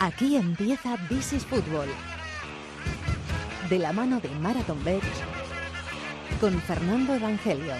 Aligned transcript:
Aquí 0.00 0.36
empieza 0.36 0.96
This 1.08 1.32
is 1.32 1.44
Fútbol. 1.44 1.88
De 3.68 3.78
la 3.80 3.92
mano 3.92 4.20
de 4.20 4.28
Marathon 4.40 4.82
Bet 4.84 5.02
con 6.40 6.60
Fernando 6.62 7.14
Evangelio. 7.14 7.74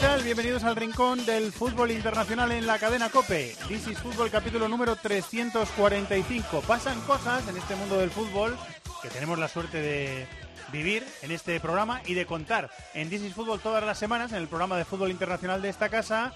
Bienvenidos 0.00 0.64
al 0.64 0.76
rincón 0.76 1.26
del 1.26 1.52
fútbol 1.52 1.90
internacional 1.90 2.52
en 2.52 2.66
la 2.66 2.78
cadena 2.78 3.10
Cope. 3.10 3.54
This 3.68 3.88
is 3.88 3.98
Fútbol 3.98 4.30
capítulo 4.30 4.66
número 4.66 4.96
345. 4.96 6.62
Pasan 6.62 6.98
cosas 7.02 7.46
en 7.48 7.56
este 7.56 7.74
mundo 7.74 7.98
del 7.98 8.10
fútbol 8.10 8.56
que 9.02 9.08
tenemos 9.08 9.38
la 9.38 9.48
suerte 9.48 9.82
de 9.82 10.26
vivir 10.72 11.04
en 11.20 11.32
este 11.32 11.60
programa 11.60 12.00
y 12.06 12.14
de 12.14 12.24
contar 12.24 12.70
en 12.94 13.10
This 13.10 13.22
is 13.22 13.34
Fútbol 13.34 13.60
todas 13.60 13.84
las 13.84 13.98
semanas 13.98 14.32
en 14.32 14.38
el 14.38 14.48
programa 14.48 14.78
de 14.78 14.86
fútbol 14.86 15.10
internacional 15.10 15.60
de 15.60 15.68
esta 15.68 15.90
casa. 15.90 16.32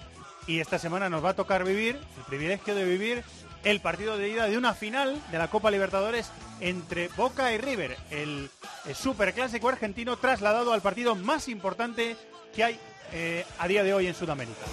Y 0.46 0.60
esta 0.60 0.78
semana 0.78 1.08
nos 1.08 1.24
va 1.24 1.30
a 1.30 1.36
tocar 1.36 1.64
vivir, 1.64 1.98
el 2.18 2.24
privilegio 2.24 2.74
de 2.74 2.84
vivir 2.84 3.24
el 3.64 3.80
partido 3.80 4.18
de 4.18 4.28
ida 4.28 4.46
de 4.46 4.58
una 4.58 4.74
final 4.74 5.22
de 5.30 5.38
la 5.38 5.48
Copa 5.48 5.70
Libertadores 5.70 6.30
entre 6.60 7.08
Boca 7.16 7.50
y 7.52 7.58
River, 7.58 7.96
el 8.10 8.50
superclásico 8.94 9.70
argentino 9.70 10.16
trasladado 10.18 10.74
al 10.74 10.82
partido 10.82 11.14
más 11.14 11.48
importante 11.48 12.16
que 12.54 12.64
hay 12.64 12.80
eh, 13.12 13.44
a 13.58 13.68
día 13.68 13.82
de 13.82 13.94
hoy 13.94 14.06
en 14.06 14.14
Sudamérica. 14.14 14.64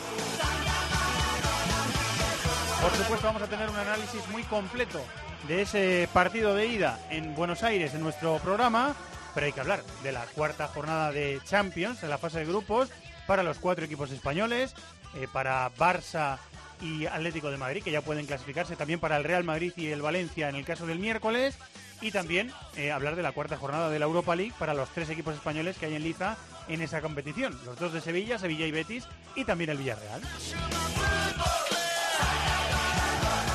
Por 2.82 2.92
supuesto 2.96 3.28
vamos 3.28 3.42
a 3.44 3.48
tener 3.48 3.70
un 3.70 3.76
análisis 3.76 4.28
muy 4.30 4.44
completo 4.44 5.00
de 5.48 5.62
ese 5.62 6.10
partido 6.14 6.56
de 6.56 6.66
ida 6.66 7.00
en 7.10 7.36
Buenos 7.36 7.64
Aires 7.64 7.94
en 7.94 8.02
nuestro 8.02 8.38
programa, 8.40 8.96
pero 9.36 9.46
hay 9.46 9.54
que 9.54 9.60
hablar 9.60 9.84
de 10.04 10.12
la 10.12 10.26
cuarta 10.36 10.68
jornada 10.68 11.12
de 11.12 11.40
Champions 11.46 12.02
en 12.04 12.10
la 12.10 12.18
fase 12.18 12.40
de 12.40 12.46
grupos 12.46 12.90
para 13.28 13.44
los 13.44 13.60
cuatro 13.60 13.86
equipos 13.86 14.12
españoles, 14.12 14.74
eh, 15.16 15.28
para 15.32 15.72
Barça 15.76 16.38
y 16.82 17.06
Atlético 17.06 17.52
de 17.52 17.58
Madrid, 17.58 17.84
que 17.84 17.92
ya 17.92 18.02
pueden 18.02 18.26
clasificarse, 18.26 18.76
también 18.76 19.00
para 19.00 19.18
el 19.18 19.24
Real 19.24 19.44
Madrid 19.44 19.74
y 19.76 19.88
el 19.88 20.02
Valencia 20.02 20.50
en 20.50 20.56
el 20.56 20.66
caso 20.66 20.88
del 20.88 21.00
miércoles, 21.00 21.58
y 22.02 22.12
también 22.12 22.52
eh, 22.76 22.92
hablar 22.92 23.16
de 23.16 23.22
la 23.22 23.32
cuarta 23.32 23.58
jornada 23.58 23.90
de 23.90 24.00
la 24.00 24.06
Europa 24.06 24.36
League 24.36 24.54
para 24.58 24.74
los 24.74 24.90
tres 24.90 25.10
equipos 25.10 25.36
españoles 25.36 25.78
que 25.78 25.86
hay 25.86 25.96
en 25.96 26.04
liza 26.04 26.36
en 26.68 26.82
esa 26.82 27.02
competición, 27.02 27.58
los 27.66 27.78
dos 27.78 27.94
de 27.94 28.02
Sevilla, 28.02 28.38
Sevilla 28.38 28.66
y 28.66 28.72
Betis, 28.72 29.06
y 29.36 29.46
también 29.46 29.70
el 29.70 29.78
Villarreal. 29.78 30.22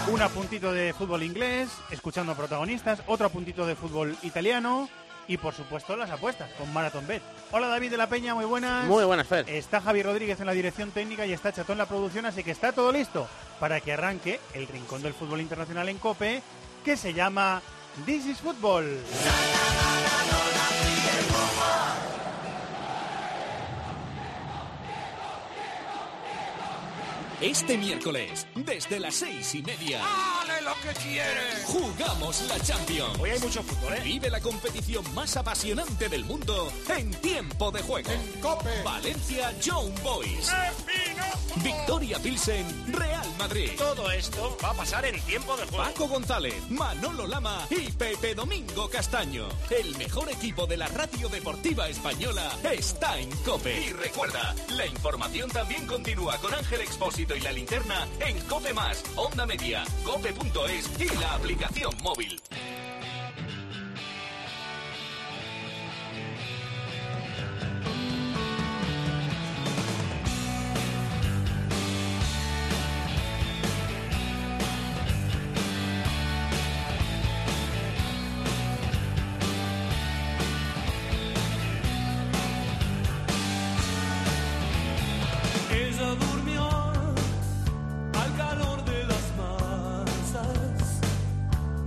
Un 0.09 0.23
apuntito 0.23 0.73
de 0.73 0.93
fútbol 0.93 1.23
inglés, 1.25 1.69
escuchando 1.91 2.33
a 2.33 2.37
protagonistas, 2.37 3.03
otro 3.07 3.27
apuntito 3.27 3.67
de 3.67 3.75
fútbol 3.75 4.17
italiano 4.23 4.89
y 5.29 5.37
por 5.37 5.55
supuesto 5.55 5.97
las 5.97 6.11
apuestas 6.11 6.53
con 6.53 6.73
Marathon 6.73 7.07
Bet. 7.07 7.23
Hola 7.51 7.67
David 7.67 7.91
de 7.91 7.97
la 7.97 8.09
Peña, 8.09 8.35
muy 8.35 8.45
buenas. 8.45 8.87
Muy 8.87 9.05
buenas, 9.05 9.27
Fer. 9.27 9.49
Está 9.49 9.81
Javi 9.81 10.03
Rodríguez 10.03 10.39
en 10.39 10.47
la 10.47 10.53
dirección 10.53 10.93
técnica 10.93 11.27
y 11.27 11.33
está 11.33 11.53
Chatón 11.53 11.75
en 11.75 11.79
la 11.79 11.87
producción, 11.87 12.27
así 12.27 12.45
que 12.45 12.53
está 12.53 12.73
todo 12.73 12.93
listo 12.93 13.27
para 13.59 13.81
que 13.81 13.93
arranque 13.93 14.41
el 14.55 14.69
rincón 14.69 15.03
del 15.03 15.15
fútbol 15.15 15.41
internacional 15.41 15.89
en 15.89 15.99
Cope, 15.99 16.43
que 16.85 16.97
se 16.97 17.13
llama 17.13 17.61
This 18.05 18.27
is 18.27 18.39
Football. 18.39 18.99
Este 27.41 27.77
miércoles, 27.77 28.47
desde 28.55 28.99
las 28.99 29.17
seis 29.17 29.55
y 29.55 29.63
media, 29.63 30.01
¡Dale 30.47 30.63
lo 30.63 30.73
que 30.81 30.99
quieres! 31.01 31.65
jugamos 31.67 32.41
la 32.49 32.59
Champions. 32.61 33.19
Hoy 33.21 33.29
hay 33.31 33.39
mucho 33.41 33.63
fútbol, 33.63 33.93
¿eh? 33.93 34.01
Vive 34.03 34.31
la 34.31 34.41
competición 34.41 35.05
más 35.15 35.37
apasionante 35.37 36.09
del 36.09 36.25
mundo 36.25 36.73
en 36.89 37.11
tiempo 37.21 37.71
de 37.71 37.83
juego. 37.83 38.11
En 38.11 38.41
Cope. 38.41 38.83
Valencia 38.83 39.53
Young 39.61 39.93
Boys. 40.03 40.51
Victoria 41.57 42.19
Pilsen, 42.21 42.93
Real 42.95 43.27
Madrid. 43.39 43.71
Todo 43.77 44.11
esto 44.11 44.57
va 44.65 44.71
a 44.71 44.75
pasar 44.75 45.05
en 45.05 45.21
tiempo 45.23 45.57
de 45.59 45.67
juego. 45.67 45.85
Paco 45.85 46.09
González, 46.09 46.55
Manolo 46.71 47.27
Lama 47.27 47.67
y 47.71 47.91
Pepe 47.93 48.35
Domingo 48.35 48.89
Castaño. 48.89 49.49
El 49.71 49.95
mejor 49.99 50.31
equipo 50.31 50.67
de 50.67 50.79
la 50.79 50.89
radio 50.89 51.29
deportiva 51.29 51.87
española 51.89 52.51
está 52.73 53.19
en 53.19 53.31
Cope. 53.45 53.79
Y 53.79 53.93
recuerda, 53.93 54.55
la 54.71 54.87
información 54.87 55.51
también 55.51 55.87
continúa 55.87 56.39
con 56.39 56.55
Ángel 56.55 56.81
Expósito 56.81 57.26
y 57.35 57.41
la 57.41 57.53
linterna 57.53 58.07
en 58.21 58.39
Cope 58.43 58.73
Más, 58.73 59.03
Onda 59.17 59.47
Media, 59.47 59.83
Cope.es 60.05 60.91
y 61.01 61.09
la 61.19 61.35
aplicación 61.35 61.93
móvil. 62.03 62.41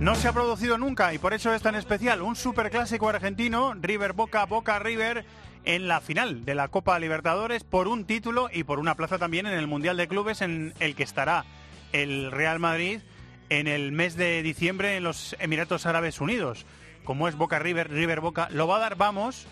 No 0.00 0.14
se 0.14 0.28
ha 0.28 0.32
producido 0.32 0.78
nunca 0.78 1.12
y 1.12 1.18
por 1.18 1.34
eso 1.34 1.52
es 1.52 1.60
tan 1.60 1.74
especial 1.74 2.22
un 2.22 2.34
superclásico 2.34 3.10
argentino, 3.10 3.74
River 3.74 4.14
Boca, 4.14 4.46
Boca 4.46 4.78
River, 4.78 5.26
en 5.66 5.88
la 5.88 6.00
final 6.00 6.46
de 6.46 6.54
la 6.54 6.68
Copa 6.68 6.98
Libertadores 6.98 7.64
por 7.64 7.86
un 7.86 8.06
título 8.06 8.48
y 8.50 8.64
por 8.64 8.78
una 8.78 8.94
plaza 8.94 9.18
también 9.18 9.44
en 9.44 9.52
el 9.52 9.66
Mundial 9.66 9.98
de 9.98 10.08
Clubes 10.08 10.40
en 10.40 10.72
el 10.80 10.94
que 10.94 11.02
estará 11.02 11.44
el 11.92 12.32
Real 12.32 12.58
Madrid 12.58 13.02
en 13.50 13.68
el 13.68 13.92
mes 13.92 14.16
de 14.16 14.42
diciembre 14.42 14.96
en 14.96 15.04
los 15.04 15.36
Emiratos 15.38 15.84
Árabes 15.84 16.22
Unidos. 16.22 16.64
Como 17.04 17.28
es 17.28 17.36
Boca 17.36 17.58
River, 17.58 17.90
River 17.90 18.20
Boca, 18.20 18.48
lo 18.52 18.66
va 18.66 18.76
a 18.76 18.80
dar, 18.80 18.96
vamos, 18.96 19.46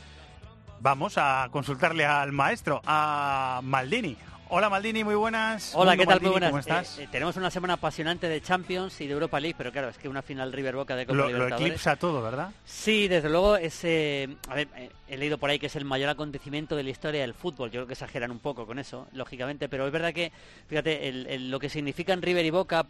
vamos 0.81 1.19
a 1.19 1.49
consultarle 1.51 2.07
al 2.07 2.33
maestro, 2.33 2.81
a 2.87 3.61
Maldini. 3.63 4.17
Hola 4.51 4.71
Maldini, 4.71 5.05
muy 5.05 5.15
buenas. 5.15 5.73
Hola, 5.75 5.91
Mundo 5.91 6.01
¿qué 6.01 6.07
tal? 6.07 6.15
Maldini, 6.15 6.31
Muy 6.31 6.33
buenas. 6.33 6.51
¿Cómo 6.51 6.59
estás? 6.61 6.99
Eh, 6.99 7.03
eh, 7.05 7.09
tenemos 7.13 7.37
una 7.37 7.51
semana 7.51 7.75
apasionante 7.75 8.29
de 8.31 8.41
Champions 8.41 8.99
y 9.03 9.07
de 9.07 9.13
Europa 9.13 9.39
League, 9.41 9.55
pero 9.59 9.71
claro, 9.71 9.91
es 9.91 9.99
que 9.99 10.09
una 10.09 10.23
final 10.23 10.55
River 10.55 10.75
Boca 10.75 10.97
de 10.97 11.05
Copa 11.05 11.17
lo, 11.29 11.49
eclipsa 11.49 11.97
todo, 11.97 12.23
¿verdad? 12.23 12.51
Sí, 12.65 13.09
desde 13.09 13.29
luego 13.29 13.57
es, 13.59 13.79
eh, 13.85 14.27
a 14.49 14.55
ver, 14.55 14.69
he 15.07 15.19
leído 15.19 15.37
por 15.37 15.51
ahí 15.51 15.59
que 15.59 15.67
es 15.67 15.77
el 15.77 15.85
mayor 15.85 16.09
acontecimiento 16.09 16.77
de 16.77 16.83
la 16.83 16.89
historia 16.91 17.21
del 17.21 17.35
fútbol. 17.35 17.71
Yo 17.71 17.81
creo 17.81 17.87
que 17.89 17.93
exageran 17.93 18.31
un 18.31 18.39
poco 18.39 18.67
con 18.67 18.79
eso, 18.79 19.07
lógicamente, 19.13 19.69
pero 19.69 19.85
es 19.87 19.93
verdad 19.93 20.15
que, 20.15 20.33
fíjate, 20.67 21.09
el- 21.09 21.27
el- 21.27 21.51
lo 21.51 21.59
que 21.61 21.69
significan 21.69 22.23
River 22.23 22.47
y 22.47 22.51
Boca, 22.51 22.87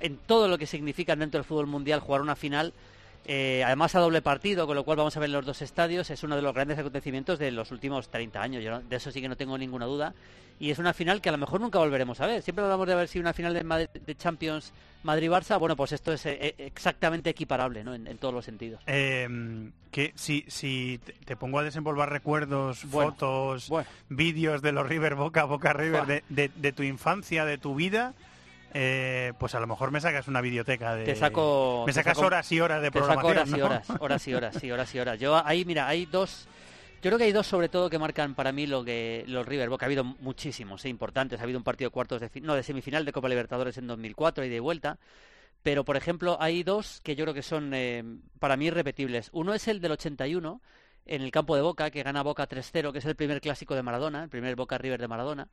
en 0.00 0.16
todo 0.16 0.46
lo 0.46 0.58
que 0.58 0.66
significan 0.66 1.18
dentro 1.18 1.38
del 1.38 1.44
fútbol 1.44 1.66
mundial 1.66 1.98
jugar 1.98 2.20
una 2.20 2.36
final. 2.36 2.72
Eh, 3.26 3.62
además 3.64 3.94
a 3.94 4.00
doble 4.00 4.22
partido, 4.22 4.66
con 4.66 4.76
lo 4.76 4.84
cual 4.84 4.96
vamos 4.98 5.16
a 5.16 5.20
ver 5.20 5.30
los 5.30 5.44
dos 5.46 5.62
estadios, 5.62 6.10
es 6.10 6.22
uno 6.22 6.36
de 6.36 6.42
los 6.42 6.54
grandes 6.54 6.78
acontecimientos 6.78 7.38
de 7.38 7.50
los 7.50 7.70
últimos 7.70 8.08
30 8.08 8.40
años, 8.42 8.62
yo 8.64 8.70
no- 8.70 8.80
de 8.80 8.96
eso 8.96 9.10
sí 9.10 9.20
que 9.20 9.28
no 9.28 9.36
tengo 9.36 9.56
ninguna 9.58 9.86
duda, 9.86 10.14
y 10.58 10.70
es 10.70 10.78
una 10.78 10.92
final 10.92 11.20
que 11.22 11.28
a 11.28 11.32
lo 11.32 11.38
mejor 11.38 11.60
nunca 11.60 11.78
volveremos 11.78 12.20
a 12.20 12.26
ver, 12.26 12.42
siempre 12.42 12.64
hablamos 12.64 12.86
de 12.86 12.92
haber 12.94 13.08
sido 13.08 13.22
una 13.22 13.32
final 13.32 13.54
de, 13.54 13.64
Madrid- 13.64 13.88
de 14.04 14.14
Champions 14.16 14.72
Madrid-Barça, 15.02 15.58
bueno, 15.58 15.76
pues 15.76 15.92
esto 15.92 16.12
es 16.12 16.26
eh, 16.26 16.38
eh, 16.40 16.54
exactamente 16.58 17.30
equiparable, 17.30 17.82
¿no? 17.84 17.94
en, 17.94 18.06
en 18.06 18.18
todos 18.18 18.34
los 18.34 18.44
sentidos. 18.44 18.82
Eh, 18.86 19.70
que 19.90 20.12
si, 20.16 20.44
si 20.48 21.00
te- 21.24 21.36
pongo 21.36 21.58
a 21.58 21.62
desenvolver 21.62 22.08
recuerdos, 22.10 22.84
Bueno, 22.90 23.12
fotos, 23.12 23.68
bueno. 23.70 23.88
vídeos 24.10 24.60
de 24.60 24.72
los 24.72 24.86
River 24.86 25.14
Boca, 25.14 25.44
Boca 25.44 25.72
River, 25.72 26.04
de, 26.06 26.24
de- 26.28 26.50
de 26.54 26.72
tu 26.72 26.82
infancia, 26.82 27.46
de 27.46 27.56
tu 27.56 27.74
vida, 27.74 28.12
eh, 28.72 29.32
pues 29.38 29.54
a 29.54 29.60
lo 29.60 29.66
mejor 29.66 29.90
me 29.90 30.00
sacas 30.00 30.28
una 30.28 30.40
videoteca 30.40 30.94
de... 30.94 31.04
Te 31.04 31.16
saco- 31.16 31.84
Me 31.86 31.92
te 31.92 31.98
sacas 32.00 32.16
saco- 32.16 32.26
horas 32.26 32.50
y 32.52 32.60
horas 32.60 32.82
de 32.82 32.90
Te 32.90 32.98
saco 33.00 33.20
programación, 33.20 33.60
horas 33.62 33.88
y 33.88 33.92
horas, 33.94 34.00
horas 34.00 34.28
y 34.28 34.34
horas, 34.34 34.56
sí, 34.60 34.70
horas 34.70 34.94
y 34.94 34.98
horas. 34.98 35.20
Yo 35.20 35.40
ahí, 35.46 35.64
mira, 35.64 35.88
hay 35.88 36.06
dos. 36.06 36.46
Yo 37.02 37.08
creo 37.08 37.18
que 37.18 37.24
hay 37.24 37.32
dos 37.32 37.46
sobre 37.46 37.68
todo 37.70 37.88
que 37.88 37.98
marcan 37.98 38.34
para 38.34 38.52
mí 38.52 38.66
lo 38.66 38.84
que 38.84 39.24
los 39.26 39.46
River 39.46 39.70
Boca. 39.70 39.86
Ha 39.86 39.88
habido 39.88 40.04
muchísimos, 40.04 40.84
eh, 40.84 40.88
importantes. 40.88 41.40
Ha 41.40 41.44
habido 41.44 41.58
un 41.58 41.64
partido 41.64 41.88
de 41.88 41.92
cuartos 41.94 42.20
de 42.20 42.30
no 42.42 42.54
de 42.54 42.62
semifinal 42.62 43.04
de 43.04 43.12
Copa 43.12 43.28
Libertadores 43.28 43.78
en 43.78 43.86
2004 43.86 44.44
y 44.44 44.48
de 44.48 44.60
vuelta. 44.60 44.98
Pero 45.62 45.84
por 45.84 45.96
ejemplo 45.96 46.36
hay 46.40 46.62
dos 46.62 47.00
que 47.02 47.16
yo 47.16 47.24
creo 47.24 47.34
que 47.34 47.42
son 47.42 47.72
eh, 47.74 48.02
para 48.38 48.56
mí 48.56 48.66
irrepetibles. 48.66 49.30
Uno 49.32 49.52
es 49.54 49.66
el 49.68 49.80
del 49.80 49.92
81 49.92 50.60
en 51.06 51.22
el 51.22 51.30
campo 51.30 51.56
de 51.56 51.62
Boca, 51.62 51.90
que 51.90 52.02
gana 52.02 52.22
Boca 52.22 52.48
3-0, 52.48 52.92
que 52.92 52.98
es 52.98 53.04
el 53.04 53.16
primer 53.16 53.40
clásico 53.40 53.74
de 53.74 53.82
Maradona, 53.82 54.22
el 54.22 54.28
primer 54.28 54.54
Boca 54.56 54.78
River 54.78 55.00
de 55.00 55.08
Maradona. 55.08 55.48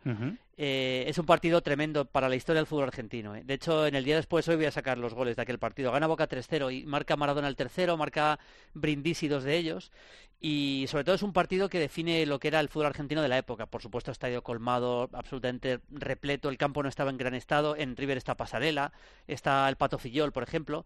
Eh, 0.55 1.05
es 1.07 1.17
un 1.17 1.25
partido 1.25 1.61
tremendo 1.61 2.05
para 2.05 2.29
la 2.29 2.35
historia 2.35 2.59
del 2.59 2.67
fútbol 2.67 2.85
argentino. 2.85 3.35
¿eh? 3.35 3.43
De 3.43 3.55
hecho, 3.55 3.87
en 3.87 3.95
el 3.95 4.03
día 4.03 4.15
después 4.15 4.47
hoy 4.47 4.55
voy 4.55 4.65
a 4.65 4.71
sacar 4.71 4.97
los 4.97 5.13
goles 5.13 5.35
de 5.35 5.41
aquel 5.41 5.59
partido. 5.59 5.91
Gana 5.91 6.07
Boca 6.07 6.27
3-0 6.27 6.71
y 6.71 6.85
marca 6.85 7.15
Maradona 7.15 7.47
el 7.47 7.55
tercero, 7.55 7.97
marca 7.97 8.39
Brindisi 8.73 9.27
dos 9.27 9.43
de 9.43 9.57
ellos. 9.57 9.91
Y 10.39 10.85
sobre 10.87 11.03
todo 11.03 11.15
es 11.15 11.23
un 11.23 11.33
partido 11.33 11.67
que 11.67 11.79
define 11.79 12.25
lo 12.27 12.39
que 12.39 12.49
era 12.49 12.59
el 12.59 12.69
fútbol 12.69 12.87
argentino 12.87 13.23
de 13.23 13.27
la 13.27 13.39
época. 13.39 13.65
Por 13.65 13.81
supuesto, 13.81 14.11
estadio 14.11 14.43
colmado, 14.43 15.09
absolutamente 15.13 15.79
repleto. 15.89 16.49
El 16.49 16.57
campo 16.57 16.83
no 16.83 16.89
estaba 16.89 17.09
en 17.09 17.17
gran 17.17 17.33
estado. 17.33 17.75
En 17.75 17.95
River 17.95 18.17
está 18.17 18.37
Pasarela, 18.37 18.93
está 19.25 19.67
el 19.67 19.77
Pato 19.77 19.97
Fillol, 19.97 20.31
por 20.31 20.43
ejemplo. 20.43 20.85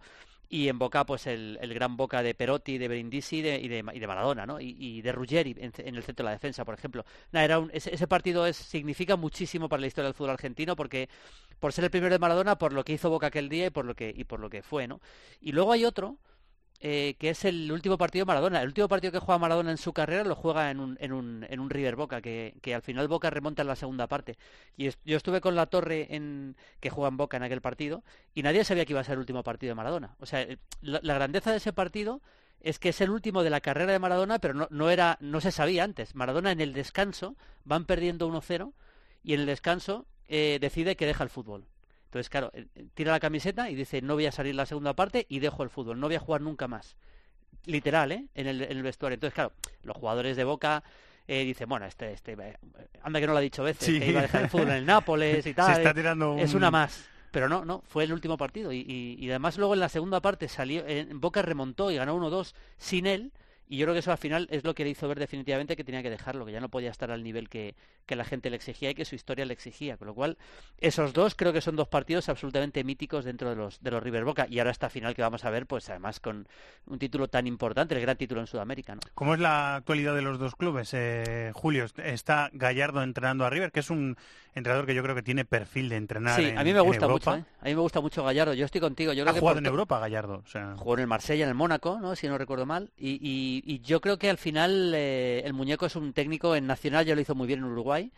Y 0.54 0.68
en 0.68 0.78
Boca, 0.78 1.06
pues 1.06 1.28
el, 1.28 1.58
el 1.62 1.74
gran 1.74 1.96
Boca 1.96 2.22
de 2.22 2.36
Perotti, 2.36 2.78
de 2.78 2.90
Brindisi 2.90 3.38
y 3.38 3.42
de, 3.42 3.58
y 3.58 3.70
de, 3.70 3.86
y 3.94 4.00
de 4.00 4.08
Maradona, 4.08 4.46
¿no? 4.46 4.60
Y, 4.60 5.02
de 5.02 5.14
Ruggeri 5.14 5.56
en, 5.58 5.96
el 5.96 6.04
centro 6.04 6.26
de 6.26 6.30
la 6.30 6.32
defensa, 6.32 6.66
por 6.66 6.74
ejemplo. 6.74 7.06
Nada, 7.32 7.46
era 7.46 7.68
ese, 7.72 7.96
ese 7.96 8.06
partido 8.06 8.46
es, 8.46 8.58
significa 8.58 9.16
muchísimo 9.16 9.70
para 9.70 9.80
la 9.80 9.88
historia 9.88 10.08
del 10.08 10.14
fútbol 10.14 10.32
argentino 10.32 10.76
porque 10.76 11.08
por 11.58 11.72
ser 11.72 11.86
el 11.86 11.90
primero 11.90 12.14
de 12.14 12.20
Maradona, 12.20 12.58
por 12.58 12.74
lo 12.74 12.84
que 12.84 12.92
hizo 12.92 13.10
Boca 13.10 13.28
aquel 13.28 13.48
día 13.48 13.68
y 13.68 13.70
por 13.70 13.86
lo 13.86 13.96
que, 13.96 14.14
y 14.14 14.26
por 14.26 14.42
lo 14.42 14.50
que 14.50 14.62
fue, 14.62 14.90
¿no? 14.90 15.00
Y 15.40 15.54
luego 15.54 15.72
hay 15.72 15.86
otro 15.86 16.18
eh, 16.84 17.16
que 17.20 17.30
es 17.30 17.46
el 17.46 17.72
último 17.72 17.96
partido 17.96 18.26
de 18.26 18.28
Maradona. 18.28 18.62
El 18.62 18.70
último 18.70 18.88
partido 18.88 19.12
que 19.12 19.20
juega 19.20 19.38
Maradona 19.38 19.70
en 19.70 19.78
su 19.78 19.94
carrera 19.94 20.24
lo 20.24 20.34
juega 20.34 20.72
en 20.72 20.80
un, 20.80 20.98
en 21.00 21.14
un, 21.14 21.46
en 21.48 21.60
un 21.60 21.70
River 21.70 21.96
Boca, 21.96 22.22
que, 22.22 22.56
al 22.74 22.82
final 22.82 23.08
Boca 23.08 23.30
remonta 23.30 23.62
en 23.62 23.68
la 23.68 23.76
segunda 23.76 24.08
parte. 24.08 24.36
Y 24.78 24.90
yo 25.06 25.18
estuve 25.18 25.42
con 25.42 25.56
la 25.56 25.68
Torre 25.68 26.08
en, 26.16 26.56
que 26.80 26.90
juega 26.90 27.10
en 27.10 27.18
Boca 27.18 27.38
en 27.38 27.44
aquel 27.44 27.62
partido 27.62 28.04
y 28.34 28.42
nadie 28.42 28.64
sabía 28.64 28.86
que 28.86 28.94
iba 28.94 29.00
a 29.00 29.04
ser 29.04 29.14
el 29.14 29.20
último 29.20 29.44
partido 29.44 29.72
de 29.72 29.76
Maradona. 29.76 30.16
O 30.20 30.26
sea, 30.26 30.48
la, 30.82 31.14
grandeza 31.14 31.52
de 31.52 31.58
ese 31.58 31.72
partido 31.72 32.20
es 32.62 32.80
que 32.80 32.90
es 32.90 33.00
el 33.02 33.12
último 33.12 33.44
de 33.44 33.52
la 33.52 33.62
carrera 33.62 33.92
de 33.92 34.00
Maradona, 34.00 34.40
pero 34.40 34.56
no, 34.56 34.68
no 34.72 34.90
era, 34.90 35.18
no 35.22 35.40
se 35.40 35.52
sabía 35.52 35.84
antes. 35.84 36.16
Maradona 36.16 36.52
en 36.52 36.62
el 36.62 36.74
descanso 36.74 37.36
van 37.64 37.86
perdiendo 37.86 38.28
1-0 38.28 38.74
y 39.24 39.36
en 39.36 39.42
el 39.42 39.46
descanso 39.46 40.08
eh, 40.28 40.58
decide 40.60 40.96
que 40.96 41.06
deja 41.06 41.24
el 41.24 41.30
fútbol. 41.30 41.68
Entonces, 42.12 42.30
claro, 42.30 42.52
eh, 42.54 42.66
eh, 42.76 42.88
tira 42.94 43.14
la 43.14 43.22
camiseta 43.22 43.70
y 43.70 43.76
dice, 43.76 44.02
no 44.02 44.16
voy 44.16 44.26
a 44.26 44.34
salir 44.34 44.54
la 44.54 44.66
segunda 44.66 44.94
parte 44.94 45.26
y 45.30 45.40
dejo 45.40 45.64
el 45.64 45.70
fútbol, 45.70 45.98
no 45.98 46.08
voy 46.08 46.16
a 46.18 46.20
jugar 46.20 46.42
nunca 46.42 46.68
más. 46.68 46.98
Literal, 47.66 48.12
¿eh? 48.12 48.26
En 48.36 48.48
el, 48.48 48.62
en 48.64 48.76
el 48.78 48.84
vestuario. 48.84 49.14
Entonces, 49.14 49.34
claro, 49.34 49.54
los 49.84 49.96
jugadores 49.96 50.36
de 50.36 50.44
Boca 50.44 50.84
eh, 51.26 51.46
dicen, 51.46 51.70
bueno, 51.70 51.86
este, 51.86 52.12
este, 52.12 52.34
eh, 52.34 52.58
anda 53.02 53.22
que 53.22 53.28
no 53.28 53.32
lo 53.32 53.38
ha 53.38 53.42
dicho 53.42 53.64
veces, 53.64 53.86
Sí. 53.86 53.98
que 54.00 54.08
iba 54.10 54.20
a 54.20 54.24
dejar 54.24 54.42
el 54.44 54.50
fútbol 54.50 54.68
en 54.70 54.76
el 54.76 54.86
Nápoles 54.86 55.40
y 55.40 55.42
Se 55.50 55.54
tal. 55.54 55.78
está 55.78 55.92
eh, 55.92 55.94
tirando 55.94 56.34
un... 56.34 56.40
Es 56.40 56.54
una 56.54 56.70
más. 56.70 57.08
Pero 57.32 57.48
no, 57.48 57.64
no, 57.64 57.82
fue 57.88 58.04
el 58.04 58.12
último 58.12 58.36
partido. 58.36 58.74
Y, 58.74 58.80
y- 58.80 59.16
y 59.18 59.30
además 59.30 59.58
luego 59.58 59.74
en 59.74 59.80
la 59.80 59.88
segunda 59.88 60.20
parte 60.20 60.50
salió, 60.50 60.86
en 60.86 61.22
Boca 61.22 61.42
remontó 61.42 61.90
y 61.92 61.96
ganó 61.96 62.18
1-2 62.18 62.54
sin 62.78 63.08
él. 63.08 63.32
Y 63.74 63.78
yo 63.78 63.86
creo 63.86 63.94
que 63.94 64.00
eso 64.00 64.12
al 64.12 64.18
final 64.18 64.48
es 64.52 64.66
lo 64.66 64.76
que 64.76 64.84
le 64.84 64.90
hizo 64.90 65.08
ver 65.08 65.18
definitivamente 65.18 65.78
que 65.78 65.86
tenía 65.86 66.04
que 66.04 66.10
dejarlo, 66.10 66.46
que 66.46 66.52
ya 66.52 66.60
no 66.60 66.68
podía 66.68 66.90
estar 66.92 67.10
al 67.10 67.24
nivel 67.24 67.48
que, 67.48 67.74
que 68.06 68.18
la 68.18 68.26
gente 68.26 68.50
le 68.50 68.58
exigía 68.58 68.90
y 68.90 68.96
que 68.96 69.06
su 69.06 69.16
historia 69.16 69.46
le 69.46 69.54
exigía. 69.54 69.96
Con 69.96 70.08
lo 70.08 70.14
cual, 70.14 70.38
esos 70.78 71.14
dos 71.14 71.36
creo 71.36 71.54
que 71.54 71.62
son 71.62 71.78
dos 71.78 71.88
partidos 71.88 72.28
absolutamente 72.28 72.84
míticos 72.84 73.24
dentro 73.24 73.50
de 73.50 73.56
los, 73.56 73.82
de 73.82 73.92
los 73.92 74.04
River 74.04 74.26
Boca. 74.26 74.46
Y 74.50 74.60
ahora 74.60 74.72
esta 74.72 74.90
final 74.90 75.16
que 75.16 75.22
vamos 75.22 75.46
a 75.46 75.50
ver, 75.52 75.68
pues 75.68 75.90
además 75.90 76.20
con 76.20 76.50
un 76.86 77.00
título 77.00 77.30
tan 77.30 77.48
importante, 77.48 77.96
el 77.96 78.02
gran 78.02 78.18
título 78.18 78.42
en 78.42 78.48
Sudamérica. 78.48 78.94
¿no? 78.96 79.00
¿Cómo 79.14 79.36
es 79.36 79.40
la 79.40 79.78
actualidad 79.78 80.16
de 80.16 80.22
los 80.22 80.38
dos 80.38 80.58
clubes? 80.58 80.90
Eh, 80.94 81.52
Julio, 81.54 81.86
está 82.04 82.50
Gallardo 82.52 83.02
entrenando 83.04 83.46
a 83.46 83.50
River, 83.50 83.72
que 83.72 83.80
es 83.80 83.90
un 83.90 84.18
entrenador 84.54 84.86
que 84.86 84.94
yo 84.94 85.02
creo 85.02 85.16
que 85.16 85.24
tiene 85.24 85.46
perfil 85.46 85.88
de 85.88 85.96
entrenar 85.96 86.36
Sí, 86.36 86.48
en- 86.50 86.58
a 86.60 86.64
mí 86.66 86.74
me 86.74 86.82
gusta 86.82 87.08
mucho. 87.08 87.34
¿eh? 87.38 87.46
A 87.62 87.66
mí 87.66 87.74
me 87.74 87.80
gusta 87.80 88.02
mucho 88.02 88.22
Gallardo. 88.26 88.54
Yo 88.54 88.66
estoy 88.66 88.82
contigo. 88.82 89.14
Yo 89.14 89.22
Ha 89.24 89.28
creo 89.28 89.34
que 89.36 89.40
jugado 89.40 89.60
en 89.60 89.66
Europa 89.66 89.98
Gallardo. 90.00 90.42
O 90.46 90.50
sea, 90.50 90.76
Jugó 90.76 90.96
en 90.96 91.00
el 91.00 91.08
Marsella, 91.08 91.44
en 91.46 91.50
el 91.50 91.56
Mónaco, 91.56 92.00
¿no? 92.02 92.18
si 92.18 92.28
no 92.28 92.38
recuerdo 92.38 92.66
mal. 92.66 92.92
Y, 92.98 93.12
y- 93.22 93.61
y 93.64 93.80
yo 93.82 94.02
creo 94.02 94.18
que 94.18 94.30
al 94.30 94.38
final 94.38 94.94
eh, 94.96 95.42
el 95.46 95.54
muñeco 95.54 95.86
es 95.86 95.96
un 95.96 96.14
técnico 96.14 96.56
en 96.56 96.68
Nacional, 96.68 97.06
ya 97.06 97.16
lo 97.16 97.22
hizo 97.22 97.36
muy 97.36 97.48
bien 97.48 97.60
en 97.60 97.66
Uruguay. 97.66 98.12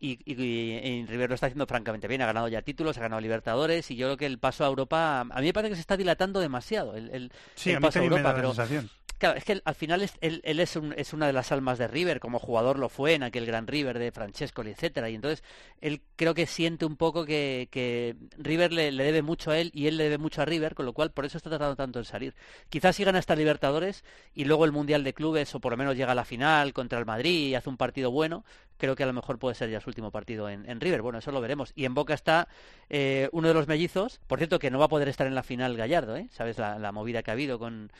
Y, 0.00 0.18
y- 0.30 1.06
River 1.06 1.28
lo 1.30 1.34
está 1.34 1.46
haciendo 1.46 1.66
francamente 1.66 2.08
bien. 2.08 2.20
Ha 2.20 2.26
ganado 2.26 2.48
ya 2.48 2.60
títulos, 2.62 2.98
ha 2.98 3.00
ganado 3.00 3.20
Libertadores. 3.22 3.90
Y 3.90 3.96
yo 3.96 4.06
creo 4.08 4.16
que 4.18 4.26
el 4.26 4.38
paso 4.38 4.64
a 4.64 4.66
Europa. 4.68 5.20
A 5.20 5.40
mí 5.40 5.46
me 5.46 5.52
parece 5.54 5.70
que 5.70 5.74
se 5.76 5.80
está 5.80 5.96
dilatando 5.96 6.40
demasiado 6.40 6.94
el, 6.94 7.08
el- 7.10 7.32
sí, 7.54 7.70
el 7.70 7.76
a 7.76 7.80
mí 7.80 7.86
paso 7.86 8.00
a 8.00 8.02
también 8.02 8.10
me 8.12 8.18
Europa. 8.18 8.28
da 8.28 8.34
la 8.34 8.42
Pero 8.42 8.54
sensación. 8.54 8.90
Claro, 9.24 9.38
es 9.38 9.44
que 9.46 9.62
al 9.64 9.74
final 9.74 10.02
es- 10.02 10.18
él, 10.20 10.42
él 10.44 10.60
es, 10.60 10.76
un- 10.76 10.92
es 10.98 11.14
una 11.14 11.26
de 11.26 11.32
las 11.32 11.50
almas 11.50 11.78
de 11.78 11.88
River, 11.88 12.20
como 12.20 12.38
jugador 12.38 12.78
lo 12.78 12.90
fue 12.90 13.14
en 13.14 13.22
aquel 13.22 13.46
gran 13.46 13.66
River 13.66 13.98
de 13.98 14.12
Francesco, 14.12 14.62
etcétera, 14.62 15.08
y 15.08 15.14
entonces 15.14 15.42
él 15.80 16.02
creo 16.16 16.34
que 16.34 16.44
siente 16.44 16.84
un 16.84 16.96
poco 16.96 17.24
que, 17.24 18.16
River 18.36 18.70
le, 18.74 18.92
debe 18.92 19.22
mucho 19.22 19.50
a 19.50 19.56
él 19.58 19.70
y 19.72 19.86
él 19.86 19.96
le 19.96 20.04
debe 20.04 20.18
mucho 20.18 20.42
a 20.42 20.44
River, 20.44 20.74
con 20.74 20.84
lo 20.84 20.92
cual 20.92 21.10
por 21.10 21.24
eso 21.24 21.38
está 21.38 21.48
tratando 21.48 21.74
tanto 21.74 22.00
en 22.00 22.04
salir. 22.04 22.34
Quizás 22.68 22.96
si 22.96 23.04
gana 23.04 23.18
esta 23.18 23.34
Libertadores 23.34 24.04
y 24.34 24.44
luego 24.44 24.66
el 24.66 24.72
Mundial 24.72 25.04
de 25.04 25.14
Clubes, 25.14 25.54
o 25.54 25.60
por 25.60 25.72
lo 25.72 25.78
menos 25.78 25.96
llega 25.96 26.12
a 26.12 26.14
la 26.14 26.26
final 26.26 26.74
contra 26.74 26.98
el 26.98 27.06
Madrid 27.06 27.48
y 27.48 27.54
hace 27.54 27.70
un 27.70 27.78
partido 27.78 28.10
bueno, 28.10 28.44
creo 28.76 28.94
que 28.94 29.04
a 29.04 29.06
lo 29.06 29.14
mejor 29.14 29.38
puede 29.38 29.54
ser 29.54 29.70
ya 29.70 29.80
su 29.80 29.88
último 29.88 30.10
partido 30.10 30.50
en, 30.50 30.68
en 30.68 30.82
River. 30.82 31.00
Bueno, 31.00 31.18
eso 31.20 31.32
lo 31.32 31.40
veremos. 31.40 31.72
Y 31.74 31.86
en 31.86 31.94
Boca 31.94 32.12
está 32.12 32.46
eh, 32.90 33.30
uno 33.32 33.48
de 33.48 33.54
los 33.54 33.68
mellizos, 33.68 34.20
por 34.26 34.38
cierto 34.38 34.58
que 34.58 34.70
no 34.70 34.78
va 34.78 34.84
a 34.84 34.88
poder 34.88 35.08
estar 35.08 35.26
en 35.26 35.34
la 35.34 35.42
final 35.42 35.78
Gallardo, 35.78 36.14
¿eh? 36.14 36.28
¿Sabes 36.30 36.58
la, 36.58 36.78
la 36.78 36.92
movida 36.92 37.22
que 37.22 37.30
ha 37.30 37.34
habido 37.34 37.58
con... 37.58 37.90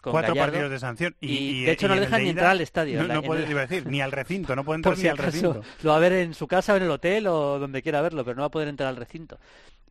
con 0.00 0.12
Cuatro 0.12 0.34
Gallardo? 0.34 0.52
partidos 0.52 0.70
de 0.70 0.78
sanción. 0.78 1.16
Y, 1.20 1.64
de 1.64 1.72
hecho 1.72 1.86
y 1.86 1.88
no 1.88 1.94
le 1.96 2.00
dejan 2.02 2.18
de 2.20 2.24
ni 2.24 2.30
entrar 2.30 2.50
al 2.50 2.60
estadio. 2.60 3.02
No, 3.02 3.14
no 3.14 3.22
puede, 3.22 3.44
el- 3.44 3.50
iba 3.50 3.60
a 3.62 3.66
decir, 3.66 3.86
ni 3.86 4.00
al 4.00 4.12
recinto, 4.12 4.54
no 4.56 4.64
puede 4.64 4.76
entrar 4.78 4.94
por 4.94 5.02
ni 5.02 5.08
al 5.08 5.14
acaso 5.18 5.30
recinto. 5.52 5.62
lo 5.82 5.90
va 5.90 5.96
a 5.96 6.00
ver 6.00 6.12
en 6.12 6.34
su 6.34 6.46
casa 6.46 6.74
o 6.74 6.76
en 6.76 6.82
el 6.84 6.90
hotel 6.90 7.26
o 7.26 7.58
donde 7.58 7.82
quiera 7.82 8.00
verlo, 8.02 8.24
pero 8.24 8.36
no 8.36 8.42
va 8.42 8.46
a 8.46 8.50
poder 8.50 8.68
entrar 8.68 8.88
al 8.88 8.96
recinto. 8.96 9.38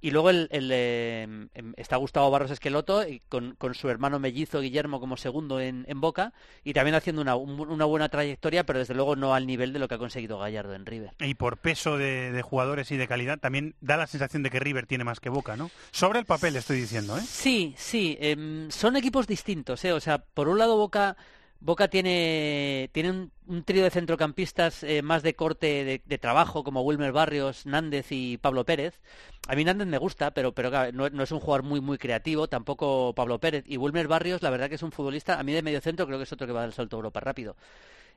Y 0.02 0.12
luego 0.12 0.30
el, 0.30 0.48
el, 0.52 0.70
eh, 0.74 1.24
em, 1.54 1.74
está 1.78 1.96
Gustavo 1.98 2.30
Barros 2.32 2.52
Esqueloto 2.52 3.08
y 3.08 3.22
con, 3.30 3.56
con 3.56 3.74
su 3.76 3.90
hermano 3.90 4.20
mellizo 4.20 4.62
Guillermo 4.62 5.00
como 5.00 5.18
segundo 5.18 5.60
en, 5.60 5.86
en 5.88 6.00
Boca 6.02 6.34
y 6.64 6.74
también 6.74 6.96
haciendo 6.96 7.22
una, 7.22 7.36
un- 7.36 7.60
una 7.60 7.86
buena 7.86 8.10
trayectoria, 8.10 8.66
pero 8.66 8.80
desde 8.80 8.94
luego 8.94 9.16
no 9.16 9.34
al 9.34 9.48
nivel 9.48 9.74
de 9.74 9.80
lo 9.80 9.88
que 9.88 9.96
ha 9.96 9.98
conseguido 9.98 10.38
Gallardo 10.40 10.74
en 10.76 10.86
River. 10.86 11.12
Y 11.20 11.34
por 11.36 11.58
peso 11.58 11.98
de, 11.98 12.32
de 12.32 12.42
jugadores 12.42 12.92
y 12.92 12.98
de 12.98 13.08
calidad, 13.08 13.40
también 13.40 13.76
da 13.82 13.98
la 13.98 14.08
sensación 14.08 14.44
de 14.44 14.50
que 14.50 14.60
River 14.60 14.86
tiene 14.86 15.04
más 15.04 15.20
que 15.20 15.30
Boca, 15.30 15.56
¿no? 15.58 15.72
Sobre 15.92 16.20
el 16.20 16.26
papel 16.26 16.56
estoy 16.56 16.80
diciendo, 16.82 17.18
¿eh? 17.18 17.22
Sí, 17.28 17.74
sí, 17.78 18.18
em, 18.20 18.70
son 18.72 18.96
equipos 18.98 19.28
distintos, 19.28 19.84
¿eh? 19.86 19.94
O 19.94 20.00
sea, 20.00 20.20
por 20.20 20.48
un 20.48 20.58
lado 20.60 20.78
Boca, 20.78 21.18
Boca 21.60 21.88
tiene, 21.88 22.90
tiene 22.94 23.30
un, 23.48 23.64
trío 23.64 23.84
de 23.84 23.90
centrocampistas 23.90 24.84
eh, 24.84 25.02
más 25.02 25.24
de 25.24 25.36
corte 25.36 26.02
de, 26.06 26.18
trabajo, 26.18 26.64
como 26.64 26.82
Wilmer 26.82 27.12
Barrios, 27.12 27.66
Nández 27.66 28.08
y 28.12 28.38
Pablo 28.38 28.64
Pérez. 28.66 29.00
A 29.48 29.56
mí 29.56 29.64
Nández 29.64 29.88
me 29.88 29.98
gusta, 29.98 30.32
pero, 30.32 30.54
pero 30.54 30.92
no, 30.92 31.24
es 31.24 31.32
un 31.32 31.40
jugador 31.40 31.64
muy, 31.64 31.82
muy 31.82 31.98
creativo, 31.98 32.48
tampoco 32.48 33.14
Pablo 33.16 33.40
Pérez. 33.40 33.64
Y 33.68 33.78
Wilmer 33.78 34.08
Barrios, 34.08 34.42
la 34.44 34.50
verdad 34.50 34.70
que 34.70 34.76
es 34.76 34.84
un 34.84 34.92
futbolista, 34.92 35.40
a 35.40 35.44
mí 35.44 35.52
de 35.54 35.62
medio 35.62 35.82
centro 35.82 36.06
creo 36.06 36.20
que 36.20 36.24
es 36.24 36.32
otro 36.32 36.46
que 36.46 36.54
va 36.54 36.60
a 36.60 36.64
dar 36.64 36.70
el 36.70 36.76
salto 36.76 36.96
a 36.96 37.00
Europa 37.00 37.20
rápido. 37.20 37.56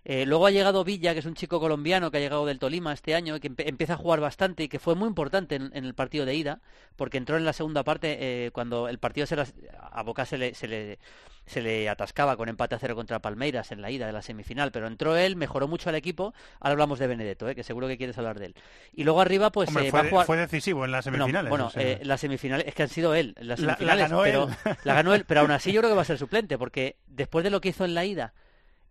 Eh, 0.05 0.25
luego 0.25 0.47
ha 0.47 0.51
llegado 0.51 0.83
Villa, 0.83 1.13
que 1.13 1.19
es 1.21 1.27
un 1.27 1.35
chico 1.35 1.61
colombiano 1.61 2.11
que 2.11 2.17
ha 2.17 2.21
llegado 2.21 2.47
del 2.47 2.59
Tolima 2.59 2.93
este 2.93 3.15
año, 3.15 3.37
y 3.37 3.41
que 3.41 3.51
empe- 3.51 3.69
empieza 3.69 3.93
a 3.95 3.97
jugar 3.99 4.19
bastante 4.21 4.63
y 4.63 4.69
que 4.69 4.79
fue 4.79 4.95
muy 4.95 5.07
importante 5.07 5.57
en, 5.57 5.71
en 5.75 5.85
el 5.85 5.95
partido 5.95 6.25
de 6.25 6.35
ida, 6.35 6.61
porque 6.97 7.19
entró 7.19 7.37
en 7.37 7.45
la 7.45 7.53
segunda 7.53 7.85
parte 7.85 8.17
eh, 8.47 8.51
cuando 8.51 8.89
el 8.89 8.99
partido 8.99 9.27
se 9.27 9.37
las- 9.37 9.53
a 9.93 10.03
Boca 10.03 10.25
se 10.25 10.39
le, 10.39 10.55
se, 10.55 10.69
le, 10.69 10.99
se 11.45 11.61
le 11.61 11.89
atascaba 11.91 12.39
con 12.39 12.49
empate 12.49 12.75
a 12.75 12.79
cero 12.79 12.95
contra 12.97 13.19
Palmeiras 13.19 13.73
en 13.73 13.83
la 13.83 13.91
ida 13.91 14.07
de 14.07 14.13
la 14.15 14.23
semifinal, 14.23 14.73
pero 14.73 14.87
entró 14.87 15.17
él, 15.19 15.37
mejoró 15.37 15.69
mucho 15.69 15.91
al 15.91 15.97
equipo. 15.97 16.33
Ahora 16.61 16.73
hablamos 16.73 16.99
de 16.99 17.07
Benedetto, 17.07 17.47
eh, 17.51 17.55
que 17.55 17.63
seguro 17.63 17.87
que 17.87 17.99
quieres 17.99 18.17
hablar 18.17 18.39
de 18.39 18.47
él. 18.47 18.55
Y 18.95 19.05
luego 19.05 19.21
arriba, 19.21 19.53
pues 19.53 19.69
Hombre, 19.69 19.89
eh, 19.89 19.91
fue, 19.91 20.01
va 20.01 20.07
a 20.07 20.11
jugar. 20.11 20.27
fue 20.27 20.37
decisivo 20.39 20.87
en 20.87 20.93
las 20.93 21.05
semifinales. 21.05 21.51
Bueno, 21.51 21.67
o 21.67 21.71
sea. 21.71 21.83
eh, 21.83 22.01
las 22.05 22.23
semifinales, 22.23 22.67
es 22.67 22.75
que 22.75 22.83
han 22.85 22.89
sido 22.89 23.15
él, 23.15 23.35
las 23.39 23.61
La- 23.61 23.67
la 23.67 23.77
semifinales, 23.77 24.09
ganó 24.09 24.23
pero 24.23 24.49
él. 24.65 24.77
la 24.85 24.95
ganó 24.95 25.15
él, 25.15 25.25
pero 25.27 25.43
aún 25.43 25.51
así 25.51 25.73
yo 25.73 25.83
creo 25.83 25.91
que 25.91 25.97
va 25.97 26.03
a 26.03 26.07
ser 26.07 26.17
suplente, 26.17 26.57
porque 26.57 26.97
después 27.07 27.45
de 27.45 27.51
lo 27.51 27.61
que 27.61 27.69
hizo 27.69 27.85
en 27.85 27.95
la 27.95 28.07
ida, 28.07 28.33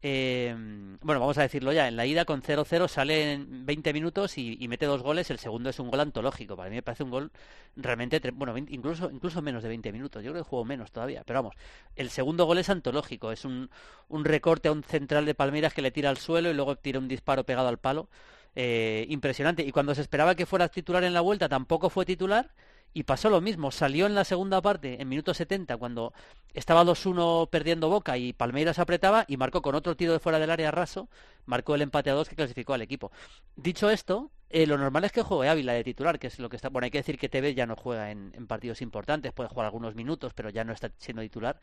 eh, 0.02 0.56
bueno, 1.02 1.20
vamos 1.20 1.38
a 1.38 1.42
decirlo 1.42 1.74
ya, 1.74 1.88
en 1.88 1.98
la 1.98 2.06
ida 2.06 2.24
con 2.24 2.42
0-0 2.42 2.88
sale 2.88 3.34
en 3.34 3.66
20 3.66 3.92
minutos 3.92 4.38
y, 4.38 4.66
mete 4.70 4.86
dos 4.86 5.02
goles, 5.02 5.30
el 5.30 5.40
segundo 5.40 5.70
es 5.70 5.80
un 5.80 5.90
gol 5.90 6.00
antológico, 6.00 6.56
para 6.56 6.70
mí 6.70 6.78
me 6.78 6.82
parece 6.82 7.04
un 7.04 7.10
gol 7.10 7.32
realmente, 7.76 8.22
bueno, 8.32 8.54
20 8.54 8.74
incluso, 8.74 9.12
incluso 9.12 9.42
menos 9.42 9.62
de 9.62 9.70
20 9.70 9.92
minutos, 9.92 10.24
yo 10.24 10.32
creo 10.32 10.44
que 10.44 10.50
jugó 10.50 10.64
menos 10.64 10.92
todavía, 10.92 11.24
pero 11.26 11.40
vamos, 11.40 11.56
el 11.96 12.10
segundo 12.10 12.46
gol 12.46 12.60
es 12.60 12.70
antológico, 12.70 13.32
es 13.32 13.44
un, 13.44 13.70
un 14.08 14.24
recorte 14.24 14.70
a 14.70 14.72
un 14.72 14.84
central 14.84 15.26
de 15.26 15.36
Palmeiras 15.36 15.74
que 15.74 15.82
le 15.82 15.92
tira 15.92 16.10
al 16.10 16.18
suelo 16.18 16.50
y 16.50 16.54
luego 16.54 16.78
tira 16.78 17.00
un 17.00 17.10
disparo 17.10 17.46
pegado 17.46 17.68
al 17.68 17.78
palo, 17.78 18.08
eh, 18.56 19.06
impresionante, 19.10 19.64
y 19.64 19.72
cuando 19.72 19.94
se 19.96 20.02
esperaba 20.02 20.36
que 20.36 20.46
fuera 20.46 20.70
titular 20.70 21.04
en 21.04 21.14
la 21.14 21.22
vuelta 21.22 21.50
tampoco 21.50 21.90
fue 21.90 22.06
titular, 22.06 22.52
y 22.94 23.04
pasó 23.04 23.30
lo 23.30 23.42
mismo, 23.42 23.72
salió 23.72 24.06
en 24.06 24.16
la 24.16 24.24
segunda 24.24 24.62
parte, 24.62 25.02
en 25.02 25.10
minuto 25.10 25.34
70, 25.34 25.78
cuando 25.78 26.14
estaba 26.54 26.84
2-1 26.84 27.50
perdiendo 27.50 27.90
Boca 27.90 28.18
y 28.18 28.34
Palmeiras 28.34 28.80
apretaba 28.80 29.26
y 29.28 29.38
marcó 29.38 29.62
con 29.62 29.76
otro 29.76 29.96
tiro 29.96 30.14
de 30.14 30.20
fuera 30.20 30.40
del 30.40 30.50
área 30.50 30.72
raso, 30.72 31.08
marcó 31.46 31.76
el 31.76 31.84
empate 31.84 32.10
a 32.10 32.14
dos 32.14 32.30
que 32.30 32.36
clasificó 32.36 32.74
al 32.74 32.82
equipo. 32.82 33.12
Dicho 33.56 33.90
esto, 33.90 34.32
eh, 34.50 34.66
lo 34.66 34.78
normal 34.78 35.04
es 35.04 35.12
que 35.12 35.22
juegue 35.22 35.50
Ávila 35.50 35.74
de 35.74 35.84
titular, 35.84 36.18
que 36.18 36.28
es 36.28 36.40
lo 36.40 36.50
que 36.50 36.56
está... 36.56 36.70
Bueno, 36.70 36.86
hay 36.86 36.92
que 36.92 36.98
decir 36.98 37.20
que 37.20 37.30
Tevez 37.30 37.56
ya 37.56 37.68
no 37.68 37.76
juega 37.76 38.10
en, 38.10 38.34
en 38.36 38.48
partidos 38.48 38.82
importantes, 38.82 39.34
puede 39.34 39.50
jugar 39.50 39.68
algunos 39.68 39.94
minutos, 39.94 40.34
pero 40.34 40.50
ya 40.50 40.64
no 40.64 40.74
está 40.74 40.92
siendo 40.98 41.22
titular. 41.22 41.62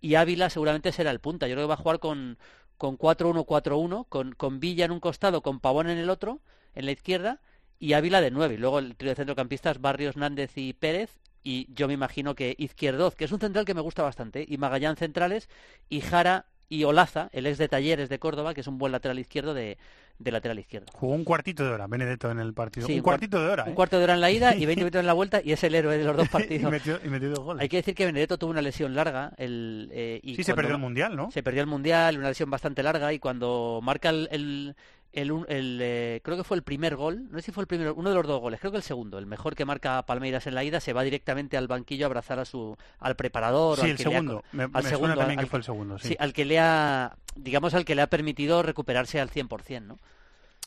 Y 0.00 0.16
Ávila 0.16 0.50
seguramente 0.50 0.90
será 0.90 1.12
el 1.12 1.20
punta. 1.20 1.46
Yo 1.46 1.54
creo 1.54 1.64
que 1.64 1.68
va 1.68 1.74
a 1.74 1.78
jugar 1.78 2.00
con, 2.00 2.36
con 2.76 2.98
4-1-4-1, 2.98 4.06
con, 4.08 4.32
con 4.32 4.58
Villa 4.58 4.84
en 4.84 4.90
un 4.90 5.00
costado, 5.00 5.42
con 5.42 5.60
Pavón 5.60 5.88
en 5.88 5.98
el 5.98 6.10
otro, 6.10 6.40
en 6.74 6.86
la 6.86 6.92
izquierda, 6.92 7.40
y 7.78 7.92
Ávila 7.94 8.20
de 8.20 8.30
9. 8.30 8.54
Y 8.54 8.58
luego 8.58 8.78
el 8.78 8.96
trío 8.96 9.10
de 9.10 9.16
centrocampistas, 9.16 9.80
Barrios, 9.80 10.16
Nández 10.16 10.52
y 10.56 10.72
Pérez. 10.72 11.18
Y 11.42 11.66
yo 11.74 11.88
me 11.88 11.94
imagino 11.94 12.34
que 12.34 12.54
Izquierdoz, 12.58 13.14
que 13.16 13.26
es 13.26 13.32
un 13.32 13.40
central 13.40 13.64
que 13.66 13.74
me 13.74 13.82
gusta 13.82 14.02
bastante, 14.02 14.44
y 14.48 14.56
Magallán 14.56 14.96
centrales, 14.96 15.50
y 15.90 16.00
Jara 16.00 16.46
y 16.70 16.84
Olaza, 16.84 17.28
el 17.32 17.44
ex 17.46 17.58
de 17.58 17.68
Talleres 17.68 18.08
de 18.08 18.18
Córdoba, 18.18 18.54
que 18.54 18.62
es 18.62 18.66
un 18.66 18.78
buen 18.78 18.92
lateral 18.92 19.18
izquierdo 19.18 19.52
de, 19.52 19.76
de 20.18 20.32
lateral 20.32 20.58
izquierdo. 20.58 20.86
Jugó 20.94 21.12
un 21.12 21.22
cuartito 21.22 21.62
de 21.62 21.68
hora, 21.70 21.86
Benedetto, 21.86 22.30
en 22.30 22.38
el 22.38 22.54
partido. 22.54 22.86
Sí, 22.86 22.94
un 22.94 22.98
un 23.00 23.02
cuar- 23.04 23.18
cuartito 23.18 23.42
de 23.44 23.50
hora. 23.50 23.64
Un 23.64 23.72
¿eh? 23.72 23.74
cuarto 23.74 23.98
de 23.98 24.04
hora 24.04 24.14
en 24.14 24.22
la 24.22 24.30
ida 24.30 24.56
y 24.56 24.64
20 24.64 24.80
minutos 24.84 25.00
en 25.00 25.06
la 25.06 25.12
vuelta 25.12 25.42
y 25.44 25.52
es 25.52 25.62
el 25.62 25.74
héroe 25.74 25.98
de 25.98 26.04
los 26.04 26.16
dos 26.16 26.24
y, 26.28 26.28
partidos. 26.30 26.70
metió, 26.72 26.98
y 27.04 27.08
metió 27.10 27.28
dos 27.28 27.40
goles. 27.40 27.60
Hay 27.62 27.68
que 27.68 27.76
decir 27.76 27.94
que 27.94 28.06
Benedetto 28.06 28.38
tuvo 28.38 28.50
una 28.52 28.62
lesión 28.62 28.94
larga. 28.94 29.34
El, 29.36 29.90
eh, 29.92 30.20
y 30.22 30.36
sí, 30.36 30.44
se 30.44 30.54
perdió 30.54 30.72
el 30.76 30.80
Mundial, 30.80 31.14
¿no? 31.14 31.30
Se 31.30 31.42
perdió 31.42 31.60
el 31.60 31.66
Mundial, 31.68 32.16
una 32.16 32.28
lesión 32.28 32.48
bastante 32.48 32.82
larga 32.82 33.12
y 33.12 33.18
cuando 33.18 33.80
marca 33.82 34.08
el... 34.08 34.28
el- 34.32 34.76
el 35.14 35.30
el, 35.48 35.78
eh, 35.82 36.20
creo 36.22 36.36
que 36.36 36.44
fue 36.44 36.56
el 36.56 36.62
primer 36.62 36.96
gol, 36.96 37.28
no 37.30 37.38
sé 37.38 37.46
si 37.46 37.52
fue 37.52 37.62
el 37.62 37.66
primero, 37.66 37.94
uno 37.94 38.10
de 38.10 38.14
los 38.16 38.26
dos 38.26 38.40
goles, 38.40 38.60
creo 38.60 38.70
que 38.72 38.78
el 38.78 38.82
segundo, 38.82 39.18
el 39.18 39.26
mejor 39.26 39.54
que 39.54 39.64
marca 39.64 40.02
Palmeiras 40.06 40.46
en 40.46 40.54
la 40.54 40.64
ida, 40.64 40.80
se 40.80 40.92
va 40.92 41.02
directamente 41.02 41.56
al 41.56 41.68
banquillo 41.68 42.04
a 42.04 42.08
abrazar 42.08 42.38
a 42.38 42.44
su 42.44 42.76
al 42.98 43.16
preparador. 43.16 43.76
Sí, 43.78 43.84
al 43.84 43.90
el 43.90 43.96
que 43.96 44.04
le 44.04 44.08
ha- 44.08 44.12
segundo. 44.18 44.44
Me, 44.52 44.62
al 44.64 44.70
me 44.70 44.80
suena 44.82 44.90
segundo, 44.90 45.18
también 45.20 45.38
al- 45.38 45.44
que 45.46 45.50
fue 45.50 45.58
el 45.58 45.64
segundo, 45.64 45.98
sí. 45.98 46.08
Sí, 46.08 46.16
al 46.18 46.32
que 46.32 46.44
le 46.44 46.58
ha, 46.58 47.16
digamos, 47.36 47.74
al 47.74 47.84
que 47.84 47.94
le 47.94 48.02
ha 48.02 48.06
permitido 48.08 48.62
recuperarse 48.62 49.20
al 49.20 49.30
100%, 49.30 49.82
¿no? 49.86 49.98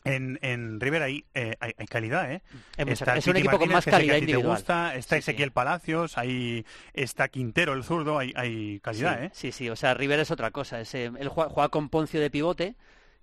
En, 0.03 0.39
en 0.41 0.79
River 0.79 1.01
hay, 1.03 1.25
eh, 1.33 1.55
hay, 1.59 1.73
hay 1.77 1.85
calidad, 1.87 2.31
¿eh? 2.31 2.41
Está 2.77 3.17
es 3.17 3.27
un 3.27 3.35
equipo 3.35 3.59
con 3.59 3.67
más 3.69 3.83
que 3.83 3.91
que 3.91 3.97
calidad 3.97 4.13
te 4.15 4.19
individual. 4.19 4.55
gusta, 4.57 4.95
está 4.95 5.15
Sí, 5.15 5.21
sí. 5.21 5.31
Ezequiel 5.31 5.51
Palacios, 5.51 6.17
ahí 6.17 6.65
está 6.93 7.27
Quintero, 7.27 7.73
el 7.73 7.83
zurdo, 7.83 8.17
hay, 8.17 8.31
hay 8.37 8.79
calidad, 8.79 9.17
sí, 9.19 9.25
¿eh? 9.25 9.29
Sí, 9.33 9.51
sí, 9.51 9.69
o 9.69 9.75
sea, 9.75 9.95
River 9.95 10.19
es 10.21 10.31
otra 10.31 10.51
cosa. 10.51 10.79
Es, 10.79 10.95
eh, 10.95 11.11
él 11.19 11.27
juega, 11.27 11.49
juega 11.49 11.67
con 11.69 11.89
Poncio 11.89 12.21
de 12.21 12.29
pivote, 12.29 12.75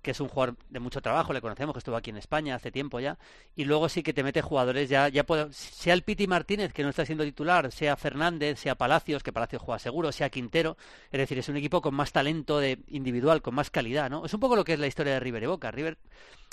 que 0.05 0.13
es 0.13 0.21
un 0.21 0.29
jugador 0.29 0.55
de 0.71 0.79
mucho 0.79 1.01
trabajo, 1.01 1.33
le 1.33 1.41
conocemos, 1.41 1.73
que 1.75 1.79
estuvo 1.79 1.97
aquí 1.97 2.11
en 2.11 2.19
España 2.19 2.55
hace 2.55 2.71
tiempo 2.71 3.01
ya, 3.01 3.19
y 3.57 3.65
luego 3.65 3.89
sí 3.89 4.05
que 4.05 4.13
te 4.13 4.23
mete 4.23 4.43
jugadores 4.43 4.89
ya, 4.89 5.09
ya 5.09 5.25
puede- 5.25 5.53
sea 5.53 5.95
el 5.95 6.03
Piti 6.03 6.29
Martínez, 6.29 6.73
que 6.73 6.85
no 6.85 6.91
está 6.91 7.05
siendo 7.05 7.25
titular, 7.25 7.73
sea 7.73 7.97
Fernández, 7.97 8.61
sea 8.61 8.77
Palacios, 8.77 9.23
que 9.25 9.33
Palacios 9.33 9.63
juega 9.63 9.79
seguro, 9.81 10.13
sea 10.13 10.31
Quintero, 10.31 10.77
es 11.11 11.19
decir, 11.19 11.39
es 11.39 11.49
un 11.49 11.57
equipo 11.57 11.81
con 11.81 11.95
más 11.95 12.13
talento 12.13 12.59
de 12.61 12.79
individual, 12.89 13.43
con 13.43 13.55
más 13.55 13.71
calidad, 13.71 14.11
¿no? 14.11 14.25
Es 14.27 14.35
un 14.35 14.41
poco 14.41 14.55
lo 14.55 14.65
que 14.65 14.75
es 14.75 14.79
la 14.79 14.87
historia 14.87 15.15
de 15.15 15.21
River 15.21 15.43
y 15.43 15.47
Boca. 15.47 15.71
River 15.71 15.97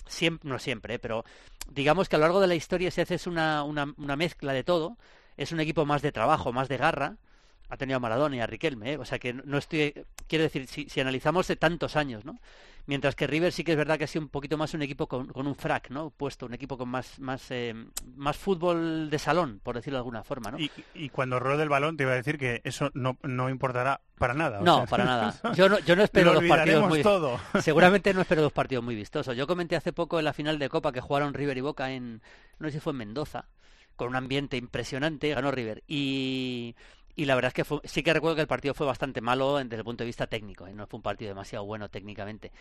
siempre, 0.07 0.49
no 0.49 0.57
siempre, 0.57 0.95
¿eh? 0.95 0.99
pero 0.99 1.23
digamos 1.69 2.09
que 2.09 2.15
a 2.15 2.19
lo 2.19 2.25
largo 2.25 2.39
de 2.39 2.47
la 2.47 2.55
historia 2.55 2.89
si 2.89 3.01
haces 3.01 3.27
una, 3.27 3.63
una, 3.63 3.93
una 3.97 4.15
mezcla 4.15 4.53
de 4.53 4.63
todo, 4.63 4.97
es 5.37 5.51
un 5.51 5.59
equipo 5.59 5.85
más 5.85 6.01
de 6.01 6.11
trabajo, 6.11 6.51
más 6.53 6.69
de 6.69 6.77
garra, 6.77 7.17
ha 7.69 7.77
tenido 7.77 7.97
a 7.97 7.99
Maradona 8.01 8.35
y 8.35 8.39
a 8.41 8.47
Riquelme, 8.47 8.93
¿eh? 8.93 8.97
o 8.97 9.05
sea 9.05 9.17
que 9.19 9.33
no 9.33 9.57
estoy, 9.57 9.93
quiero 10.27 10.43
decir, 10.43 10.67
si, 10.67 10.89
si 10.89 10.99
analizamos 10.99 11.47
de 11.47 11.55
tantos 11.55 11.95
años, 11.95 12.25
¿no? 12.25 12.37
Mientras 12.91 13.15
que 13.15 13.25
River 13.25 13.53
sí 13.53 13.63
que 13.63 13.71
es 13.71 13.77
verdad 13.77 13.97
que 13.97 14.03
ha 14.03 14.07
sido 14.07 14.25
un 14.25 14.27
poquito 14.27 14.57
más 14.57 14.73
un 14.73 14.81
equipo 14.81 15.07
con, 15.07 15.27
con 15.27 15.47
un 15.47 15.55
frac, 15.55 15.89
¿no? 15.91 16.09
Puesto, 16.09 16.45
un 16.45 16.53
equipo 16.53 16.77
con 16.77 16.89
más, 16.89 17.21
más, 17.21 17.49
eh, 17.49 17.73
más 18.17 18.35
fútbol 18.35 19.09
de 19.09 19.17
salón, 19.17 19.61
por 19.63 19.75
decirlo 19.75 19.95
de 19.95 19.99
alguna 20.01 20.25
forma, 20.25 20.51
¿no? 20.51 20.59
Y, 20.59 20.69
y 20.93 21.07
cuando 21.07 21.39
rode 21.39 21.63
el 21.63 21.69
balón 21.69 21.95
te 21.95 22.03
iba 22.03 22.11
a 22.11 22.15
decir 22.15 22.37
que 22.37 22.59
eso 22.65 22.91
no, 22.93 23.17
no 23.23 23.49
importará 23.49 24.01
para 24.17 24.33
nada. 24.33 24.59
No, 24.59 24.79
sea, 24.79 24.87
para 24.87 25.05
nada. 25.05 25.33
Yo 25.55 25.69
no, 25.69 25.79
yo 25.79 25.95
no 25.95 26.03
espero 26.03 26.33
dos 26.33 26.43
partidos 26.43 26.89
muy 26.89 27.01
todo. 27.01 27.39
Seguramente 27.61 28.13
no 28.13 28.19
espero 28.19 28.41
dos 28.41 28.51
partidos 28.51 28.83
muy 28.83 28.95
vistosos. 28.95 29.37
Yo 29.37 29.47
comenté 29.47 29.77
hace 29.77 29.93
poco 29.93 30.19
en 30.19 30.25
la 30.25 30.33
final 30.33 30.59
de 30.59 30.67
Copa 30.67 30.91
que 30.91 30.99
jugaron 30.99 31.33
River 31.33 31.57
y 31.57 31.61
Boca 31.61 31.91
en, 31.91 32.21
no 32.59 32.67
sé 32.67 32.73
si 32.73 32.79
fue 32.81 32.91
en 32.91 32.97
Mendoza, 32.97 33.45
con 33.95 34.09
un 34.09 34.17
ambiente 34.17 34.57
impresionante, 34.57 35.29
ganó 35.29 35.49
River. 35.51 35.81
Y, 35.87 36.75
y 37.15 37.25
la 37.25 37.35
verdad 37.35 37.49
es 37.49 37.53
que 37.53 37.65
fue- 37.65 37.79
sí 37.83 38.03
que 38.03 38.13
recuerdo 38.13 38.35
que 38.35 38.41
el 38.41 38.47
partido 38.47 38.73
fue 38.73 38.85
bastante 38.87 39.21
malo 39.21 39.57
desde 39.57 39.75
el 39.77 39.83
punto 39.83 40.03
de 40.03 40.07
vista 40.07 40.27
técnico, 40.27 40.67
¿eh? 40.67 40.73
no 40.73 40.87
fue 40.87 40.97
un 40.97 41.03
partido 41.03 41.29
demasiado 41.29 41.65
bueno 41.65 41.89
técnicamente. 41.89 42.51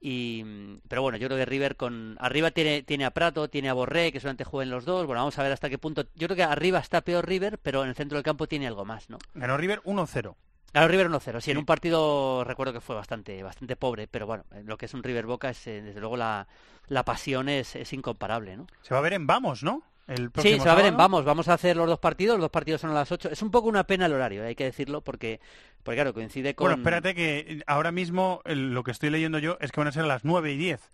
Y, 0.00 0.42
mm, 0.44 0.80
pero 0.88 1.02
bueno, 1.02 1.18
yo 1.18 1.28
creo 1.28 1.38
que 1.38 1.44
River 1.46 1.76
con 1.76 2.16
arriba 2.20 2.50
tiene, 2.50 2.82
tiene 2.82 3.04
a 3.04 3.10
Prato, 3.10 3.48
tiene 3.48 3.68
a 3.68 3.74
Borré, 3.74 4.12
que 4.12 4.20
solamente 4.20 4.44
jueguen 4.44 4.70
los 4.70 4.84
dos. 4.84 5.06
Bueno, 5.06 5.20
vamos 5.22 5.38
a 5.38 5.42
ver 5.42 5.52
hasta 5.52 5.68
qué 5.68 5.78
punto. 5.78 6.04
Yo 6.14 6.26
creo 6.28 6.36
que 6.36 6.42
arriba 6.44 6.78
está 6.78 7.00
peor 7.02 7.26
River, 7.26 7.58
pero 7.58 7.82
en 7.82 7.90
el 7.90 7.94
centro 7.94 8.16
del 8.16 8.24
campo 8.24 8.46
tiene 8.46 8.66
algo 8.66 8.84
más, 8.84 9.10
¿no? 9.10 9.18
Ganó 9.34 9.56
River 9.56 9.80
1-0. 9.84 10.36
Claro, 10.72 10.86
River 10.88 11.08
1-0. 11.10 11.40
Sí, 11.40 11.50
en 11.50 11.58
un 11.58 11.66
partido 11.66 12.44
recuerdo 12.44 12.72
que 12.72 12.80
fue 12.80 12.94
bastante 12.94 13.42
bastante 13.42 13.74
pobre, 13.74 14.06
pero 14.06 14.26
bueno, 14.26 14.44
en 14.52 14.66
lo 14.66 14.76
que 14.78 14.86
es 14.86 14.94
un 14.94 15.02
River 15.02 15.26
Boca 15.26 15.50
es 15.50 15.66
eh, 15.66 15.82
desde 15.82 15.98
luego 15.98 16.16
la, 16.16 16.46
la 16.86 17.04
pasión 17.04 17.48
es, 17.48 17.74
es 17.74 17.92
incomparable, 17.92 18.56
¿no? 18.56 18.66
Se 18.82 18.94
va 18.94 19.00
a 19.00 19.02
ver 19.02 19.14
en 19.14 19.26
Vamos, 19.26 19.64
¿no? 19.64 19.82
El 20.10 20.30
Sí, 20.42 20.58
se 20.58 20.66
va 20.66 20.72
a 20.72 20.74
ver 20.74 20.86
en. 20.86 20.96
Vamos, 20.96 21.24
vamos 21.24 21.48
a 21.48 21.54
hacer 21.54 21.76
los 21.76 21.86
dos 21.86 21.98
partidos, 22.00 22.34
los 22.36 22.42
dos 22.42 22.50
partidos 22.50 22.80
son 22.80 22.90
a 22.90 22.94
las 22.94 23.10
8. 23.12 23.30
Es 23.30 23.42
un 23.42 23.50
poco 23.50 23.68
una 23.68 23.84
pena 23.84 24.06
el 24.06 24.12
horario, 24.12 24.44
hay 24.44 24.54
que 24.56 24.64
decirlo, 24.64 25.02
porque, 25.02 25.40
porque 25.84 25.96
claro, 25.96 26.12
coincide 26.12 26.54
con... 26.54 26.64
Bueno, 26.66 26.78
espérate 26.78 27.14
que 27.14 27.62
ahora 27.66 27.92
mismo 27.92 28.42
el- 28.44 28.74
lo 28.74 28.82
que 28.82 28.90
estoy 28.90 29.10
leyendo 29.10 29.38
yo 29.38 29.56
es 29.60 29.70
que 29.70 29.80
van 29.80 29.88
a 29.88 29.92
ser 29.92 30.02
a 30.02 30.06
las 30.08 30.24
9 30.24 30.52
y 30.52 30.56
10. 30.56 30.90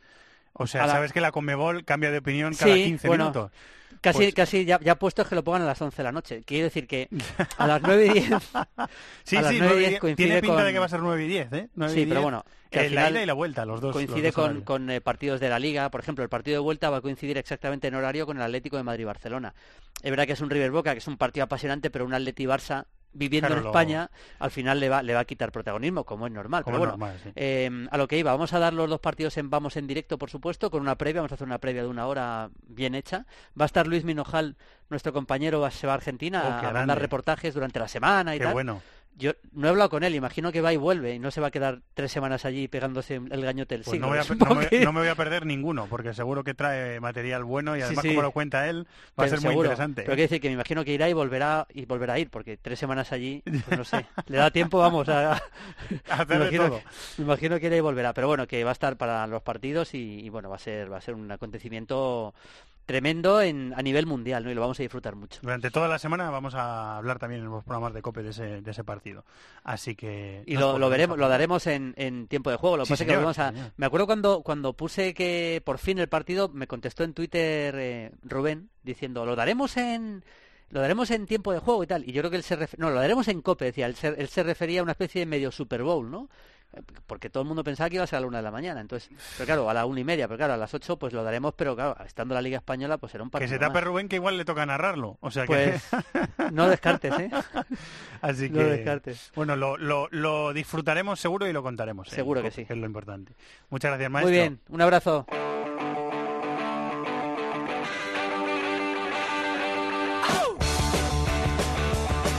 O 0.59 0.67
sea, 0.67 0.87
la- 0.87 0.93
sabes 0.95 1.13
que 1.13 1.21
la 1.21 1.33
Conmebol 1.33 1.85
cambia 1.85 2.11
de 2.11 2.19
opinión 2.19 2.55
cada 2.55 2.75
Sí, 2.75 2.85
15 2.85 3.09
bueno, 3.09 3.25
minutos. 3.25 3.51
Casi, 4.01 4.19
pues- 4.19 4.35
casi 4.35 4.65
ya, 4.65 4.79
ya 4.81 4.95
puesto 4.97 5.23
es 5.23 5.29
que 5.29 5.35
lo 5.35 5.43
pongan 5.43 5.63
a 5.63 5.67
las 5.67 5.81
11 5.81 5.97
de 5.97 6.03
la 6.05 6.13
noche. 6.13 6.43
Quiero 6.45 6.65
decir 6.65 6.87
que 6.87 7.09
a 7.59 7.67
las 7.67 7.81
9 7.83 8.07
y 8.07 8.11
10... 8.11 8.29
Sí, 9.25 9.37
a 9.37 9.43
las 9.43 9.51
sí, 9.53 9.57
9 9.59 9.59
y 9.59 9.61
9 9.61 9.75
y 9.77 9.79
10 9.79 9.89
10. 9.91 10.01
coincide 10.01 10.27
tiene 10.27 10.41
pinta 10.41 10.57
con- 10.57 10.65
de 10.67 10.73
que 10.73 10.79
va 10.79 10.85
a 10.87 10.89
ser 10.89 11.01
9 11.01 11.25
y 11.25 11.29
10, 11.29 11.53
¿eh? 11.53 11.69
9 11.75 11.93
y 11.93 11.97
Sí, 11.97 12.03
pero 12.07 12.21
10. 12.21 12.23
bueno, 12.23 12.45
que 12.71 12.79
al 12.81 12.85
la 12.87 12.89
final 12.91 13.13
ida 13.15 13.23
y 13.23 13.27
la 13.27 13.33
vuelta, 13.33 13.65
los 13.65 13.81
dos. 13.81 13.93
coincide 13.93 14.27
los 14.29 14.35
dos 14.37 14.63
con, 14.65 14.91
eh, 14.91 15.01
partidos 15.01 15.41
de 15.41 15.49
la 15.49 15.59
liga. 15.59 15.91
Por 15.91 16.01
ejemplo, 16.01 16.23
el 16.23 16.29
partido 16.31 16.57
de 16.57 16.61
vuelta 16.61 16.91
va 16.91 16.99
a 16.99 17.01
coincidir 17.01 17.37
exactamente 17.39 17.89
en 17.89 17.95
horario 17.95 18.27
con 18.27 18.37
el 18.37 18.43
Atlético 18.43 18.77
de 18.77 18.83
Madrid-Barcelona. 18.83 19.55
Es 20.03 20.11
verdad 20.11 20.27
que 20.27 20.33
es 20.35 20.41
un 20.41 20.51
River 20.51 20.71
Boca, 20.71 20.93
que 20.93 20.99
es 20.99 21.07
un 21.09 21.17
partido 21.17 21.45
apasionante, 21.45 21.91
pero 21.91 22.05
un 22.05 22.13
Atleti 22.15 22.45
Barça 22.45 22.85
viviendo 23.13 23.47
Claro, 23.49 23.61
en 23.61 23.65
lo- 23.65 23.71
España 23.71 24.11
al 24.39 24.51
final 24.51 24.79
le 24.81 24.89
va, 24.89 25.03
le 25.03 25.15
va 25.15 25.21
a 25.21 25.25
quitar 25.25 25.51
protagonismo, 25.53 26.05
como 26.05 26.27
es 26.27 26.33
normal. 26.33 26.65
Como 26.65 26.75
pero 26.77 26.79
bueno, 26.79 26.93
normal, 26.93 27.21
sí. 27.23 27.31
eh, 27.35 27.87
a 27.91 27.97
lo 27.97 28.07
que 28.09 28.19
iba, 28.19 28.31
vamos 28.33 28.53
a 28.53 28.59
dar 28.59 28.73
los 28.75 28.89
dos 28.91 29.01
partidos 29.01 29.37
en 29.39 29.49
Vamos 29.51 29.77
en 29.77 29.87
directo, 29.87 30.19
por 30.19 30.31
supuesto, 30.31 30.71
con 30.71 30.83
una 30.83 30.97
previa. 30.97 31.21
Vamos 31.23 31.33
a 31.33 31.37
hacer 31.37 31.47
una 31.47 31.59
previa 31.59 31.83
de 31.83 31.89
una 31.89 32.07
hora 32.07 32.51
bien 32.69 32.95
hecha. 32.95 33.25
Va 33.59 33.65
a 33.65 33.67
estar 33.67 33.87
Luis 33.87 34.05
Minojal, 34.05 34.57
nuestro 34.91 35.13
compañero, 35.13 35.61
va- 35.61 35.71
se 35.71 35.87
va 35.87 35.95
a 35.95 35.97
Argentina 35.97 36.43
Oh, 36.45 36.67
a- 36.67 36.69
a 36.69 36.73
mandar 36.73 36.99
reportajes 37.01 37.55
durante 37.55 37.79
la 37.79 37.89
semana 37.89 38.35
y 38.35 38.39
Qué 38.39 38.45
tal. 38.45 38.53
bueno. 38.53 38.83
Yo 39.19 39.33
no 39.53 39.67
he 39.67 39.71
hablado 39.71 39.89
con 39.89 40.05
él, 40.05 40.15
imagino 40.15 40.53
que 40.53 40.61
va 40.61 40.75
y 40.75 40.77
vuelve 40.77 41.15
y 41.15 41.19
no 41.19 41.31
se 41.31 41.41
va 41.41 41.47
a 41.47 41.51
quedar 41.51 41.81
tres 41.95 42.13
semanas 42.13 42.45
allí 42.45 42.69
pegándose 42.69 43.15
el 43.15 43.41
gañote 43.43 43.75
del 43.77 43.83
Pues 43.85 43.93
siglo. 43.93 44.09
no, 44.09 44.13
voy 44.13 44.19
a, 44.19 44.23
Supongo 44.25 44.55
no 44.57 44.61
me- 44.61 44.67
que- 44.69 44.85
no 44.85 44.93
me 44.93 45.01
voy 45.01 45.09
a 45.09 45.15
perder 45.15 45.47
ninguno, 45.47 45.87
porque 45.89 46.13
seguro 46.13 46.45
que 46.45 46.53
trae 46.53 47.01
material 47.01 47.43
bueno 47.45 47.77
y 47.79 47.81
además 47.81 48.03
sí. 48.03 48.09
como 48.11 48.21
lo 48.21 48.33
cuenta 48.33 48.69
él, 48.69 48.87
va 49.19 49.25
a 49.25 49.29
ser 49.29 49.41
muy 49.41 49.55
interesante. 49.55 50.03
Pero 50.03 50.17
quiero 50.17 50.23
decir 50.29 50.41
que 50.43 50.49
me 50.49 50.55
imagino 50.55 50.85
que 50.85 50.93
irá 50.93 51.09
y 51.09 51.15
volverá 51.15 51.67
y 51.73 51.87
volverá 51.87 52.13
a 52.15 52.19
ir, 52.19 52.29
porque 52.29 52.59
tres 52.59 52.79
semanas 52.79 53.11
allí, 53.13 53.43
pues 53.65 53.79
no 53.79 53.85
sé, 53.85 54.05
le 54.27 54.37
da 54.37 54.51
tiempo, 54.51 54.79
vamos, 54.81 55.09
a, 55.09 55.33
A 55.33 55.41
hacer 56.11 56.27
de 56.27 56.35
imagino, 56.37 56.69
todo. 56.69 56.81
me 57.17 57.25
imagino 57.25 57.59
que 57.59 57.67
irá 57.69 57.77
y 57.77 57.81
volverá, 57.81 58.13
pero 58.13 58.27
bueno, 58.29 58.47
que 58.47 58.65
va 58.65 58.71
a 58.71 58.73
estar 58.75 58.97
para 58.99 59.27
los 59.27 59.41
partidos 59.43 59.95
y, 59.95 60.21
y 60.21 60.29
bueno, 60.29 60.51
va 60.51 60.57
a 60.57 60.59
ser 60.59 60.93
va 60.93 60.99
a 60.99 61.01
ser 61.01 61.15
un 61.15 61.33
acontecimiento 61.33 62.35
tremendo 62.87 63.43
en, 63.43 63.75
a 63.77 63.83
nivel 63.83 64.07
mundial, 64.07 64.45
¿no? 64.45 64.51
Y 64.51 64.55
lo 64.55 64.61
vamos 64.61 64.79
a 64.81 64.83
disfrutar 64.85 65.17
mucho. 65.17 65.41
Durante 65.43 65.71
toda 65.71 65.89
la 65.89 65.99
semana 65.99 66.31
vamos 66.31 66.55
a 66.55 66.97
hablar 66.97 67.19
también 67.19 67.43
en 67.43 67.49
los 67.51 67.65
programas 67.65 67.93
de 67.93 68.01
COPE 68.01 68.23
de 68.23 68.31
ese, 68.31 68.63
de 68.63 68.71
ese 68.71 68.85
partido. 68.85 69.25
Así 69.65 69.95
que... 69.97 70.45
Y 70.47 70.57
lo, 70.57 70.79
lo 70.79 70.89
veremos, 70.89 71.19
lo 71.19 71.29
daremos 71.29 71.67
en, 71.67 71.95
en 71.97 72.29
tiempo 72.29 72.51
de 72.51 72.57
juego. 72.57 72.77
Lo 72.77 72.85
Sí, 72.87 72.93
pasa 72.93 73.03
es 73.03 73.07
que 73.09 73.13
señor, 73.13 73.23
vamos 73.25 73.39
a... 73.41 73.49
señor. 73.51 73.73
Me 73.77 73.87
acuerdo 73.87 74.07
cuando, 74.07 74.43
cuando 74.43 74.73
puse 74.73 75.13
que 75.15 75.61
por 75.65 75.79
fin 75.79 75.99
el 75.99 76.09
partido, 76.09 76.49
me 76.49 76.67
contestó 76.69 77.03
en 77.03 77.13
Twitter 77.13 77.75
eh, 77.77 78.13
Rubén 78.23 78.71
diciendo, 78.85 79.27
lo 79.27 79.35
daremos 79.37 79.77
en... 79.77 80.25
Lo 80.71 80.81
daremos 80.81 81.13
en 81.13 81.27
tiempo 81.27 81.53
de 81.53 81.61
juego 81.61 81.85
y 81.85 81.87
tal. 81.87 82.03
Y 82.09 82.13
yo 82.13 82.23
creo 82.23 82.31
que 82.33 82.37
él 82.39 82.43
se 82.43 82.59
ref- 82.59 82.77
No, 82.77 82.91
lo 82.91 82.97
daremos 83.01 83.29
en 83.29 83.41
COPE, 83.41 83.67
decía. 83.67 83.87
Él 83.87 83.95
se, 83.95 84.09
él 84.09 84.27
se 84.29 84.43
refería 84.43 84.81
a 84.81 84.83
una 84.83 84.93
especie 84.93 85.21
de 85.21 85.27
medio 85.27 85.53
Super 85.53 85.85
Bowl, 85.85 86.11
¿no? 86.11 86.29
Eh, 86.73 86.81
Porque 87.07 87.31
todo 87.31 87.43
el 87.43 87.47
mundo 87.49 87.63
pensaba 87.65 87.89
que 87.89 87.97
iba 87.97 88.05
a 88.05 88.07
ser 88.07 88.19
a 88.19 88.21
la 88.21 88.27
una 88.27 88.39
de 88.39 88.43
la 88.43 88.51
mañana. 88.51 88.81
Entonces, 88.81 89.11
pero 89.37 89.47
claro, 89.47 89.71
a 89.71 89.75
la 89.75 89.87
una 89.87 90.01
y 90.01 90.05
media. 90.05 90.27
Pero 90.29 90.39
claro, 90.39 90.55
a 90.55 90.57
las 90.57 90.73
ocho 90.75 90.99
pues 90.99 91.13
lo 91.13 91.23
daremos, 91.23 91.55
pero 91.55 91.75
claro, 91.75 91.97
estando 92.05 92.35
la 92.35 92.43
Liga 92.43 92.59
Española, 92.59 92.99
pues 92.99 93.13
será 93.13 93.25
un 93.25 93.31
Que 93.31 93.33
partido 93.33 93.51
se 93.51 93.59
tape 93.59 93.75
más. 93.75 93.85
Rubén 93.85 94.09
que 94.09 94.17
igual 94.17 94.37
le 94.37 94.45
toca 94.45 94.67
narrarlo. 94.67 95.19
O 95.21 95.31
sea 95.31 95.47
que... 95.47 95.79
Pues 96.37 96.53
no 96.53 96.69
descartes, 96.69 97.13
¿eh? 97.19 97.31
Así 98.21 98.49
no 98.51 98.59
que... 98.59 98.65
descartes. 98.65 99.33
Bueno, 99.35 99.57
lo, 99.57 99.77
lo, 99.77 100.09
lo 100.11 100.53
disfrutaremos 100.53 101.21
seguro 101.21 101.47
y 101.47 101.53
lo 101.53 101.63
contaremos. 101.63 102.09
en 102.09 102.15
Seguro 102.15 102.43
que 102.43 102.51
sí. 102.51 102.65
Que 102.65 102.73
es 102.73 102.79
lo 102.79 102.87
importante. 102.87 103.35
Muchas 103.71 103.91
gracias, 103.91 104.11
maestro. 104.11 104.29
Muy 104.31 104.39
bien, 104.39 104.61
un 104.69 104.81
abrazo. 104.81 105.27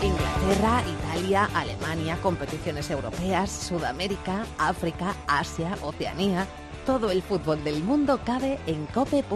Inglaterra, 0.01 0.83
Italia, 1.27 1.49
Alemania, 1.55 2.17
competiciones 2.23 2.89
europeas, 2.89 3.51
Sudamérica, 3.51 4.45
África, 4.57 5.13
Asia, 5.27 5.77
Oceanía. 5.81 6.47
Todo 6.85 7.11
el 7.11 7.21
fútbol 7.21 7.61
del 7.65 7.83
mundo 7.83 8.21
cabe 8.23 8.57
en 8.65 8.85
cope.es. 8.85 9.27
No 9.27 9.35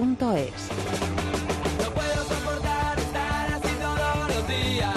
puedo 1.92 2.24
soportar 2.24 2.98
estar 2.98 3.52
así 3.52 3.68
todos 3.82 4.30
los 4.30 4.48
días. 4.48 4.96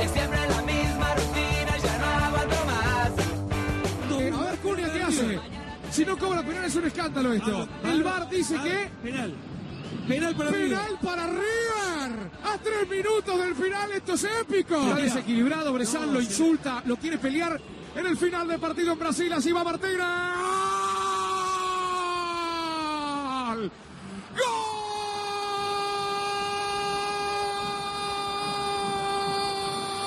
Es 0.00 0.10
siempre 0.12 0.48
la 0.48 0.62
misma 0.62 1.14
rutina 1.14 1.76
y 1.76 1.80
ya 1.82 1.98
no 1.98 2.06
aguanto 2.24 2.64
más. 2.64 3.12
A 4.38 4.40
ver, 4.44 4.58
Cunha, 4.60 4.90
¿qué 4.94 5.02
hace? 5.02 5.38
Si 5.90 6.06
no 6.06 6.16
cobra 6.16 6.42
penal 6.42 6.64
es 6.64 6.74
un 6.74 6.86
escándalo 6.86 7.34
esto. 7.34 7.68
El 7.84 8.02
VAR 8.02 8.30
dice 8.30 8.58
que... 8.62 8.90
Penal. 9.02 9.34
Penal 10.10 10.34
para 10.34 10.50
Penal 10.50 10.98
para 11.00 11.26
River. 11.28 12.30
A 12.42 12.58
tres 12.58 12.88
minutos 12.88 13.38
del 13.38 13.54
final 13.54 13.92
esto 13.92 14.14
es 14.14 14.24
épico. 14.24 14.76
Está 14.76 14.96
desequilibrado, 14.96 15.72
Bresal 15.72 16.12
lo 16.12 16.20
insulta, 16.20 16.82
lo 16.84 16.96
quiere 16.96 17.16
pelear 17.18 17.60
en 17.94 18.06
el 18.06 18.16
final 18.16 18.48
del 18.48 18.58
partido 18.58 18.92
en 18.92 18.98
Brasil. 18.98 19.32
Así 19.32 19.52
va 19.52 19.62
Martínez. 19.62 19.98
¡Gol! 23.56 23.70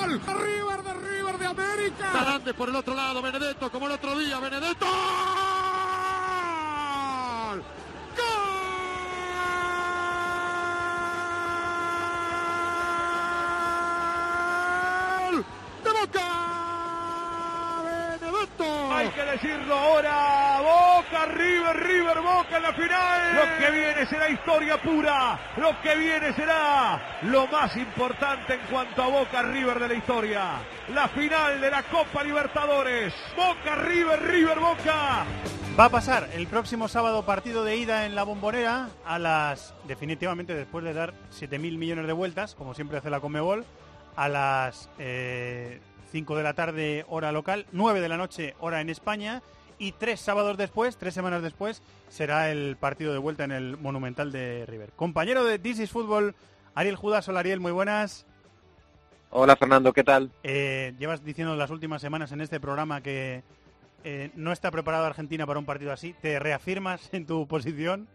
¡Gol! 0.02 0.20
River 0.44 0.82
de 0.82 0.92
River 0.92 1.38
de 1.38 1.46
América. 1.46 1.74
Marca. 1.94 2.12
Tarantes 2.12 2.54
por 2.54 2.68
el 2.68 2.76
otro 2.76 2.94
lado, 2.94 3.22
Benedetto, 3.22 3.70
como 3.70 3.86
el 3.86 3.92
otro 3.92 4.18
día, 4.18 4.38
Benedetto. 4.38 4.86
¡Gol! 4.86 4.94
¡Gol! 8.16 8.53
Boca! 16.06 17.80
¡Benedetto! 18.20 18.92
Hay 18.92 19.08
que 19.08 19.22
decirlo 19.24 19.74
ahora. 19.74 20.60
Boca, 20.60 21.26
River, 21.26 21.76
River, 21.76 22.20
Boca 22.20 22.56
en 22.56 22.62
la 22.62 22.72
final. 22.74 23.34
Lo 23.36 23.58
que 23.58 23.70
viene 23.72 24.06
será 24.06 24.28
historia 24.28 24.82
pura. 24.82 25.40
Lo 25.56 25.80
que 25.80 25.96
viene 25.96 26.32
será 26.34 27.20
lo 27.22 27.46
más 27.46 27.74
importante 27.76 28.54
en 28.54 28.60
cuanto 28.70 29.02
a 29.02 29.06
Boca, 29.08 29.42
River 29.42 29.78
de 29.78 29.88
la 29.88 29.94
historia. 29.94 30.42
La 30.92 31.08
final 31.08 31.60
de 31.60 31.70
la 31.70 31.82
Copa 31.84 32.22
Libertadores. 32.22 33.14
Boca, 33.34 33.76
River, 33.76 34.22
River, 34.22 34.58
Boca. 34.58 35.24
Va 35.78 35.86
a 35.86 35.90
pasar 35.90 36.28
el 36.34 36.46
próximo 36.46 36.86
sábado 36.86 37.24
partido 37.24 37.64
de 37.64 37.76
ida 37.76 38.06
en 38.06 38.14
la 38.14 38.22
bombonera 38.22 38.90
a 39.04 39.18
las, 39.18 39.74
definitivamente 39.88 40.54
después 40.54 40.84
de 40.84 40.92
dar 40.92 41.14
7.000 41.32 41.78
millones 41.78 42.06
de 42.06 42.12
vueltas, 42.12 42.54
como 42.54 42.74
siempre 42.74 42.98
hace 42.98 43.10
la 43.10 43.20
Comebol, 43.20 43.64
a 44.14 44.28
las 44.28 44.88
eh, 44.98 45.80
5 46.14 46.36
de 46.36 46.42
la 46.44 46.54
tarde 46.54 47.04
hora 47.08 47.32
local, 47.32 47.66
9 47.72 48.00
de 48.00 48.08
la 48.08 48.16
noche 48.16 48.54
hora 48.60 48.80
en 48.80 48.88
España 48.88 49.42
y 49.80 49.90
tres 49.90 50.20
sábados 50.20 50.56
después, 50.56 50.96
tres 50.96 51.12
semanas 51.12 51.42
después, 51.42 51.82
será 52.08 52.52
el 52.52 52.76
partido 52.76 53.12
de 53.12 53.18
vuelta 53.18 53.42
en 53.42 53.50
el 53.50 53.76
Monumental 53.76 54.30
de 54.30 54.64
River. 54.66 54.92
Compañero 54.92 55.42
de 55.42 55.58
This 55.58 55.80
is 55.80 55.90
Fútbol, 55.90 56.36
Ariel 56.76 56.94
Judas. 56.94 57.28
Hola 57.28 57.40
Ariel, 57.40 57.58
muy 57.58 57.72
buenas. 57.72 58.26
Hola 59.30 59.56
Fernando, 59.56 59.92
¿qué 59.92 60.04
tal? 60.04 60.30
Eh, 60.44 60.94
llevas 61.00 61.24
diciendo 61.24 61.56
las 61.56 61.70
últimas 61.70 62.00
semanas 62.00 62.30
en 62.30 62.42
este 62.42 62.60
programa 62.60 63.00
que 63.00 63.42
eh, 64.04 64.30
no 64.36 64.52
está 64.52 64.70
preparado 64.70 65.06
Argentina 65.06 65.48
para 65.48 65.58
un 65.58 65.66
partido 65.66 65.90
así. 65.90 66.14
¿Te 66.22 66.38
reafirmas 66.38 67.08
en 67.12 67.26
tu 67.26 67.48
posición? 67.48 68.06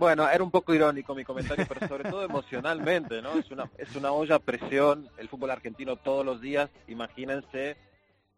Bueno, 0.00 0.26
era 0.30 0.42
un 0.42 0.50
poco 0.50 0.74
irónico 0.74 1.14
mi 1.14 1.24
comentario, 1.24 1.66
pero 1.68 1.86
sobre 1.86 2.10
todo 2.10 2.24
emocionalmente, 2.24 3.20
¿no? 3.20 3.38
Es 3.38 3.50
una, 3.50 3.70
es 3.76 3.94
una 3.96 4.12
olla 4.12 4.36
a 4.36 4.38
presión 4.38 5.10
el 5.18 5.28
fútbol 5.28 5.50
argentino 5.50 5.96
todos 5.96 6.24
los 6.24 6.40
días. 6.40 6.70
Imagínense 6.88 7.76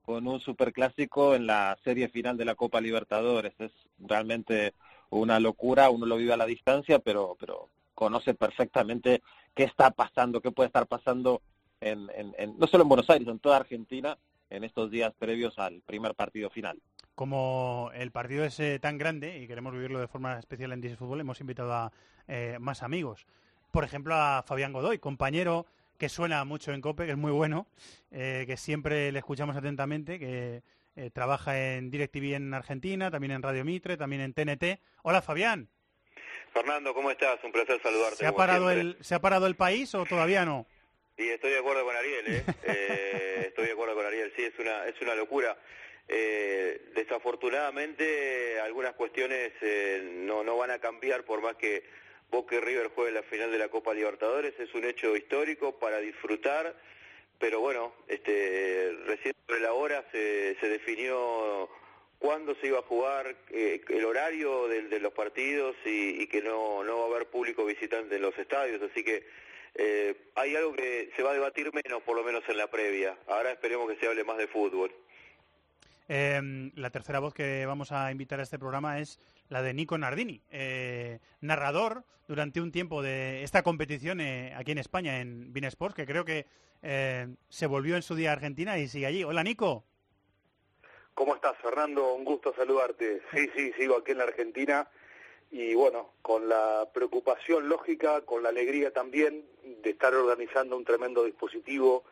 con 0.04 0.26
un 0.26 0.40
superclásico 0.40 1.36
en 1.36 1.46
la 1.46 1.78
serie 1.84 2.08
final 2.08 2.36
de 2.36 2.46
la 2.46 2.56
Copa 2.56 2.80
Libertadores. 2.80 3.52
Es 3.60 3.70
realmente 4.00 4.74
una 5.10 5.38
locura, 5.38 5.88
uno 5.88 6.04
lo 6.04 6.16
vive 6.16 6.32
a 6.32 6.36
la 6.36 6.46
distancia, 6.46 6.98
pero, 6.98 7.36
pero 7.38 7.68
conoce 7.94 8.34
perfectamente 8.34 9.22
qué 9.54 9.62
está 9.62 9.92
pasando, 9.92 10.40
qué 10.40 10.50
puede 10.50 10.66
estar 10.66 10.88
pasando 10.88 11.42
en, 11.80 12.10
en, 12.16 12.34
en, 12.38 12.58
no 12.58 12.66
solo 12.66 12.82
en 12.82 12.88
Buenos 12.88 13.08
Aires, 13.08 13.28
en 13.28 13.38
toda 13.38 13.58
Argentina 13.58 14.18
en 14.50 14.64
estos 14.64 14.90
días 14.90 15.14
previos 15.16 15.56
al 15.60 15.80
primer 15.82 16.16
partido 16.16 16.50
final. 16.50 16.82
Como 17.14 17.90
el 17.94 18.10
partido 18.10 18.44
es 18.44 18.58
eh, 18.60 18.78
tan 18.80 18.98
grande 18.98 19.38
y 19.38 19.46
queremos 19.46 19.72
vivirlo 19.72 20.00
de 20.00 20.08
forma 20.08 20.38
especial 20.38 20.72
en 20.72 20.80
Dice 20.80 20.96
Fútbol, 20.96 21.20
hemos 21.20 21.40
invitado 21.40 21.72
a 21.72 21.92
eh, 22.26 22.56
más 22.60 22.82
amigos. 22.82 23.26
Por 23.70 23.84
ejemplo, 23.84 24.14
a 24.14 24.42
Fabián 24.46 24.72
Godoy, 24.72 24.98
compañero 24.98 25.66
que 25.98 26.08
suena 26.08 26.44
mucho 26.44 26.72
en 26.72 26.80
COPE, 26.80 27.06
que 27.06 27.12
es 27.12 27.16
muy 27.16 27.30
bueno, 27.30 27.68
eh, 28.10 28.42
que 28.46 28.56
siempre 28.56 29.12
le 29.12 29.20
escuchamos 29.20 29.56
atentamente, 29.56 30.18
que 30.18 30.62
eh, 30.96 31.10
trabaja 31.10 31.76
en 31.76 31.90
DirecTV 31.90 32.34
en 32.34 32.54
Argentina, 32.54 33.08
también 33.08 33.30
en 33.30 33.42
Radio 33.42 33.64
Mitre, 33.64 33.96
también 33.96 34.20
en 34.20 34.34
TNT. 34.34 34.80
Hola, 35.02 35.22
Fabián. 35.22 35.68
Fernando, 36.52 36.92
¿cómo 36.92 37.10
estás? 37.10 37.38
Un 37.44 37.52
placer 37.52 37.80
saludarte. 37.80 38.16
¿Se 38.16 38.26
ha, 38.26 38.32
parado 38.32 38.68
siempre. 38.68 38.80
el, 38.98 39.04
¿Se 39.04 39.14
ha 39.14 39.20
parado 39.20 39.46
el 39.46 39.54
país 39.54 39.94
o 39.94 40.04
todavía 40.04 40.44
no? 40.44 40.66
Y 41.16 41.28
estoy 41.28 41.52
de 41.52 41.58
acuerdo 41.58 41.84
con 41.84 41.94
Ariel, 41.94 42.26
¿eh? 42.26 42.44
Eh, 42.64 43.44
estoy 43.46 43.66
de 43.66 43.72
acuerdo 43.72 43.94
con 43.94 44.04
Ariel, 44.04 44.32
sí, 44.36 44.42
es 44.42 44.58
una, 44.58 44.86
es 44.86 45.00
una 45.00 45.14
locura. 45.14 45.56
Eh, 46.08 46.90
desafortunadamente 46.94 48.60
algunas 48.60 48.94
cuestiones 48.94 49.52
eh, 49.60 50.02
no, 50.26 50.42
no 50.42 50.56
van 50.56 50.70
a 50.70 50.78
cambiar 50.78 51.24
por 51.24 51.40
más 51.40 51.56
que 51.56 51.84
Boca 52.30 52.56
y 52.56 52.60
River 52.60 52.88
jueguen 52.88 53.14
la 53.14 53.22
final 53.22 53.50
de 53.50 53.58
la 53.58 53.68
Copa 53.68 53.94
Libertadores, 53.94 54.52
es 54.58 54.74
un 54.74 54.84
hecho 54.84 55.14
histórico 55.16 55.78
para 55.78 55.98
disfrutar, 55.98 56.74
pero 57.38 57.60
bueno, 57.60 57.94
este, 58.08 58.96
recién 59.06 59.34
sobre 59.46 59.60
la 59.60 59.74
hora 59.74 60.04
se, 60.10 60.56
se 60.60 60.68
definió 60.68 61.68
cuándo 62.18 62.54
se 62.56 62.68
iba 62.68 62.78
a 62.78 62.82
jugar, 62.82 63.36
eh, 63.50 63.82
el 63.88 64.04
horario 64.04 64.66
de, 64.68 64.82
de 64.82 65.00
los 65.00 65.12
partidos 65.12 65.76
y, 65.84 66.22
y 66.22 66.26
que 66.26 66.40
no, 66.40 66.82
no 66.84 66.98
va 66.98 67.04
a 67.04 67.16
haber 67.16 67.26
público 67.26 67.64
visitante 67.64 68.16
en 68.16 68.22
los 68.22 68.36
estadios, 68.38 68.80
así 68.80 69.04
que 69.04 69.24
eh, 69.74 70.14
hay 70.34 70.54
algo 70.54 70.74
que 70.74 71.10
se 71.16 71.22
va 71.22 71.30
a 71.30 71.34
debatir 71.34 71.70
menos, 71.72 72.02
por 72.02 72.16
lo 72.16 72.24
menos 72.24 72.42
en 72.48 72.58
la 72.58 72.70
previa. 72.70 73.16
Ahora 73.26 73.52
esperemos 73.52 73.90
que 73.90 73.96
se 73.98 74.06
hable 74.06 74.24
más 74.24 74.38
de 74.38 74.46
fútbol. 74.46 74.92
Eh, 76.14 76.70
la 76.74 76.90
tercera 76.90 77.20
voz 77.20 77.32
que 77.32 77.64
vamos 77.64 77.90
a 77.90 78.12
invitar 78.12 78.38
a 78.38 78.42
este 78.42 78.58
programa 78.58 78.98
es 78.98 79.18
la 79.48 79.62
de 79.62 79.72
Nico 79.72 79.96
Nardini, 79.96 80.42
eh, 80.50 81.20
narrador 81.40 82.04
durante 82.28 82.60
un 82.60 82.70
tiempo 82.70 83.00
de 83.00 83.42
esta 83.42 83.62
competición 83.62 84.20
eh, 84.20 84.52
aquí 84.54 84.72
en 84.72 84.76
España, 84.76 85.20
en 85.20 85.54
Bein 85.54 85.64
Sports, 85.64 85.94
que 85.94 86.04
creo 86.04 86.26
que 86.26 86.44
eh, 86.82 87.28
se 87.48 87.66
volvió 87.66 87.96
en 87.96 88.02
su 88.02 88.14
día 88.14 88.28
a 88.28 88.34
Argentina 88.34 88.78
y 88.78 88.88
sigue 88.88 89.06
allí. 89.06 89.24
Hola, 89.24 89.42
Nico. 89.42 89.84
¿Cómo 91.14 91.34
estás, 91.34 91.56
Fernando? 91.62 92.12
Un 92.12 92.26
gusto 92.26 92.52
saludarte. 92.54 93.22
Sí, 93.32 93.48
sí, 93.56 93.72
sigo 93.78 93.96
aquí 93.96 94.12
en 94.12 94.18
la 94.18 94.24
Argentina 94.24 94.86
y 95.50 95.72
bueno, 95.72 96.10
con 96.20 96.46
la 96.46 96.90
preocupación 96.92 97.70
lógica, 97.70 98.20
con 98.20 98.42
la 98.42 98.50
alegría 98.50 98.92
también 98.92 99.46
de 99.82 99.88
estar 99.88 100.14
organizando 100.14 100.76
un 100.76 100.84
tremendo 100.84 101.24
dispositivo 101.24 102.04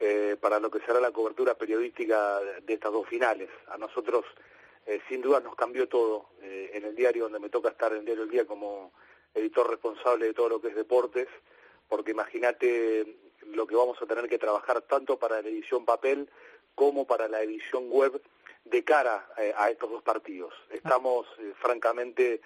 eh, 0.00 0.36
para 0.40 0.60
lo 0.60 0.70
que 0.70 0.80
será 0.80 1.00
la 1.00 1.10
cobertura 1.10 1.54
periodística 1.54 2.40
de 2.40 2.74
estas 2.74 2.92
dos 2.92 3.06
finales. 3.08 3.48
A 3.68 3.78
nosotros, 3.78 4.24
eh, 4.86 5.00
sin 5.08 5.20
duda, 5.20 5.40
nos 5.40 5.56
cambió 5.56 5.88
todo. 5.88 6.30
Eh, 6.40 6.70
en 6.74 6.84
el 6.84 6.94
diario 6.94 7.24
donde 7.24 7.40
me 7.40 7.48
toca 7.48 7.70
estar, 7.70 7.92
en 7.92 7.98
el 7.98 8.04
diario 8.04 8.24
El 8.24 8.30
Día, 8.30 8.46
como 8.46 8.92
editor 9.34 9.68
responsable 9.68 10.26
de 10.26 10.34
todo 10.34 10.48
lo 10.48 10.60
que 10.60 10.68
es 10.68 10.74
deportes, 10.74 11.28
porque 11.88 12.12
imagínate 12.12 13.16
lo 13.46 13.66
que 13.66 13.74
vamos 13.74 14.00
a 14.00 14.06
tener 14.06 14.28
que 14.28 14.38
trabajar 14.38 14.82
tanto 14.82 15.18
para 15.18 15.42
la 15.42 15.48
edición 15.48 15.84
papel 15.84 16.28
como 16.74 17.06
para 17.06 17.28
la 17.28 17.42
edición 17.42 17.90
web 17.90 18.22
de 18.64 18.84
cara 18.84 19.28
eh, 19.36 19.52
a 19.56 19.70
estos 19.70 19.90
dos 19.90 20.02
partidos. 20.02 20.54
Estamos, 20.70 21.26
eh, 21.38 21.52
francamente, 21.60 22.40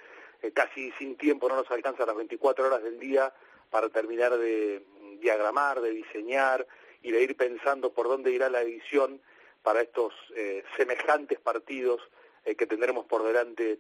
casi 0.55 0.91
sin 0.93 1.17
tiempo, 1.17 1.49
no 1.49 1.57
nos 1.57 1.71
alcanza 1.71 2.07
las 2.07 2.17
24 2.17 2.67
horas 2.67 2.83
del 2.83 2.99
día 2.99 3.33
para 3.71 3.89
terminar 3.89 4.37
de 4.37 4.85
diagramar, 5.21 5.81
de 5.81 5.91
diseñar 5.91 6.67
y 7.03 7.11
de 7.11 7.23
ir 7.23 7.37
pensando 7.37 7.93
por 7.93 8.09
dónde 8.09 8.33
irá 8.33 8.49
la 8.49 8.63
edición 8.63 9.21
para 9.63 9.83
estos 9.83 10.13
eh, 10.35 10.65
semejantes 10.77 11.39
partidos 11.39 12.01
eh, 12.45 12.55
que 12.55 12.67
tendremos 12.67 13.07
por 13.07 13.23
delante. 13.23 13.79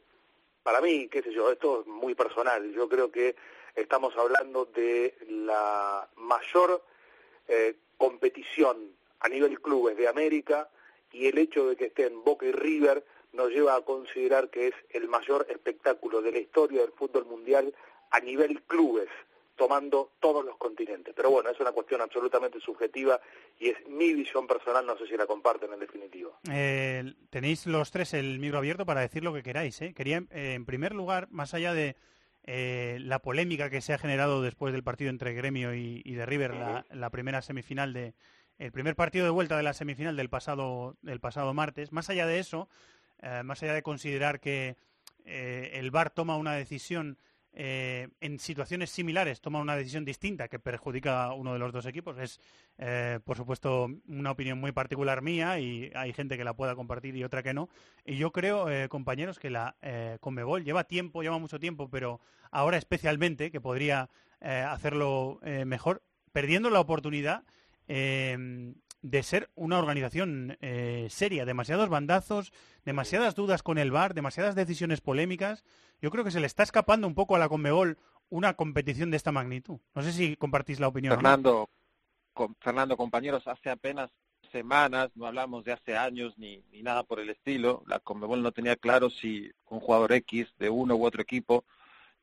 Para 0.63 0.81
mí, 0.81 1.09
qué 1.09 1.23
sé 1.23 1.33
yo, 1.33 1.51
esto 1.51 1.81
es 1.81 1.87
muy 1.87 2.15
personal. 2.15 2.73
Yo 2.73 2.89
creo 2.89 3.11
que 3.11 3.35
estamos 3.75 4.17
hablando 4.17 4.67
de 4.67 5.15
la 5.29 6.09
mayor 6.17 6.85
eh, 7.49 7.75
competición 7.97 8.93
a 9.21 9.29
nivel 9.29 9.61
clubes 9.61 9.97
de 9.97 10.09
América 10.09 10.69
y 11.13 11.27
el 11.27 11.39
hecho 11.39 11.69
de 11.69 11.77
que 11.77 11.87
estén 11.87 12.23
Boca 12.25 12.47
y 12.47 12.53
River 12.53 13.05
nos 13.33 13.51
lleva 13.51 13.77
a 13.77 13.81
considerar 13.83 14.51
que 14.51 14.69
es 14.69 14.75
el 14.91 15.09
mayor 15.09 15.47
espectáculo 15.49 16.21
de 16.23 16.33
la 16.33 16.39
historia 16.39 16.83
del 16.83 16.93
fútbol 16.93 17.25
mundial 17.27 17.75
a 18.11 18.21
nivel 18.21 18.63
clubes, 18.63 19.09
tomando 19.62 20.14
todos 20.18 20.44
los 20.44 20.57
continentes. 20.57 21.14
Pero 21.14 21.31
bueno, 21.31 21.48
es 21.51 21.61
una 21.61 21.70
cuestión 21.70 22.01
absolutamente 22.01 22.59
subjetiva 22.59 23.20
y 23.61 23.68
es 23.68 23.77
mi 23.87 24.12
visión 24.12 24.44
personal, 24.44 24.85
no 24.85 24.98
sé 24.98 25.07
si 25.07 25.16
la 25.16 25.25
comparten 25.25 25.72
en 25.72 25.79
definitiva. 25.79 26.33
Eh, 26.51 27.14
tenéis 27.31 27.68
los 27.68 27.92
tres 27.92 28.12
el 28.14 28.40
micro 28.40 28.59
abierto 28.59 28.85
para 28.85 29.03
decir 29.03 29.22
lo 29.22 29.33
que 29.33 29.44
queráis. 29.44 29.81
¿eh? 29.81 29.94
Quería, 29.94 30.25
eh, 30.33 30.55
en 30.55 30.64
primer 30.66 30.96
lugar, 30.96 31.29
más 31.31 31.55
allá 31.55 31.75
de 31.75 31.94
eh, 32.42 32.98
la 33.03 33.20
polémica 33.20 33.70
que 33.70 33.81
se 33.81 33.92
ha 33.92 33.98
generado 33.98 34.42
después 34.42 34.72
del 34.72 34.83
partido 34.83 35.11
entre 35.11 35.33
Gremio 35.33 35.77
y, 35.77 36.03
y 36.05 36.14
de 36.14 36.27
River, 36.27 36.55
la, 36.55 36.85
la 36.90 37.11
primera 37.11 37.40
semifinal 37.40 37.92
de, 37.92 38.14
el 38.59 38.72
primer 38.72 38.96
partido 38.96 39.25
de 39.27 39.31
vuelta 39.31 39.57
de 39.57 39.62
la 39.62 39.75
semifinal 39.75 40.16
del 40.16 40.29
pasado, 40.29 40.96
del 41.03 41.20
pasado 41.20 41.55
martes. 41.55 41.92
Más 41.92 42.11
allá 42.11 42.27
de 42.27 42.40
eso, 42.40 42.68
eh, 43.20 43.42
más 43.44 43.62
allá 43.62 43.75
de 43.75 43.83
considerar 43.85 44.40
que 44.40 44.75
el 45.25 45.92
VAR 45.92 46.11
toma 46.11 46.37
una 46.37 46.55
decisión 46.57 47.16
eh, 47.55 48.09
en 48.21 48.38
situaciones 48.38 48.91
similares, 48.91 49.41
toma 49.41 49.61
una 49.61 49.77
decisión 49.77 50.05
distinta 50.05 50.49
que 50.49 50.59
perjudica 50.59 51.25
a 51.25 51.35
uno 51.35 51.53
de 51.53 51.59
los 51.59 51.73
dos 51.73 51.85
equipos, 51.85 52.19
es, 52.19 52.41
eh, 52.79 53.21
por 53.25 53.37
supuesto, 53.37 53.88
una 54.09 54.31
opinión 54.31 54.59
muy 54.59 54.73
particular 54.73 55.21
mía 55.21 55.59
y 55.59 55.91
hay 55.95 56.12
gente 56.12 56.38
que 56.38 56.45
la 56.45 56.55
pueda 56.55 56.75
compartir 56.75 57.15
y 57.17 57.25
otra 57.25 57.43
que 57.43 57.53
no. 57.53 57.69
Y 58.07 58.17
yo 58.17 58.33
creo, 58.33 58.71
eh, 58.71 58.88
compañeros, 58.88 59.38
que 59.38 59.51
la 59.51 59.77
eh, 59.83 60.17
Conmebol 60.21 60.65
lleva 60.65 60.85
tiempo, 60.85 61.23
lleva 61.23 61.38
mucho 61.38 61.61
tiempo, 61.61 61.91
pero 61.91 62.21
ahora 62.51 62.79
especialmente, 62.79 63.51
que 63.51 63.61
podría 63.61 64.09
hacerlo 64.41 65.38
mejor, 65.67 66.03
perdiendo 66.33 66.69
la 66.69 66.81
oportunidad 66.81 67.45
de 69.03 69.23
ser 69.23 69.51
una 69.57 69.79
organización 69.79 70.57
eh, 70.61 71.09
seria, 71.11 71.45
demasiados 71.45 71.88
bandazos, 71.88 72.53
demasiadas 72.85 73.35
dudas 73.35 73.62
con 73.62 73.79
el 73.79 73.91
VAR, 73.91 74.15
demasiadas 74.15 74.55
decisiones 74.55 75.01
polémicas. 75.01 75.65
Yo 76.01 76.11
creo 76.11 76.25
que 76.25 76.31
se 76.31 76.41
le 76.41 76.47
está 76.47 76.62
escapando 76.62 77.07
un 77.07 77.15
poco 77.15 77.35
a 77.37 77.38
la 77.38 77.49
Conmebol 77.49 77.99
una 78.31 78.55
competición 78.55 79.11
de 79.11 79.17
esta 79.17 79.33
magnitud. 79.33 79.79
No 79.95 80.03
sé 80.03 80.12
si 80.12 80.37
compartís 80.37 80.81
la 80.81 80.88
opinión. 80.88 81.11
¿no? 81.12 81.17
Fernando, 81.17 81.69
con- 82.33 82.55
Fernando, 82.61 82.97
compañeros, 82.97 83.47
hace 83.47 83.71
apenas 83.71 84.11
semanas, 84.53 85.11
no 85.15 85.27
hablamos 85.27 85.65
de 85.65 85.73
hace 85.73 85.97
años 85.97 86.35
ni, 86.38 86.62
ni 86.71 86.83
nada 86.83 87.03
por 87.03 87.19
el 87.21 87.31
estilo, 87.31 87.83
la 87.87 87.99
Conmebol 88.01 88.43
no 88.43 88.53
tenía 88.53 88.77
claro 88.77 89.11
si 89.11 89.51
un 89.69 89.81
jugador 89.81 90.12
X 90.12 90.47
de 90.59 90.69
uno 90.71 90.95
u 90.95 91.05
otro 91.07 91.23
equipo 91.23 91.65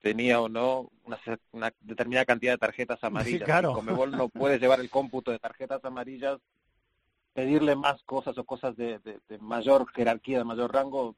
tenía 0.02 0.40
o 0.40 0.48
no 0.48 0.90
una, 1.04 1.20
una 1.52 1.74
determinada 1.82 2.26
cantidad 2.26 2.54
de 2.54 2.58
tarjetas 2.60 3.04
amarillas. 3.04 3.44
claro. 3.44 3.72
Y 3.72 3.74
Conmebol 3.74 4.12
no 4.12 4.30
puede 4.30 4.60
llevar 4.60 4.80
el 4.80 4.90
cómputo 4.90 5.32
de 5.32 5.40
tarjetas 5.40 5.84
amarillas, 5.84 6.40
pedirle 7.40 7.76
más 7.76 8.04
cosas 8.04 8.38
o 8.38 8.44
cosas 8.44 8.76
de, 8.76 9.00
de- 9.00 9.38
mayor 9.40 9.90
jerarquía, 9.94 10.40
de 10.40 10.44
mayor 10.44 10.74
rango, 10.74 11.16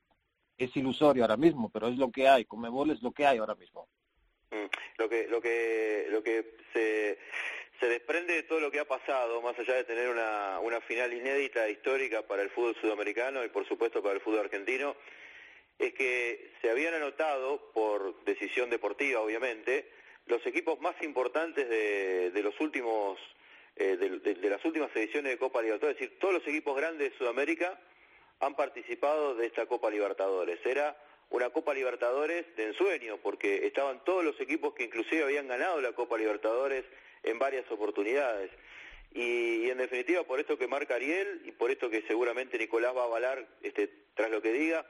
es 0.57 0.75
ilusorio 0.77 1.23
ahora 1.23 1.35
mismo, 1.37 1.69
pero 1.73 1.87
es 1.87 1.97
lo 1.97 2.11
que 2.11 2.27
hay. 2.27 2.45
Conmebol 2.45 2.91
es 2.91 3.01
lo 3.01 3.11
que 3.11 3.25
hay 3.25 3.39
ahora 3.39 3.55
mismo. 3.55 3.87
Mm, 4.51 4.67
Lo 4.99 5.09
que, 5.09 5.27
lo 5.27 5.41
que, 5.41 6.07
lo 6.11 6.21
que 6.21 6.57
se, 6.73 7.17
se 7.79 7.87
desprende 7.87 8.33
de 8.35 8.43
todo 8.43 8.59
lo 8.59 8.69
que 8.69 8.79
ha 8.79 8.85
pasado, 8.87 9.41
más 9.41 9.57
allá 9.57 9.73
de 9.75 9.83
tener 9.85 10.09
una, 10.09 10.59
una 10.59 10.79
final 10.81 11.11
inédita, 11.11 11.67
histórica 11.69 12.21
para 12.27 12.43
el 12.43 12.51
fútbol 12.51 12.75
sudamericano 12.79 13.43
y 13.43 13.49
por 13.49 13.67
supuesto 13.67 14.03
para 14.03 14.13
el 14.15 14.21
fútbol 14.21 14.41
argentino, 14.41 14.95
es 15.79 15.93
que 15.95 16.51
se 16.61 16.69
habían 16.69 16.93
anotado, 16.93 17.71
por 17.73 18.23
decisión 18.25 18.69
deportiva 18.69 19.21
obviamente, 19.21 19.89
los 20.27 20.45
equipos 20.45 20.79
más 20.81 20.95
importantes 21.01 21.67
de 21.67 22.41
los 22.43 22.59
últimos, 22.59 23.17
eh, 23.75 23.97
de, 23.97 24.19
de- 24.19 24.49
las 24.49 24.63
últimas 24.65 24.95
ediciones 24.95 25.31
de 25.31 25.37
Copa 25.37 25.61
Libertadores, 25.61 25.99
es 26.01 26.01
decir, 26.01 26.19
todos 26.19 26.33
los 26.35 26.47
equipos 26.47 26.75
grandes 26.75 27.11
de 27.11 27.17
Sudamérica 27.17 27.79
han 28.39 28.55
participado 28.55 29.35
de 29.35 29.47
esta 29.47 29.65
Copa 29.65 29.89
Libertadores. 29.89 30.59
Era 30.65 30.97
una 31.29 31.49
Copa 31.49 31.73
Libertadores 31.73 32.45
de 32.55 32.65
ensueño, 32.67 33.17
porque 33.17 33.65
estaban 33.65 34.03
todos 34.03 34.23
los 34.23 34.39
equipos 34.41 34.73
que 34.73 34.83
inclusive 34.83 35.23
habían 35.23 35.47
ganado 35.47 35.79
la 35.79 35.93
Copa 35.93 36.17
Libertadores 36.17 36.83
en 37.23 37.39
varias 37.39 37.69
oportunidades. 37.71 38.51
Y, 39.13 39.69
en 39.69 39.77
definitiva, 39.77 40.23
por 40.23 40.39
esto 40.39 40.57
que 40.57 40.67
marca 40.67 40.95
Ariel 40.95 41.41
y 41.45 41.51
por 41.51 41.69
esto 41.69 41.89
que 41.89 42.01
seguramente 42.07 42.57
Nicolás 42.57 42.95
va 42.95 43.01
a 43.01 43.05
avalar 43.05 43.45
este, 43.61 43.89
tras 44.15 44.31
lo 44.31 44.41
que 44.41 44.53
diga, 44.53 44.85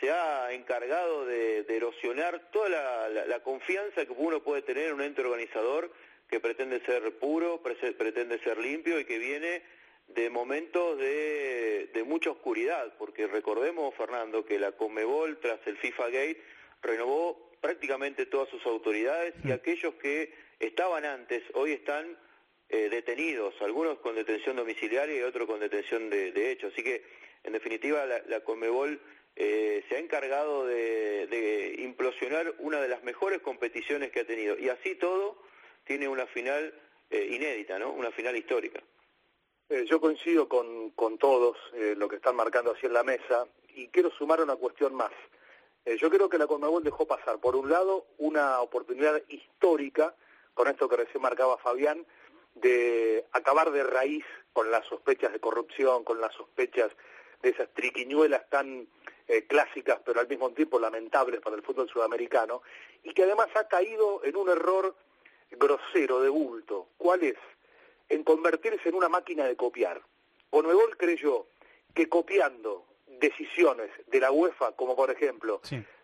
se 0.00 0.10
ha 0.10 0.52
encargado 0.52 1.26
de, 1.26 1.64
erosionar 1.68 2.50
toda 2.50 3.08
la 3.08 3.40
confianza 3.40 4.06
que 4.06 4.12
uno 4.16 4.42
puede 4.42 4.62
tener 4.62 4.88
en 4.88 4.94
un 4.94 5.02
ente 5.02 5.22
organizador 5.22 5.92
que 6.28 6.40
pretende 6.40 6.80
ser 6.84 7.18
puro, 7.18 7.62
pretende 7.62 8.38
ser 8.40 8.58
limpio 8.58 8.98
y 8.98 9.04
que 9.04 9.18
viene 9.18 9.62
de 10.08 10.28
momentos 10.30 10.98
de, 10.98 11.90
de 11.92 12.04
mucha 12.04 12.30
oscuridad, 12.30 12.94
porque 12.98 13.26
recordemos, 13.26 13.94
Fernando, 13.94 14.44
que 14.44 14.58
la 14.58 14.72
Conmebol, 14.72 15.38
tras 15.38 15.66
el 15.66 15.76
FIFA 15.78 16.10
Gate, 16.10 16.42
renovó 16.82 17.52
prácticamente 17.60 18.26
todas 18.26 18.48
sus 18.50 18.64
autoridades 18.66 19.34
y 19.44 19.50
aquellos 19.50 19.94
que 19.94 20.34
estaban 20.60 21.04
antes 21.04 21.42
hoy 21.54 21.72
están 21.72 22.18
eh, 22.68 22.88
detenidos, 22.90 23.54
algunos 23.62 23.98
con 24.00 24.14
detención 24.14 24.56
domiciliaria 24.56 25.16
y 25.16 25.22
otros 25.22 25.46
con 25.46 25.60
detención 25.60 26.10
de, 26.10 26.32
de 26.32 26.50
hecho. 26.50 26.66
Así 26.66 26.82
que, 26.82 27.02
en 27.42 27.52
definitiva, 27.52 28.04
la, 28.04 28.22
la 28.26 28.40
Conmebol 28.40 29.00
eh, 29.36 29.82
se 29.88 29.96
ha 29.96 29.98
encargado 29.98 30.66
de, 30.66 31.26
de 31.28 31.76
implosionar 31.78 32.54
una 32.58 32.80
de 32.80 32.88
las 32.88 33.02
mejores 33.02 33.40
competiciones 33.40 34.10
que 34.10 34.20
ha 34.20 34.26
tenido. 34.26 34.58
Y 34.58 34.68
así 34.68 34.94
todo, 34.96 35.42
tiene 35.84 36.08
una 36.08 36.26
final 36.26 36.74
eh, 37.10 37.28
inédita, 37.30 37.78
¿no? 37.78 37.92
Una 37.92 38.10
final 38.10 38.36
histórica. 38.36 38.82
Eh, 39.68 39.84
yo 39.86 40.00
coincido 40.00 40.48
con, 40.48 40.90
con 40.90 41.16
todos 41.18 41.56
eh, 41.74 41.94
lo 41.96 42.08
que 42.08 42.16
están 42.16 42.36
marcando 42.36 42.72
así 42.72 42.86
en 42.86 42.92
la 42.92 43.02
mesa 43.02 43.46
y 43.74 43.88
quiero 43.88 44.10
sumar 44.10 44.40
una 44.40 44.56
cuestión 44.56 44.94
más. 44.94 45.12
Eh, 45.84 45.96
yo 45.98 46.10
creo 46.10 46.28
que 46.28 46.38
la 46.38 46.46
Conmebol 46.46 46.82
dejó 46.82 47.06
pasar, 47.06 47.38
por 47.38 47.56
un 47.56 47.70
lado, 47.70 48.06
una 48.18 48.60
oportunidad 48.60 49.22
histórica, 49.28 50.14
con 50.54 50.68
esto 50.68 50.88
que 50.88 50.96
recién 50.96 51.22
marcaba 51.22 51.58
Fabián, 51.58 52.06
de 52.54 53.24
acabar 53.32 53.70
de 53.70 53.82
raíz 53.82 54.24
con 54.52 54.70
las 54.70 54.86
sospechas 54.86 55.32
de 55.32 55.40
corrupción, 55.40 56.04
con 56.04 56.20
las 56.20 56.32
sospechas 56.34 56.90
de 57.42 57.50
esas 57.50 57.68
triquiñuelas 57.74 58.48
tan 58.48 58.86
eh, 59.28 59.46
clásicas, 59.46 60.00
pero 60.04 60.20
al 60.20 60.28
mismo 60.28 60.50
tiempo 60.52 60.78
lamentables 60.78 61.40
para 61.40 61.56
el 61.56 61.62
fútbol 61.62 61.88
sudamericano, 61.88 62.62
y 63.02 63.12
que 63.12 63.24
además 63.24 63.48
ha 63.54 63.68
caído 63.68 64.22
en 64.24 64.36
un 64.36 64.48
error 64.48 64.94
grosero, 65.56 66.20
de 66.20 66.28
bulto. 66.28 66.88
¿Cuál 66.96 67.22
es? 67.24 67.36
En 68.08 68.22
convertirse 68.24 68.88
en 68.88 68.94
una 68.94 69.08
máquina 69.08 69.44
de 69.46 69.56
copiar. 69.56 70.00
Conmebol 70.50 70.96
creyó 70.96 71.46
que 71.94 72.08
copiando 72.08 72.86
decisiones 73.06 73.90
de 74.08 74.20
la 74.20 74.30
UEFA, 74.30 74.72
como 74.72 74.94
por 74.96 75.10
ejemplo 75.10 75.60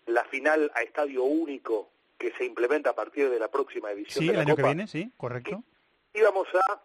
la 0.06 0.24
final 0.24 0.70
a 0.74 0.82
estadio 0.82 1.24
único 1.24 1.90
que 2.18 2.32
se 2.32 2.44
implementa 2.44 2.90
a 2.90 2.94
partir 2.94 3.30
de 3.30 3.38
la 3.38 3.50
próxima 3.50 3.90
edición 3.90 4.22
Sí, 4.22 4.26
de 4.26 4.30
el 4.32 4.36
la 4.36 4.42
año 4.42 4.56
que 4.56 4.62
Copa, 4.62 4.72
viene, 4.74 4.86
sí, 4.88 5.10
correcto. 5.16 5.62
íbamos 6.14 6.48
a 6.54 6.82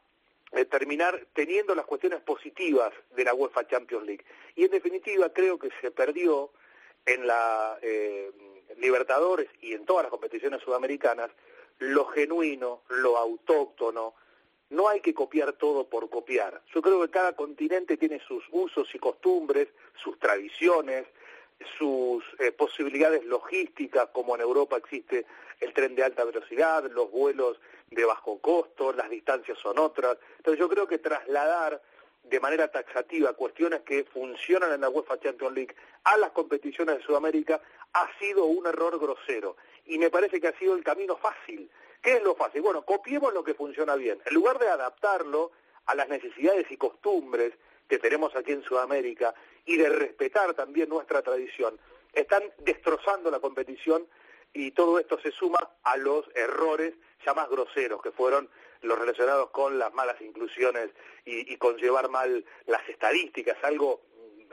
eh, 0.52 0.66
terminar 0.66 1.26
teniendo 1.34 1.76
las 1.76 1.86
cuestiones 1.86 2.22
positivas 2.22 2.94
de 3.16 3.24
la 3.24 3.34
UEFA 3.34 3.68
Champions 3.68 4.06
League. 4.06 4.26
Y 4.56 4.64
en 4.66 4.72
definitiva 4.72 5.30
creo 5.34 5.60
que 5.60 5.70
se 5.82 5.92
perdió 5.92 6.52
en 7.06 7.28
la 7.28 7.78
eh, 7.82 8.32
Libertadores 8.78 9.48
y 9.62 9.74
en 9.74 9.86
todas 9.86 10.04
las 10.04 10.10
competiciones 10.12 10.62
sudamericanas 10.62 11.30
lo 11.80 12.06
genuino, 12.06 12.82
lo 12.90 13.18
autóctono. 13.18 14.16
No 14.70 14.88
hay 14.88 15.02
que 15.02 15.14
copiar 15.14 15.54
todo 15.54 15.88
por 15.88 16.10
copiar. 16.10 16.62
Yo 16.74 16.82
creo 16.82 17.02
que 17.02 17.10
cada 17.10 17.34
continente 17.34 17.98
tiene 17.98 18.20
sus 18.20 18.44
usos 18.52 18.94
y 18.94 19.00
costumbres, 19.00 19.68
sus 19.96 20.18
tradiciones, 20.20 21.06
sus 21.78 22.24
eh, 22.40 22.52
posibilidades 22.52 23.24
logísticas, 23.26 24.10
como 24.12 24.36
en 24.36 24.42
Europa 24.42 24.78
existe 24.78 25.26
el 25.60 25.74
tren 25.74 25.96
de 25.96 26.04
alta 26.04 26.24
velocidad, 26.24 26.90
los 26.92 27.12
vuelos 27.12 27.60
de 27.92 28.06
bajo 28.06 28.40
costo, 28.40 28.92
las 28.92 29.10
distancias 29.10 29.58
son 29.60 29.80
otras. 29.80 30.18
Entonces 30.38 30.60
yo 30.60 30.68
creo 30.68 30.88
que 30.88 30.98
trasladar 30.98 31.82
de 32.24 32.40
manera 32.40 32.68
taxativa 32.70 33.34
cuestiones 33.34 33.82
que 33.82 34.04
funcionan 34.04 34.74
en 34.74 34.82
la 34.82 34.90
UEFA 34.90 35.20
Champions 35.20 35.54
League 35.54 35.76
a 36.04 36.18
las 36.18 36.32
competiciones 36.32 36.98
de 36.98 37.04
Sudamérica 37.04 37.62
ha 37.94 38.10
sido 38.20 38.46
un 38.46 38.66
error 38.66 39.00
grosero 39.00 39.56
y 39.86 39.98
me 39.98 40.10
parece 40.10 40.40
que 40.42 40.48
ha 40.48 40.58
sido 40.58 40.76
el 40.76 40.84
camino 40.84 41.18
fácil. 41.18 41.70
¿Qué 42.02 42.18
es 42.18 42.24
lo 42.24 42.36
fácil? 42.36 42.62
Bueno, 42.62 42.84
copiemos 42.86 43.34
lo 43.34 43.44
que 43.44 43.54
funciona 43.54 43.96
bien. 43.96 44.22
En 44.26 44.34
lugar 44.34 44.60
de 44.60 44.70
adaptarlo 44.70 45.52
a 45.86 45.96
las 45.96 46.08
necesidades 46.10 46.70
y 46.70 46.78
costumbres 46.78 47.54
que 47.88 48.00
tenemos 48.00 48.36
aquí 48.36 48.52
en 48.52 48.64
Sudamérica 48.64 49.34
y 49.66 49.78
de 49.78 49.90
respetar 49.90 50.54
también 50.54 50.90
nuestra 50.90 51.22
tradición, 51.22 51.80
están 52.14 52.44
destrozando 52.60 53.30
la 53.30 53.40
competición 53.40 54.08
y 54.54 54.72
todo 54.72 55.00
esto 55.00 55.20
se 55.20 55.32
suma 55.32 55.60
a 55.84 55.98
los 55.98 56.26
errores 56.34 56.94
ya 57.26 57.34
más 57.34 57.50
groseros 57.50 58.02
que 58.02 58.12
fueron 58.12 58.50
los 58.82 58.98
relacionados 58.98 59.50
con 59.50 59.78
las 59.78 59.94
malas 59.94 60.20
inclusiones 60.22 60.92
y, 61.26 61.58
con 61.58 61.78
llevar 61.78 62.10
mal 62.10 62.46
las 62.68 62.88
estadísticas, 62.88 63.58
algo 63.64 64.02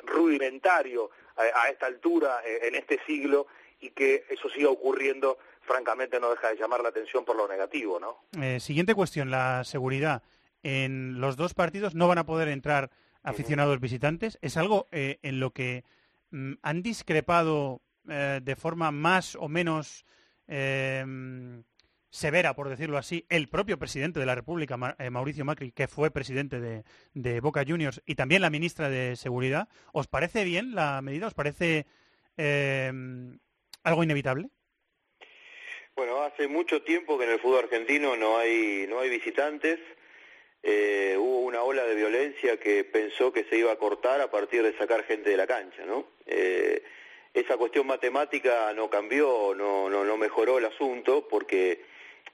rudimentario 0.05 1.11
a, 1.37 1.43
a 1.43 1.69
esta 1.69 1.87
altura, 1.87 2.43
eh, 2.45 2.61
en 2.63 2.75
este 2.75 2.99
siglo, 3.05 3.47
y 3.83 3.91
que 3.91 4.25
eso 4.31 4.49
siga 4.49 4.71
ocurriendo, 4.71 5.37
francamente 5.61 6.19
no 6.21 6.31
deja 6.31 6.49
de 6.49 6.57
llamar 6.57 6.83
la 6.83 6.89
atención 6.91 7.25
por 7.25 7.37
lo 7.37 7.47
negativo, 7.49 7.99
¿no? 8.01 8.17
Eh, 8.43 8.61
siguiente 8.61 8.95
cuestión, 8.95 9.31
la 9.31 9.65
seguridad. 9.65 10.23
En 10.63 11.21
los 11.21 11.37
dos 11.37 11.53
partidos 11.55 11.95
no 11.95 12.07
van 12.09 12.19
a 12.19 12.25
poder 12.27 12.49
entrar 12.49 12.91
aficionados 13.25 13.81
visitantes. 13.81 14.39
Es 14.41 14.57
algo 14.57 14.87
eh, 14.93 15.19
en 15.23 15.41
lo 15.41 15.51
que 15.51 15.85
mm, 16.31 16.55
han 16.63 16.83
discrepado 16.83 17.83
eh, 18.09 18.41
de 18.43 18.57
forma 18.57 18.91
más 18.93 19.37
o 19.37 19.49
menos 19.49 20.05
severa, 22.11 22.55
por 22.55 22.69
decirlo 22.69 22.99
así, 22.99 23.25
el 23.31 23.49
propio 23.49 23.79
presidente 23.79 24.21
de 24.21 24.27
la 24.27 24.35
República, 24.35 24.77
Ma- 24.77 24.97
Mauricio 25.11 25.45
Macri, 25.47 25.73
que 25.73 25.89
fue 25.89 26.11
presidente 26.11 26.61
de, 26.61 26.85
de 27.15 27.41
Boca 27.41 27.65
Juniors, 27.67 28.03
y 28.05 28.15
también 28.17 28.43
la 28.43 28.51
ministra 28.51 28.91
de 28.91 29.17
Seguridad. 29.17 29.69
¿Os 29.93 30.09
parece 30.09 30.45
bien 30.45 30.75
la 30.75 31.01
medida? 31.01 31.27
¿Os 31.27 31.35
parece 31.35 31.87
eh, 32.37 32.93
algo 33.85 34.03
inevitable? 34.03 34.49
Bueno, 35.95 36.23
hace 36.23 36.49
mucho 36.49 36.83
tiempo 36.83 37.19
que 37.19 37.25
en 37.25 37.31
el 37.31 37.41
fútbol 37.41 37.65
argentino 37.65 38.17
no 38.17 38.39
hay, 38.39 38.87
no 38.89 39.01
hay 39.01 39.11
visitantes. 39.11 39.79
Eh, 40.63 41.17
hubo 41.19 41.41
una 41.41 41.63
ola 41.63 41.85
de 41.85 41.95
violencia 41.95 42.59
que 42.59 42.85
pensó 42.85 43.33
que 43.33 43.45
se 43.45 43.59
iba 43.59 43.73
a 43.73 43.77
cortar 43.77 44.21
a 44.21 44.31
partir 44.31 44.63
de 44.63 44.77
sacar 44.79 45.05
gente 45.05 45.31
de 45.31 45.37
la 45.37 45.47
cancha, 45.47 45.85
¿no? 45.85 46.07
Eh, 46.27 46.83
esa 47.35 47.57
cuestión 47.57 47.87
matemática 47.87 48.73
no 48.75 48.89
cambió, 48.89 49.55
no, 49.55 49.91
no, 49.91 50.05
no 50.05 50.17
mejoró 50.17 50.59
el 50.59 50.67
asunto, 50.67 51.27
porque 51.29 51.83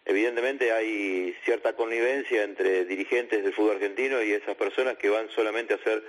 evidentemente 0.05 0.73
hay 0.73 1.35
cierta 1.45 1.75
connivencia 1.75 2.43
entre 2.43 2.85
dirigentes 2.85 3.43
del 3.43 3.55
fútbol 3.55 3.77
argentino 3.77 4.23
y 4.23 4.33
esas 4.33 4.57
personas 4.57 4.99
que 4.99 5.09
van 5.09 5.31
solamente 5.31 5.75
a 5.75 5.77
hacer 5.77 6.05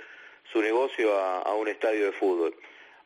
su 0.52 0.62
negocio 0.62 1.16
a, 1.18 1.42
a 1.42 1.54
un 1.56 1.68
estadio 1.68 2.06
de 2.06 2.12
fútbol. 2.12 2.56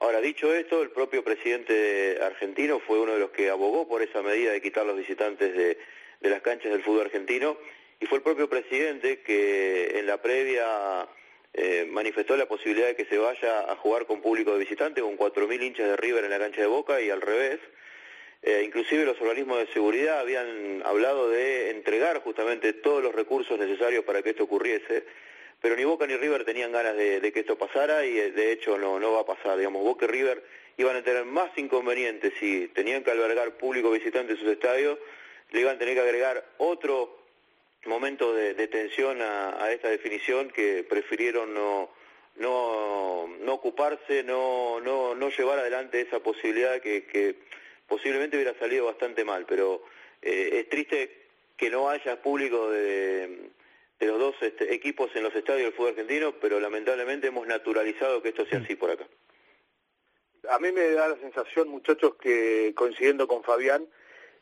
Ahora, 0.04 0.20
dicho 0.20 0.54
esto, 0.54 0.82
el 0.82 0.90
propio 0.90 1.24
presidente 1.24 2.18
argentino 2.22 2.82
fue 2.82 3.00
uno 3.00 3.14
de 3.14 3.20
los 3.20 3.30
que 3.30 3.50
abogó 3.50 3.88
por 3.88 4.02
esa 4.02 4.22
medida 4.22 4.52
de 4.52 4.62
quitar 4.62 4.86
los 4.86 4.98
visitantes 4.98 5.56
de, 5.56 5.78
las 6.30 6.42
canchas 6.42 6.74
del 6.74 6.84
fútbol 6.84 7.06
argentino 7.06 7.58
y 8.02 8.06
fue 8.08 8.18
el 8.18 8.22
propio 8.22 8.50
presidente 8.50 9.22
que 9.22 9.98
en 9.98 10.06
la 10.06 10.22
previa 10.22 11.08
eh, 11.54 11.88
manifestó 11.90 12.36
la 12.36 12.48
posibilidad 12.48 12.88
de 12.88 12.98
que 12.98 13.06
se 13.06 13.18
vaya 13.18 13.72
a 13.72 13.78
jugar 13.78 14.06
con 14.06 14.22
público 14.22 14.52
de 14.52 14.60
visitantes, 14.60 15.02
con 15.02 15.18
4.000 15.18 15.64
hinchas 15.64 15.88
de 15.88 15.96
River 15.96 16.26
en 16.26 16.32
la 16.32 16.40
cancha 16.40 16.60
de 16.60 16.68
Boca 16.68 17.00
y 17.00 17.10
al 17.10 17.22
revés. 17.22 17.62
Eh, 18.42 18.62
inclusive 18.66 19.06
los 19.06 19.22
organismos 19.22 19.60
de 19.60 19.68
seguridad 19.68 20.20
habían 20.20 20.84
hablado 20.84 21.30
de 21.30 21.70
entregar 21.70 22.20
justamente 22.20 22.74
todos 22.74 23.02
los 23.02 23.16
recursos 23.16 23.58
necesarios 23.58 24.04
para 24.04 24.22
que 24.22 24.32
esto 24.32 24.44
ocurriese, 24.44 25.06
pero 25.64 25.78
ni 25.78 25.86
Boca 25.86 26.06
ni 26.06 26.18
River 26.18 26.44
tenían 26.44 26.74
ganas 26.74 26.94
de, 26.98 27.32
que 27.32 27.40
esto 27.40 27.58
pasara 27.58 28.06
y 28.06 28.20
eh, 28.20 28.32
de 28.32 28.52
hecho 28.52 28.78
no, 28.78 29.00
no 29.00 29.14
va 29.14 29.22
a 29.22 29.26
pasar. 29.26 29.58
Digamos, 29.58 29.82
Boca 29.82 30.04
y 30.04 30.10
River 30.10 30.44
iban 30.76 30.98
a 30.98 31.04
tener 31.04 31.24
más 31.24 31.58
inconvenientes 31.58 32.34
si 32.38 32.68
tenían 32.74 33.02
que 33.02 33.12
albergar 33.12 33.52
público 33.52 33.90
visitante 33.90 34.34
en 34.34 34.40
sus 34.40 34.50
estadios, 34.50 35.00
le 35.52 35.62
iban 35.62 35.78
a 35.78 35.80
tener 35.80 35.94
que 35.94 36.02
agregar 36.02 36.44
otro 36.58 37.18
momento 37.86 38.34
de, 38.34 38.56
tensión 38.68 39.22
a, 39.22 39.72
esta 39.72 39.88
definición 39.88 40.50
que 40.50 40.84
prefirieron 40.84 41.54
no, 41.54 41.90
no, 42.36 43.30
no 43.40 43.54
ocuparse, 43.54 44.22
no, 44.22 44.82
no, 44.82 45.16
no 45.16 45.30
llevar 45.30 45.60
adelante 45.60 46.02
esa 46.02 46.20
posibilidad 46.20 46.82
que, 46.82 47.06
que 47.06 47.36
posiblemente 47.88 48.36
hubiera 48.36 48.60
salido 48.60 48.88
bastante 48.88 49.24
mal, 49.24 49.46
pero 49.46 49.82
eh, 50.22 50.60
es 50.60 50.68
triste 50.68 51.10
que 51.56 51.70
no 51.70 51.90
haya 51.90 52.22
público 52.22 52.70
de, 52.70 53.50
de 54.06 54.12
los 54.12 54.20
dos 54.20 54.36
este, 54.42 54.74
equipos 54.74 55.10
en 55.16 55.24
los 55.24 55.36
estadios 55.36 55.66
del 55.66 55.74
fútbol 55.74 55.92
argentino, 55.92 56.34
pero 56.40 56.60
lamentablemente 56.60 57.28
hemos 57.28 57.48
naturalizado 57.48 58.22
que 58.22 58.30
esto 58.30 58.46
sea 58.46 58.60
así 58.60 58.76
por 58.76 58.92
acá. 58.92 59.08
A 60.50 60.60
mí 60.60 60.72
me 60.72 60.90
da 60.90 61.08
la 61.08 61.18
sensación, 61.18 61.70
muchachos, 61.70 62.16
que 62.16 62.74
coincidiendo 62.76 63.28
con 63.28 63.44
Fabián, 63.44 63.88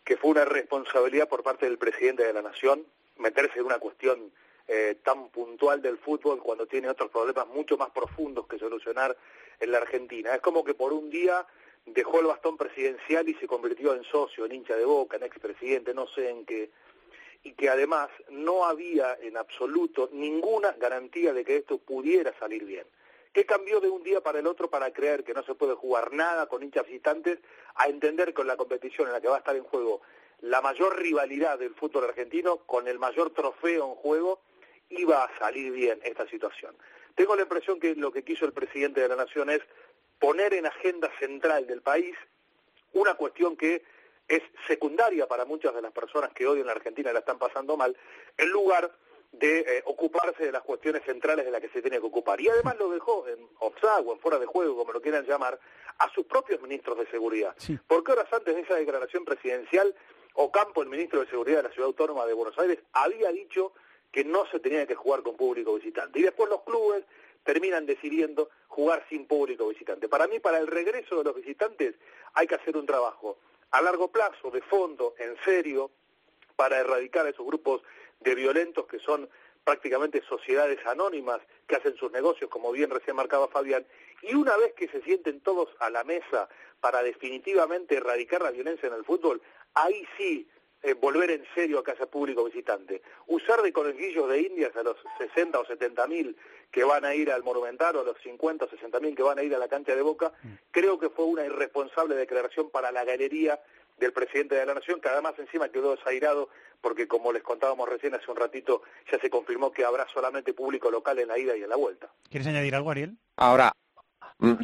que 0.03 0.17
fue 0.17 0.31
una 0.31 0.45
responsabilidad 0.45 1.29
por 1.29 1.43
parte 1.43 1.67
del 1.67 1.77
presidente 1.77 2.23
de 2.23 2.33
la 2.33 2.41
Nación 2.41 2.85
meterse 3.17 3.59
en 3.59 3.65
una 3.65 3.77
cuestión 3.77 4.31
eh, 4.67 4.97
tan 5.03 5.29
puntual 5.29 5.81
del 5.81 5.97
fútbol 5.99 6.41
cuando 6.41 6.65
tiene 6.65 6.89
otros 6.89 7.11
problemas 7.11 7.47
mucho 7.47 7.77
más 7.77 7.91
profundos 7.91 8.47
que 8.47 8.57
solucionar 8.57 9.15
en 9.59 9.71
la 9.71 9.77
Argentina. 9.77 10.33
Es 10.33 10.41
como 10.41 10.63
que 10.63 10.73
por 10.73 10.91
un 10.91 11.11
día 11.11 11.45
dejó 11.85 12.19
el 12.19 12.27
bastón 12.27 12.57
presidencial 12.57 13.29
y 13.29 13.35
se 13.35 13.47
convirtió 13.47 13.93
en 13.93 14.03
socio, 14.03 14.45
en 14.45 14.53
hincha 14.53 14.75
de 14.75 14.85
boca, 14.85 15.17
en 15.17 15.23
expresidente, 15.23 15.93
no 15.93 16.07
sé 16.07 16.29
en 16.29 16.45
qué, 16.45 16.71
y 17.43 17.53
que 17.53 17.69
además 17.69 18.09
no 18.29 18.65
había 18.65 19.17
en 19.21 19.37
absoluto 19.37 20.09
ninguna 20.11 20.73
garantía 20.73 21.33
de 21.33 21.43
que 21.43 21.57
esto 21.57 21.77
pudiera 21.77 22.37
salir 22.39 22.65
bien. 22.65 22.85
¿Qué 23.33 23.45
cambió 23.45 23.79
de 23.79 23.89
un 23.89 24.03
día 24.03 24.21
para 24.21 24.39
el 24.39 24.47
otro 24.47 24.69
para 24.69 24.91
creer 24.91 25.23
que 25.23 25.33
no 25.33 25.43
se 25.43 25.55
puede 25.55 25.73
jugar 25.73 26.11
nada 26.13 26.47
con 26.47 26.63
hinchas 26.63 26.85
visitantes 26.85 27.39
a 27.75 27.87
entender 27.87 28.33
con 28.33 28.45
la 28.45 28.57
competición 28.57 29.07
en 29.07 29.13
la 29.13 29.21
que 29.21 29.29
va 29.29 29.35
a 29.35 29.39
estar 29.39 29.55
en 29.55 29.63
juego 29.63 30.01
la 30.41 30.61
mayor 30.61 30.99
rivalidad 30.99 31.57
del 31.57 31.73
fútbol 31.75 32.05
argentino, 32.05 32.57
con 32.57 32.87
el 32.87 32.99
mayor 32.99 33.29
trofeo 33.29 33.85
en 33.85 33.95
juego, 33.95 34.41
iba 34.89 35.23
a 35.23 35.39
salir 35.39 35.71
bien 35.71 35.99
esta 36.03 36.27
situación? 36.27 36.75
Tengo 37.15 37.35
la 37.35 37.43
impresión 37.43 37.79
que 37.79 37.95
lo 37.95 38.11
que 38.11 38.23
quiso 38.23 38.45
el 38.45 38.53
presidente 38.53 39.01
de 39.01 39.07
la 39.07 39.15
Nación 39.15 39.49
es 39.49 39.61
poner 40.19 40.53
en 40.53 40.65
agenda 40.65 41.09
central 41.19 41.67
del 41.67 41.81
país 41.81 42.15
una 42.93 43.13
cuestión 43.13 43.55
que 43.55 43.83
es 44.31 44.41
secundaria 44.65 45.27
para 45.27 45.43
muchas 45.43 45.75
de 45.75 45.81
las 45.81 45.91
personas 45.91 46.31
que 46.33 46.47
hoy 46.47 46.61
en 46.61 46.65
la 46.65 46.71
Argentina 46.71 47.11
la 47.11 47.19
están 47.19 47.37
pasando 47.37 47.75
mal, 47.75 47.95
en 48.37 48.49
lugar 48.49 48.89
de 49.33 49.59
eh, 49.59 49.83
ocuparse 49.85 50.45
de 50.45 50.51
las 50.53 50.61
cuestiones 50.61 51.03
centrales 51.05 51.43
de 51.45 51.51
las 51.51 51.59
que 51.59 51.69
se 51.69 51.81
tiene 51.81 51.99
que 51.99 52.05
ocupar. 52.05 52.39
Y 52.39 52.47
además 52.47 52.77
lo 52.79 52.89
dejó 52.89 53.27
en 53.27 53.45
offside 53.59 54.05
o 54.05 54.13
en 54.13 54.19
fuera 54.19 54.39
de 54.39 54.45
juego, 54.45 54.77
como 54.77 54.93
lo 54.93 55.01
quieran 55.01 55.25
llamar, 55.25 55.59
a 55.97 56.09
sus 56.13 56.25
propios 56.25 56.61
ministros 56.61 56.97
de 56.97 57.07
seguridad. 57.07 57.55
Porque 57.87 58.13
horas 58.13 58.31
antes 58.31 58.55
de 58.55 58.61
esa 58.61 58.75
declaración 58.75 59.25
presidencial, 59.25 59.93
Ocampo, 60.33 60.81
el 60.81 60.87
ministro 60.87 61.19
de 61.19 61.27
Seguridad 61.27 61.57
de 61.57 61.63
la 61.63 61.73
Ciudad 61.73 61.87
Autónoma 61.87 62.25
de 62.25 62.33
Buenos 62.33 62.57
Aires, 62.57 62.79
había 62.93 63.31
dicho 63.31 63.73
que 64.13 64.23
no 64.23 64.45
se 64.47 64.61
tenía 64.61 64.87
que 64.87 64.95
jugar 64.95 65.23
con 65.23 65.35
público 65.35 65.75
visitante. 65.75 66.19
Y 66.19 66.23
después 66.23 66.49
los 66.49 66.61
clubes 66.61 67.03
terminan 67.43 67.85
decidiendo 67.85 68.49
jugar 68.67 69.05
sin 69.09 69.25
público 69.25 69.67
visitante. 69.67 70.07
Para 70.07 70.27
mí, 70.27 70.39
para 70.39 70.57
el 70.59 70.67
regreso 70.67 71.17
de 71.17 71.25
los 71.25 71.35
visitantes, 71.35 71.95
hay 72.33 72.47
que 72.47 72.55
hacer 72.55 72.77
un 72.77 72.85
trabajo 72.85 73.37
a 73.71 73.81
largo 73.81 74.11
plazo, 74.11 74.51
de 74.51 74.61
fondo, 74.61 75.15
en 75.17 75.35
serio, 75.43 75.91
para 76.55 76.79
erradicar 76.79 77.25
esos 77.27 77.45
grupos 77.45 77.81
de 78.19 78.35
violentos 78.35 78.85
que 78.85 78.99
son 78.99 79.29
prácticamente 79.63 80.21
sociedades 80.27 80.79
anónimas 80.85 81.39
que 81.67 81.75
hacen 81.75 81.95
sus 81.95 82.11
negocios, 82.11 82.49
como 82.49 82.71
bien 82.71 82.89
recién 82.89 83.15
marcaba 83.15 83.47
Fabián, 83.47 83.85
y 84.21 84.33
una 84.33 84.55
vez 84.57 84.73
que 84.73 84.87
se 84.87 85.01
sienten 85.01 85.41
todos 85.41 85.69
a 85.79 85.89
la 85.89 86.03
mesa 86.03 86.49
para 86.79 87.03
definitivamente 87.03 87.95
erradicar 87.95 88.41
la 88.41 88.51
violencia 88.51 88.87
en 88.87 88.95
el 88.95 89.05
fútbol, 89.05 89.41
ahí 89.73 90.05
sí 90.17 90.47
eh, 90.83 90.93
volver 90.93 91.31
en 91.31 91.43
serio 91.53 91.79
a 91.79 91.83
casa 91.83 92.05
público 92.05 92.43
visitante. 92.43 93.01
Usar 93.27 93.61
de 93.61 93.71
conejillos 93.71 94.29
de 94.29 94.41
indias 94.41 94.75
a 94.75 94.83
los 94.83 94.97
60 95.17 95.59
o 95.59 95.65
70 95.65 96.07
mil 96.07 96.35
que 96.71 96.83
van 96.83 97.05
a 97.05 97.13
ir 97.13 97.31
al 97.31 97.43
Monumental 97.43 97.95
o 97.97 98.01
a 98.01 98.03
los 98.03 98.17
50 98.21 98.65
o 98.65 98.69
60 98.69 98.99
mil 98.99 99.15
que 99.15 99.23
van 99.23 99.37
a 99.37 99.43
ir 99.43 99.53
a 99.53 99.59
la 99.59 99.67
cancha 99.67 99.95
de 99.95 100.01
Boca, 100.01 100.31
creo 100.71 100.97
que 100.97 101.09
fue 101.09 101.25
una 101.25 101.45
irresponsable 101.45 102.15
declaración 102.15 102.69
para 102.69 102.91
la 102.91 103.03
galería 103.03 103.59
del 103.97 104.13
presidente 104.13 104.55
de 104.55 104.65
la 104.65 104.73
Nación, 104.73 104.99
que 104.99 105.09
además 105.09 105.35
encima 105.37 105.69
quedó 105.69 105.95
desairado 105.95 106.49
porque 106.81 107.07
como 107.07 107.31
les 107.31 107.43
contábamos 107.43 107.87
recién 107.87 108.15
hace 108.15 108.29
un 108.31 108.37
ratito, 108.37 108.81
ya 109.11 109.19
se 109.19 109.29
confirmó 109.29 109.71
que 109.71 109.85
habrá 109.85 110.07
solamente 110.07 110.53
público 110.53 110.89
local 110.89 111.19
en 111.19 111.27
la 111.27 111.37
ida 111.37 111.55
y 111.55 111.63
en 111.63 111.69
la 111.69 111.75
vuelta. 111.75 112.09
¿Quieres 112.29 112.47
añadir 112.47 112.73
algo, 112.73 112.89
Ariel? 112.89 113.17
Ahora, 113.35 113.71
mm, 113.71 113.90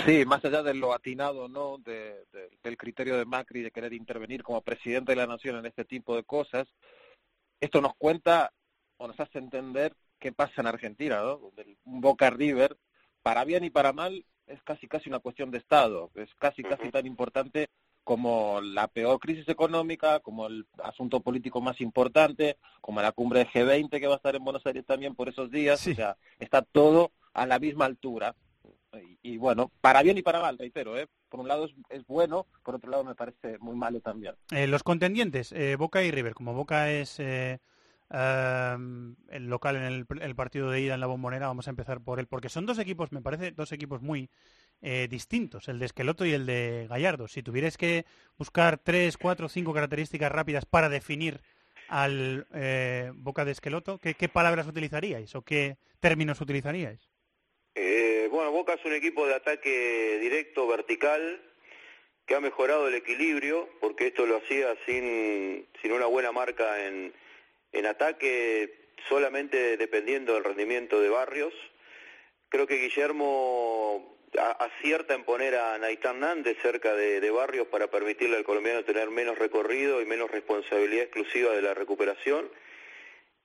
sí, 0.06 0.26
más 0.26 0.44
allá 0.44 0.64
de 0.64 0.74
lo 0.74 0.94
atinado, 0.94 1.48
¿no? 1.48 1.78
De, 1.78 2.26
de, 2.32 2.50
del 2.64 2.78
criterio 2.78 3.18
de 3.18 3.26
Macri 3.26 3.62
de 3.62 3.72
querer 3.72 3.94
intervenir 3.94 4.44
como 4.44 4.62
presidente 4.62 5.12
de 5.12 5.18
la 5.18 5.28
Nación 5.28 5.58
en 5.58 5.66
este 5.66 5.86
tipo 5.86 6.16
de 6.16 6.24
cosas, 6.24 6.68
esto 7.60 7.82
nos 7.82 7.96
cuenta 7.98 8.52
o 8.98 9.08
nos 9.08 9.20
hace 9.20 9.40
entender 9.40 9.96
qué 10.20 10.32
pasa 10.32 10.62
en 10.62 10.68
Argentina, 10.68 11.22
¿no? 11.22 11.52
Del 11.56 11.78
Boca 11.84 12.30
River, 12.30 12.78
para 13.22 13.44
bien 13.46 13.64
y 13.64 13.70
para 13.70 13.94
mal, 13.94 14.26
es 14.48 14.62
casi 14.64 14.88
casi 14.88 15.10
una 15.10 15.20
cuestión 15.20 15.52
de 15.52 15.58
Estado, 15.58 16.12
es 16.16 16.34
casi 16.36 16.64
casi 16.64 16.90
tan 16.90 17.06
importante 17.06 17.70
como 18.04 18.62
la 18.62 18.88
peor 18.88 19.20
crisis 19.20 19.50
económica, 19.50 20.22
como 20.22 20.48
el 20.48 20.66
asunto 20.82 21.20
político 21.20 21.60
más 21.60 21.82
importante, 21.82 22.58
como 22.80 23.02
la 23.02 23.12
cumbre 23.12 23.40
de 23.40 23.48
G20 23.48 24.00
que 24.00 24.08
va 24.08 24.14
a 24.14 24.18
estar 24.18 24.34
en 24.36 24.46
Buenos 24.46 24.66
Aires 24.66 24.86
también 24.86 25.14
por 25.14 25.28
esos 25.28 25.52
días, 25.52 25.86
o 25.86 25.94
sea, 25.94 26.16
está 26.40 26.62
todo 26.62 27.12
a 27.34 27.46
la 27.46 27.60
misma 27.60 27.86
altura. 27.86 28.34
Y, 29.22 29.38
bueno, 29.38 29.72
para 29.82 30.02
bien 30.02 30.18
y 30.18 30.22
para 30.22 30.42
mal, 30.42 30.58
reitero, 30.58 30.98
¿eh? 30.98 31.08
por 31.30 31.40
un 31.40 31.48
lado 31.48 31.68
es, 31.90 32.06
bueno, 32.08 32.48
por 32.64 32.76
otro 32.76 32.90
lado 32.90 33.04
me 33.04 33.16
parece 33.16 33.58
muy 33.60 33.76
malo 33.76 34.00
también. 34.00 34.36
Eh, 34.52 34.68
los 34.68 34.84
contendientes, 34.84 35.52
eh, 35.52 35.76
Boca 35.76 36.04
y 36.04 36.12
River, 36.12 36.34
como 36.34 36.54
Boca 36.54 36.92
es 36.92 37.20
eh, 37.20 37.60
el 38.10 39.50
local 39.50 39.76
en 39.76 39.84
el, 39.84 40.06
el, 40.22 40.36
partido 40.36 40.72
de 40.72 40.82
ida 40.82 40.94
en 40.94 41.02
la 41.02 41.08
bombonera, 41.08 41.48
vamos 41.48 41.68
a 41.68 41.72
empezar 41.72 42.00
por 42.02 42.20
él, 42.20 42.28
porque 42.28 42.50
son 42.50 42.66
dos 42.66 42.80
equipos, 42.80 43.12
me 43.12 43.22
parece, 43.22 43.52
dos 43.52 43.72
equipos 43.72 44.02
muy 44.02 44.30
eh, 44.82 45.08
distintos, 45.10 45.70
el 45.70 45.80
de 45.80 45.88
Esqueloto 45.88 46.24
y 46.26 46.34
el 46.34 46.46
de 46.46 46.86
Gallardo. 46.88 47.28
Si 47.28 47.42
tuvierais 47.42 47.78
que 47.78 48.06
buscar 48.38 48.78
tres, 48.78 49.18
cuatro, 49.18 49.50
cinco 49.50 49.74
características 49.74 50.32
rápidas 50.32 50.66
para 50.66 50.88
definir 50.88 51.42
al 51.90 52.46
eh, 52.54 53.12
Boca 53.16 53.44
de 53.44 53.52
Esqueloto, 53.52 53.98
¿qué, 53.98 54.14
¿qué, 54.14 54.30
palabras 54.30 54.68
utilizaríais 54.68 55.34
o 55.36 55.42
qué 55.42 55.78
términos 56.00 56.42
utilizaríais? 56.42 57.10
Eh, 57.80 58.28
bueno, 58.32 58.52
Boca 58.52 58.74
es 58.74 58.84
un 58.86 58.94
equipo 58.94 59.28
de 59.28 59.36
ataque 59.36 60.18
directo, 60.20 60.66
vertical, 60.66 61.40
que 62.26 62.34
ha 62.34 62.40
mejorado 62.40 62.88
el 62.88 62.96
equilibrio, 62.96 63.70
porque 63.80 64.08
esto 64.08 64.26
lo 64.26 64.38
hacía 64.38 64.76
sin, 64.88 65.68
sin 65.80 65.92
una 65.92 66.08
buena 66.08 66.32
marca 66.32 66.88
en, 66.88 67.14
en 67.74 67.86
ataque, 67.86 68.74
solamente 69.08 69.78
dependiendo 69.78 70.34
del 70.34 70.44
rendimiento 70.44 71.00
de 71.00 71.10
Barrios. 71.10 71.54
Creo 72.50 72.66
que 72.66 72.78
Guillermo 72.78 74.18
acierta 74.60 75.14
en 75.14 75.24
poner 75.24 75.54
a 75.56 75.78
Naitán 75.78 76.20
Nández 76.20 76.58
cerca 76.64 76.96
de, 76.96 77.20
de, 77.20 77.30
Barrios 77.30 77.68
para 77.68 77.92
permitirle 77.92 78.38
al 78.38 78.44
colombiano 78.44 78.84
tener 78.86 79.12
menos 79.12 79.38
recorrido 79.38 80.02
y 80.02 80.06
menos 80.06 80.32
responsabilidad 80.32 81.04
exclusiva 81.04 81.52
de 81.52 81.62
la 81.62 81.76
recuperación. 81.76 82.50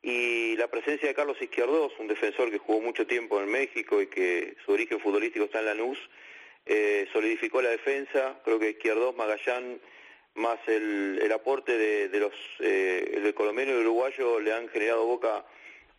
Y 0.03 0.57
la 0.57 0.69
presencia 0.69 1.09
de 1.09 1.15
Carlos 1.15 1.41
Izquierdos, 1.41 1.93
un 1.99 2.09
defensor 2.09 2.51
que 2.51 2.59
jugó 2.59 2.81
mucho 2.81 3.07
tiempo 3.07 3.41
en 3.41 3.51
México 3.51 4.03
y 4.03 4.09
que 4.09 4.57
su 4.65 4.73
origen 4.73 5.01
futbolístico 5.01 5.45
está 5.45 5.61
en 5.61 5.67
Lanús, 5.67 5.99
eh, 6.67 7.07
solidificó 7.13 7.63
la 7.63 7.71
defensa. 7.71 8.41
Creo 8.45 8.59
que 8.59 8.71
Izquierdos, 8.71 9.15
Magallán, 9.17 9.81
más 10.35 10.59
el, 10.67 11.21
el 11.23 11.33
aporte 11.33 11.77
de, 11.77 12.09
de 12.09 12.19
los 12.19 12.33
eh, 12.59 13.21
del 13.23 13.35
colombiano 13.35 13.73
y 13.73 13.75
del 13.75 13.87
uruguayo 13.87 14.41
le 14.41 14.53
han 14.53 14.69
generado 14.69 15.07
Boca 15.07 15.45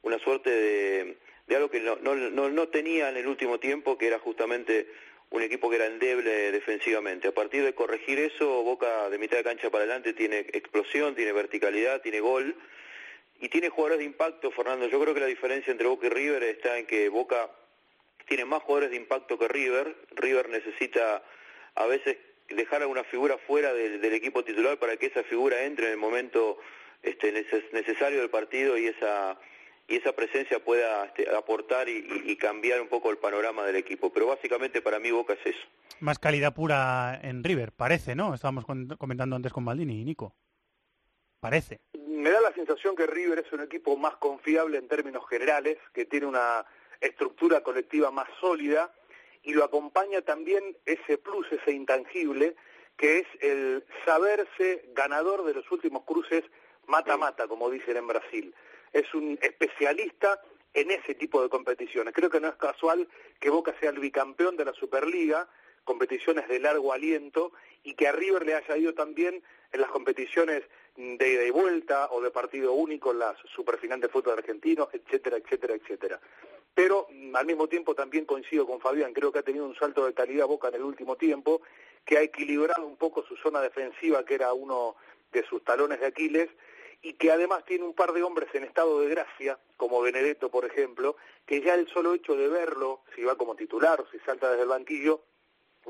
una 0.01 0.19
suerte 0.19 0.49
de 0.49 1.17
de 1.47 1.55
algo 1.55 1.69
que 1.69 1.79
no, 1.79 1.97
no, 1.97 2.15
no, 2.15 2.49
no 2.49 2.67
tenía 2.69 3.09
en 3.09 3.17
el 3.17 3.27
último 3.27 3.59
tiempo, 3.59 3.97
que 3.97 4.07
era 4.07 4.19
justamente 4.19 4.87
un 5.29 5.41
equipo 5.41 5.69
que 5.69 5.77
era 5.77 5.87
endeble 5.87 6.51
defensivamente. 6.51 7.27
A 7.27 7.33
partir 7.33 7.63
de 7.63 7.73
corregir 7.73 8.19
eso, 8.19 8.63
Boca 8.63 9.09
de 9.09 9.17
mitad 9.17 9.37
de 9.37 9.43
cancha 9.43 9.69
para 9.69 9.83
adelante 9.83 10.13
tiene 10.13 10.39
explosión, 10.53 11.15
tiene 11.15 11.33
verticalidad, 11.33 12.01
tiene 12.01 12.19
gol 12.19 12.55
y 13.43 13.49
tiene 13.49 13.67
jugadores 13.67 13.99
de 13.99 14.05
impacto, 14.05 14.51
Fernando. 14.51 14.87
Yo 14.87 15.01
creo 15.01 15.13
que 15.13 15.19
la 15.19 15.25
diferencia 15.25 15.69
entre 15.69 15.85
Boca 15.85 16.07
y 16.07 16.09
River 16.09 16.43
está 16.43 16.77
en 16.77 16.85
que 16.85 17.09
Boca 17.09 17.51
tiene 18.25 18.45
más 18.45 18.63
jugadores 18.63 18.91
de 18.91 18.95
impacto 18.95 19.37
que 19.37 19.49
River. 19.49 19.97
River 20.11 20.47
necesita 20.47 21.21
a 21.75 21.85
veces 21.85 22.15
dejar 22.47 22.83
a 22.83 22.87
una 22.87 23.03
figura 23.03 23.37
fuera 23.39 23.73
del, 23.73 24.01
equipo 24.13 24.45
titular 24.45 24.79
para 24.79 24.95
que 24.95 25.07
esa 25.07 25.23
figura 25.23 25.61
entre 25.63 25.87
en 25.87 25.91
el 25.91 25.97
momento 25.97 26.57
este, 27.01 27.33
necesario 27.73 28.21
del 28.21 28.29
partido 28.29 28.77
y 28.77 28.87
esa 28.87 29.37
y 29.89 29.97
esa 29.97 30.13
presencia 30.13 30.63
pueda 30.63 31.07
este, 31.07 31.29
aportar 31.35 31.89
y, 31.89 32.23
y, 32.25 32.37
cambiar 32.37 32.79
un 32.79 32.87
poco 32.87 33.11
el 33.11 33.17
panorama 33.17 33.65
del 33.65 33.75
equipo. 33.75 34.13
Pero 34.13 34.27
básicamente 34.27 34.81
para 34.81 34.99
mí 34.99 35.11
Boca 35.11 35.33
es 35.33 35.45
eso. 35.47 35.67
Más 35.99 36.17
calidad 36.17 36.53
pura 36.53 37.19
en 37.21 37.43
River, 37.43 37.73
parece, 37.73 38.15
¿no? 38.15 38.33
Estábamos 38.33 38.63
comentando 38.97 39.35
antes 39.35 39.51
con 39.51 39.65
Maldini 39.65 39.99
y 39.99 40.05
Nico. 40.05 40.33
Parece. 41.43 41.81
Me 42.07 42.29
da 42.29 42.39
la 42.39 42.53
sensación 42.53 42.95
que 42.95 43.05
River 43.05 43.39
es 43.39 43.51
un 43.51 43.59
equipo 43.59 43.97
más 43.97 44.15
confiable 44.15 44.77
en 44.77 44.87
términos 44.87 45.27
generales, 45.27 45.77
que 45.93 46.05
tiene 46.05 46.25
una 46.25 46.65
estructura 47.01 47.61
colectiva 47.61 48.11
más 48.11 48.29
sólida 48.39 48.93
y 49.41 49.51
lo 49.51 49.65
acompaña 49.65 50.21
también 50.21 50.77
ese 50.85 51.17
plus, 51.17 51.51
ese 51.51 51.73
intangible, 51.73 52.55
que 52.95 53.19
es 53.19 53.27
el 53.41 53.83
saberse 54.05 54.85
ganador 54.93 55.43
de 55.43 55.53
los 55.53 55.69
últimos 55.69 56.05
cruces 56.05 56.45
mata-mata, 56.87 57.45
como 57.49 57.69
dicen 57.69 57.97
en 57.97 58.07
Brasil. 58.07 58.55
Es 58.93 59.13
un 59.13 59.37
especialista 59.41 60.39
en 60.73 60.91
ese 60.91 61.13
tipo 61.13 61.41
de 61.41 61.49
competiciones. 61.49 62.13
Creo 62.13 62.29
que 62.29 62.39
no 62.39 62.47
es 62.47 62.55
casual 62.55 63.09
que 63.41 63.49
Boca 63.49 63.75
sea 63.81 63.89
el 63.89 63.99
bicampeón 63.99 64.55
de 64.55 64.63
la 64.63 64.73
Superliga, 64.73 65.49
competiciones 65.83 66.47
de 66.47 66.61
largo 66.61 66.93
aliento, 66.93 67.51
y 67.83 67.95
que 67.95 68.07
a 68.07 68.13
River 68.13 68.45
le 68.45 68.55
haya 68.55 68.77
ido 68.77 68.93
también 68.93 69.43
en 69.73 69.81
las 69.81 69.89
competiciones 69.89 70.63
de 70.95 71.29
ida 71.29 71.43
y 71.43 71.49
vuelta 71.49 72.09
o 72.11 72.21
de 72.21 72.31
partido 72.31 72.73
único 72.73 73.11
en 73.11 73.19
las 73.19 73.37
superfinales 73.55 74.03
de 74.03 74.09
fútbol 74.09 74.37
argentino, 74.37 74.89
etcétera, 74.91 75.37
etcétera, 75.37 75.73
etcétera. 75.73 76.19
Pero 76.73 77.07
mm, 77.09 77.35
al 77.35 77.45
mismo 77.45 77.67
tiempo 77.67 77.95
también 77.95 78.25
coincido 78.25 78.65
con 78.65 78.79
Fabián, 78.79 79.13
creo 79.13 79.31
que 79.31 79.39
ha 79.39 79.43
tenido 79.43 79.65
un 79.65 79.75
salto 79.75 80.05
de 80.05 80.13
calidad 80.13 80.47
Boca 80.47 80.69
en 80.69 80.75
el 80.75 80.83
último 80.83 81.15
tiempo, 81.15 81.61
que 82.05 82.17
ha 82.17 82.21
equilibrado 82.21 82.85
un 82.85 82.97
poco 82.97 83.23
su 83.23 83.35
zona 83.37 83.61
defensiva, 83.61 84.25
que 84.25 84.35
era 84.35 84.53
uno 84.53 84.95
de 85.31 85.43
sus 85.45 85.63
talones 85.63 85.99
de 85.99 86.07
Aquiles, 86.07 86.49
y 87.01 87.13
que 87.13 87.31
además 87.31 87.65
tiene 87.65 87.83
un 87.83 87.93
par 87.93 88.13
de 88.13 88.23
hombres 88.23 88.49
en 88.53 88.63
estado 88.63 89.01
de 89.01 89.09
gracia, 89.09 89.59
como 89.77 90.01
Benedetto, 90.01 90.49
por 90.49 90.63
ejemplo, 90.63 91.17
que 91.45 91.61
ya 91.61 91.75
el 91.75 91.87
solo 91.89 92.13
hecho 92.13 92.35
de 92.35 92.47
verlo, 92.47 93.01
si 93.15 93.23
va 93.23 93.35
como 93.35 93.55
titular 93.55 93.99
o 93.99 94.07
si 94.09 94.19
salta 94.19 94.49
desde 94.49 94.63
el 94.63 94.69
banquillo, 94.69 95.21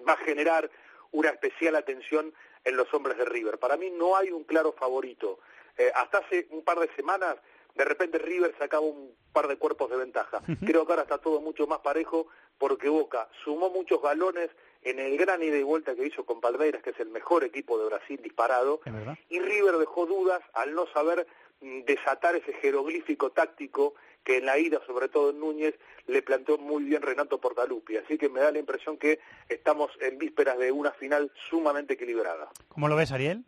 va 0.07 0.13
a 0.13 0.17
generar 0.17 0.71
una 1.11 1.29
especial 1.29 1.75
atención 1.75 2.33
en 2.63 2.77
los 2.77 2.91
hombres 2.93 3.17
de 3.17 3.25
River. 3.25 3.57
Para 3.57 3.77
mí 3.77 3.89
no 3.91 4.15
hay 4.15 4.31
un 4.31 4.43
claro 4.43 4.73
favorito. 4.73 5.39
Eh, 5.77 5.91
hasta 5.95 6.19
hace 6.19 6.47
un 6.51 6.63
par 6.63 6.79
de 6.79 6.89
semanas, 6.95 7.37
de 7.75 7.85
repente 7.85 8.19
River 8.19 8.53
sacaba 8.57 8.85
un 8.85 9.15
par 9.31 9.47
de 9.47 9.57
cuerpos 9.57 9.89
de 9.89 9.97
ventaja. 9.97 10.41
Creo 10.65 10.85
que 10.85 10.91
ahora 10.91 11.03
está 11.03 11.17
todo 11.17 11.41
mucho 11.41 11.65
más 11.67 11.79
parejo 11.79 12.27
porque 12.57 12.89
Boca 12.89 13.27
sumó 13.43 13.69
muchos 13.69 14.01
galones 14.01 14.49
en 14.83 14.99
el 14.99 15.17
gran 15.17 15.41
ida 15.41 15.57
y 15.57 15.63
vuelta 15.63 15.95
que 15.95 16.05
hizo 16.05 16.25
con 16.25 16.41
Palmeiras, 16.41 16.83
que 16.83 16.91
es 16.91 16.99
el 16.99 17.09
mejor 17.09 17.43
equipo 17.43 17.79
de 17.79 17.85
Brasil 17.85 18.19
disparado, 18.21 18.81
y 19.29 19.39
River 19.39 19.77
dejó 19.77 20.05
dudas 20.05 20.41
al 20.53 20.75
no 20.75 20.85
saber 20.87 21.25
mm, 21.61 21.83
desatar 21.83 22.35
ese 22.35 22.53
jeroglífico 22.53 23.31
táctico 23.31 23.95
que 24.23 24.37
en 24.37 24.45
la 24.45 24.57
ida, 24.57 24.79
sobre 24.85 25.09
todo 25.09 25.31
en 25.31 25.39
Núñez, 25.39 25.75
le 26.07 26.21
planteó 26.21 26.57
muy 26.57 26.83
bien 26.83 27.01
Renato 27.01 27.39
Portaluppi. 27.39 27.97
Así 27.97 28.17
que 28.17 28.29
me 28.29 28.39
da 28.39 28.51
la 28.51 28.59
impresión 28.59 28.97
que 28.97 29.19
estamos 29.49 29.91
en 30.01 30.17
vísperas 30.17 30.57
de 30.57 30.71
una 30.71 30.91
final 30.91 31.31
sumamente 31.49 31.93
equilibrada. 31.93 32.49
¿Cómo 32.67 32.87
lo 32.87 32.95
ves, 32.95 33.11
Ariel? 33.11 33.45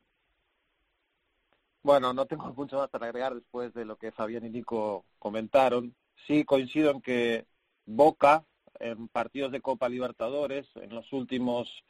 Bueno, 1.83 2.13
no 2.13 2.25
tengo 2.25 2.51
mucho 2.53 2.77
más 2.77 2.89
para 2.89 3.05
agregar 3.05 3.35
después 3.35 3.73
de 3.73 3.85
lo 3.85 3.95
que 3.95 4.11
Fabián 4.11 4.45
y 4.45 4.49
Nico 4.49 5.05
comentaron. 5.19 5.95
Sí 6.25 6.43
coincido 6.43 6.91
en 6.91 7.01
que 7.01 7.45
Boca 7.85 8.43
en 8.79 9.07
partidos 9.07 9.51
de 9.51 9.61
Copa 9.61 9.88
Libertadores 9.88 10.67
en 10.75 10.93
los 10.93 11.13
últimos 11.13 11.83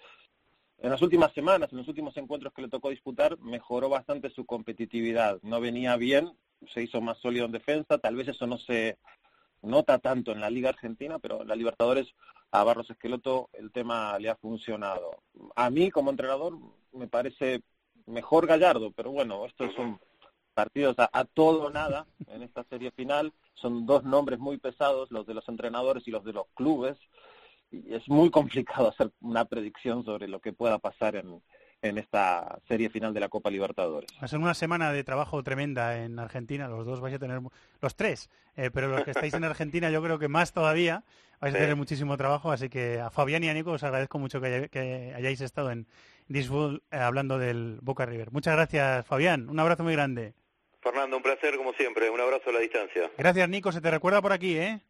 en 0.78 0.90
las 0.90 1.02
últimas 1.02 1.32
semanas, 1.34 1.72
en 1.72 1.78
los 1.78 1.88
últimos 1.88 2.16
encuentros 2.18 2.52
que 2.52 2.62
le 2.62 2.68
tocó 2.68 2.90
disputar, 2.90 3.40
mejoró 3.40 3.88
bastante 3.88 4.30
su 4.30 4.46
competitividad. 4.46 5.40
No 5.42 5.62
venía 5.62 5.96
bien, 5.96 6.38
se 6.74 6.84
hizo 6.84 7.02
más 7.02 7.18
sólido 7.20 7.46
en 7.46 7.52
defensa, 7.52 7.98
tal 7.98 8.16
vez 8.16 8.28
eso 8.28 8.48
no 8.48 8.58
se 8.58 8.98
nota 9.62 10.00
tanto 10.00 10.32
en 10.32 10.42
la 10.42 10.50
Liga 10.50 10.70
Argentina, 10.70 11.20
pero 11.20 11.42
en 11.42 11.48
la 11.48 11.56
Libertadores 11.56 12.08
a 12.52 12.64
Barros 12.64 12.90
Esqueloto 12.90 13.50
el 13.54 13.72
tema 13.72 14.18
le 14.20 14.30
ha 14.30 14.36
funcionado. 14.36 15.24
A 15.56 15.70
mí 15.70 15.92
como 15.92 16.12
entrenador 16.12 16.58
me 16.92 17.08
parece 17.08 17.62
mejor 18.06 18.48
Gallardo, 18.48 18.92
pero 18.92 19.12
bueno, 19.12 19.46
estos 19.46 19.74
son 19.74 20.00
partidos 20.54 20.98
a, 21.00 21.10
a 21.12 21.26
todo 21.26 21.64
o 21.64 21.70
nada 21.70 22.08
en 22.28 22.44
esta 22.44 22.64
serie 22.66 22.92
final. 22.92 23.34
Son 23.56 23.86
dos 23.86 24.04
nombres 24.04 24.40
muy 24.40 24.58
pesados, 24.58 25.12
los 25.12 25.26
de 25.26 25.34
los 25.34 25.48
entrenadores 25.50 26.08
y 26.08 26.12
los 26.12 26.24
de 26.24 26.34
los 26.34 26.48
clubes. 26.54 26.98
Y 27.72 27.94
es 27.94 28.08
muy 28.08 28.30
complicado 28.30 28.88
hacer 28.90 29.12
una 29.22 29.46
predicción 29.46 30.06
sobre 30.06 30.28
lo 30.28 30.40
que 30.40 30.54
pueda 30.54 30.78
pasar 30.78 31.16
en, 31.16 31.42
en 31.82 31.98
esta 31.98 32.60
serie 32.68 32.90
final 32.90 33.14
de 33.14 33.20
la 33.20 33.30
Copa 33.30 33.50
Libertadores. 33.50 34.10
Va 34.14 34.26
a 34.26 34.28
ser 34.28 34.40
una 34.40 34.54
semana 34.54 34.92
de 34.92 35.04
trabajo 35.04 35.44
tremenda 35.44 36.04
en 36.04 36.20
Argentina, 36.20 36.68
los 36.68 36.86
dos 36.86 37.00
vais 37.00 37.16
a 37.16 37.20
tener, 37.20 37.40
los 37.82 37.96
tres, 37.96 38.30
eh, 38.56 38.72
pero 38.74 38.88
los 38.88 39.04
que 39.04 39.12
estáis 39.12 39.34
en 39.34 39.44
Argentina 39.44 39.90
yo 39.90 40.02
creo 40.02 40.20
que 40.20 40.28
más 40.28 40.52
todavía 40.52 41.04
vais 41.40 41.54
a 41.54 41.58
tener 41.58 41.76
muchísimo 41.76 42.18
trabajo, 42.18 42.52
así 42.52 42.70
que 42.70 43.00
a 43.00 43.10
Fabián 43.10 43.44
y 43.44 43.50
a 43.50 43.54
Nico 43.54 43.72
os 43.72 43.84
agradezco 43.84 44.18
mucho 44.20 44.42
que, 44.42 45.14
hayáis 45.16 45.42
estado 45.42 45.72
en 45.72 45.88
Disful 46.28 46.82
eh, 46.92 46.98
hablando 46.98 47.38
del 47.38 47.80
Boca 47.82 48.06
River. 48.06 48.32
Muchas 48.32 48.56
gracias 48.56 49.06
Fabián, 49.06 49.50
un 49.50 49.60
abrazo 49.60 49.84
muy 49.84 49.94
grande. 49.94 50.34
Fernando, 50.82 51.18
un 51.18 51.24
placer 51.24 51.56
como 51.58 51.74
siempre, 51.74 52.10
un 52.10 52.20
abrazo 52.20 52.50
a 52.50 52.54
la 52.54 52.60
distancia. 52.60 53.12
Gracias 53.18 53.50
Nico, 53.50 53.72
se 53.72 53.82
te 53.82 53.92
recuerda 53.92 54.22
por 54.22 54.34
aquí, 54.34 54.58
¿eh? 54.58 54.82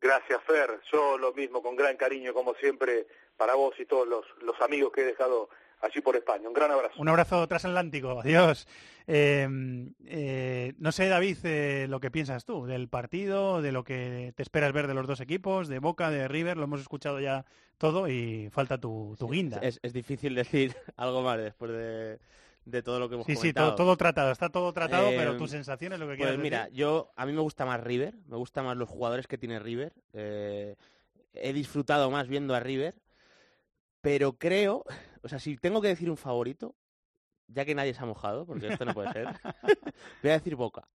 Gracias 0.00 0.42
Fer, 0.44 0.78
yo 0.92 1.16
lo 1.16 1.32
mismo, 1.32 1.62
con 1.62 1.74
gran 1.74 1.96
cariño 1.96 2.34
como 2.34 2.54
siempre 2.54 3.06
para 3.36 3.54
vos 3.54 3.74
y 3.78 3.86
todos 3.86 4.06
los, 4.06 4.24
los 4.42 4.60
amigos 4.60 4.92
que 4.92 5.02
he 5.02 5.04
dejado 5.04 5.48
allí 5.80 6.00
por 6.00 6.16
España. 6.16 6.48
Un 6.48 6.54
gran 6.54 6.70
abrazo. 6.70 6.94
Un 6.98 7.08
abrazo 7.08 7.46
transatlántico. 7.46 8.20
Adiós. 8.20 8.66
Eh, 9.06 9.48
eh, 10.06 10.74
no 10.78 10.90
sé, 10.90 11.08
David, 11.08 11.38
eh, 11.44 11.86
lo 11.88 12.00
que 12.00 12.10
piensas 12.10 12.44
tú 12.44 12.66
del 12.66 12.88
partido, 12.88 13.62
de 13.62 13.72
lo 13.72 13.84
que 13.84 14.32
te 14.36 14.42
esperas 14.42 14.72
ver 14.72 14.88
de 14.88 14.94
los 14.94 15.06
dos 15.06 15.20
equipos, 15.20 15.68
de 15.68 15.78
Boca, 15.78 16.10
de 16.10 16.28
River. 16.28 16.56
Lo 16.56 16.64
hemos 16.64 16.80
escuchado 16.80 17.20
ya 17.20 17.44
todo 17.78 18.08
y 18.08 18.48
falta 18.50 18.78
tu, 18.78 19.16
guinda. 19.30 19.58
Es, 19.58 19.80
difícil 19.92 20.34
decir 20.34 20.74
algo 20.96 21.22
más 21.22 21.38
después 21.38 21.70
de, 21.70 22.82
todo 22.82 22.98
lo 22.98 23.08
que 23.08 23.14
hemos 23.14 23.26
sí, 23.26 23.34
comentado. 23.34 23.70
Sí, 23.70 23.76
todo, 23.76 23.96
tratado. 23.96 24.32
Está 24.32 24.48
todo 24.48 24.72
tratado, 24.72 25.10
pero 25.10 25.36
tus 25.36 25.50
sensaciones, 25.50 26.00
lo 26.00 26.08
que 26.08 26.16
pues 26.16 26.38
mira, 26.38 26.68
yo 26.70 27.12
a 27.16 27.26
mí 27.26 27.32
me 27.32 27.40
gusta 27.40 27.64
más 27.64 27.80
River. 27.80 28.14
Me 28.26 28.36
gusta 28.36 28.62
más 28.62 28.76
los 28.76 28.88
jugadores 28.88 29.26
que 29.28 29.38
tiene 29.38 29.60
River. 29.60 29.92
he 30.12 31.52
disfrutado 31.52 32.10
más 32.10 32.26
viendo 32.26 32.54
a 32.54 32.60
River 32.60 32.94
pero 34.06 34.38
creo, 34.38 34.84
o 35.22 35.28
sea, 35.28 35.40
si 35.40 35.56
tengo 35.56 35.82
que 35.82 35.88
decir 35.88 36.08
un 36.08 36.16
favorito, 36.16 36.76
ya 37.48 37.64
que 37.64 37.74
nadie 37.74 37.92
se 37.92 38.04
ha 38.04 38.06
mojado, 38.06 38.46
porque 38.46 38.68
esto 38.68 38.84
no 38.84 38.94
puede 38.94 39.12
ser, 39.12 39.26
voy 40.22 40.30
a 40.30 40.34
decir 40.34 40.54
Boca. 40.54 40.86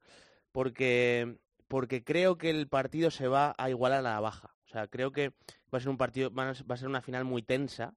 Porque, 0.53 1.37
porque 1.67 2.05
creo 2.05 2.39
que 2.39 2.51
el 2.51 2.69
partido 2.69 3.11
se 3.11 3.27
va 3.27 3.57
a 3.59 3.69
igualar 3.69 3.99
a 3.99 4.03
la 4.03 4.21
baja. 4.21 4.55
O 4.65 4.69
sea, 4.69 4.87
creo 4.87 5.11
que 5.11 5.31
va 5.75 5.79
a 5.79 5.81
ser 5.81 5.89
un 5.89 5.97
partido, 5.97 6.33
va 6.33 6.53
a 6.53 6.77
ser 6.77 6.87
una 6.87 7.03
final 7.03 7.25
muy 7.25 7.43
tensa. 7.43 7.95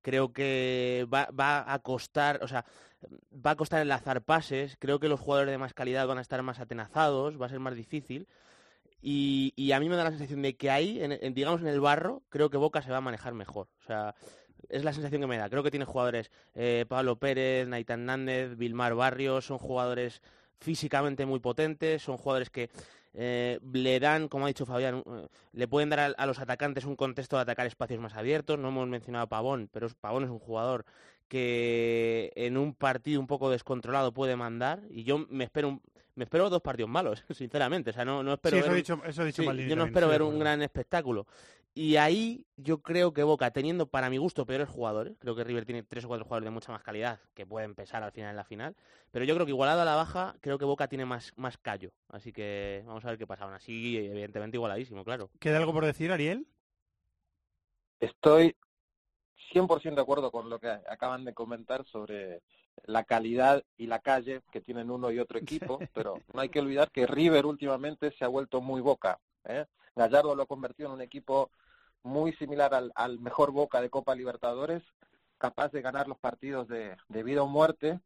Creo 0.00 0.32
que 0.32 1.08
va, 1.12 1.26
va 1.32 1.64
a 1.66 1.80
costar, 1.80 2.38
o 2.44 2.46
sea, 2.46 2.64
va 3.34 3.50
a 3.50 3.56
costar 3.56 3.82
enlazar 3.82 4.22
pases. 4.22 4.76
Creo 4.78 5.00
que 5.00 5.08
los 5.08 5.18
jugadores 5.18 5.50
de 5.50 5.58
más 5.58 5.74
calidad 5.74 6.06
van 6.06 6.18
a 6.18 6.22
estar 6.22 6.40
más 6.44 6.60
atenazados, 6.60 7.40
va 7.40 7.46
a 7.46 7.48
ser 7.48 7.58
más 7.58 7.74
difícil. 7.74 8.28
Y, 9.04 9.52
y, 9.56 9.72
a 9.72 9.80
mí 9.80 9.88
me 9.88 9.96
da 9.96 10.04
la 10.04 10.10
sensación 10.10 10.42
de 10.42 10.56
que 10.56 10.70
ahí, 10.70 11.02
en, 11.02 11.34
digamos 11.34 11.60
en 11.60 11.66
el 11.66 11.80
barro, 11.80 12.22
creo 12.28 12.50
que 12.50 12.56
Boca 12.56 12.82
se 12.82 12.92
va 12.92 12.98
a 12.98 13.00
manejar 13.00 13.34
mejor. 13.34 13.66
O 13.80 13.82
sea, 13.84 14.14
es 14.68 14.84
la 14.84 14.92
sensación 14.92 15.20
que 15.20 15.26
me 15.26 15.38
da. 15.38 15.48
Creo 15.48 15.62
que 15.62 15.70
tiene 15.70 15.84
jugadores, 15.84 16.30
eh, 16.54 16.84
Pablo 16.88 17.16
Pérez, 17.16 17.68
Naitan 17.68 18.06
Nández, 18.06 18.56
Vilmar 18.56 18.94
Barrios, 18.94 19.46
son 19.46 19.58
jugadores 19.58 20.22
físicamente 20.58 21.26
muy 21.26 21.40
potentes, 21.40 22.02
son 22.02 22.16
jugadores 22.16 22.50
que 22.50 22.70
eh, 23.14 23.58
le 23.72 24.00
dan, 24.00 24.28
como 24.28 24.46
ha 24.46 24.48
dicho 24.48 24.64
Fabián, 24.64 25.02
eh, 25.06 25.26
le 25.52 25.68
pueden 25.68 25.90
dar 25.90 26.14
a, 26.16 26.26
los 26.26 26.38
atacantes 26.38 26.84
un 26.84 26.96
contexto 26.96 27.36
de 27.36 27.42
atacar 27.42 27.66
espacios 27.66 28.00
más 28.00 28.14
abiertos. 28.14 28.58
No 28.58 28.68
hemos 28.68 28.88
mencionado 28.88 29.24
a 29.24 29.28
Pavón, 29.28 29.68
pero 29.72 29.88
Pavón 30.00 30.24
es 30.24 30.30
un 30.30 30.38
jugador 30.38 30.84
que 31.28 32.32
en 32.36 32.56
un 32.56 32.74
partido 32.74 33.20
un 33.20 33.26
poco 33.26 33.50
descontrolado 33.50 34.12
puede 34.12 34.36
mandar 34.36 34.82
y 34.90 35.04
yo 35.04 35.26
me 35.30 35.44
espero 35.44 35.80
me 36.14 36.24
espero 36.24 36.50
dos 36.50 36.60
partidos 36.60 36.90
malos, 36.90 37.24
sinceramente. 37.30 37.90
O 37.90 37.92
sea, 37.92 38.04
no, 38.04 38.22
no 38.22 38.34
espero 38.34 38.58
eso 38.58 38.74
dicho, 38.74 39.00
eso 39.06 39.24
dicho 39.24 39.42
yo 39.42 39.76
no 39.76 39.84
espero 39.84 40.08
ver 40.08 40.22
un 40.22 40.38
gran 40.38 40.62
espectáculo. 40.62 41.26
Y 41.74 41.96
ahí 41.96 42.46
yo 42.56 42.82
creo 42.82 43.14
que 43.14 43.22
Boca, 43.22 43.50
teniendo 43.50 43.86
para 43.86 44.10
mi 44.10 44.18
gusto 44.18 44.44
peores 44.44 44.68
jugadores, 44.68 45.16
creo 45.18 45.34
que 45.34 45.42
River 45.42 45.64
tiene 45.64 45.82
tres 45.82 46.04
o 46.04 46.08
cuatro 46.08 46.24
jugadores 46.24 46.44
de 46.44 46.50
mucha 46.50 46.70
más 46.70 46.82
calidad 46.82 47.18
que 47.32 47.46
pueden 47.46 47.74
pesar 47.74 48.02
al 48.02 48.12
final 48.12 48.30
en 48.30 48.36
la 48.36 48.44
final, 48.44 48.76
pero 49.10 49.24
yo 49.24 49.34
creo 49.34 49.46
que 49.46 49.52
igualado 49.52 49.80
a 49.80 49.86
la 49.86 49.94
baja, 49.94 50.36
creo 50.40 50.58
que 50.58 50.66
Boca 50.66 50.88
tiene 50.88 51.06
más, 51.06 51.32
más 51.36 51.56
callo. 51.56 51.92
Así 52.08 52.30
que 52.30 52.82
vamos 52.86 53.04
a 53.04 53.08
ver 53.08 53.18
qué 53.18 53.26
pasa. 53.26 53.44
Aún 53.44 53.54
así, 53.54 53.96
evidentemente 53.96 54.58
igualadísimo, 54.58 55.02
claro. 55.02 55.30
¿Queda 55.40 55.56
algo 55.56 55.72
por 55.72 55.86
decir, 55.86 56.12
Ariel? 56.12 56.46
Estoy 58.00 58.54
100% 59.54 59.94
de 59.94 60.02
acuerdo 60.02 60.30
con 60.30 60.50
lo 60.50 60.58
que 60.58 60.68
acaban 60.68 61.24
de 61.24 61.32
comentar 61.32 61.86
sobre 61.86 62.42
la 62.84 63.04
calidad 63.04 63.64
y 63.78 63.86
la 63.86 64.00
calle 64.00 64.42
que 64.50 64.60
tienen 64.60 64.90
uno 64.90 65.10
y 65.10 65.18
otro 65.18 65.38
equipo, 65.78 65.78
pero 65.94 66.20
no 66.34 66.40
hay 66.40 66.50
que 66.50 66.60
olvidar 66.60 66.90
que 66.90 67.06
River 67.06 67.46
últimamente 67.46 68.12
se 68.18 68.26
ha 68.26 68.28
vuelto 68.28 68.60
muy 68.60 68.82
boca. 68.82 69.18
¿Eh? 69.44 69.66
Gallardo 69.94 70.34
lo 70.34 70.44
ha 70.44 70.46
convertido 70.46 70.88
en 70.88 70.94
un 70.94 71.02
equipo 71.02 71.50
muy 72.02 72.32
similar 72.34 72.74
al, 72.74 72.92
al, 72.94 73.18
mejor 73.20 73.52
Boca 73.52 73.80
de 73.80 73.90
Copa 73.90 74.14
Libertadores, 74.14 74.82
capaz 75.38 75.70
de 75.72 75.82
ganar 75.82 76.08
los 76.08 76.18
partidos 76.18 76.68
de, 76.68 76.96
de, 77.08 77.22
vida 77.22 77.42
o 77.42 77.46
muerte, 77.46 78.00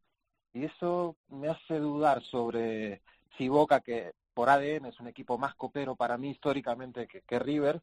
y 0.53 0.65
eso 0.65 1.17
me 1.29 1.49
hace 1.49 1.79
dudar 1.79 2.23
sobre 2.25 3.03
si 3.37 3.49
Boca, 3.49 3.81
que 3.81 4.13
por 4.35 4.49
ADN 4.51 4.87
es 4.87 5.01
un 5.01 5.09
equipo 5.09 5.39
más 5.39 5.55
copero 5.55 5.97
para 5.97 6.19
mí 6.19 6.31
históricamente 6.31 7.07
que, 7.07 7.23
que 7.23 7.39
River, 7.39 7.81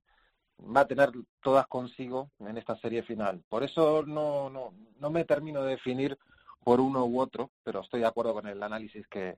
va 0.59 0.81
a 0.81 0.87
tener 0.87 1.11
todas 1.41 1.67
consigo 1.67 2.29
en 2.39 2.57
esta 2.57 2.77
serie 2.77 3.03
final. 3.03 3.43
Por 3.49 3.63
eso 3.63 4.03
no, 4.03 4.49
no, 4.49 4.73
no 4.99 5.09
me 5.09 5.25
termino 5.25 5.63
de 5.63 5.71
definir 5.71 6.17
por 6.63 6.79
uno 6.79 7.05
u 7.05 7.19
otro, 7.19 7.51
pero 7.63 7.81
estoy 7.81 8.01
de 8.01 8.07
acuerdo 8.07 8.33
con 8.33 8.47
el 8.47 8.61
análisis 8.61 9.07
que, 9.07 9.37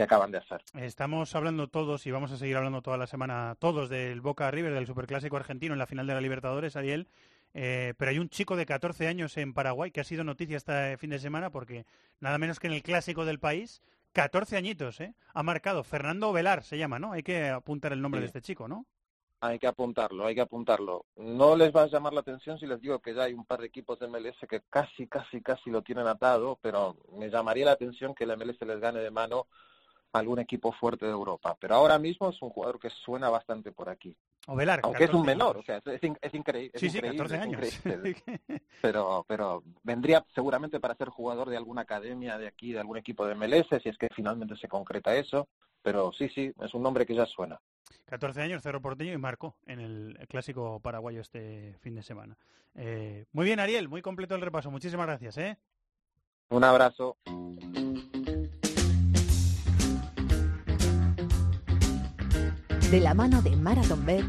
que 0.00 0.04
acaban 0.04 0.30
de 0.30 0.38
hacer. 0.38 0.62
Estamos 0.74 1.34
hablando 1.34 1.68
todos 1.68 2.06
y 2.06 2.10
vamos 2.10 2.32
a 2.32 2.38
seguir 2.38 2.56
hablando 2.56 2.80
toda 2.80 2.96
la 2.96 3.06
semana 3.06 3.54
todos 3.58 3.90
del 3.90 4.22
Boca 4.22 4.50
River, 4.50 4.72
del 4.72 4.86
Superclásico 4.86 5.36
argentino 5.36 5.74
en 5.74 5.78
la 5.78 5.86
final 5.86 6.06
de 6.06 6.14
la 6.14 6.22
Libertadores, 6.22 6.74
Ariel. 6.74 7.06
Eh, 7.52 7.92
pero 7.98 8.10
hay 8.12 8.18
un 8.18 8.30
chico 8.30 8.56
de 8.56 8.64
14 8.64 9.08
años 9.08 9.36
en 9.36 9.52
Paraguay 9.52 9.90
que 9.90 10.00
ha 10.00 10.04
sido 10.04 10.24
noticia 10.24 10.56
este 10.56 10.96
fin 10.96 11.10
de 11.10 11.18
semana 11.18 11.50
porque 11.50 11.84
nada 12.20 12.38
menos 12.38 12.58
que 12.60 12.68
en 12.68 12.72
el 12.72 12.82
clásico 12.82 13.26
del 13.26 13.40
país, 13.40 13.82
14 14.12 14.56
añitos, 14.56 15.00
¿eh? 15.00 15.14
Ha 15.34 15.42
marcado 15.42 15.82
Fernando 15.84 16.32
Velar, 16.32 16.62
se 16.62 16.78
llama, 16.78 16.98
¿no? 16.98 17.12
Hay 17.12 17.22
que 17.22 17.48
apuntar 17.50 17.92
el 17.92 18.00
nombre 18.00 18.20
Sí. 18.20 18.22
de 18.22 18.26
este 18.28 18.40
chico, 18.40 18.68
¿no? 18.68 18.86
Hay 19.42 19.58
que 19.58 19.66
apuntarlo, 19.66 20.26
hay 20.26 20.34
que 20.34 20.42
apuntarlo. 20.42 21.06
No 21.16 21.56
les 21.56 21.74
va 21.74 21.82
a 21.82 21.86
llamar 21.88 22.12
la 22.12 22.20
atención 22.20 22.58
si 22.58 22.66
les 22.66 22.80
digo 22.80 23.00
que 23.00 23.14
ya 23.14 23.22
hay 23.24 23.32
un 23.34 23.44
par 23.44 23.60
de 23.60 23.66
equipos 23.66 23.98
de 23.98 24.06
MLS 24.06 24.46
que 24.48 24.60
casi, 24.70 25.06
casi, 25.06 25.40
casi 25.42 25.70
lo 25.70 25.82
tienen 25.82 26.06
atado, 26.06 26.58
pero 26.62 26.96
me 27.18 27.28
llamaría 27.30 27.64
la 27.66 27.72
atención 27.72 28.14
que 28.14 28.24
el 28.24 28.36
MLS 28.36 28.60
les 28.66 28.80
gane 28.80 29.00
de 29.00 29.10
mano 29.10 29.46
algún 30.12 30.38
equipo 30.40 30.72
fuerte 30.72 31.06
de 31.06 31.12
Europa. 31.12 31.56
Pero 31.60 31.74
ahora 31.76 31.98
mismo 31.98 32.28
es 32.30 32.40
un 32.42 32.50
jugador 32.50 32.78
que 32.80 32.90
suena 32.90 33.28
bastante 33.30 33.70
por 33.72 33.88
aquí. 33.88 34.16
O 34.48 34.56
Velar. 34.56 34.80
Aunque 34.82 35.04
es 35.04 35.10
un 35.14 35.24
14 35.24 35.26
menor, 35.36 35.56
años. 35.56 35.62
o 35.62 35.66
sea, 35.66 35.94
es, 35.94 36.02
in- 36.02 36.18
es 36.20 36.34
increíble. 36.34 36.70
es 36.74 36.80
Sí, 36.80 36.90
sí, 36.90 36.96
increíble, 36.98 37.18
14 37.18 37.36
es 37.36 37.42
años. 37.42 37.76
increíble. 37.84 38.22
pero, 38.82 39.24
pero 39.28 39.62
vendría 39.82 40.24
seguramente 40.34 40.80
para 40.80 40.94
ser 40.96 41.08
jugador 41.10 41.48
de 41.50 41.56
alguna 41.56 41.82
academia 41.82 42.38
de 42.38 42.48
aquí, 42.48 42.72
de 42.72 42.80
algún 42.80 42.96
equipo 42.96 43.24
de 43.26 43.34
MLS, 43.34 43.66
si 43.82 43.88
es 43.88 43.96
que 43.98 44.08
finalmente 44.14 44.56
se 44.56 44.68
concreta 44.68 45.14
eso. 45.14 45.48
Pero 45.82 46.12
sí, 46.12 46.28
sí, 46.28 46.52
es 46.60 46.74
un 46.74 46.82
nombre 46.82 47.06
que 47.06 47.14
ya 47.14 47.24
suena. 47.26 47.60
14 48.06 48.42
años, 48.42 48.62
Cerro 48.62 48.82
Porteño 48.82 49.12
y 49.12 49.18
marcó 49.18 49.56
en 49.66 49.80
el 49.80 50.18
clásico 50.28 50.80
paraguayo 50.80 51.20
este 51.20 51.76
fin 51.80 51.94
de 51.94 52.02
semana. 52.02 52.36
Eh, 52.74 53.24
muy 53.32 53.44
bien, 53.46 53.60
Ariel, 53.60 53.88
muy 53.88 54.02
completo 54.02 54.34
el 54.34 54.42
repaso. 54.42 54.70
Muchísimas 54.70 55.06
gracias, 55.06 55.38
¿eh? 55.38 55.56
Un 56.50 56.64
abrazo. 56.64 57.16
De 62.90 62.98
la 62.98 63.14
mano 63.14 63.40
de 63.40 63.54
Marathon 63.54 64.04
Bet, 64.04 64.24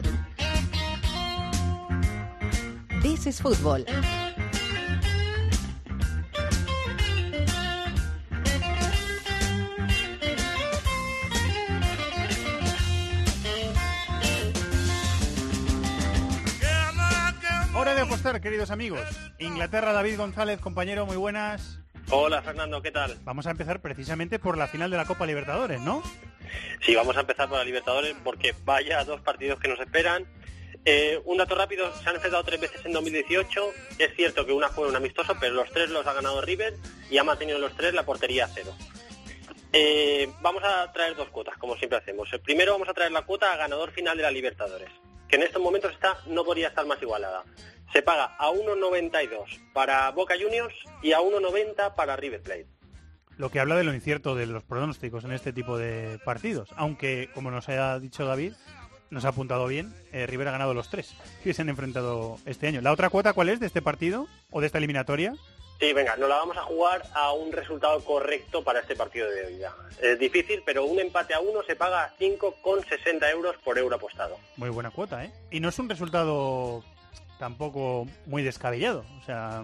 This 3.01 3.26
is 3.26 3.41
Football. 3.41 3.84
Hora 17.74 17.95
de 17.95 18.01
apostar, 18.01 18.39
queridos 18.41 18.70
amigos. 18.70 19.01
Inglaterra, 19.39 19.91
David 19.91 20.18
González, 20.18 20.59
compañero, 20.59 21.07
muy 21.07 21.18
buenas. 21.18 21.80
Hola 22.14 22.41
Fernando, 22.41 22.82
¿qué 22.82 22.91
tal? 22.91 23.18
Vamos 23.24 23.47
a 23.47 23.51
empezar 23.51 23.82
precisamente 23.82 24.38
por 24.38 24.57
la 24.57 24.68
final 24.68 24.91
de 24.91 24.97
la 24.97 25.05
Copa 25.05 25.26
Libertadores, 25.26 25.80
¿no? 25.80 26.03
Sí, 26.86 26.93
vamos 26.93 27.16
a 27.16 27.22
empezar 27.22 27.47
por 27.47 27.57
la 27.57 27.64
Libertadores 27.64 28.14
porque 28.22 28.53
vaya 28.66 29.05
dos 29.05 29.22
partidos 29.22 29.62
que 29.62 29.70
nos 29.70 29.80
esperan. 29.80 30.26
Eh, 30.84 31.22
un 31.24 31.38
dato 31.38 31.55
rápido, 31.55 31.89
se 31.95 32.09
han 32.09 32.16
enfrentado 32.16 32.43
tres 32.43 32.59
veces 32.59 32.86
en 32.86 32.91
2018. 32.91 33.74
Es 33.97 34.14
cierto 34.16 34.45
que 34.45 34.51
una 34.51 34.68
fue 34.68 34.89
un 34.89 34.95
amistoso, 34.95 35.38
pero 35.39 35.53
los 35.53 35.70
tres 35.72 35.89
los 35.89 36.05
ha 36.05 36.12
ganado 36.12 36.41
River 36.41 36.74
y 37.09 37.18
ha 37.18 37.24
mantenido 37.24 37.59
los 37.59 37.78
tres 37.78 37.93
la 37.93 38.03
portería 38.03 38.43
a 38.43 38.49
cero. 38.49 38.74
Eh, 39.72 40.30
vamos 40.41 40.64
a 40.66 40.91
traer 40.91 41.16
dos 41.16 41.30
cuotas, 41.30 41.57
como 41.57 41.78
siempre 41.78 41.97
hacemos. 41.97 42.28
El 42.34 42.41
primero 42.41 42.74
vamos 42.74 42.89
a 42.89 42.93
traer 42.93 43.14
la 43.14 43.22
cuota 43.22 43.53
a 43.53 43.57
ganador 43.57 43.91
final 43.91 44.18
de 44.18 44.24
la 44.24 44.32
Libertadores, 44.32 44.89
que 45.32 45.38
en 45.38 45.43
estos 45.43 45.61
momentos 45.61 45.93
está 45.93 46.17
no 46.27 46.43
podría 46.43 46.67
estar 46.67 46.86
más 46.86 47.01
igualada. 47.01 47.45
Se 47.93 48.01
paga 48.01 48.36
a 48.38 48.49
1.92 48.51 49.71
para 49.73 50.11
Boca 50.11 50.36
Juniors 50.39 50.75
y 51.01 51.13
a 51.13 51.19
1.90 51.19 51.95
para 51.95 52.17
River 52.17 52.41
Plate. 52.41 52.67
Lo 53.38 53.49
que 53.49 53.61
habla 53.61 53.77
de 53.77 53.86
lo 53.86 53.93
incierto 53.93 54.36
de 54.36 54.45
los 54.45 54.63
pronósticos 54.63 55.23
en 55.23 55.32
este 55.32 55.53
tipo 55.53 55.77
de 55.77 56.19
partidos. 56.25 56.69
Aunque, 56.75 57.29
como 57.34 57.49
nos 57.49 57.69
ha 57.69 57.97
dicho 57.99 58.25
David, 58.25 58.53
nos 59.09 59.23
ha 59.23 59.29
apuntado 59.29 59.67
bien, 59.67 59.95
eh, 60.11 60.27
River 60.27 60.49
ha 60.49 60.51
ganado 60.51 60.73
los 60.73 60.89
tres 60.89 61.15
que 61.43 61.53
se 61.53 61.61
han 61.61 61.69
enfrentado 61.69 62.38
este 62.45 62.67
año. 62.67 62.82
¿La 62.82 62.91
otra 62.91 63.09
cuota 63.09 63.34
cuál 63.34 63.49
es 63.49 63.61
de 63.61 63.67
este 63.67 63.82
partido 63.82 64.27
o 64.51 64.59
de 64.59 64.67
esta 64.67 64.79
eliminatoria? 64.79 65.34
Sí, 65.82 65.93
venga, 65.93 66.15
nos 66.15 66.29
la 66.29 66.36
vamos 66.36 66.55
a 66.57 66.61
jugar 66.61 67.01
a 67.15 67.34
un 67.34 67.51
resultado 67.51 67.99
correcto 68.05 68.63
para 68.63 68.82
este 68.82 68.95
partido 68.95 69.27
de 69.27 69.47
hoy. 69.47 69.61
Es 69.99 70.19
difícil, 70.19 70.61
pero 70.63 70.86
un 70.86 70.99
empate 70.99 71.34
a 71.34 71.39
uno 71.39 71.63
se 71.63 71.75
paga 71.75 72.03
a 72.03 72.15
5,60 72.19 73.32
euros 73.32 73.55
por 73.63 73.79
euro 73.79 73.95
apostado. 73.95 74.38
Muy 74.57 74.69
buena 74.69 74.91
cuota, 74.91 75.25
¿eh? 75.25 75.34
Y 75.49 75.59
no 75.59 75.69
es 75.69 75.79
un 75.79 75.89
resultado 75.89 76.84
tampoco 77.39 78.05
muy 78.27 78.43
descabellado. 78.43 79.03
O 79.19 79.25
sea, 79.25 79.63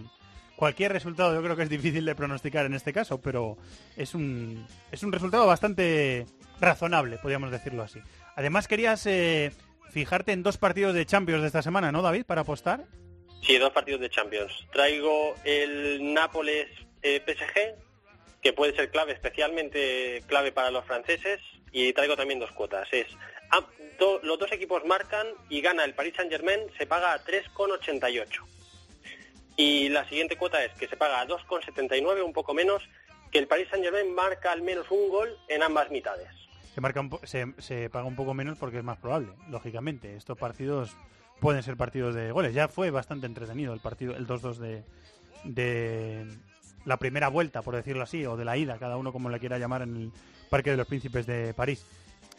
cualquier 0.56 0.92
resultado 0.92 1.36
yo 1.36 1.44
creo 1.44 1.56
que 1.56 1.62
es 1.62 1.70
difícil 1.70 2.04
de 2.04 2.16
pronosticar 2.16 2.66
en 2.66 2.74
este 2.74 2.94
caso, 2.94 3.22
pero 3.22 3.56
es 3.96 4.16
un, 4.16 4.66
es 4.92 5.04
un 5.04 5.12
resultado 5.12 5.46
bastante 5.46 6.26
razonable, 6.60 7.20
podríamos 7.20 7.52
decirlo 7.52 7.84
así. 7.84 8.00
Además 8.36 8.68
querías 8.68 9.06
eh, 9.06 9.52
fijarte 9.92 10.32
en 10.32 10.42
dos 10.42 10.58
partidos 10.58 10.96
de 10.96 11.06
Champions 11.06 11.42
de 11.42 11.48
esta 11.48 11.62
semana, 11.62 11.92
¿no, 11.92 12.02
David, 12.02 12.26
para 12.26 12.42
apostar? 12.42 12.86
Sí, 13.42 13.58
dos 13.58 13.72
partidos 13.72 14.02
de 14.02 14.10
Champions. 14.10 14.52
Traigo 14.72 15.36
el 15.46 16.14
Nápoles 16.14 16.68
eh, 17.02 17.22
PSG, 17.26 17.76
que 18.42 18.54
puede 18.54 18.76
ser 18.76 18.92
clave, 18.92 19.14
especialmente 19.14 20.22
clave 20.28 20.52
para 20.52 20.70
los 20.72 20.86
franceses, 20.86 21.40
y 21.72 21.94
traigo 21.94 22.16
también 22.18 22.40
dos 22.40 22.52
cuotas. 22.52 22.88
Es 22.92 23.08
ah, 23.52 23.66
do- 24.00 24.20
los 24.24 24.38
dos 24.40 24.52
equipos 24.52 24.84
marcan 24.86 25.28
y 25.50 25.62
gana 25.62 25.84
el 25.86 25.94
Paris 25.94 26.14
Saint 26.18 26.32
Germain, 26.32 26.60
se 26.78 26.86
paga 26.86 27.14
a 27.14 27.24
3,88. 27.24 28.28
Y 29.56 29.90
la 29.90 30.08
siguiente 30.08 30.36
cuota 30.38 30.64
es 30.64 30.72
que 30.74 30.88
se 30.88 30.98
paga 30.98 31.22
a 31.22 31.28
2,79, 31.28 32.24
un 32.24 32.34
poco 32.34 32.54
menos, 32.54 32.84
que 33.32 33.40
el 33.40 33.48
Paris 33.48 33.68
Saint 33.70 33.84
Germain 33.84 34.14
marca 34.14 34.52
al 34.52 34.62
menos 34.62 34.86
un 34.92 35.10
gol 35.10 35.36
en 35.48 35.64
ambas 35.64 35.90
mitades. 35.90 36.28
Se, 36.76 36.82
marca 36.82 37.00
un 37.00 37.10
po- 37.10 37.22
se 37.26 37.90
paga 37.90 38.06
un 38.06 38.16
poco 38.16 38.34
menos 38.34 38.58
porque 38.60 38.78
es 38.78 38.84
más 38.84 38.98
probable, 39.00 39.30
lógicamente. 39.50 40.16
Estos 40.16 40.38
partidos 40.38 40.96
pueden 41.40 41.64
ser 41.64 41.78
partidos 41.78 42.16
de 42.16 42.32
goles. 42.32 42.54
Ya 42.54 42.68
fue 42.68 42.92
bastante 42.92 43.26
entretenido 43.26 43.74
el 43.74 43.80
partido, 43.80 44.16
el 44.16 44.28
2-2 44.28 44.56
de, 44.58 44.84
de 45.44 46.28
la 46.86 46.98
primera 46.98 47.28
vuelta, 47.28 47.62
por 47.62 47.76
decirlo 47.76 48.04
así, 48.04 48.26
o 48.26 48.38
de 48.38 48.46
la 48.46 48.58
ida, 48.58 48.78
cada 48.80 48.98
uno 48.98 49.12
como 49.12 49.30
le 49.30 49.40
quiera 49.40 49.58
llamar 49.58 49.82
en 49.82 49.96
el 49.96 50.12
Parque 50.50 50.72
de 50.72 50.78
los 50.78 50.88
Príncipes 50.88 51.26
de 51.26 51.54
París. 51.54 51.86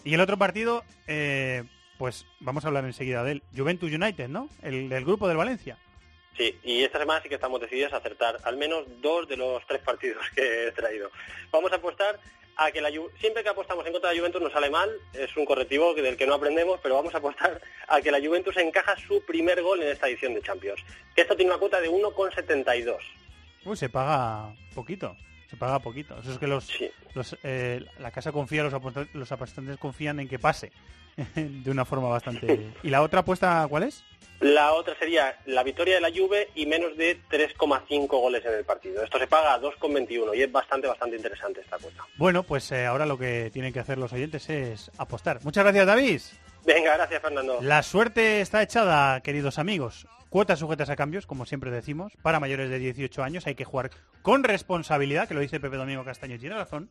Y 0.05 0.15
el 0.15 0.21
otro 0.21 0.39
partido, 0.39 0.85
eh, 1.07 1.65
pues 1.99 2.25
vamos 2.41 2.65
a 2.65 2.69
hablar 2.69 2.85
enseguida 2.85 3.25
de 3.25 3.33
él. 3.33 3.43
Juventus 3.57 3.93
United, 3.93 4.29
¿no? 4.29 4.49
El 4.63 4.89
del 4.89 5.05
grupo 5.05 5.29
del 5.29 5.37
Valencia. 5.37 5.77
Sí, 6.37 6.57
y 6.63 6.85
esta 6.85 7.01
semana 7.01 7.21
sí 7.21 7.29
que 7.29 7.35
estamos 7.35 7.61
decididos 7.61 7.93
a 7.93 7.97
acertar 7.97 8.39
al 8.45 8.57
menos 8.57 8.85
dos 9.03 9.29
de 9.29 9.37
los 9.37 9.67
tres 9.67 9.83
partidos 9.83 10.25
que 10.35 10.69
he 10.69 10.73
traído. 10.73 11.11
Vamos 11.51 11.73
a 11.73 11.77
apostar 11.77 12.19
a 12.59 12.71
que 12.73 12.81
la 12.81 12.91
Ju- 12.91 13.11
siempre 13.21 13.43
que 13.43 13.49
apostamos 13.49 13.87
en 13.87 13.93
contra 13.93 14.11
de 14.11 14.17
la 14.17 14.21
Juventus 14.21 14.43
nos 14.43 14.53
sale 14.53 14.69
mal, 14.69 14.91
es 15.15 15.35
un 15.37 15.45
correctivo 15.47 15.95
del 15.95 16.17
que 16.17 16.27
no 16.27 16.35
aprendemos, 16.35 16.81
pero 16.83 16.97
vamos 16.97 17.15
a 17.15 17.19
apostar 17.19 17.61
a 17.87 18.01
que 18.01 18.11
la 18.11 18.19
Juventus 18.21 18.57
encaja 18.57 18.97
su 19.07 19.25
primer 19.25 19.63
gol 19.63 19.81
en 19.83 19.89
esta 19.91 20.09
edición 20.09 20.35
de 20.35 20.43
Champions. 20.43 20.81
Que 21.15 21.23
esto 21.23 21.37
tiene 21.37 21.53
una 21.53 21.61
cuota 21.61 21.81
de 21.81 21.89
1,72. 21.89 22.97
Uy, 23.65 23.77
se 23.77 23.89
paga 23.89 24.53
poquito. 24.75 25.17
Se 25.49 25.57
paga 25.57 25.79
poquito. 25.79 26.19
Eso 26.19 26.33
es 26.33 26.39
que 26.39 26.47
los, 26.47 26.71
los, 27.15 27.37
eh, 27.43 27.85
la 27.99 28.11
casa 28.11 28.33
confía, 28.33 28.63
los, 28.63 28.73
los 29.15 29.33
apostantes 29.33 29.79
confían 29.79 30.21
en 30.21 30.29
que 30.29 30.39
pase 30.39 30.73
de 31.35 31.71
una 31.71 31.85
forma 31.85 32.09
bastante. 32.09 32.73
¿Y 32.83 32.91
la 32.91 33.03
otra 33.03 33.21
apuesta 33.21 33.67
cuál 33.69 33.85
es? 33.85 34.05
La 34.41 34.73
otra 34.73 34.97
sería 34.97 35.37
la 35.47 35.65
victoria 35.65 35.97
de 35.97 36.01
la 36.01 36.11
Juve 36.11 36.51
y 36.55 36.67
menos 36.67 36.97
de 36.97 37.19
3,5 37.29 38.07
goles 38.09 38.45
en 38.45 38.55
el 38.55 38.65
partido. 38.65 39.03
Esto 39.03 39.19
se 39.19 39.27
paga 39.27 39.55
a 39.55 39.61
2,21 39.61 40.37
y 40.37 40.43
es 40.43 40.53
bastante, 40.53 40.87
bastante 40.87 41.17
interesante 41.17 41.61
esta 41.61 41.77
cuota. 41.79 42.07
Bueno, 42.17 42.45
pues 42.45 42.71
eh, 42.71 42.87
ahora 42.87 43.05
lo 43.05 43.19
que 43.19 43.51
tienen 43.53 43.73
que 43.73 43.81
hacer 43.81 43.99
los 43.99 44.13
oyentes 44.13 44.49
es 44.49 44.93
apostar. 44.97 45.41
Muchas 45.43 45.65
gracias, 45.65 45.87
David. 45.87 46.21
Venga, 46.69 46.99
gracias 46.99 47.23
Fernando. 47.23 47.61
La 47.63 47.83
suerte 47.83 48.43
está 48.43 48.63
echada, 48.63 49.23
queridos 49.23 49.59
amigos. 49.59 50.07
Cuotas 50.29 50.59
sujetas 50.59 50.91
a 50.91 50.97
cambios, 50.97 51.27
como 51.27 51.47
siempre 51.47 51.71
decimos. 51.71 52.13
Para 52.21 52.41
mayores 52.41 52.69
de 52.69 52.79
18 52.79 53.23
años 53.23 53.47
hay 53.47 53.55
que 53.55 53.65
jugar 53.65 53.91
con 54.21 54.45
responsabilidad, 54.45 55.27
que 55.27 55.33
lo 55.33 55.41
dice 55.41 55.61
Pepe 55.61 55.79
Domingo 55.79 56.05
Castaño 56.05 56.39
tiene 56.39 56.57
razón. 56.57 56.91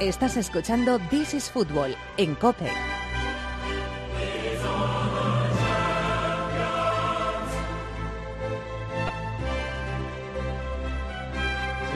Estás 0.00 0.38
escuchando 0.38 0.98
This 1.10 1.34
is 1.34 1.50
Football 1.50 1.94
en 2.16 2.34
Cope. 2.36 2.72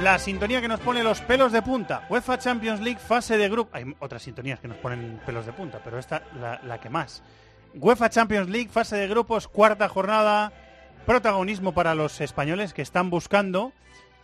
La 0.02 0.18
sintonía 0.18 0.60
que 0.60 0.68
nos 0.68 0.80
pone 0.80 1.02
los 1.02 1.22
pelos 1.22 1.50
de 1.50 1.62
punta. 1.62 2.06
UEFA 2.10 2.36
Champions 2.36 2.82
League 2.82 2.98
fase 3.00 3.38
de 3.38 3.48
grupo. 3.48 3.70
Hay 3.74 3.86
otras 4.00 4.22
sintonías 4.22 4.60
que 4.60 4.68
nos 4.68 4.76
ponen 4.76 5.18
pelos 5.24 5.46
de 5.46 5.54
punta, 5.54 5.80
pero 5.82 5.98
esta 5.98 6.24
la, 6.38 6.60
la 6.62 6.78
que 6.78 6.90
más. 6.90 7.22
UEFA 7.72 8.10
Champions 8.10 8.50
League 8.50 8.68
fase 8.68 8.96
de 8.96 9.08
grupos, 9.08 9.48
cuarta 9.48 9.88
jornada. 9.88 10.52
Protagonismo 11.06 11.72
para 11.72 11.94
los 11.94 12.20
españoles 12.20 12.74
que 12.74 12.82
están 12.82 13.08
buscando, 13.08 13.72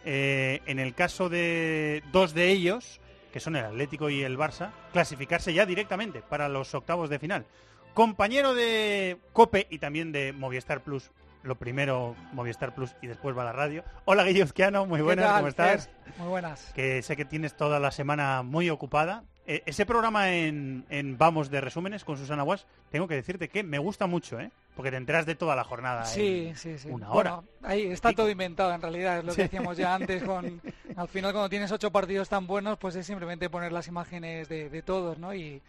eh, 0.04 0.60
en 0.66 0.78
el 0.78 0.94
caso 0.94 1.30
de 1.30 2.02
dos 2.12 2.34
de 2.34 2.50
ellos, 2.50 3.00
que 3.32 3.40
son 3.40 3.56
el 3.56 3.64
Atlético 3.64 4.10
y 4.10 4.22
el 4.22 4.38
Barça, 4.38 4.70
clasificarse 4.92 5.52
ya 5.54 5.66
directamente 5.66 6.22
para 6.22 6.48
los 6.48 6.74
octavos 6.74 7.10
de 7.10 7.18
final. 7.18 7.46
Compañero 7.94 8.54
de 8.54 9.18
Cope 9.32 9.66
y 9.70 9.78
también 9.78 10.12
de 10.12 10.32
Movistar 10.32 10.82
Plus, 10.82 11.10
lo 11.42 11.56
primero 11.56 12.14
Movistar 12.32 12.74
Plus 12.74 12.94
y 13.02 13.06
después 13.06 13.36
va 13.36 13.44
la 13.44 13.52
radio. 13.52 13.84
Hola 14.04 14.24
Guilluzquiano, 14.24 14.86
muy 14.86 14.98
¿Qué 14.98 15.02
buenas, 15.02 15.32
¿cómo 15.32 15.48
estás? 15.48 15.90
Muy 16.18 16.28
buenas. 16.28 16.72
Que 16.74 17.02
sé 17.02 17.16
que 17.16 17.24
tienes 17.24 17.56
toda 17.56 17.80
la 17.80 17.90
semana 17.90 18.42
muy 18.42 18.70
ocupada. 18.70 19.24
Eh, 19.52 19.64
ese 19.66 19.84
programa 19.84 20.30
en, 20.32 20.84
en 20.90 21.18
Vamos 21.18 21.50
de 21.50 21.60
resúmenes 21.60 22.04
con 22.04 22.16
Susana 22.16 22.44
Guas, 22.44 22.66
tengo 22.92 23.08
que 23.08 23.16
decirte 23.16 23.48
que 23.48 23.64
me 23.64 23.78
gusta 23.80 24.06
mucho, 24.06 24.38
¿eh? 24.38 24.52
Porque 24.76 24.92
te 24.92 24.96
enteras 24.96 25.26
de 25.26 25.34
toda 25.34 25.56
la 25.56 25.64
jornada. 25.64 26.04
Sí, 26.04 26.46
en 26.50 26.56
sí, 26.56 26.78
sí. 26.78 26.88
Una 26.88 27.10
hora. 27.10 27.34
Bueno, 27.34 27.48
ahí 27.64 27.86
está 27.86 28.12
todo 28.12 28.30
inventado 28.30 28.72
en 28.72 28.80
realidad, 28.80 29.18
es 29.18 29.24
lo 29.24 29.32
Sí. 29.32 29.38
que 29.38 29.42
decíamos 29.42 29.76
ya 29.76 29.92
antes. 29.96 30.22
Con, 30.22 30.60
al 30.96 31.08
final, 31.08 31.32
cuando 31.32 31.48
tienes 31.48 31.72
ocho 31.72 31.90
partidos 31.90 32.28
tan 32.28 32.46
buenos, 32.46 32.78
pues 32.78 32.94
es 32.94 33.04
simplemente 33.04 33.50
poner 33.50 33.72
las 33.72 33.88
imágenes 33.88 34.48
de, 34.48 34.70
de 34.70 34.82
todos, 34.82 35.18
¿no? 35.18 35.34
Y 35.34 35.42
eh, 35.56 35.62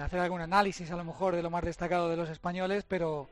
hacer 0.00 0.20
algún 0.20 0.40
análisis 0.40 0.88
a 0.92 0.96
lo 0.96 1.02
mejor 1.02 1.34
de 1.34 1.42
lo 1.42 1.50
más 1.50 1.64
destacado 1.64 2.08
de 2.08 2.16
los 2.16 2.28
españoles, 2.28 2.84
pero 2.86 3.28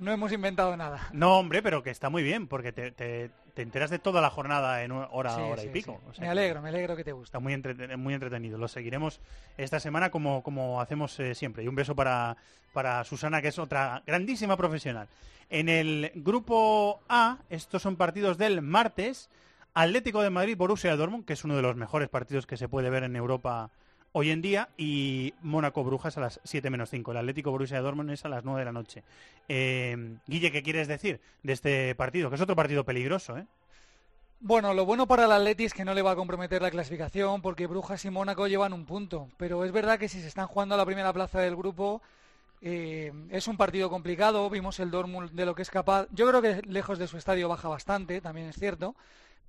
no 0.00 0.10
hemos 0.12 0.32
inventado 0.32 0.76
nada. 0.76 1.08
No, 1.12 1.38
hombre, 1.38 1.62
pero 1.62 1.82
que 1.82 1.90
está 1.90 2.10
muy 2.10 2.22
bien, 2.22 2.48
porque 2.48 2.72
te, 2.72 2.90
te- 2.90 3.30
te 3.54 3.62
enteras 3.62 3.90
de 3.90 3.98
toda 3.98 4.20
la 4.20 4.30
jornada 4.30 4.82
en 4.82 4.92
hora, 4.92 5.34
Sí, 5.34 5.40
hora 5.42 5.62
y 5.64 5.68
pico. 5.68 6.00
sí. 6.02 6.08
O 6.10 6.14
sea 6.14 6.24
Me 6.24 6.30
alegro, 6.30 6.62
me 6.62 6.68
alegro 6.70 6.96
que 6.96 7.04
te 7.04 7.12
guste. 7.12 7.26
Está 7.26 7.38
muy, 7.40 7.52
entrete- 7.54 7.96
muy 7.96 8.14
entretenido. 8.14 8.58
Lo 8.58 8.68
seguiremos 8.68 9.20
esta 9.58 9.78
semana 9.80 10.10
como, 10.10 10.42
como 10.42 10.80
hacemos 10.80 11.18
eh, 11.20 11.34
siempre. 11.34 11.62
Y 11.64 11.68
un 11.68 11.74
beso 11.74 11.94
para, 11.94 12.36
para 12.72 13.02
Susana, 13.04 13.42
que 13.42 13.48
es 13.48 13.58
otra 13.58 14.02
grandísima 14.06 14.56
profesional. 14.56 15.08
En 15.50 15.68
el 15.68 16.12
grupo 16.14 17.00
A, 17.08 17.38
estos 17.50 17.82
son 17.82 17.96
partidos 17.96 18.38
del 18.38 18.62
martes. 18.62 19.28
Atlético 19.74 20.22
de 20.22 20.30
Madrid, 20.30 20.56
Borussia 20.56 20.96
Dortmund, 20.96 21.24
que 21.24 21.34
es 21.34 21.44
uno 21.44 21.54
de 21.54 21.62
los 21.62 21.76
mejores 21.76 22.08
partidos 22.08 22.46
que 22.46 22.56
se 22.56 22.68
puede 22.68 22.90
ver 22.90 23.04
en 23.04 23.14
Europa 23.14 23.70
hoy 24.12 24.30
en 24.30 24.42
día, 24.42 24.68
y 24.76 25.34
Mónaco 25.42 25.84
Brujas 25.84 26.16
a 26.16 26.20
las 26.20 26.40
7 26.44 26.70
menos 26.70 26.90
5. 26.90 27.10
El 27.12 27.18
Atlético 27.18 27.50
Borussia 27.50 27.80
Dortmund 27.80 28.10
es 28.10 28.24
a 28.24 28.28
las 28.28 28.44
9 28.44 28.60
de 28.60 28.64
la 28.64 28.72
noche. 28.72 29.02
Eh, 29.48 30.16
Guille, 30.26 30.50
¿qué 30.50 30.62
quieres 30.62 30.88
decir 30.88 31.20
de 31.42 31.52
este 31.52 31.94
partido? 31.94 32.28
Que 32.28 32.36
es 32.36 32.42
otro 32.42 32.56
partido 32.56 32.84
peligroso, 32.84 33.36
¿eh? 33.38 33.46
Bueno, 34.42 34.72
lo 34.72 34.86
bueno 34.86 35.06
para 35.06 35.26
el 35.26 35.32
Atleti 35.32 35.66
es 35.66 35.74
que 35.74 35.84
no 35.84 35.92
le 35.92 36.00
va 36.00 36.12
a 36.12 36.16
comprometer 36.16 36.62
la 36.62 36.70
clasificación 36.70 37.42
porque 37.42 37.66
Brujas 37.66 38.02
y 38.06 38.10
Mónaco 38.10 38.48
llevan 38.48 38.72
un 38.72 38.86
punto. 38.86 39.28
Pero 39.36 39.66
es 39.66 39.72
verdad 39.72 39.98
que 39.98 40.08
si 40.08 40.20
se 40.22 40.28
están 40.28 40.46
jugando 40.46 40.74
a 40.74 40.78
la 40.78 40.86
primera 40.86 41.12
plaza 41.12 41.40
del 41.40 41.56
grupo 41.56 42.00
eh, 42.62 43.12
es 43.30 43.48
un 43.48 43.58
partido 43.58 43.90
complicado. 43.90 44.48
Vimos 44.48 44.80
el 44.80 44.90
Dortmund 44.90 45.32
de 45.32 45.44
lo 45.44 45.54
que 45.54 45.60
es 45.60 45.70
capaz. 45.70 46.06
Yo 46.12 46.26
creo 46.26 46.40
que 46.40 46.62
lejos 46.66 46.98
de 46.98 47.06
su 47.06 47.18
estadio 47.18 47.50
baja 47.50 47.68
bastante, 47.68 48.22
también 48.22 48.48
es 48.48 48.56
cierto. 48.56 48.94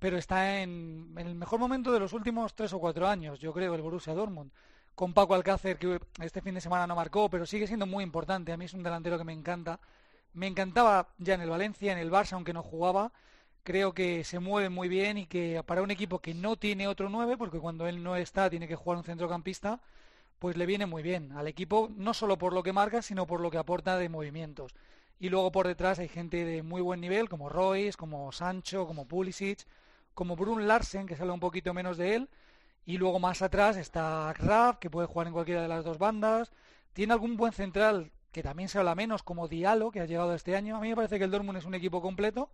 Pero 0.02 0.18
está 0.18 0.60
en, 0.60 1.14
el 1.16 1.36
mejor 1.36 1.60
momento 1.60 1.92
de 1.92 2.00
los 2.00 2.12
últimos 2.12 2.56
tres 2.56 2.72
o 2.72 2.80
cuatro 2.80 3.06
años, 3.06 3.38
yo 3.38 3.52
creo, 3.52 3.72
el 3.76 3.82
Borussia 3.82 4.14
Dortmund. 4.14 4.50
Con 4.96 5.14
Paco 5.14 5.34
Alcácer, 5.34 5.78
que 5.78 6.00
este 6.20 6.42
fin 6.42 6.54
de 6.54 6.60
semana 6.60 6.88
no 6.88 6.96
marcó, 6.96 7.30
pero 7.30 7.46
sigue 7.46 7.68
siendo 7.68 7.86
muy 7.86 8.02
importante. 8.02 8.52
A 8.52 8.56
mí 8.56 8.64
es 8.64 8.74
un 8.74 8.82
delantero 8.82 9.16
que 9.16 9.22
me 9.22 9.32
encanta. 9.32 9.78
Me 10.34 10.48
encantaba 10.48 11.08
ya 11.18 11.34
en 11.34 11.42
el 11.42 11.50
Valencia, 11.50 11.92
en 11.92 11.98
el 11.98 12.10
Barça, 12.10 12.32
aunque 12.32 12.52
no 12.52 12.64
jugaba 12.64 13.12
creo 13.62 13.94
que 13.94 14.24
se 14.24 14.40
mueve 14.40 14.70
muy 14.70 14.88
bien 14.88 15.18
y 15.18 15.26
que 15.26 15.62
para 15.64 15.82
un 15.82 15.92
equipo 15.92 16.18
que 16.18 16.34
no 16.34 16.56
tiene 16.56 16.88
otro 16.88 17.08
9, 17.08 17.36
porque 17.36 17.60
cuando 17.60 17.86
él 17.86 18.02
no 18.02 18.16
está 18.16 18.50
tiene 18.50 18.66
que 18.66 18.74
jugar 18.74 18.98
un 18.98 19.04
centrocampista, 19.04 19.80
pues 20.40 20.56
le 20.56 20.66
viene 20.66 20.86
muy 20.86 21.02
bien 21.04 21.30
al 21.32 21.46
equipo, 21.46 21.88
no 21.96 22.14
solo 22.14 22.38
por 22.38 22.52
lo 22.54 22.64
que 22.64 22.72
marca, 22.72 23.02
sino 23.02 23.26
por 23.26 23.40
lo 23.40 23.52
que 23.52 23.58
aporta 23.58 23.98
de 23.98 24.08
movimientos. 24.08 24.74
Y 25.20 25.28
luego 25.28 25.52
por 25.52 25.68
detrás 25.68 26.00
hay 26.00 26.08
gente 26.08 26.44
de 26.44 26.64
muy 26.64 26.80
buen 26.82 27.00
nivel, 27.00 27.28
como 27.28 27.48
Royce, 27.48 27.96
como 27.96 28.32
Sancho, 28.32 28.86
como 28.88 29.06
Pulisic, 29.06 29.64
como 30.14 30.36
Brun 30.36 30.66
Larsen, 30.66 31.06
que 31.06 31.16
sale 31.16 31.30
un 31.32 31.40
poquito 31.40 31.72
menos 31.74 31.96
de 31.96 32.14
él. 32.16 32.28
Y 32.84 32.98
luego 32.98 33.18
más 33.20 33.42
atrás 33.42 33.76
está 33.76 34.34
Graf, 34.38 34.78
que 34.78 34.90
puede 34.90 35.06
jugar 35.06 35.28
en 35.28 35.32
cualquiera 35.32 35.62
de 35.62 35.68
las 35.68 35.84
dos 35.84 35.98
bandas. 35.98 36.52
Tiene 36.92 37.12
algún 37.12 37.36
buen 37.36 37.52
central, 37.52 38.10
que 38.32 38.42
también 38.42 38.68
se 38.68 38.78
habla 38.78 38.94
menos, 38.94 39.22
como 39.22 39.46
Diallo, 39.48 39.90
que 39.90 40.00
ha 40.00 40.06
llegado 40.06 40.34
este 40.34 40.56
año. 40.56 40.76
A 40.76 40.80
mí 40.80 40.88
me 40.88 40.96
parece 40.96 41.18
que 41.18 41.24
el 41.24 41.30
Dortmund 41.30 41.58
es 41.58 41.64
un 41.64 41.74
equipo 41.74 42.02
completo 42.02 42.50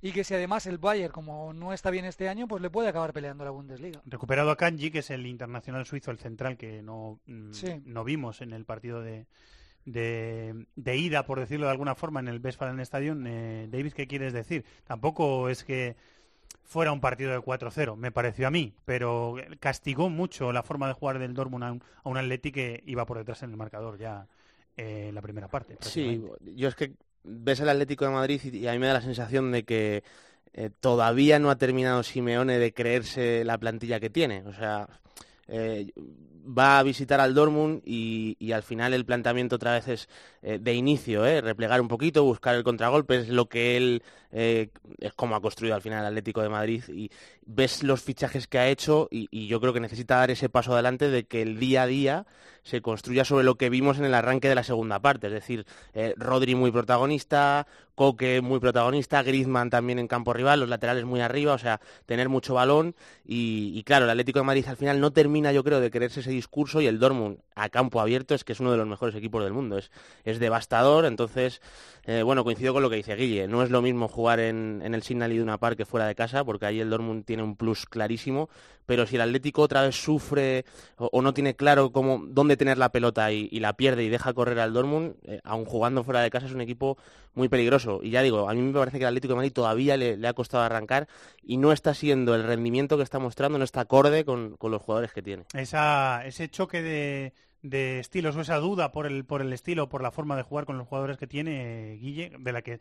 y 0.00 0.12
que 0.12 0.22
si 0.22 0.34
además 0.34 0.66
el 0.66 0.78
Bayern, 0.78 1.12
como 1.12 1.52
no 1.52 1.72
está 1.72 1.90
bien 1.90 2.04
este 2.04 2.28
año, 2.28 2.46
pues 2.46 2.60
le 2.62 2.70
puede 2.70 2.88
acabar 2.88 3.12
peleando 3.12 3.44
la 3.44 3.50
Bundesliga. 3.50 4.00
Recuperado 4.04 4.50
a 4.50 4.56
Kanji, 4.56 4.90
que 4.90 4.98
es 5.00 5.10
el 5.10 5.26
internacional 5.26 5.86
suizo, 5.86 6.10
el 6.10 6.18
central 6.18 6.56
que 6.56 6.82
no, 6.82 7.20
mm, 7.26 7.52
Sí. 7.52 7.82
no 7.84 8.04
vimos 8.04 8.42
en 8.42 8.52
el 8.52 8.64
partido 8.64 9.00
de, 9.02 9.26
de, 9.84 10.66
de 10.76 10.96
ida, 10.96 11.26
por 11.26 11.40
decirlo 11.40 11.66
de 11.66 11.72
alguna 11.72 11.94
forma, 11.94 12.20
en 12.20 12.28
el 12.28 12.40
Westfalen 12.40 12.80
Stadium. 12.80 13.24
Eh, 13.26 13.66
David, 13.70 13.92
¿qué 13.92 14.06
quieres 14.06 14.32
decir? 14.32 14.64
Tampoco 14.84 15.48
es 15.48 15.64
que 15.64 15.96
fuera 16.62 16.92
un 16.92 17.00
partido 17.00 17.32
de 17.32 17.38
4-0, 17.38 17.96
me 17.96 18.10
pareció 18.10 18.46
a 18.46 18.50
mí, 18.50 18.72
pero 18.84 19.36
castigó 19.60 20.08
mucho 20.08 20.52
la 20.52 20.62
forma 20.62 20.88
de 20.88 20.94
jugar 20.94 21.18
del 21.18 21.34
Dortmund 21.34 21.64
a 21.64 21.72
un, 21.72 21.82
a 22.02 22.08
un 22.08 22.16
Atleti 22.16 22.52
que 22.52 22.82
iba 22.86 23.04
por 23.06 23.18
detrás 23.18 23.42
en 23.42 23.50
el 23.50 23.56
marcador 23.56 23.98
ya 23.98 24.26
eh, 24.76 25.06
en 25.08 25.14
la 25.14 25.22
primera 25.22 25.48
parte. 25.48 25.76
Sí, 25.80 26.24
yo 26.54 26.68
es 26.68 26.74
que 26.74 26.92
ves 27.22 27.60
el 27.60 27.68
Atlético 27.68 28.04
de 28.04 28.10
Madrid 28.12 28.40
y, 28.44 28.58
y 28.58 28.68
a 28.68 28.72
mí 28.72 28.78
me 28.78 28.86
da 28.86 28.94
la 28.94 29.00
sensación 29.00 29.52
de 29.52 29.64
que 29.64 30.02
eh, 30.56 30.70
todavía 30.80 31.40
no 31.40 31.50
ha 31.50 31.56
terminado 31.56 32.02
Simeone 32.04 32.58
de 32.58 32.72
creerse 32.72 33.44
la 33.44 33.58
plantilla 33.58 33.98
que 33.98 34.08
tiene. 34.08 34.42
O 34.46 34.52
sea, 34.52 34.88
eh, 35.48 35.90
va 36.46 36.78
a 36.78 36.82
visitar 36.82 37.20
al 37.20 37.34
Dortmund 37.34 37.82
y, 37.84 38.36
y 38.38 38.52
al 38.52 38.62
final 38.62 38.94
el 38.94 39.04
planteamiento 39.04 39.56
otra 39.56 39.72
vez 39.72 39.88
es 39.88 40.08
eh, 40.46 40.58
de 40.60 40.74
inicio, 40.74 41.24
eh, 41.24 41.40
replegar 41.40 41.80
un 41.80 41.88
poquito, 41.88 42.22
buscar 42.22 42.54
el 42.54 42.64
contragolpe, 42.64 43.16
es 43.16 43.28
lo 43.30 43.48
que 43.48 43.78
él 43.78 44.02
eh, 44.30 44.68
es 44.98 45.14
como 45.14 45.36
ha 45.36 45.40
construido 45.40 45.74
al 45.74 45.80
final 45.80 46.00
el 46.00 46.08
Atlético 46.08 46.42
de 46.42 46.50
Madrid 46.50 46.84
y 46.88 47.10
ves 47.46 47.82
los 47.82 48.02
fichajes 48.02 48.46
que 48.46 48.58
ha 48.58 48.68
hecho 48.68 49.08
y, 49.10 49.46
yo 49.46 49.58
creo 49.58 49.72
que 49.72 49.80
necesita 49.80 50.16
dar 50.16 50.30
ese 50.30 50.50
paso 50.50 50.74
adelante 50.74 51.08
de 51.08 51.24
que 51.24 51.40
el 51.40 51.58
día 51.58 51.84
a 51.84 51.86
día 51.86 52.26
se 52.62 52.82
construya 52.82 53.24
sobre 53.24 53.44
lo 53.44 53.56
que 53.56 53.70
vimos 53.70 53.98
en 53.98 54.04
el 54.04 54.12
arranque 54.12 54.50
de 54.50 54.54
la 54.54 54.64
segunda 54.64 55.00
parte, 55.00 55.28
es 55.28 55.32
decir, 55.32 55.66
Rodri 56.16 56.54
muy 56.54 56.70
protagonista, 56.70 57.66
Coque 57.94 58.40
muy 58.40 58.58
protagonista, 58.58 59.22
Griezmann 59.22 59.70
también 59.70 59.98
en 59.98 60.08
campo 60.08 60.32
rival, 60.32 60.60
los 60.60 60.68
laterales 60.68 61.04
muy 61.04 61.20
arriba, 61.20 61.52
o 61.52 61.58
sea, 61.58 61.80
tener 62.06 62.28
mucho 62.28 62.54
balón 62.54 62.96
y, 63.24 63.72
y 63.74 63.82
claro, 63.84 64.06
el 64.06 64.10
Atlético 64.10 64.40
de 64.40 64.46
Madrid 64.46 64.64
al 64.66 64.76
final 64.76 65.00
no 65.00 65.12
termina, 65.12 65.52
yo 65.52 65.62
creo, 65.62 65.78
de 65.78 65.90
creerse 65.90 66.20
ese 66.20 66.30
discurso 66.34 66.80
y 66.80 66.86
el 66.86 66.98
Dortmund 66.98 67.38
a 67.54 67.68
campo 67.68 68.00
abierto 68.00 68.34
es 68.34 68.44
que 68.44 68.52
es 68.52 68.60
uno 68.60 68.72
de 68.72 68.76
los 68.76 68.86
mejores 68.86 69.14
equipos 69.14 69.42
del 69.44 69.52
mundo, 69.52 69.78
es, 69.78 69.90
es 70.24 70.38
devastador, 70.38 71.04
entonces, 71.04 71.62
eh, 72.04 72.22
bueno, 72.22 72.44
coincido 72.44 72.72
con 72.72 72.82
lo 72.82 72.90
que 72.90 72.96
dice 72.96 73.14
Guille, 73.14 73.46
no 73.48 73.62
es 73.62 73.70
lo 73.70 73.80
mismo 73.80 74.08
jugar 74.08 74.40
en, 74.40 74.82
en 74.84 74.94
el 74.94 75.02
Signal 75.02 75.32
Iduna 75.32 75.58
Park 75.58 75.76
que 75.76 75.86
fuera 75.86 76.06
de 76.06 76.14
casa, 76.14 76.44
porque 76.44 76.66
ahí 76.66 76.80
el 76.80 76.90
Dortmund 76.90 77.24
tiene 77.24 77.42
un 77.42 77.56
plus 77.56 77.86
clarísimo, 77.86 78.48
pero 78.86 79.06
si 79.06 79.16
el 79.16 79.22
Atlético 79.22 79.62
otra 79.62 79.82
vez 79.82 79.96
sufre 79.96 80.64
o, 80.96 81.22
no 81.22 81.32
tiene 81.32 81.56
claro 81.56 81.90
cómo 81.90 82.22
dónde 82.26 82.56
tener 82.56 82.78
la 82.78 82.90
pelota 82.90 83.32
y, 83.32 83.48
la 83.60 83.74
pierde 83.74 84.04
y 84.04 84.08
deja 84.08 84.34
correr 84.34 84.58
al 84.58 84.72
Dortmund, 84.72 85.14
eh, 85.24 85.40
aun 85.44 85.64
jugando 85.64 86.04
fuera 86.04 86.20
de 86.20 86.30
casa 86.30 86.46
es 86.46 86.52
un 86.52 86.60
equipo 86.60 86.98
muy 87.34 87.48
peligroso. 87.48 88.00
Y 88.02 88.10
ya 88.10 88.22
digo, 88.22 88.48
a 88.48 88.54
mí 88.54 88.60
me 88.60 88.72
parece 88.72 88.98
que 88.98 89.04
el 89.04 89.08
Atlético 89.08 89.32
de 89.32 89.36
Madrid 89.36 89.52
todavía 89.52 89.96
le, 89.96 90.16
le 90.16 90.28
ha 90.28 90.34
costado 90.34 90.62
arrancar 90.62 91.08
y 91.42 91.56
no 91.56 91.72
está 91.72 91.94
siendo 91.94 92.34
el 92.34 92.44
rendimiento 92.44 92.96
que 92.96 93.02
está 93.02 93.18
mostrando, 93.18 93.58
no 93.58 93.64
está 93.64 93.80
acorde 93.80 94.24
con, 94.24 94.56
con 94.56 94.70
los 94.70 94.82
jugadores 94.82 95.12
que 95.12 95.22
tiene. 95.22 95.44
Esa, 95.54 96.23
ese 96.26 96.48
choque 96.48 96.82
de, 96.82 97.32
de 97.62 98.00
estilos 98.00 98.36
o 98.36 98.40
esa 98.40 98.56
duda 98.58 98.92
por 98.92 99.06
el, 99.06 99.24
por 99.24 99.40
el 99.40 99.52
estilo, 99.52 99.88
por 99.88 100.02
la 100.02 100.10
forma 100.10 100.36
de 100.36 100.42
jugar 100.42 100.64
con 100.66 100.78
los 100.78 100.86
jugadores 100.86 101.16
que 101.18 101.26
tiene 101.26 101.96
Guille, 102.00 102.32
de 102.38 102.52
la 102.52 102.62
que, 102.62 102.80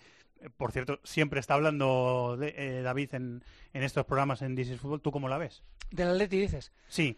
por 0.57 0.71
cierto, 0.71 0.99
siempre 1.03 1.39
está 1.39 1.53
hablando 1.53 2.37
de- 2.39 2.53
eh, 2.57 2.81
David 2.81 3.13
en, 3.15 3.43
en 3.73 3.83
estos 3.83 4.05
programas 4.05 4.41
en 4.41 4.57
is 4.57 4.79
Football. 4.79 5.01
¿Tú 5.01 5.11
cómo 5.11 5.29
la 5.29 5.37
ves? 5.37 5.63
Del 5.91 6.09
Atleti 6.09 6.39
dices. 6.39 6.71
Sí. 6.87 7.17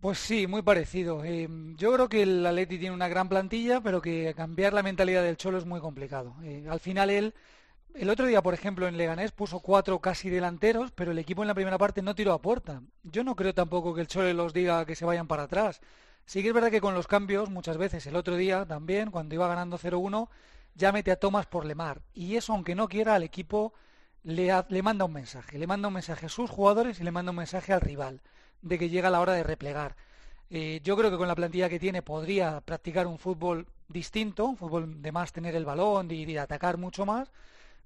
Pues 0.00 0.18
sí, 0.18 0.46
muy 0.46 0.60
parecido. 0.62 1.24
Eh, 1.24 1.48
yo 1.76 1.92
creo 1.94 2.08
que 2.10 2.22
el 2.22 2.44
Atleti 2.44 2.78
tiene 2.78 2.94
una 2.94 3.08
gran 3.08 3.28
plantilla, 3.28 3.80
pero 3.80 4.02
que 4.02 4.34
cambiar 4.36 4.74
la 4.74 4.82
mentalidad 4.82 5.22
del 5.22 5.38
Cholo 5.38 5.56
es 5.56 5.64
muy 5.64 5.80
complicado. 5.80 6.36
Eh, 6.42 6.66
al 6.68 6.78
final 6.80 7.08
él, 7.08 7.32
el 7.94 8.10
otro 8.10 8.26
día, 8.26 8.42
por 8.42 8.54
ejemplo, 8.54 8.88
en 8.88 8.96
Leganés 8.96 9.32
puso 9.32 9.60
cuatro 9.60 10.00
casi 10.00 10.28
delanteros, 10.28 10.90
pero 10.92 11.12
el 11.12 11.18
equipo 11.18 11.42
en 11.42 11.48
la 11.48 11.54
primera 11.54 11.78
parte 11.78 12.02
no 12.02 12.14
tiró 12.14 12.32
a 12.32 12.42
puerta. 12.42 12.82
Yo 13.02 13.24
no 13.24 13.36
creo 13.36 13.54
tampoco 13.54 13.94
que 13.94 14.00
el 14.00 14.08
Cholo 14.08 14.32
los 14.34 14.52
diga 14.52 14.84
que 14.84 14.96
se 14.96 15.04
vayan 15.04 15.28
para 15.28 15.44
atrás. 15.44 15.80
Sí 16.26 16.42
que 16.42 16.48
es 16.48 16.54
verdad 16.54 16.70
que 16.70 16.80
con 16.80 16.94
los 16.94 17.06
cambios, 17.06 17.50
muchas 17.50 17.76
veces, 17.76 18.06
el 18.06 18.16
otro 18.16 18.36
día 18.36 18.66
también, 18.66 19.10
cuando 19.10 19.34
iba 19.34 19.46
ganando 19.48 19.78
0-1, 19.78 20.28
ya 20.74 20.92
mete 20.92 21.12
a 21.12 21.16
Thomas 21.16 21.46
por 21.46 21.64
Lemar. 21.66 22.02
Y 22.14 22.36
eso, 22.36 22.52
aunque 22.52 22.74
no 22.74 22.88
quiera, 22.88 23.14
al 23.14 23.22
equipo 23.22 23.74
le, 24.22 24.50
le 24.68 24.82
manda 24.82 25.04
un 25.04 25.12
mensaje. 25.12 25.58
Le 25.58 25.66
manda 25.66 25.88
un 25.88 25.94
mensaje 25.94 26.26
a 26.26 26.28
sus 26.28 26.50
jugadores 26.50 27.00
y 27.00 27.04
le 27.04 27.12
manda 27.12 27.30
un 27.30 27.36
mensaje 27.36 27.72
al 27.72 27.80
rival 27.80 28.22
de 28.62 28.78
que 28.78 28.88
llega 28.88 29.10
la 29.10 29.20
hora 29.20 29.34
de 29.34 29.42
replegar. 29.44 29.96
Eh, 30.50 30.80
yo 30.82 30.96
creo 30.96 31.10
que 31.10 31.16
con 31.16 31.28
la 31.28 31.34
plantilla 31.34 31.68
que 31.68 31.78
tiene 31.78 32.02
podría 32.02 32.60
practicar 32.60 33.06
un 33.06 33.18
fútbol 33.18 33.66
distinto, 33.88 34.46
un 34.46 34.56
fútbol 34.56 35.02
de 35.02 35.12
más 35.12 35.32
tener 35.32 35.54
el 35.54 35.64
balón 35.64 36.10
y 36.10 36.36
atacar 36.36 36.78
mucho 36.78 37.06
más, 37.06 37.30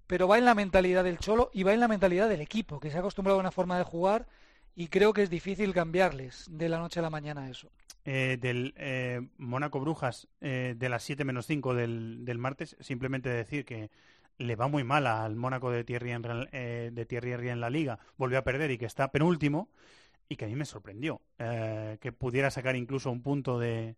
pero 0.08 0.26
va 0.26 0.38
en 0.38 0.44
la 0.44 0.56
mentalidad 0.56 1.04
del 1.04 1.18
Cholo 1.18 1.50
y 1.54 1.62
va 1.62 1.72
en 1.72 1.80
la 1.80 1.86
mentalidad 1.86 2.28
del 2.28 2.40
equipo, 2.40 2.80
que 2.80 2.90
se 2.90 2.96
ha 2.96 3.00
acostumbrado 3.00 3.38
a 3.38 3.40
una 3.40 3.52
forma 3.52 3.78
de 3.78 3.84
jugar 3.84 4.26
y 4.74 4.88
creo 4.88 5.12
que 5.12 5.22
es 5.22 5.30
difícil 5.30 5.72
cambiarles 5.72 6.46
de 6.50 6.68
la 6.68 6.78
noche 6.78 6.98
a 6.98 7.02
la 7.02 7.10
mañana 7.10 7.48
eso. 7.48 7.70
Eh, 8.04 8.38
del 8.40 8.74
eh, 8.76 9.20
Mónaco 9.36 9.78
Brujas 9.78 10.26
eh, 10.40 10.74
de 10.76 10.88
las 10.88 11.04
7 11.04 11.24
menos 11.24 11.46
5 11.46 11.74
del, 11.74 12.24
del 12.24 12.38
martes, 12.38 12.76
simplemente 12.80 13.28
decir 13.28 13.64
que 13.64 13.90
le 14.38 14.56
va 14.56 14.68
muy 14.68 14.84
mal 14.84 15.06
al 15.06 15.36
Mónaco 15.36 15.70
de 15.70 15.84
Thierry, 15.84 16.12
Henry, 16.12 16.48
eh, 16.52 16.90
de 16.92 17.06
Thierry 17.06 17.32
Henry 17.32 17.50
en 17.50 17.60
la 17.60 17.70
liga, 17.70 17.98
volvió 18.16 18.38
a 18.38 18.44
perder 18.44 18.70
y 18.70 18.78
que 18.78 18.86
está 18.86 19.10
penúltimo, 19.10 19.68
y 20.28 20.36
que 20.36 20.44
a 20.44 20.48
mí 20.48 20.54
me 20.54 20.64
sorprendió 20.64 21.20
eh, 21.38 21.98
que 22.00 22.12
pudiera 22.12 22.50
sacar 22.50 22.76
incluso 22.76 23.10
un 23.10 23.22
punto 23.22 23.58
de... 23.58 23.96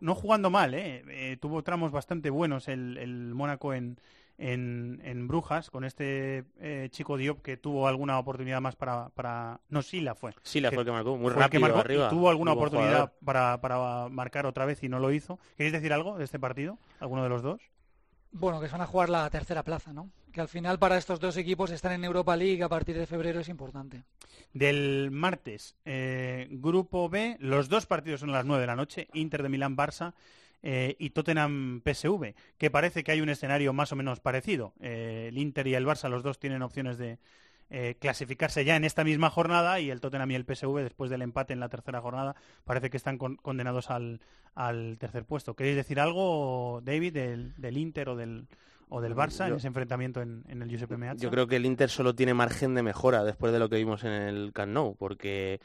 No 0.00 0.14
jugando 0.14 0.50
mal. 0.50 0.72
Eh, 0.74 1.36
tuvo 1.40 1.64
tramos 1.64 1.90
bastante 1.90 2.30
buenos 2.30 2.68
el, 2.68 2.96
el 2.96 3.34
Mónaco 3.34 3.74
en, 3.74 3.98
en, 4.40 5.00
en 5.04 5.28
Brujas, 5.28 5.70
con 5.70 5.84
este 5.84 6.44
eh, 6.58 6.88
chico 6.90 7.18
Diop 7.18 7.42
que 7.42 7.58
tuvo 7.58 7.86
alguna 7.86 8.18
oportunidad 8.18 8.60
más 8.60 8.74
para... 8.74 9.10
para... 9.10 9.60
No, 9.68 9.82
Sila 9.82 10.14
fue. 10.14 10.32
Sila 10.42 10.70
fue 10.70 10.80
el 10.80 10.86
que 10.86 10.92
marcó, 10.92 11.16
muy 11.16 11.28
el 11.28 11.34
que 11.34 11.40
rápido 11.40 11.60
marcó 11.60 11.76
y 11.76 11.80
arriba, 11.80 12.08
tuvo 12.08 12.30
alguna 12.30 12.52
oportunidad 12.52 13.12
para, 13.22 13.60
para 13.60 14.08
marcar 14.08 14.46
otra 14.46 14.64
vez 14.64 14.82
y 14.82 14.88
no 14.88 14.98
lo 14.98 15.12
hizo. 15.12 15.38
¿Queréis 15.56 15.74
decir 15.74 15.92
algo 15.92 16.16
de 16.16 16.24
este 16.24 16.38
partido? 16.38 16.78
¿Alguno 17.00 17.22
de 17.22 17.28
los 17.28 17.42
dos? 17.42 17.60
Bueno, 18.32 18.60
que 18.60 18.66
se 18.66 18.72
van 18.72 18.82
a 18.82 18.86
jugar 18.86 19.10
la 19.10 19.28
tercera 19.28 19.62
plaza, 19.62 19.92
¿no? 19.92 20.10
Que 20.32 20.40
al 20.40 20.48
final 20.48 20.78
para 20.78 20.96
estos 20.96 21.20
dos 21.20 21.36
equipos 21.36 21.70
estar 21.70 21.92
en 21.92 22.04
Europa 22.04 22.36
League 22.36 22.62
a 22.62 22.68
partir 22.68 22.96
de 22.96 23.06
febrero 23.06 23.40
es 23.40 23.48
importante. 23.48 24.04
Del 24.54 25.10
martes, 25.10 25.76
eh, 25.84 26.48
Grupo 26.50 27.08
B, 27.08 27.36
los 27.40 27.68
dos 27.68 27.86
partidos 27.86 28.20
son 28.20 28.30
a 28.30 28.34
las 28.34 28.46
9 28.46 28.60
de 28.60 28.66
la 28.66 28.76
noche, 28.76 29.08
Inter 29.12 29.42
de 29.42 29.48
Milán-Barça 29.48 30.14
eh, 30.62 30.96
y 30.98 31.10
Tottenham-PSV, 31.10 32.34
que 32.58 32.70
parece 32.70 33.02
que 33.04 33.12
hay 33.12 33.20
un 33.20 33.28
escenario 33.28 33.72
más 33.72 33.92
o 33.92 33.96
menos 33.96 34.20
parecido. 34.20 34.74
Eh, 34.80 35.26
el 35.28 35.38
Inter 35.38 35.66
y 35.66 35.74
el 35.74 35.86
Barça, 35.86 36.08
los 36.08 36.22
dos 36.22 36.38
tienen 36.38 36.62
opciones 36.62 36.98
de 36.98 37.18
eh, 37.70 37.94
clasificarse 38.00 38.64
ya 38.64 38.76
en 38.76 38.84
esta 38.84 39.04
misma 39.04 39.30
jornada 39.30 39.78
y 39.80 39.90
el 39.90 40.00
Tottenham 40.00 40.30
y 40.32 40.34
el 40.34 40.44
PSV, 40.44 40.78
después 40.82 41.08
del 41.10 41.22
empate 41.22 41.52
en 41.52 41.60
la 41.60 41.68
tercera 41.68 42.00
jornada, 42.00 42.34
parece 42.64 42.90
que 42.90 42.96
están 42.96 43.16
con- 43.16 43.36
condenados 43.36 43.90
al, 43.90 44.20
al 44.54 44.98
tercer 44.98 45.24
puesto. 45.24 45.54
¿Queréis 45.54 45.76
decir 45.76 46.00
algo, 46.00 46.80
David, 46.82 47.12
del, 47.14 47.54
del 47.56 47.76
Inter 47.76 48.08
o 48.08 48.16
del, 48.16 48.48
o 48.88 49.00
del 49.00 49.14
Barça 49.14 49.46
en 49.46 49.54
ese 49.54 49.68
enfrentamiento 49.68 50.20
en, 50.20 50.42
en 50.48 50.62
el 50.62 50.68
Giuseppe 50.68 50.96
Meazza? 50.96 51.22
Yo 51.22 51.30
creo 51.30 51.46
que 51.46 51.56
el 51.56 51.64
Inter 51.64 51.90
solo 51.90 52.12
tiene 52.14 52.34
margen 52.34 52.74
de 52.74 52.82
mejora 52.82 53.22
después 53.22 53.52
de 53.52 53.60
lo 53.60 53.68
que 53.68 53.76
vimos 53.76 54.02
en 54.02 54.10
el 54.12 54.52
Camp 54.52 54.72
Nou, 54.72 54.96
porque 54.96 55.60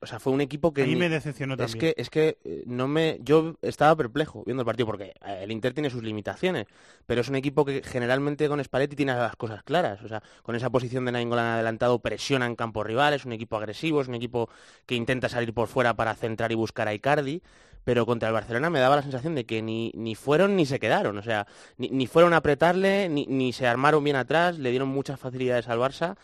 o 0.00 0.06
sea, 0.06 0.18
fue 0.20 0.32
un 0.32 0.40
equipo 0.40 0.72
que 0.74 0.82
A 0.82 0.86
mí 0.86 0.92
ni- 0.94 0.98
me 1.00 1.08
decepcionó 1.08 1.54
es 1.54 1.58
también. 1.58 1.78
que 1.78 1.94
es 2.00 2.10
que 2.10 2.36
eh, 2.44 2.62
no 2.66 2.88
me 2.88 3.18
yo 3.22 3.56
estaba 3.62 3.96
perplejo 3.96 4.42
viendo 4.44 4.62
el 4.62 4.66
partido 4.66 4.86
porque 4.86 5.14
eh, 5.24 5.40
el 5.42 5.50
Inter 5.52 5.72
tiene 5.72 5.88
sus 5.88 6.02
limitaciones, 6.02 6.66
pero 7.06 7.20
es 7.22 7.28
un 7.28 7.36
equipo 7.36 7.64
que 7.64 7.82
generalmente 7.82 8.48
con 8.48 8.62
Spalletti 8.62 8.96
tiene 8.96 9.14
las 9.14 9.36
cosas 9.36 9.62
claras, 9.62 10.02
o 10.02 10.08
sea, 10.08 10.22
con 10.42 10.56
esa 10.56 10.68
posición 10.70 11.04
de 11.06 11.12
Nainggolan 11.12 11.46
adelantado 11.54 12.00
presiona 12.00 12.46
en 12.46 12.56
campo 12.56 12.84
rival, 12.84 13.14
es 13.14 13.24
un 13.24 13.32
equipo 13.32 13.56
agresivo, 13.56 14.00
es 14.02 14.08
un 14.08 14.14
equipo 14.14 14.50
que 14.84 14.94
intenta 14.94 15.28
salir 15.28 15.54
por 15.54 15.68
fuera 15.68 15.94
para 15.94 16.14
centrar 16.14 16.52
y 16.52 16.54
buscar 16.56 16.88
a 16.88 16.94
Icardi, 16.94 17.42
pero 17.84 18.04
contra 18.06 18.28
el 18.28 18.34
Barcelona 18.34 18.70
me 18.70 18.78
daba 18.78 18.96
la 18.96 19.02
sensación 19.02 19.34
de 19.34 19.44
que 19.46 19.60
ni, 19.62 19.90
ni 19.94 20.14
fueron 20.14 20.54
ni 20.54 20.66
se 20.66 20.78
quedaron, 20.78 21.18
o 21.18 21.22
sea, 21.22 21.46
ni, 21.78 21.88
ni 21.88 22.06
fueron 22.06 22.32
a 22.32 22.36
apretarle, 22.38 23.08
ni, 23.08 23.26
ni 23.26 23.52
se 23.52 23.66
armaron 23.66 24.04
bien 24.04 24.16
atrás, 24.16 24.58
le 24.58 24.70
dieron 24.70 24.88
muchas 24.88 25.18
facilidades 25.18 25.68
al 25.68 25.78
Barça 25.78 26.16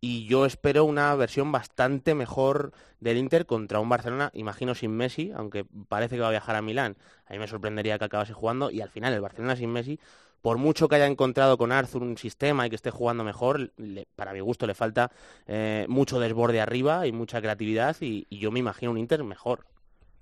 y 0.00 0.26
yo 0.26 0.44
espero 0.46 0.84
una 0.84 1.14
versión 1.14 1.50
bastante 1.52 2.14
mejor 2.14 2.72
del 3.00 3.16
Inter 3.18 3.46
contra 3.46 3.80
un 3.80 3.88
Barcelona, 3.88 4.30
imagino 4.34 4.74
sin 4.74 4.90
Messi, 4.92 5.32
aunque 5.34 5.64
parece 5.88 6.16
que 6.16 6.20
va 6.22 6.28
a 6.28 6.32
viajar 6.32 6.56
a 6.56 6.62
Milán. 6.62 6.96
A 7.26 7.32
mí 7.32 7.38
me 7.38 7.48
sorprendería 7.48 7.98
que 7.98 8.04
acabase 8.04 8.32
jugando 8.32 8.70
y 8.70 8.80
al 8.80 8.90
final 8.90 9.12
el 9.14 9.20
Barcelona 9.20 9.56
sin 9.56 9.70
Messi, 9.70 9.98
por 10.42 10.58
mucho 10.58 10.88
que 10.88 10.96
haya 10.96 11.06
encontrado 11.06 11.56
con 11.56 11.72
Arthur 11.72 12.02
un 12.02 12.18
sistema 12.18 12.66
y 12.66 12.70
que 12.70 12.76
esté 12.76 12.90
jugando 12.90 13.24
mejor, 13.24 13.72
le- 13.78 14.06
para 14.14 14.34
mi 14.34 14.40
gusto 14.40 14.66
le 14.66 14.74
falta 14.74 15.10
eh, 15.46 15.86
mucho 15.88 16.20
desborde 16.20 16.60
arriba 16.60 17.06
y 17.06 17.12
mucha 17.12 17.40
creatividad 17.40 17.96
y, 18.00 18.26
y 18.28 18.38
yo 18.38 18.50
me 18.50 18.58
imagino 18.60 18.90
un 18.92 18.98
Inter 18.98 19.24
mejor. 19.24 19.64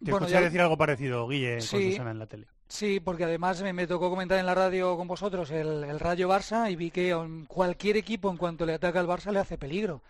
Te 0.05 0.11
Bueno, 0.12 0.27
escuché 0.27 0.41
ya- 0.41 0.45
decir 0.47 0.61
algo 0.61 0.77
parecido, 0.77 1.27
Guille, 1.29 1.55
con 1.57 1.61
Sí. 1.62 1.91
Susana 1.91 2.12
en 2.12 2.18
la 2.20 2.27
tele. 2.27 2.47
Sí, 2.73 3.01
porque 3.01 3.25
además 3.25 3.61
me, 3.62 3.87
tocó 3.87 4.09
comentar 4.09 4.39
en 4.39 4.47
la 4.47 4.55
radio 4.55 4.97
con 4.97 5.07
vosotros 5.07 5.51
el, 5.51 6.01
Rayo 6.01 6.27
Barça 6.31 6.70
y 6.73 6.75
vi 6.75 6.91
que 6.91 7.14
cualquier 7.47 7.99
equipo 7.99 8.31
en 8.31 8.39
cuanto 8.39 8.64
le 8.64 8.73
ataca 8.73 8.99
al 8.99 9.07
Barça 9.07 9.31
le 9.31 9.41
hace 9.41 9.59
peligro. 9.59 10.01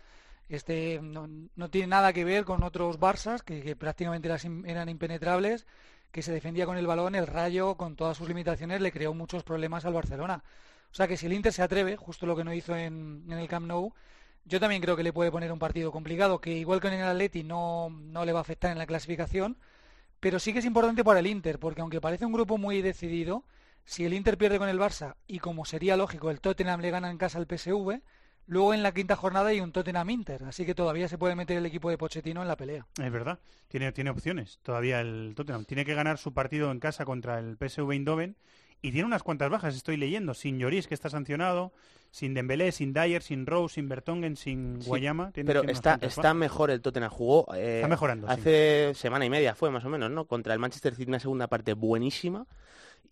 Este 0.49 1.01
no, 1.03 1.69
tiene 1.71 1.89
nada 1.89 2.13
que 2.13 2.25
ver 2.25 2.45
con 2.45 2.63
otros 2.63 3.01
Barças 3.01 3.43
que, 3.43 3.75
prácticamente 3.75 4.29
eran, 4.29 4.65
eran 4.65 4.89
impenetrables, 4.89 5.67
que 6.13 6.23
se 6.23 6.31
defendía 6.31 6.65
con 6.65 6.77
el 6.79 6.87
balón. 6.87 7.17
El 7.17 7.27
Rayo, 7.27 7.75
con 7.77 7.97
todas 7.97 8.17
sus 8.17 8.29
limitaciones, 8.29 8.81
le 8.81 8.93
creó 8.93 9.13
muchos 9.13 9.43
problemas 9.43 9.85
al 9.85 9.95
Barcelona. 9.95 10.45
O 10.93 10.95
sea 10.95 11.09
que 11.09 11.17
si 11.17 11.27
el 11.27 11.33
Inter 11.33 11.53
se 11.53 11.63
atreve, 11.63 11.97
justo 11.97 12.27
lo 12.27 12.37
que 12.37 12.45
no 12.45 12.55
hizo 12.55 12.77
en, 12.77 13.25
en 13.29 13.39
el 13.39 13.49
Camp 13.49 13.67
Nou, 13.67 13.93
yo 14.45 14.61
también 14.61 14.83
creo 14.83 14.97
que 14.97 15.03
le 15.03 15.13
puede 15.13 15.33
poner 15.33 15.51
un 15.51 15.59
partido 15.59 15.91
complicado, 15.91 16.41
que 16.41 16.53
igual 16.53 16.81
que 16.81 16.89
en 16.89 16.95
el 16.95 17.09
Atleti 17.09 17.43
no, 17.43 17.91
no 17.91 18.25
le 18.25 18.33
va 18.33 18.39
a 18.39 18.43
afectar 18.43 18.71
en 18.71 18.79
la 18.79 18.87
clasificación, 18.87 19.57
pero 20.23 20.39
sí 20.39 20.53
que 20.53 20.61
es 20.61 20.65
importante 20.65 21.03
para 21.03 21.19
el 21.19 21.27
Inter, 21.27 21.59
porque 21.59 21.81
aunque 21.81 22.01
parece 22.01 22.25
un 22.25 22.33
grupo 22.33 22.57
muy 22.57 22.81
decidido, 22.81 23.43
si 23.85 24.05
el 24.05 24.15
Inter 24.15 24.39
pierde 24.39 24.57
con 24.57 24.69
el 24.69 24.79
Barça 24.79 25.17
y 25.27 25.41
como 25.41 25.65
sería 25.65 25.97
lógico 25.97 26.31
el 26.31 26.41
Tottenham 26.41 26.81
le 26.81 26.93
gana 26.93 27.11
en 27.11 27.19
casa 27.19 27.39
al 27.39 27.49
PSV, 27.49 28.01
luego 28.47 28.73
en 28.73 28.85
la 28.85 28.95
quinta 28.95 29.17
jornada 29.17 29.49
hay 29.49 29.59
un 29.59 29.73
Tottenham 29.73 30.11
Inter, 30.11 30.45
así 30.45 30.65
que 30.65 30.77
todavía 30.77 31.09
se 31.09 31.19
puede 31.19 31.35
meter 31.35 31.57
el 31.57 31.67
equipo 31.67 31.91
de 31.91 31.99
Pochettino 31.99 32.41
en 32.41 32.47
la 32.47 32.57
pelea. 32.57 32.87
Es 33.03 33.11
verdad, 33.11 33.41
tiene, 33.67 33.89
opciones 34.11 34.61
todavía 34.63 35.01
el 35.01 35.33
Tottenham. 35.35 35.65
Tiene 35.65 35.85
que 35.85 35.95
ganar 35.95 36.19
su 36.19 36.33
partido 36.33 36.71
en 36.71 36.79
casa 36.79 37.05
contra 37.05 37.41
el 37.41 37.57
PSV 37.57 37.91
Eindhoven 37.91 38.37
y 38.81 38.93
tiene 38.93 39.07
unas 39.07 39.25
cuantas 39.25 39.51
bajas, 39.51 39.75
estoy 39.75 39.97
leyendo, 39.97 40.35
sin 40.35 40.61
Lloris 40.61 40.87
que 40.87 40.95
está 40.95 41.11
sancionado, 41.11 41.73
sin 42.13 42.35
Dembélé, 42.35 42.71
sin 42.71 42.93
Dyer, 42.93 43.23
sin 43.23 43.47
Rose, 43.47 43.75
sin 43.77 43.89
Bertongen, 43.89 44.37
sin 44.37 44.79
Guayama. 44.81 45.33
Pero 45.35 45.63
está, 45.65 45.99
está 46.01 46.33
mejor 46.35 46.71
el 46.71 46.81
Tottenham. 46.81 47.11
Jugó 47.11 47.53
eh, 47.55 47.77
Está 47.77 47.89
mejorando, 47.89 48.29
sí. 48.29 48.33
hace 48.35 48.93
semana 48.95 49.25
y 49.25 49.31
media, 49.31 49.55
fue 49.57 49.71
más 49.71 49.85
o 49.85 49.89
menos, 49.89 50.11
¿no? 50.11 50.27
Contra 50.27 50.53
el 50.53 50.61
Manchester 50.61 50.95
City, 50.95 51.09
una 51.09 51.19
segunda 51.19 51.49
parte 51.49 51.73
buenísima. 51.73 52.47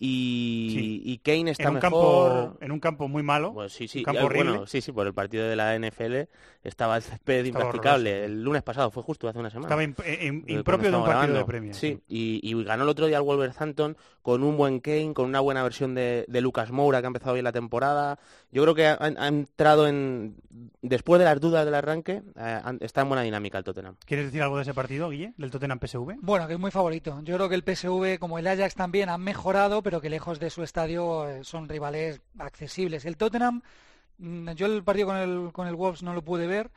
Y, 0.02 0.70
Sí. 0.74 1.02
y 1.04 1.18
Kane 1.18 1.50
está 1.50 1.64
en 1.64 1.68
un 1.68 1.74
mejor. 1.74 1.90
campo 1.90 2.58
en 2.64 2.72
un 2.72 2.80
campo 2.80 3.06
muy 3.08 3.22
malo, 3.22 3.52
Pues 3.52 3.72
sí, 3.74 3.86
sí, 3.86 3.98
un 3.98 4.04
campo 4.04 4.24
horrible. 4.24 4.50
bueno, 4.52 4.66
sí, 4.66 4.80
sí, 4.80 4.92
por 4.92 5.06
el 5.06 5.12
partido 5.12 5.46
de 5.46 5.56
la 5.56 5.74
NFL 5.78 6.26
estaba 6.64 6.96
el 6.96 7.02
césped 7.02 7.44
impracticable. 7.44 8.10
horroroso. 8.12 8.32
El 8.32 8.42
lunes 8.42 8.62
pasado, 8.62 8.90
fue 8.90 9.02
justo 9.02 9.28
hace 9.28 9.38
una 9.38 9.50
semana. 9.50 9.66
Estaba 9.66 9.82
imp- 9.84 10.02
eh, 10.06 10.42
impropio 10.54 10.90
de 10.90 10.96
un 10.96 11.04
partido 11.04 11.36
de. 11.36 11.44
Premier, 11.44 11.74
Sí, 11.74 12.00
Y, 12.08 12.40
y 12.42 12.64
ganó 12.64 12.84
el 12.84 12.88
otro 12.88 13.06
día 13.08 13.18
el 13.18 13.24
Wolverhampton 13.24 13.94
con 14.22 14.42
un 14.42 14.56
buen 14.56 14.80
Kane, 14.80 15.14
con 15.14 15.26
una 15.26 15.40
buena 15.40 15.62
versión 15.62 15.94
de, 15.94 16.24
de 16.28 16.40
Lucas 16.40 16.70
Moura 16.70 17.00
que 17.00 17.06
ha 17.06 17.08
empezado 17.08 17.34
bien 17.34 17.44
la 17.44 17.52
temporada. 17.52 18.18
Yo 18.52 18.62
creo 18.62 18.74
que 18.74 18.86
ha, 18.86 18.98
ha 19.00 19.28
entrado 19.28 19.86
en... 19.88 20.36
Después 20.82 21.18
de 21.18 21.24
las 21.24 21.40
dudas 21.40 21.64
del 21.64 21.74
arranque, 21.74 22.22
eh, 22.36 22.60
está 22.80 23.02
en 23.02 23.08
buena 23.08 23.22
dinámica 23.22 23.58
el 23.58 23.64
Tottenham. 23.64 23.96
¿Quieres 24.04 24.26
decir 24.26 24.42
algo 24.42 24.56
de 24.56 24.62
ese 24.62 24.74
partido, 24.74 25.08
Guille, 25.08 25.32
del 25.36 25.50
Tottenham 25.50 25.78
PSV? 25.78 26.16
Bueno, 26.20 26.46
que 26.46 26.54
es 26.54 26.60
muy 26.60 26.70
favorito. 26.70 27.20
Yo 27.22 27.36
creo 27.36 27.48
que 27.48 27.54
el 27.54 27.62
PSV, 27.62 28.18
como 28.18 28.38
el 28.38 28.46
Ajax 28.46 28.74
también, 28.74 29.08
han 29.08 29.22
mejorado, 29.22 29.82
pero 29.82 30.00
que 30.00 30.10
lejos 30.10 30.38
de 30.38 30.50
su 30.50 30.62
estadio 30.62 31.28
eh, 31.28 31.44
son 31.44 31.68
rivales 31.68 32.20
accesibles. 32.38 33.04
El 33.06 33.16
Tottenham, 33.16 33.62
mm, 34.18 34.50
yo 34.50 34.66
el 34.66 34.82
partido 34.84 35.06
con 35.08 35.16
el, 35.16 35.52
con 35.52 35.66
el 35.66 35.76
Wolves 35.76 36.02
no 36.02 36.12
lo 36.12 36.22
pude 36.22 36.46
ver, 36.46 36.70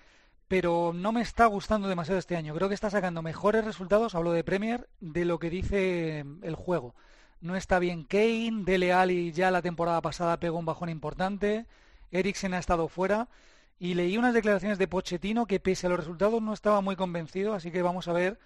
pero 0.48 0.92
no 0.94 1.12
me 1.12 1.22
está 1.22 1.46
gustando 1.48 1.88
demasiado 1.88 2.20
este 2.20 2.38
año. 2.38 2.54
Creo 2.54 2.70
que 2.70 2.76
está 2.76 2.90
sacando 2.90 3.22
mejores 3.22 3.66
resultados, 3.66 4.16
hablo 4.16 4.32
de 4.32 4.44
Premier, 4.44 4.88
de 5.00 5.26
lo 5.26 5.40
que 5.40 5.50
dice 5.50 6.26
el 6.42 6.56
juego. 6.56 6.96
No 7.44 7.58
está 7.58 7.78
bien 7.78 8.06
Kane, 8.06 8.64
Dele 8.64 8.94
Alli 8.94 9.34
ya 9.34 9.52
la 9.52 9.62
temporada 9.62 10.00
pasada 10.00 10.40
pegó 10.40 10.58
un 10.58 10.66
bajón 10.66 10.88
importante, 10.88 11.66
Eriksen 12.10 12.54
ha 12.54 12.58
estado 12.58 12.88
fuera 12.88 13.28
y 13.78 13.96
leí 13.96 14.18
unas 14.18 14.34
declaraciones 14.34 14.78
de 14.78 14.88
Pochettino 14.88 15.46
que 15.46 15.60
pese 15.60 15.88
a 15.88 15.90
los 15.90 16.00
resultados 16.00 16.42
no 16.42 16.54
estaba 16.54 16.80
muy 16.80 16.96
convencido, 16.96 17.54
así 17.54 17.70
que 17.70 17.82
vamos 17.82 18.08
a 18.08 18.14
ver 18.14 18.40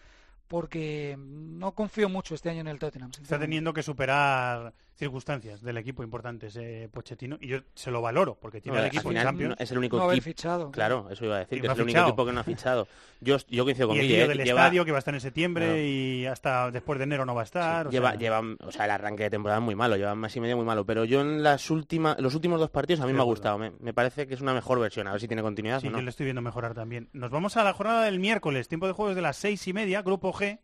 porque 0.48 1.16
no 1.16 1.74
confío 1.74 2.10
mucho 2.10 2.34
este 2.34 2.50
año 2.50 2.62
en 2.62 2.70
el 2.70 2.80
Tottenham. 2.80 3.12
Está 3.22 3.38
teniendo 3.38 3.72
que 3.72 3.84
superar 3.84 4.74
circunstancias 4.98 5.62
del 5.62 5.78
equipo 5.78 6.04
importantes 6.04 6.56
eh, 6.58 6.90
Pochettino 6.92 7.38
y 7.40 7.48
yo 7.48 7.60
se 7.76 7.92
lo 7.92 8.02
valoro 8.02 8.36
porque 8.40 8.60
tiene 8.62 8.78
No, 8.78 8.82
al 8.84 8.88
equipo 8.88 9.04
en 9.10 9.10
final 9.10 9.24
Champions. 9.26 9.50
no- 9.50 9.64
es 9.64 9.72
el 9.72 9.78
único 9.78 9.98
No 9.98 10.12
equipo. 10.12 10.24
fichado, 10.26 10.72
Claro, 10.72 11.08
eso 11.12 11.24
iba 11.26 11.36
a 11.36 11.40
decir, 11.40 11.58
Y 11.60 11.62
que 11.62 11.68
no 11.68 11.74
es 11.74 11.78
ha 11.80 11.82
el 11.82 11.84
único 11.84 11.96
fichado. 11.98 12.08
equipo 12.10 12.26
que 12.26 12.32
no 12.34 12.40
ha 12.40 12.44
fichado. 12.44 12.88
Yo, 13.22 13.38
yo 13.48 13.64
coincido 13.64 13.88
con 13.88 13.98
y 13.98 14.00
el 14.00 14.08
Guille, 14.08 14.24
¿eh? 14.24 14.28
del 14.28 14.38
lleva, 14.44 14.62
estadio 14.62 14.86
que 14.86 14.92
va 14.92 14.98
a 14.98 15.00
estar 15.00 15.14
en 15.14 15.22
septiembre 15.22 15.88
y 15.88 16.26
hasta 16.26 16.72
después 16.72 16.98
de 17.00 17.04
enero 17.04 17.26
no 17.26 17.36
va 17.36 17.42
a 17.42 17.44
estar. 17.46 17.88
o 17.88 17.90
lleva, 17.92 18.12
sea, 18.12 18.20
lleva, 18.20 18.42
o 18.60 18.72
sea, 18.72 18.86
el 18.86 18.92
arranque 18.92 19.24
de 19.24 19.30
temporada 19.30 19.60
es 19.60 19.66
muy 19.66 19.76
malo, 19.76 19.96
lleva 19.98 20.16
más 20.16 20.36
y 20.36 20.40
medio 20.42 20.58
muy 20.58 20.66
malo, 20.66 20.86
pero 20.86 21.06
yo 21.06 21.22
en 21.22 21.44
las 21.44 21.70
últimas, 21.70 22.20
los 22.20 22.34
últimos 22.36 22.60
dos 22.60 22.70
partidos 22.70 23.02
a 23.02 23.06
mí 23.08 23.14
me 23.14 23.20
ha 23.20 23.24
gustado, 23.24 23.58
me, 23.58 23.72
me 23.80 23.94
parece 23.94 24.28
que 24.28 24.34
es 24.34 24.42
una 24.42 24.54
mejor 24.54 24.80
versión, 24.80 25.08
a 25.08 25.12
ver 25.12 25.22
si 25.22 25.28
tiene 25.28 25.42
continuidad 25.44 25.80
Sí, 25.82 25.88
o 25.88 25.92
no. 25.92 25.98
yo 25.98 26.04
le 26.04 26.10
estoy 26.10 26.26
viendo 26.26 26.42
mejorar 26.42 26.74
también. 26.74 27.10
Nos 27.14 27.30
vamos 27.32 27.56
a 27.58 27.64
la 27.64 27.74
jornada 27.74 28.04
del 28.04 28.20
miércoles, 28.20 28.68
tiempo 28.68 28.88
de 28.88 28.94
juegos 28.94 29.16
de 29.16 29.22
las 29.22 29.38
seis 29.38 29.68
y 29.68 29.74
media, 29.74 30.02
grupo 30.02 30.34
G, 30.34 30.60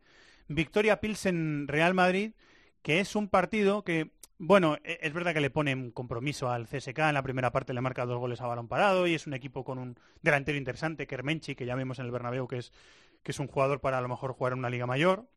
Victoria 0.47 0.99
Pilsen 0.99 1.67
Real 1.67 1.93
Madrid, 1.93 2.34
que 2.81 2.99
es 2.99 3.15
un 3.15 3.29
partido 3.29 3.84
que, 3.84 4.11
bueno, 4.38 4.77
e- 4.84 4.99
es 5.01 5.13
verdad 5.13 5.34
que 5.34 5.41
le 5.41 5.49
ponen 5.49 5.91
compromiso 5.91 6.49
al 6.49 6.67
CSK, 6.67 6.99
en 7.09 7.13
la 7.15 7.23
primera 7.23 7.51
parte 7.51 7.73
le 7.73 7.81
marca 7.81 8.05
dos 8.05 8.19
goles 8.19 8.41
a 8.41 8.47
balón 8.47 8.67
parado 8.67 9.07
y 9.07 9.13
es 9.15 9.27
un 9.27 9.34
equipo 9.34 9.63
con 9.63 9.77
un 9.79 9.97
delantero 10.21 10.57
interesante, 10.57 11.07
Kermenchi, 11.07 11.55
que 11.55 11.65
ya 11.65 11.75
vimos 11.75 11.99
en 11.99 12.05
el 12.05 12.11
Bernabéu, 12.11 12.47
que 12.47 12.57
es, 12.57 12.71
que 13.23 13.31
es 13.31 13.39
un 13.39 13.47
jugador 13.47 13.79
para 13.81 13.97
a 13.99 14.01
lo 14.01 14.09
mejor 14.09 14.34
jugar 14.34 14.53
en 14.53 14.59
una 14.59 14.69
liga 14.69 14.86
mayor. 14.86 15.27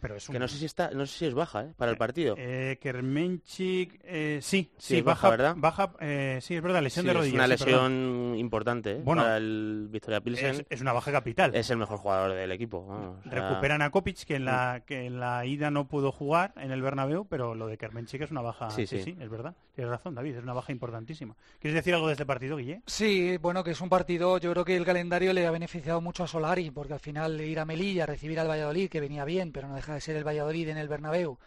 Pero 0.00 0.16
es 0.16 0.26
que 0.26 0.32
un- 0.32 0.38
no 0.38 0.48
sé 0.48 0.58
si 0.58 0.64
está, 0.66 0.90
no 0.90 1.06
sé 1.06 1.18
si 1.18 1.26
es 1.26 1.34
baja, 1.34 1.62
¿eh? 1.64 1.72
Para 1.76 1.90
el 1.90 1.96
partido. 1.96 2.34
Eh, 2.38 2.78
Kermenchik, 2.80 4.00
eh, 4.04 4.38
sí, 4.42 4.70
Sí, 4.76 4.78
sí, 4.78 4.96
es 4.98 5.04
baja, 5.04 5.28
baja, 5.28 5.30
¿verdad? 5.36 5.54
baja, 5.58 5.92
eh, 6.00 6.38
sí, 6.42 6.54
es 6.54 6.62
verdad, 6.62 6.82
lesión 6.82 7.02
Sí, 7.02 7.06
de 7.06 7.12
es 7.12 7.16
rodillas. 7.18 7.34
una 7.46 7.56
sí, 7.56 7.64
perdón. 7.64 7.92
lesión 7.92 8.38
importante 8.38 8.92
¿eh? 8.92 9.00
Bueno, 9.02 9.22
para 9.22 9.36
el 9.38 9.88
Victoria 9.90 10.20
Pilsen. 10.20 10.50
Es, 10.54 10.66
es 10.70 10.80
una 10.80 10.92
baja 10.92 11.12
capital. 11.12 11.54
Es 11.54 11.70
el 11.70 11.78
mejor 11.78 11.98
jugador 11.98 12.32
del 12.34 12.52
equipo. 12.52 12.86
vamos, 12.86 13.18
o 13.18 13.22
sea, 13.22 13.32
Recuperan 13.32 13.82
a 13.82 13.90
Kopic, 13.90 14.24
que 14.24 14.36
en, 14.36 14.44
la, 14.44 14.82
que 14.86 15.06
en 15.06 15.18
la 15.20 15.44
ida 15.46 15.70
no 15.70 15.88
pudo 15.88 16.12
jugar 16.12 16.52
en 16.56 16.70
el 16.72 16.82
Bernabéu, 16.82 17.26
pero 17.26 17.54
lo 17.54 17.66
de 17.66 17.78
Kermenchik 17.78 18.22
es 18.22 18.30
una 18.30 18.42
baja. 18.42 18.70
Sí. 18.70 18.86
sí, 18.86 19.16
es 19.18 19.28
verdad. 19.30 19.54
Tienes 19.76 19.90
razón, 19.90 20.14
David, 20.14 20.36
es 20.36 20.42
una 20.42 20.54
baja 20.54 20.72
importantísima. 20.72 21.36
¿Quieres 21.60 21.74
decir 21.74 21.92
algo 21.92 22.06
de 22.06 22.14
este 22.14 22.24
partido, 22.24 22.56
Guille? 22.56 22.80
Sí, 22.86 23.36
bueno, 23.36 23.62
que 23.62 23.72
es 23.72 23.80
un 23.82 23.90
partido, 23.90 24.38
yo 24.38 24.50
creo 24.52 24.64
que 24.64 24.74
el 24.74 24.86
calendario 24.86 25.34
le 25.34 25.46
ha 25.46 25.50
beneficiado 25.50 26.00
mucho 26.00 26.24
a 26.24 26.26
Solari, 26.26 26.70
porque 26.70 26.94
al 26.94 27.00
final 27.00 27.38
ir 27.42 27.60
a 27.60 27.66
Melilla, 27.66 28.06
recibir 28.06 28.40
al 28.40 28.48
Valladolid, 28.48 28.88
que 28.88 29.00
venía 29.00 29.26
bien, 29.26 29.52
pero 29.52 29.68
no 29.68 29.74
deja 29.74 29.92
de 29.92 30.00
ser 30.00 30.16
el 30.16 30.26
Valladolid 30.26 30.70
en 30.70 30.78
el 30.78 30.88
Bernabéu, 30.88 31.38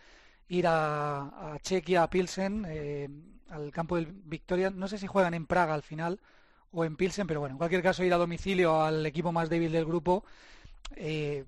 ir 0.48 0.66
a, 0.68 1.58
Chequia, 1.64 2.04
a 2.04 2.10
Pilsen, 2.12 2.68
eh, 2.70 3.10
al 3.50 3.72
campo 3.72 3.96
del 3.96 4.06
Victoria, 4.06 4.70
no 4.70 4.88
sé 4.88 5.00
si 5.00 5.08
juegan 5.08 5.34
en 5.34 5.48
Praga 5.48 5.74
al 5.74 5.82
final 5.82 6.20
o 6.72 6.86
en 6.86 6.98
Pilsen, 6.98 7.26
pero 7.26 7.40
bueno, 7.40 7.54
en 7.54 7.58
cualquier 7.58 7.82
caso 7.82 8.04
ir 8.04 8.14
a 8.14 8.18
domicilio 8.18 8.80
al 8.84 9.04
equipo 9.08 9.32
más 9.32 9.50
débil 9.50 9.72
del 9.72 9.86
grupo 9.86 10.24
eh, 10.96 11.46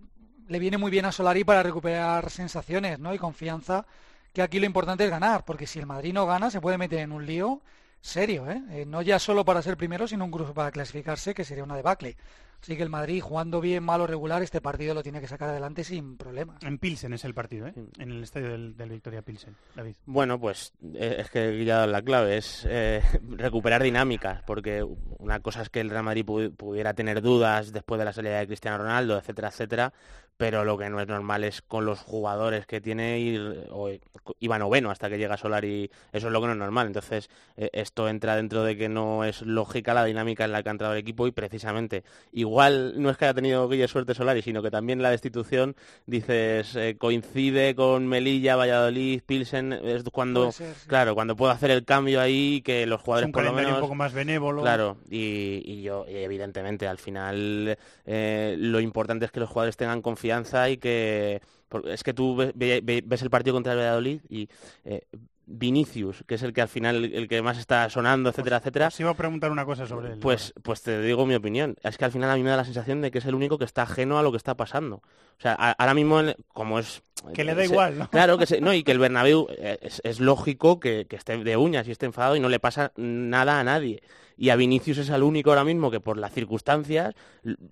le 0.48 0.60
viene 0.60 0.78
muy 0.78 0.92
bien 0.92 1.06
a 1.06 1.12
Solari 1.12 1.44
para 1.44 1.64
recuperar 1.64 2.30
sensaciones 2.30 3.00
¿no? 3.00 3.14
y 3.14 3.18
confianza, 3.18 3.86
que 4.34 4.42
aquí 4.42 4.60
lo 4.60 4.66
importante 4.66 5.04
es 5.06 5.10
ganar, 5.10 5.44
porque 5.46 5.68
si 5.68 5.80
el 5.80 5.86
Madrid 5.86 6.14
no 6.14 6.26
gana 6.26 6.50
se 6.52 6.62
puede 6.62 6.78
meter 6.78 7.00
en 7.00 7.12
un 7.12 7.26
lío 7.26 7.62
serio, 8.00 8.50
¿eh? 8.50 8.62
Eh, 8.72 8.86
no 8.88 9.02
ya 9.02 9.20
solo 9.20 9.46
para 9.46 9.62
ser 9.62 9.78
primero, 9.78 10.08
sino 10.08 10.26
incluso 10.26 10.54
para 10.54 10.72
clasificarse, 10.72 11.34
que 11.34 11.44
sería 11.44 11.64
una 11.64 11.76
debacle. 11.76 12.18
Así 12.60 12.78
que 12.78 12.84
el 12.84 12.90
Madrid, 12.90 13.22
jugando 13.22 13.60
bien, 13.60 13.84
malo, 13.84 14.06
regular, 14.06 14.44
este 14.44 14.62
partido 14.62 14.94
lo 14.94 15.02
tiene 15.02 15.20
que 15.20 15.28
sacar 15.28 15.50
adelante 15.50 15.84
sin 15.84 16.16
problemas. 16.16 16.62
En 16.64 16.78
Pilsen 16.78 17.12
es 17.14 17.26
el 17.26 17.34
partido, 17.34 17.66
¿eh? 17.68 17.74
En 17.98 18.12
el 18.12 18.22
estadio 18.24 18.50
del, 18.50 18.78
del 18.78 18.90
Victoria 18.90 19.24
Pilsen, 19.24 19.56
David. 19.76 19.96
Bueno, 20.06 20.40
pues 20.40 20.72
eh, 20.94 21.16
es 21.20 21.30
que 21.32 21.66
ya 21.66 21.88
la 21.88 22.04
clave 22.04 22.38
es 22.38 22.66
eh, 22.70 23.02
recuperar 23.30 23.82
dinámicas, 23.82 24.44
porque 24.44 24.84
una 25.18 25.40
cosa 25.40 25.64
es 25.64 25.70
que 25.70 25.82
el 25.82 25.90
Real 25.90 26.04
Madrid 26.04 26.24
pu- 26.26 26.56
pudiera 26.56 26.94
tener 26.94 27.22
dudas 27.22 27.72
después 27.72 27.98
de 27.98 28.06
la 28.06 28.14
salida 28.14 28.38
de 28.40 28.46
Cristiano 28.48 28.78
Ronaldo, 28.78 29.18
etcétera, 29.18 29.48
etcétera, 29.48 29.94
pero 30.42 30.66
lo 30.66 30.76
que 30.76 30.90
no 30.90 31.00
es 31.00 31.08
normal 31.08 31.44
es 31.44 31.62
con 31.62 31.86
los 31.86 32.00
jugadores 32.00 32.66
que 32.66 32.82
tiene 32.82 33.20
ir, 33.20 33.68
o, 33.70 33.92
iba 34.40 34.58
noveno 34.58 34.90
hasta 34.90 35.08
que 35.08 35.20
llega 35.20 35.38
Solari, 35.38 35.92
eso 36.12 36.28
es 36.28 36.34
lo 36.34 36.42
que 36.42 36.48
no 36.48 36.54
es 36.54 36.58
normal. 36.58 36.88
Entonces, 36.88 37.30
eh, 37.58 37.70
esto 37.74 38.10
entra 38.10 38.36
dentro 38.36 38.64
de 38.64 38.76
que 38.76 38.90
no 38.90 39.24
es 39.24 39.44
lógica 39.44 39.94
la 39.94 40.04
dinámica 40.04 40.44
en 40.44 40.52
la 40.52 40.64
que 40.64 40.70
ha 40.70 40.72
entrado 40.72 40.94
el 40.94 41.00
equipo 41.00 41.28
y 41.28 41.32
precisamente, 41.32 42.04
igual 42.32 43.00
no 43.00 43.12
es 43.12 43.18
que 43.18 43.26
haya 43.26 43.36
tenido 43.36 43.70
Guille 43.70 43.88
suerte 43.88 44.16
Solari, 44.16 44.42
sino 44.42 44.64
que 44.64 44.72
también 44.72 45.04
la 45.04 45.12
destitución, 45.12 45.76
dices, 46.08 46.76
eh, 46.76 46.96
coincide 46.98 47.76
con 47.76 48.08
Melilla, 48.08 48.56
Valladolid, 48.56 49.22
Pilsen, 49.24 49.74
es 49.74 50.04
cuando, 50.12 50.46
Puede 50.46 50.54
ser, 50.54 50.74
sí. 50.74 50.88
claro, 50.88 51.14
cuando 51.14 51.36
puedo 51.36 51.52
hacer 51.52 51.70
el 51.70 51.86
cambio 51.86 52.20
ahí, 52.20 52.64
que 52.66 52.88
los 52.88 53.00
Es 53.02 53.06
jugadores 53.06 53.28
un 53.28 53.32
por 53.32 53.44
lo 53.44 53.54
menos... 53.54 53.74
un 53.74 53.82
poco 53.82 53.94
más 53.94 54.12
benévolo. 54.12 54.64
Claro, 54.64 54.98
y, 55.08 55.62
y 55.64 55.84
yo, 55.84 56.08
y 56.10 56.16
evidentemente, 56.16 56.88
al 56.88 56.98
final 56.98 57.78
eh, 58.08 58.56
lo 58.58 58.80
importante 58.80 59.26
es 59.26 59.32
que 59.32 59.40
los 59.40 59.48
jugadores 59.48 59.78
tengan 59.78 60.02
confianza 60.02 60.31
y 60.70 60.78
que... 60.78 61.42
es 61.86 62.04
que 62.04 62.14
tú 62.14 62.36
ve- 62.36 62.52
ve- 62.56 62.82
ve- 62.84 63.04
ves 63.06 63.22
el 63.22 63.30
partido 63.30 63.56
contra 63.56 63.74
el 63.74 63.80
Valladolid 63.80 64.22
y 64.30 64.50
eh, 64.86 65.02
Vinicius, 65.46 66.24
que 66.28 66.36
es 66.36 66.44
el 66.44 66.54
que 66.54 66.62
al 66.62 66.70
final 66.70 67.04
el 67.04 67.28
que 67.28 67.42
más 67.42 67.58
está 67.58 67.90
sonando, 67.90 68.30
etcétera, 68.30 68.58
etcétera. 68.58 68.88
Os 68.88 69.00
iba 69.00 69.10
a 69.10 69.14
preguntar 69.16 69.52
una 69.52 69.66
cosa 69.66 69.86
sobre 69.86 70.14
él. 70.14 70.20
Pues, 70.20 70.54
pues 70.64 70.82
te 70.82 71.02
digo 71.02 71.26
mi 71.26 71.36
opinión. 71.36 71.76
Es 71.84 71.98
que 71.98 72.06
al 72.06 72.12
final 72.12 72.30
a 72.30 72.36
mí 72.36 72.44
me 72.44 72.50
da 72.50 72.58
la 72.58 72.66
sensación 72.66 73.02
de 73.02 73.12
que 73.12 73.18
es 73.18 73.26
el 73.26 73.36
único 73.36 73.58
que 73.58 73.66
está 73.66 73.82
ajeno 73.84 74.18
a 74.18 74.24
lo 74.24 74.32
que 74.32 74.38
está 74.38 74.56
pasando. 74.56 74.98
O 74.98 75.42
sea, 75.42 75.56
a- 75.60 75.72
ahora 75.74 75.94
mismo, 75.94 76.22
como 76.54 76.80
es... 76.80 77.02
Que 77.34 77.44
le 77.44 77.54
da 77.56 77.62
se- 77.66 77.72
igual, 77.72 78.00
¿no? 78.00 78.10
Claro, 78.10 78.38
que 78.38 78.46
se- 78.46 78.62
no, 78.62 78.74
y 78.74 78.84
que 78.84 78.92
el 78.92 79.00
Bernabéu 79.00 79.48
eh, 79.58 79.78
es, 79.82 80.02
es 80.04 80.20
lógico 80.20 80.80
que, 80.80 81.06
que 81.08 81.16
esté 81.16 81.38
de 81.38 81.58
uñas 81.58 81.88
y 81.88 81.92
esté 81.92 82.06
enfadado 82.06 82.36
y 82.36 82.40
no 82.40 82.50
le 82.50 82.60
pasa 82.60 82.92
nada 82.96 83.60
a 83.60 83.64
nadie. 83.64 84.02
Y 84.38 84.50
a 84.50 84.56
Vinicius 84.56 84.98
es 84.98 85.10
el 85.10 85.22
único 85.22 85.52
ahora 85.52 85.64
mismo 85.64 85.92
que 85.92 86.00
por 86.00 86.18
las 86.18 86.34
circunstancias 86.34 87.14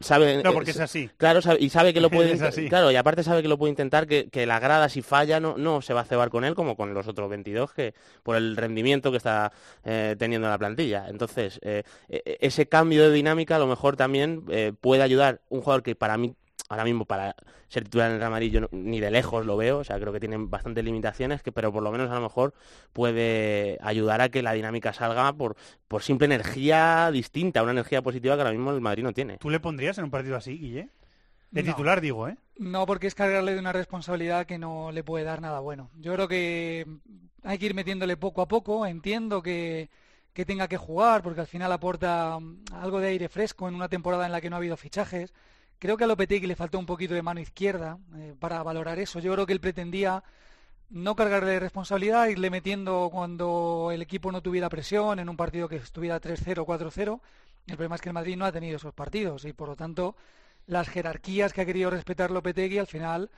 sabe... 0.02 0.44
No, 0.44 0.52
eh, 0.52 0.54
porque 0.54 0.70
es 0.72 0.80
así. 0.80 1.10
Claro, 1.18 1.42
sabe- 1.42 1.58
y 1.60 1.70
sabe 1.70 1.94
que 1.94 2.02
lo 2.02 2.10
puede... 2.12 2.34
Es 2.34 2.42
así. 2.44 2.70
Claro, 2.70 2.92
y 2.92 2.96
aparte 2.96 3.24
sabe 3.24 3.42
que 3.42 3.48
lo 3.48 3.58
puede 3.58 3.72
intentar, 3.72 4.06
que, 4.06 4.30
que 4.30 4.46
la 4.46 4.60
grada 4.60 4.88
si 4.90 5.02
falla 5.02 5.40
no, 5.40 5.58
no 5.58 5.82
se 5.82 5.94
va 5.94 6.02
a 6.02 6.06
cebar 6.06 6.30
con 6.30 6.44
él 6.46 6.54
como 6.54 6.76
con 6.76 6.94
los 6.94 7.08
otros 7.08 7.28
22 7.30 7.74
que 7.74 7.94
por 8.22 8.36
el 8.36 8.56
rendimiento 8.56 9.10
que 9.10 9.18
está 9.18 9.52
eh, 9.84 10.16
teniendo 10.20 10.48
la 10.48 10.60
plantilla. 10.60 11.08
Entonces, 11.10 11.60
eh, 11.64 11.84
eh, 12.08 12.38
ese 12.42 12.68
cambio 12.68 13.10
de 13.10 13.16
dinámica 13.16 13.56
a 13.56 13.60
lo 13.60 13.66
mejor 13.68 13.96
también 13.96 14.44
eh, 14.50 14.72
puede 14.80 15.02
ayudar 15.02 15.42
un 15.50 15.62
jugador 15.62 15.82
que 15.82 15.96
para 15.96 16.18
mí 16.18 16.36
ahora 16.70 16.84
mismo 16.84 17.06
para 17.06 17.36
ser 17.68 17.84
titular 17.84 18.08
en 18.10 18.14
el 18.14 18.20
Real 18.20 18.32
Madrid 18.32 18.52
yo 18.52 18.62
no- 18.62 18.70
ni 18.72 19.00
de 19.00 19.10
lejos 19.12 19.46
lo 19.46 19.58
veo, 19.58 19.80
o 19.80 19.84
sea, 19.84 20.00
creo 20.00 20.14
que 20.14 20.20
tienen 20.20 20.50
bastantes 20.50 20.84
limitaciones, 20.86 21.42
que, 21.42 21.52
pero 21.52 21.74
por 21.74 21.82
lo 21.84 21.92
menos 21.92 22.10
a 22.12 22.16
lo 22.16 22.22
mejor 22.22 22.54
puede 22.94 23.78
ayudar 23.82 24.22
a 24.22 24.30
que 24.30 24.44
la 24.44 24.54
dinámica 24.54 24.94
salga 24.94 25.34
por, 25.34 25.56
por 25.88 26.04
simple 26.04 26.26
energía 26.26 27.10
distinta, 27.12 27.64
una 27.64 27.72
energía 27.72 28.02
positiva 28.04 28.36
que 28.36 28.42
ahora 28.42 28.52
mismo 28.54 28.72
el 28.72 28.82
Madrid 28.82 29.04
no 29.04 29.14
tiene. 29.14 29.38
¿Tú 29.38 29.50
le 29.50 29.60
pondrías 29.60 29.98
en 29.98 30.06
un 30.06 30.12
partido 30.12 30.38
así, 30.38 30.58
Guille? 30.58 30.90
De 31.52 31.64
No. 31.64 31.72
titular, 31.74 32.02
digo, 32.02 32.28
¿eh? 32.28 32.38
No, 32.60 32.86
porque 32.86 33.08
es 33.08 33.16
cargarle 33.16 33.54
de 33.54 33.60
una 33.60 33.74
responsabilidad 33.74 34.46
que 34.46 34.60
no 34.60 34.92
le 34.92 35.04
puede 35.04 35.26
dar 35.26 35.42
nada 35.42 35.60
bueno. 35.62 35.90
Yo 35.96 36.14
creo 36.14 36.28
que 36.28 36.86
hay 37.44 37.58
que 37.58 37.66
ir 37.66 37.74
metiéndole 37.74 38.18
poco 38.18 38.42
a 38.44 38.48
poco. 38.48 38.86
Entiendo 38.86 39.42
que, 39.42 39.90
que 40.34 40.46
tenga 40.46 40.68
que 40.68 40.78
jugar, 40.78 41.24
porque 41.24 41.42
al 41.42 41.48
final 41.48 41.72
aporta 41.72 42.38
algo 42.74 43.00
de 43.00 43.08
aire 43.08 43.30
fresco 43.30 43.68
en 43.68 43.74
una 43.76 43.90
temporada 43.90 44.28
en 44.28 44.32
la 44.34 44.42
que 44.42 44.50
no 44.52 44.58
ha 44.58 44.60
habido 44.60 44.78
fichajes. 44.78 45.34
Creo 45.80 45.96
que 45.96 46.04
a 46.04 46.08
Lopetegui 46.08 46.46
le 46.46 46.58
faltó 46.58 46.78
un 46.78 46.86
poquito 46.86 47.14
de 47.14 47.22
mano 47.22 47.40
izquierda 47.40 47.98
eh, 48.16 48.36
para 48.38 48.62
valorar 48.64 49.00
eso. 49.00 49.20
Yo 49.20 49.34
creo 49.34 49.46
que 49.46 49.54
él 49.54 49.62
pretendía 49.62 50.24
no 50.90 51.16
cargarle 51.16 51.60
responsabilidad, 51.60 52.28
irle 52.28 52.50
metiendo 52.50 53.10
cuando 53.12 53.90
el 53.94 54.02
equipo 54.02 54.32
no 54.32 54.42
tuviera 54.42 54.68
presión, 54.70 55.20
en 55.20 55.30
un 55.30 55.38
partido 55.38 55.70
que 55.70 55.78
estuviera 55.78 56.20
3-0, 56.20 56.66
4-0. 56.66 57.22
El 57.68 57.76
problema 57.76 57.96
es 57.96 58.02
que 58.02 58.10
el 58.10 58.14
Madrid 58.14 58.36
no 58.36 58.46
ha 58.46 58.52
tenido 58.52 58.76
esos 58.76 58.94
partidos 58.94 59.46
y 59.46 59.54
por 59.54 59.70
lo 59.70 59.76
tanto 59.76 60.16
las 60.66 60.90
jerarquías 60.90 61.54
que 61.54 61.62
ha 61.62 61.66
querido 61.66 61.90
respetar 61.90 62.32
Lopetegui 62.32 62.78
al 62.78 62.88
final 62.88 63.30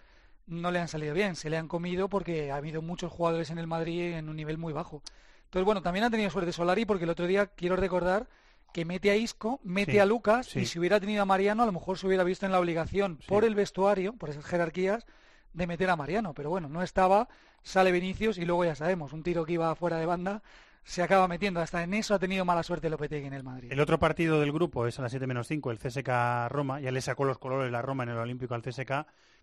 no 0.48 0.72
le 0.72 0.80
han 0.80 0.88
salido 0.88 1.14
bien, 1.14 1.36
se 1.36 1.50
le 1.50 1.58
han 1.58 1.68
comido 1.68 2.10
porque 2.10 2.52
ha 2.52 2.56
habido 2.56 2.82
muchos 2.82 3.12
jugadores 3.12 3.52
en 3.52 3.60
el 3.60 3.68
Madrid 3.68 4.14
en 4.14 4.30
un 4.30 4.36
nivel 4.36 4.58
muy 4.58 4.74
bajo. 4.74 5.04
Entonces, 5.46 5.66
bueno, 5.66 5.82
también 5.82 6.06
ha 6.06 6.10
tenido 6.10 6.30
suerte 6.30 6.52
Solari 6.52 6.86
porque 6.86 7.04
el 7.04 7.10
otro 7.10 7.28
día 7.28 7.48
quiero 7.48 7.76
recordar 7.76 8.28
que 8.74 8.86
mete 8.86 9.12
a 9.12 9.16
Isco, 9.16 9.60
mete 9.64 9.94
Sí, 9.94 10.00
a 10.00 10.06
Lucas 10.06 10.48
sí. 10.48 10.60
y 10.62 10.66
si 10.66 10.80
hubiera 10.80 11.00
tenido 11.00 11.22
a 11.22 11.26
Mariano 11.26 11.64
a 11.64 11.66
lo 11.66 11.72
mejor 11.72 11.98
se 11.98 12.08
hubiera 12.08 12.24
visto 12.24 12.46
en 12.46 12.52
la 12.52 12.60
obligación 12.60 13.20
por 13.28 13.46
el 13.46 13.56
vestuario, 13.56 14.14
por 14.14 14.30
esas 14.30 14.46
jerarquías, 14.46 15.06
de 15.54 15.68
meter 15.68 15.90
a 15.90 15.96
Mariano. 15.96 16.34
Pero 16.34 16.50
bueno, 16.50 16.70
no 16.70 16.82
estaba, 16.82 17.28
sale 17.62 17.92
Vinicius 17.92 18.38
y 18.38 18.46
luego 18.46 18.66
ya 18.66 18.76
sabemos, 18.76 19.14
un 19.14 19.24
tiro 19.24 19.46
que 19.46 19.54
iba 19.54 19.74
fuera 19.76 19.98
de 19.98 20.06
banda 20.06 20.42
se 20.84 21.04
acaba 21.04 21.28
metiendo. 21.28 21.60
Hasta 21.60 21.84
en 21.84 21.94
eso 21.94 22.14
ha 22.16 22.20
tenido 22.20 22.46
mala 22.46 22.64
suerte 22.64 22.90
Lopetegui 22.90 23.28
en 23.28 23.34
el 23.34 23.44
Madrid. 23.44 23.72
El 23.72 23.80
otro 23.80 24.00
partido 24.00 24.40
del 24.40 24.52
grupo 24.52 24.88
es 24.88 24.98
a 25.00 25.04
las 25.04 25.12
7 25.12 25.28
menos 25.28 25.48
5, 25.48 25.72
el 25.72 25.78
CSK 25.80 26.10
Roma. 26.50 26.80
Ya 26.80 26.92
le 26.92 27.02
sacó 27.02 27.24
los 27.26 27.38
colores 27.38 27.72
la 27.72 27.82
Roma 27.82 28.04
en 28.04 28.10
el 28.10 28.18
Olímpico 28.18 28.56
al 28.56 28.62
CSK, 28.64 28.88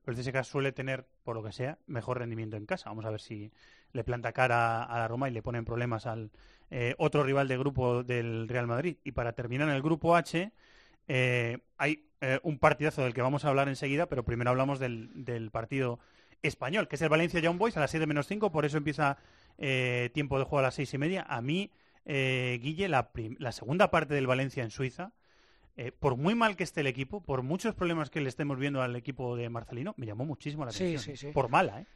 pero 0.05 0.17
el 0.17 0.17
CSK 0.17 0.43
suele 0.43 0.73
tener, 0.73 1.07
por 1.23 1.37
lo 1.37 1.43
que 1.43 1.53
sea, 1.53 1.79
mejor 1.87 2.19
rendimiento 2.19 2.57
en 2.57 2.67
casa. 2.67 2.91
Vamos 2.91 3.05
a 3.05 3.11
ver 3.11 3.21
si 3.21 3.53
le 3.93 4.05
planta 4.05 4.33
cara 4.33 4.83
a 4.83 4.99
la 4.99 5.09
Roma 5.09 5.29
y 5.29 5.33
le 5.33 5.43
ponen 5.43 5.65
problemas 5.65 6.07
al 6.07 6.33
eh, 6.71 6.95
otro 6.99 7.23
rival 7.25 7.49
de 7.49 7.59
grupo 7.59 8.03
del 8.03 8.49
Real 8.49 8.67
Madrid. 8.67 8.97
Y 9.05 9.13
para 9.13 9.33
terminar 9.33 9.69
en 9.69 9.75
el 9.75 9.83
grupo 9.83 10.17
H, 10.17 10.53
eh, 11.09 11.59
hay 11.77 12.09
eh, 12.21 12.39
un 12.43 12.59
partidazo 12.59 13.03
del 13.03 13.15
que 13.15 13.23
vamos 13.23 13.45
a 13.45 13.49
hablar 13.49 13.69
enseguida, 13.69 14.07
pero 14.07 14.25
primero 14.25 14.51
hablamos 14.51 14.79
del, 14.79 15.25
del 15.25 15.51
partido 15.51 15.99
español, 16.43 16.89
que 16.89 16.97
es 16.97 17.03
el 17.03 17.09
Valencia 17.09 17.41
Young 17.41 17.59
Boys 17.59 17.77
a 17.77 17.81
las 17.81 17.91
7 17.91 18.07
menos 18.07 18.27
5, 18.27 18.53
por 18.53 18.65
eso 18.65 18.77
empieza 18.77 19.19
eh, 19.59 20.11
tiempo 20.15 20.39
de 20.39 20.45
juego 20.45 20.61
a 20.61 20.63
las 20.63 20.75
seis 20.75 20.93
y 20.95 20.99
media. 20.99 21.27
A 21.29 21.41
mí, 21.43 21.71
eh, 22.05 22.59
Guille, 22.63 22.89
la, 22.89 23.11
segunda 23.53 23.91
parte 23.91 24.15
del 24.15 24.27
Valencia 24.27 24.63
en 24.63 24.71
Suiza, 24.71 25.13
eh, 25.77 25.93
por 25.93 26.17
muy 26.17 26.35
mal 26.35 26.57
que 26.57 26.65
esté 26.65 26.81
el 26.81 26.87
equipo, 26.87 27.23
por 27.23 27.43
muchos 27.43 27.75
problemas 27.75 28.11
que 28.11 28.21
le 28.21 28.29
estemos 28.29 28.59
viendo 28.59 28.83
al 28.83 28.95
equipo 28.97 29.37
de 29.37 29.49
Marcelino, 29.49 29.95
me 29.97 30.07
llamó 30.07 30.25
muchísimo 30.25 30.65
la 30.65 30.71
Sí, 30.73 30.85
atención. 30.85 31.17
sí, 31.17 31.27
sí. 31.27 31.33
Por 31.33 31.49
mala, 31.49 31.81
¿eh? 31.81 31.87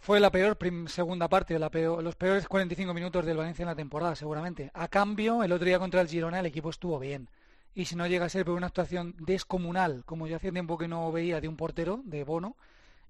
Fue 0.00 0.18
la 0.18 0.30
peor 0.30 0.56
segunda 0.88 1.28
parte, 1.28 1.58
la 1.58 1.70
peor- 1.70 2.02
los 2.02 2.16
peores 2.16 2.48
45 2.48 2.94
minutos 2.94 3.24
del 3.24 3.36
Valencia 3.36 3.62
en 3.62 3.68
la 3.68 3.74
temporada, 3.76 4.14
seguramente. 4.16 4.70
A 4.74 4.88
cambio, 4.88 5.42
el 5.42 5.52
otro 5.52 5.66
día 5.66 5.78
contra 5.78 6.00
el 6.00 6.08
Girona 6.08 6.40
el 6.40 6.46
equipo 6.46 6.70
estuvo 6.70 6.98
bien. 6.98 7.28
Y 7.74 7.84
si 7.84 7.94
no 7.96 8.06
llega 8.06 8.24
a 8.24 8.28
ser 8.30 8.44
por 8.44 8.54
una 8.54 8.66
actuación 8.68 9.14
descomunal, 9.18 10.02
como 10.06 10.26
yo 10.26 10.36
hacía 10.36 10.50
tiempo 10.52 10.78
que 10.78 10.88
no 10.88 11.12
veía 11.12 11.40
de 11.40 11.48
un 11.48 11.56
portero, 11.56 12.00
de 12.04 12.24
Bono, 12.24 12.56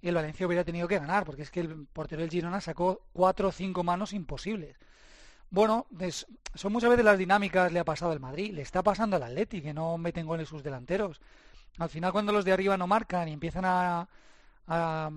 el 0.02 0.14
Valencia 0.14 0.46
hubiera 0.46 0.64
tenido 0.64 0.88
que 0.88 0.98
ganar, 0.98 1.24
porque 1.24 1.42
es 1.42 1.50
que 1.50 1.60
el 1.60 1.86
portero 1.86 2.22
del 2.22 2.30
Girona 2.30 2.60
sacó 2.60 3.02
cuatro 3.12 3.48
o 3.48 3.52
cinco 3.52 3.84
manos 3.84 4.12
imposibles. 4.12 4.76
Bueno, 5.50 5.86
son 6.54 6.72
muchas 6.72 6.90
veces 6.90 7.04
las 7.04 7.18
dinámicas, 7.18 7.72
le 7.72 7.80
ha 7.80 7.84
pasado 7.84 8.12
al 8.12 8.20
Madrid, 8.20 8.52
le 8.52 8.62
está 8.62 8.82
pasando 8.82 9.16
al 9.16 9.22
Atleti, 9.24 9.62
que 9.62 9.74
no 9.74 9.98
meten 9.98 10.26
goles 10.26 10.48
sus 10.48 10.62
delanteros. 10.62 11.20
Al 11.78 11.88
final, 11.88 12.12
cuando 12.12 12.32
los 12.32 12.44
de 12.44 12.52
arriba 12.52 12.76
no 12.76 12.86
marcan 12.86 13.28
y 13.28 13.32
empiezan 13.32 13.64
a, 13.64 14.08
a, 14.70 15.10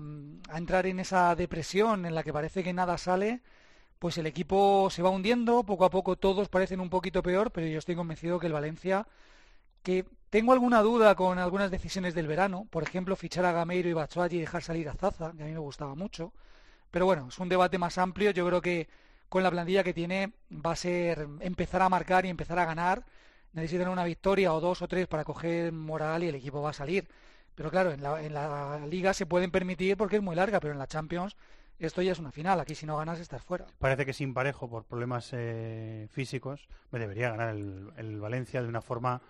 entrar 0.54 0.86
en 0.86 1.00
esa 1.00 1.34
depresión 1.34 2.06
en 2.06 2.14
la 2.14 2.22
que 2.22 2.32
parece 2.32 2.62
que 2.64 2.72
nada 2.72 2.98
sale, 2.98 3.40
pues 3.98 4.18
el 4.18 4.26
equipo 4.26 4.90
se 4.90 5.02
va 5.02 5.10
hundiendo, 5.10 5.64
poco 5.64 5.84
a 5.84 5.90
poco 5.90 6.16
todos 6.16 6.48
parecen 6.48 6.80
un 6.80 6.90
poquito 6.90 7.22
peor, 7.22 7.52
pero 7.52 7.66
yo 7.68 7.78
estoy 7.78 7.94
convencido 7.94 8.38
que 8.38 8.48
el 8.48 8.52
Valencia 8.52 9.06
que 9.82 10.06
tengo 10.30 10.52
alguna 10.52 10.82
duda 10.82 11.14
con 11.14 11.38
algunas 11.38 11.70
decisiones 11.70 12.14
del 12.14 12.26
verano, 12.26 12.66
por 12.70 12.82
ejemplo, 12.82 13.16
fichar 13.16 13.44
a 13.44 13.52
Gameiro 13.52 13.88
y 13.88 13.92
Batshuayi 13.92 14.38
y 14.38 14.40
dejar 14.40 14.62
salir 14.62 14.88
a 14.88 14.94
Zaza, 14.94 15.32
que 15.36 15.42
a 15.44 15.46
mí 15.46 15.52
me 15.52 15.58
gustaba 15.58 15.94
mucho. 15.94 16.32
Pero 16.90 17.06
bueno, 17.06 17.28
es 17.28 17.38
un 17.38 17.48
debate 17.48 17.78
más 17.78 17.98
amplio. 17.98 18.30
Yo 18.32 18.46
creo 18.46 18.60
que 18.60 18.88
con 19.28 19.42
la 19.42 19.50
plantilla 19.50 19.84
que 19.84 19.94
tiene 19.94 20.32
va 20.50 20.72
a 20.72 20.76
ser 20.76 21.28
empezar 21.40 21.82
a 21.82 21.88
marcar 21.88 22.26
y 22.26 22.30
empezar 22.30 22.58
a 22.58 22.64
ganar. 22.64 23.04
Necesitan 23.52 23.88
una 23.88 24.04
victoria 24.04 24.52
o 24.54 24.60
dos 24.60 24.82
o 24.82 24.88
tres 24.88 25.06
para 25.06 25.24
coger 25.24 25.72
moral 25.72 26.24
y 26.24 26.28
el 26.28 26.34
equipo 26.36 26.62
va 26.62 26.70
a 26.70 26.72
salir. 26.72 27.08
Pero 27.54 27.70
claro, 27.70 27.92
en 27.92 28.02
la, 28.02 28.22
en 28.22 28.34
la 28.34 28.80
liga 28.88 29.14
se 29.14 29.26
pueden 29.26 29.50
permitir 29.50 29.96
porque 29.96 30.16
es 30.16 30.22
muy 30.22 30.34
larga, 30.36 30.60
pero 30.60 30.72
en 30.72 30.78
la 30.78 30.86
Champions 30.86 31.36
esto 31.78 32.02
ya 32.02 32.12
es 32.12 32.18
una 32.18 32.32
final. 32.32 32.60
Aquí 32.60 32.74
si 32.74 32.86
no 32.86 32.96
ganas 32.96 33.20
estás 33.20 33.42
fuera. 33.42 33.66
Parece 33.78 34.04
que 34.06 34.12
sin 34.12 34.34
parejo 34.34 34.68
por 34.68 34.84
problemas 34.84 35.30
eh, 35.32 36.06
físicos 36.10 36.68
me 36.90 36.98
debería 36.98 37.30
ganar 37.30 37.50
el, 37.54 37.90
el 37.96 38.20
Valencia 38.20 38.62
de 38.62 38.68
una 38.68 38.80
forma 38.82 39.20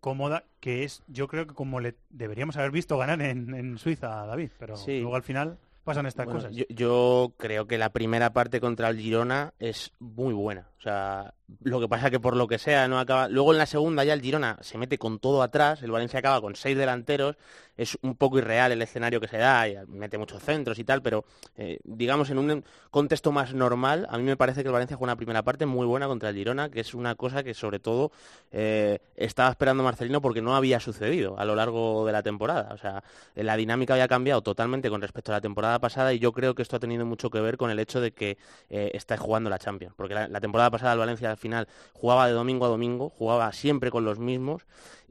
cómoda, 0.00 0.44
que 0.60 0.84
es, 0.84 1.02
yo 1.08 1.26
creo 1.28 1.46
que 1.46 1.54
como 1.54 1.80
le 1.80 1.96
deberíamos 2.10 2.56
haber 2.56 2.70
visto 2.70 2.96
ganar 2.98 3.20
en, 3.20 3.52
en 3.54 3.78
Suiza 3.78 4.22
a 4.22 4.26
David, 4.26 4.50
pero 4.58 4.76
Sí. 4.76 5.00
luego 5.00 5.16
al 5.16 5.22
final 5.24 5.58
pasan 5.84 6.06
estas 6.06 6.26
Bueno, 6.26 6.40
cosas. 6.40 6.54
Yo, 6.54 6.64
yo 6.68 7.32
creo 7.36 7.66
que 7.66 7.78
la 7.78 7.90
primera 7.90 8.32
parte 8.32 8.60
contra 8.60 8.88
el 8.90 8.98
Girona 8.98 9.54
es 9.58 9.92
muy 9.98 10.34
buena. 10.34 10.68
O 10.78 10.80
sea, 10.80 11.34
lo 11.62 11.80
que 11.80 11.88
pasa 11.88 12.10
que 12.10 12.20
por 12.20 12.36
lo 12.36 12.46
que 12.46 12.58
sea 12.58 12.88
no 12.88 12.98
acaba. 12.98 13.28
Luego 13.28 13.52
en 13.52 13.58
la 13.58 13.66
segunda 13.66 14.04
ya 14.04 14.12
el 14.12 14.20
Girona 14.20 14.58
se 14.60 14.78
mete 14.78 14.98
con 14.98 15.18
todo 15.18 15.42
atrás. 15.42 15.82
El 15.82 15.90
Valencia 15.90 16.18
acaba 16.18 16.40
con 16.40 16.54
seis 16.56 16.76
delanteros. 16.76 17.36
Es 17.76 17.96
un 18.02 18.16
poco 18.16 18.38
irreal 18.38 18.72
el 18.72 18.82
escenario 18.82 19.20
que 19.20 19.28
se 19.28 19.38
da. 19.38 19.64
Mete 19.86 20.18
muchos 20.18 20.42
centros 20.42 20.78
y 20.78 20.84
tal, 20.84 21.00
pero 21.00 21.24
eh, 21.56 21.78
digamos 21.84 22.28
en 22.30 22.38
un 22.38 22.64
contexto 22.90 23.32
más 23.32 23.54
normal, 23.54 24.06
a 24.10 24.18
mí 24.18 24.24
me 24.24 24.36
parece 24.36 24.62
que 24.62 24.68
el 24.68 24.72
Valencia 24.72 24.96
juega 24.96 25.12
una 25.12 25.16
primera 25.16 25.42
parte 25.42 25.64
muy 25.64 25.86
buena 25.86 26.06
contra 26.06 26.28
el 26.30 26.34
Girona, 26.34 26.70
que 26.70 26.80
es 26.80 26.92
una 26.94 27.14
cosa 27.14 27.42
que 27.42 27.54
sobre 27.54 27.78
todo 27.78 28.10
eh, 28.50 28.98
estaba 29.16 29.50
esperando 29.50 29.82
Marcelino 29.82 30.20
porque 30.20 30.42
no 30.42 30.56
había 30.56 30.80
sucedido 30.80 31.38
a 31.38 31.44
lo 31.44 31.54
largo 31.54 32.04
de 32.04 32.12
la 32.12 32.22
temporada. 32.22 32.74
O 32.74 32.78
sea, 32.78 33.02
la 33.34 33.56
dinámica 33.56 33.94
había 33.94 34.08
cambiado 34.08 34.42
totalmente 34.42 34.90
con 34.90 35.00
respecto 35.00 35.32
a 35.32 35.36
la 35.36 35.40
temporada 35.40 35.78
pasada 35.78 36.12
y 36.12 36.18
yo 36.18 36.32
creo 36.32 36.54
que 36.54 36.62
esto 36.62 36.76
ha 36.76 36.80
tenido 36.80 37.06
mucho 37.06 37.30
que 37.30 37.40
ver 37.40 37.56
con 37.56 37.70
el 37.70 37.78
hecho 37.78 38.00
de 38.00 38.12
que 38.12 38.38
eh, 38.68 38.90
está 38.92 39.16
jugando 39.16 39.48
la 39.48 39.58
Champions. 39.58 39.94
Porque 39.96 40.14
la, 40.14 40.40
temporada 40.40 40.70
pasada 40.70 40.92
el 40.92 40.98
Valencia 40.98 41.30
al 41.30 41.37
final 41.38 41.68
jugaba 41.92 42.26
de 42.26 42.32
domingo 42.32 42.66
a 42.66 42.68
domingo, 42.68 43.10
jugaba 43.10 43.52
siempre 43.52 43.90
con 43.90 44.04
los 44.04 44.18
mismos. 44.18 44.66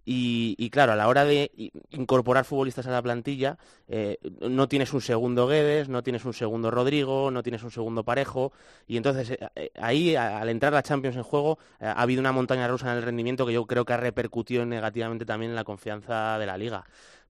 Y, 0.10 0.70
claro, 0.70 0.94
a 0.94 0.96
la 0.96 1.10
hora 1.10 1.26
de 1.26 1.52
incorporar 1.90 2.46
futbolistas 2.46 2.88
a 2.88 2.92
la 2.92 3.02
plantilla, 3.02 3.58
eh, 3.90 4.20
no 4.40 4.70
tienes 4.70 4.94
un 4.94 5.02
segundo 5.02 5.48
Guedes, 5.48 5.90
no 5.90 6.02
tienes 6.02 6.24
un 6.24 6.34
segundo 6.34 6.72
Rodrigo, 6.72 7.30
no 7.30 7.44
tienes 7.44 7.62
un 7.64 7.72
segundo 7.72 8.06
Parejo. 8.06 8.54
Y 8.88 8.96
entonces 8.96 9.32
eh, 9.32 9.40
eh, 9.56 9.72
ahí, 9.76 10.16
al 10.16 10.48
entrar 10.48 10.72
la 10.72 10.82
Champions 10.82 11.18
en 11.18 11.24
juego, 11.24 11.60
ha 11.82 12.02
habido 12.02 12.22
una 12.22 12.32
montaña 12.32 12.70
rusa 12.70 12.90
en 12.90 13.00
el 13.00 13.04
rendimiento 13.04 13.46
que 13.46 13.52
yo 13.52 13.66
creo 13.66 13.84
que 13.84 13.92
ha 13.92 13.98
repercutido 13.98 14.66
negativamente 14.66 15.26
también 15.26 15.52
en 15.52 15.56
la 15.58 15.66
confianza 15.66 16.40
de 16.40 16.46
la 16.46 16.58
liga. 16.58 16.86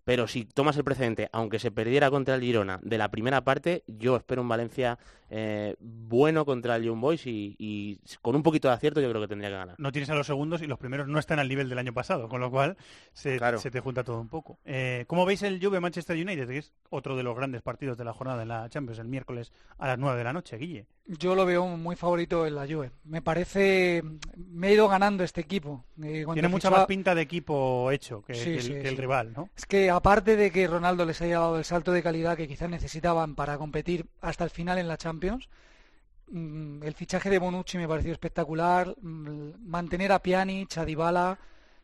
Pero 0.07 0.25
si 0.25 0.45
tomas 0.45 0.77
el 0.77 0.85
precedente, 0.85 1.27
aunque 1.33 1.59
se 1.59 1.69
perdiera 1.69 2.09
contra 2.09 2.35
el 2.35 2.41
Girona 2.41 2.79
de 2.81 2.97
la 2.97 3.09
primera 3.09 3.43
parte, 3.43 3.83
yo 3.87 4.15
espero 4.15 4.41
un 4.41 4.47
Valencia 4.47 4.99
eh, 5.29 5.75
bueno 5.79 6.45
contra 6.45 6.75
el 6.75 6.83
Young 6.83 6.99
Boys 7.01 7.25
y, 7.27 7.55
y 7.59 7.99
con 8.21 8.35
un 8.35 8.43
poquito 8.43 8.67
de 8.67 8.73
acierto 8.75 9.01
yo 9.01 9.09
creo 9.09 9.21
que 9.21 9.27
tendría 9.27 9.49
que 9.49 9.55
ganar. 9.57 9.75
No 9.77 9.91
tienes 9.91 10.09
a 10.09 10.15
los 10.15 10.27
segundos 10.27 10.61
y 10.61 10.67
los 10.67 10.79
primeros 10.79 11.07
no 11.07 11.19
están 11.19 11.39
al 11.39 11.47
nivel 11.49 11.69
del 11.69 11.77
año 11.79 11.93
pasado, 11.93 12.29
con 12.29 12.39
lo 12.41 12.49
cual 12.51 12.77
se, 13.13 13.39
se 13.57 13.71
te 13.71 13.79
junta 13.79 14.03
todo 14.03 14.19
un 14.21 14.29
poco. 14.29 14.59
Eh, 14.65 15.05
¿Cómo 15.07 15.25
veis 15.25 15.41
el 15.43 15.63
Juve 15.63 15.79
Manchester 15.79 16.15
United, 16.15 16.47
que 16.47 16.57
es 16.59 16.73
otro 16.89 17.15
de 17.15 17.23
los 17.23 17.35
grandes 17.35 17.61
partidos 17.61 17.97
de 17.97 18.05
la 18.05 18.13
jornada 18.13 18.41
en 18.43 18.47
la 18.49 18.69
Champions, 18.69 18.99
el 18.99 19.07
miércoles 19.07 19.51
a 19.77 19.87
las 19.87 19.97
9 19.99 20.17
de 20.17 20.23
la 20.23 20.33
noche, 20.33 20.57
Guille? 20.57 20.85
Yo 21.09 21.35
lo 21.35 21.45
veo 21.45 21.65
muy 21.67 21.95
favorito 21.95 22.45
en 22.45 22.55
la 22.55 22.67
Juve. 22.67 22.91
Me 23.05 23.21
parece, 23.21 24.03
me 24.35 24.67
ha 24.67 24.71
ido 24.73 24.89
ganando 24.89 25.23
este 25.23 25.39
equipo. 25.39 25.85
Eh, 26.03 26.25
Tiene 26.33 26.49
mucha 26.49 26.67
fichaba- 26.67 26.77
más 26.79 26.85
pinta 26.87 27.15
de 27.15 27.21
equipo 27.21 27.89
hecho 27.91 28.21
que, 28.23 28.33
Sí, 28.33 28.43
que 28.45 28.55
el, 28.55 28.61
sí, 28.61 28.71
que 28.73 28.81
el 28.81 28.95
sí. 28.95 28.95
rival, 29.01 29.31
¿no? 29.31 29.49
Es 29.55 29.65
que 29.65 29.89
aparte 29.89 30.35
de 30.35 30.51
que 30.51 30.67
Ronaldo 30.67 31.05
les 31.05 31.21
haya 31.21 31.39
dado 31.39 31.57
el 31.57 31.63
salto 31.63 31.93
de 31.93 32.03
calidad 32.03 32.35
que 32.35 32.47
quizás 32.49 32.69
necesitaban 32.69 33.35
para 33.35 33.57
competir 33.57 34.05
hasta 34.21 34.43
el 34.43 34.49
final 34.49 34.79
en 34.79 34.87
la 34.89 34.97
Champions, 34.97 35.16
mm, 36.27 36.83
el 36.83 36.93
fichaje 36.93 37.29
de 37.29 37.39
Bonucci 37.39 37.77
me 37.77 37.87
pareció 37.87 38.11
espectacular. 38.11 38.95
mm, 39.01 39.67
Mantener 39.67 40.11
a 40.11 40.19
Pjanic, 40.19 40.77
a 40.77 40.85
Dybala. 40.85 41.39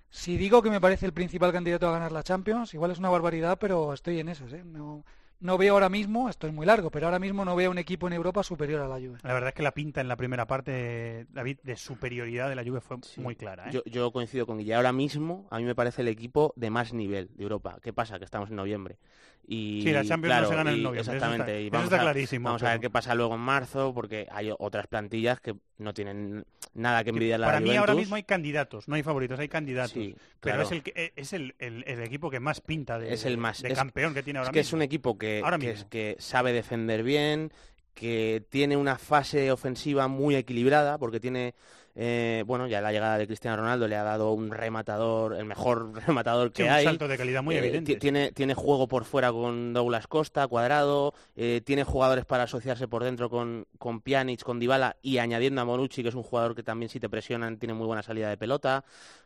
Si 0.10 0.38
digo 0.38 0.62
que 0.62 0.70
me 0.70 0.80
parece 0.80 1.06
el 1.08 1.14
principal 1.14 1.52
candidato 1.52 1.88
a 1.88 1.92
ganar 1.92 2.12
la 2.12 2.24
Champions, 2.24 2.74
igual 2.74 2.92
es 2.92 3.00
una 3.00 3.10
barbaridad, 3.10 3.58
pero 3.60 3.94
estoy 3.94 4.20
en 4.20 4.30
esas. 4.30 4.54
¿eh? 4.54 4.64
No, 4.64 5.04
no 5.40 5.58
veo 5.58 5.74
ahora 5.74 5.90
mismo, 5.90 6.30
esto 6.30 6.46
es 6.48 6.54
muy 6.54 6.66
largo, 6.66 6.92
pero 6.92 7.08
ahora 7.08 7.18
mismo 7.20 7.44
no 7.44 7.56
veo 7.56 7.72
un 7.72 7.78
equipo 7.80 8.08
en 8.08 8.14
Europa 8.14 8.44
superior 8.44 8.82
a 8.82 8.88
la 8.88 8.96
Juve. 8.96 9.18
La 9.24 9.34
verdad 9.34 9.50
es 9.50 9.56
que 9.56 9.64
la 9.64 9.74
pinta 9.74 10.02
en 10.02 10.08
la 10.08 10.16
primera 10.16 10.46
parte, 10.46 11.26
David, 11.32 11.58
de 11.64 11.76
superioridad 11.76 12.48
de 12.48 12.56
la 12.56 12.64
Juve 12.64 12.80
fue 12.80 12.98
muy 13.18 13.36
clara. 13.36 13.68
¿eh? 13.68 13.72
Yo, 13.74 13.84
yo 13.86 14.12
coincido 14.12 14.46
con 14.46 14.60
Guille. 14.60 14.76
Ahora 14.76 14.94
mismo 14.94 15.48
a 15.50 15.58
mí 15.58 15.64
me 15.66 15.76
parece 15.76 16.02
el 16.04 16.08
equipo 16.08 16.54
de 16.56 16.70
más 16.70 16.94
nivel 16.94 17.30
de 17.36 17.44
Europa. 17.44 17.80
¿Qué 17.82 17.92
pasa? 17.92 18.20
Que 18.20 18.26
estamos 18.26 18.50
en 18.52 18.56
noviembre. 18.56 19.00
Y, 19.46 19.82
Sí, 19.84 19.92
la 19.92 20.06
Champions 20.06 20.22
no 20.22 20.28
claro, 20.40 20.48
se 20.48 20.56
gana 20.56 20.72
en 20.72 20.84
noviembre, 20.84 21.02
eso 21.02 21.12
está- 21.14 21.26
Exactamente. 21.26 21.62
y 21.62 21.66
eso 21.68 21.72
vamos 21.74 21.84
está 21.86 21.96
a, 21.98 22.02
clarísimo, 22.02 22.46
Vamos 22.46 22.64
a 22.64 22.66
ver 22.68 22.74
pero- 22.76 22.82
qué 22.82 22.90
pasa 22.90 23.14
luego 23.14 23.36
en 23.36 23.42
marzo, 23.42 23.94
porque 23.94 24.26
hay 24.32 24.52
otras 24.58 24.88
plantillas 24.88 25.42
que 25.42 25.54
no 25.80 25.94
tienen 25.94 26.46
nada 26.74 27.04
que 27.04 27.10
envidiar 27.10 27.42
la 27.42 27.48
Para 27.48 27.60
mí 27.60 27.76
ahora 27.76 27.94
mismo 27.94 28.16
hay 28.16 28.24
candidatos, 28.24 28.88
no 28.88 28.96
hay 28.96 29.04
favoritos, 29.04 29.38
hay 29.40 29.50
candidatos. 29.50 29.92
Sí, 29.92 30.16
pero 30.40 30.56
claro. 30.56 30.62
es, 30.64 30.72
el, 30.72 30.82
que- 30.82 30.94
eh, 30.96 31.14
es 31.18 31.34
el, 31.34 31.56
el- 31.60 31.84
el 31.86 32.00
equipo 32.04 32.30
que 32.32 32.40
más 32.40 32.62
pinta 32.62 32.98
de, 32.98 33.14
es 33.14 33.26
el 33.26 33.38
más 33.38 33.62
de 33.62 33.74
es- 33.74 33.78
campeón 33.78 34.14
que 34.14 34.24
tiene 34.24 34.40
ahora 34.40 34.50
es 34.50 34.54
que 34.54 34.60
mismo. 34.60 34.70
es 34.70 34.74
un 34.74 34.82
equipo 34.82 35.18
que, 35.18 35.42
Ahora 35.44 35.58
que, 35.60 35.72
mismo. 35.72 35.90
que 35.90 36.16
sabe 36.20 36.54
defender 36.54 37.04
bien 37.04 37.52
que 37.94 38.44
tiene 38.50 38.76
una 38.78 38.98
fase 38.98 39.52
ofensiva 39.52 40.08
muy 40.08 40.36
equilibrada 40.36 40.98
porque 40.98 41.20
tiene 41.20 41.54
eh, 41.96 42.44
bueno 42.48 42.68
ya 42.68 42.82
la 42.82 42.92
llegada 42.92 43.18
de 43.18 43.28
Cristiano 43.28 43.58
Ronaldo 43.58 43.88
le 43.88 43.96
ha 43.96 44.04
dado 44.04 44.32
un 44.32 44.50
rematador 44.52 45.36
el 45.36 45.46
mejor 45.46 45.94
rematador 46.08 46.52
que 46.52 46.64
Sí, 46.64 46.68
un 46.68 46.74
hay. 46.74 46.84
salto 46.86 47.08
de 47.08 47.18
calidad 47.18 47.44
muy 47.44 47.56
Eh, 47.56 47.60
evidente, 47.60 47.94
ti- 47.94 48.00
tiene 48.00 48.32
tiene 48.32 48.54
juego 48.56 48.88
por 48.88 49.06
fuera 49.06 49.32
con 49.32 49.74
Douglas 49.74 50.08
Costa 50.08 50.48
cuadrado 50.48 51.14
eh, 51.36 51.62
tiene 51.66 51.84
jugadores 51.84 52.26
para 52.26 52.44
asociarse 52.44 52.88
por 52.88 53.04
dentro 53.04 53.30
con 53.30 53.68
con 53.78 54.02
Pjanic 54.02 54.42
con 54.44 54.60
Dybala 54.60 54.98
y 55.02 55.20
añadiendo 55.20 55.62
a 55.62 55.66
Monucci 55.66 56.02
que 56.04 56.10
es 56.10 56.16
un 56.16 56.24
jugador 56.24 56.56
que 56.56 56.64
también 56.64 56.90
si 56.90 57.00
te 57.00 57.10
presionan 57.10 57.58
tiene 57.58 57.74
muy 57.74 57.86
buena 57.86 58.02
salida 58.04 58.30
de 58.30 58.38
pelota 58.38 58.84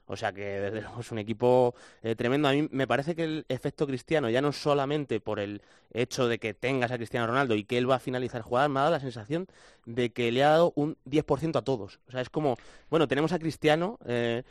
o 0.07 0.15
sea 0.17 0.31
que 0.33 0.41
desde 0.41 0.81
luego 0.81 1.01
es 1.01 1.11
un 1.11 1.19
equipo 1.19 1.75
eh, 2.01 2.15
tremendo. 2.15 2.47
A 2.47 2.53
mí 2.53 2.67
me 2.71 2.87
parece 2.87 3.15
que 3.15 3.23
el 3.23 3.45
efecto 3.49 3.85
Cristiano, 3.87 4.29
ya 4.29 4.41
no 4.41 4.51
solamente 4.51 5.19
por 5.19 5.39
el 5.39 5.61
hecho 5.93 6.27
de 6.27 6.37
que 6.39 6.53
tengas 6.53 6.91
a 6.91 6.97
Cristiano 6.97 7.27
Ronaldo 7.27 7.55
y 7.55 7.63
que 7.63 7.77
él 7.77 7.89
va 7.89 7.95
a 7.95 7.99
finalizar 7.99 8.41
jugadas, 8.41 8.69
me 8.69 8.79
ha 8.79 8.83
dado 8.83 8.93
la 8.95 8.99
sensación 8.99 9.47
de 9.85 10.11
que 10.11 10.31
le 10.33 10.43
ha 10.43 10.49
dado 10.49 10.73
un 10.75 10.97
10% 11.05 11.55
a 11.59 11.61
todos. 11.61 11.99
O 12.07 12.11
sea, 12.11 12.19
es 12.21 12.29
como, 12.29 12.57
bueno, 12.89 13.07
tenemos 13.07 13.31
a 13.31 13.39
Cristiano, 13.39 13.97
eh, 14.05 14.43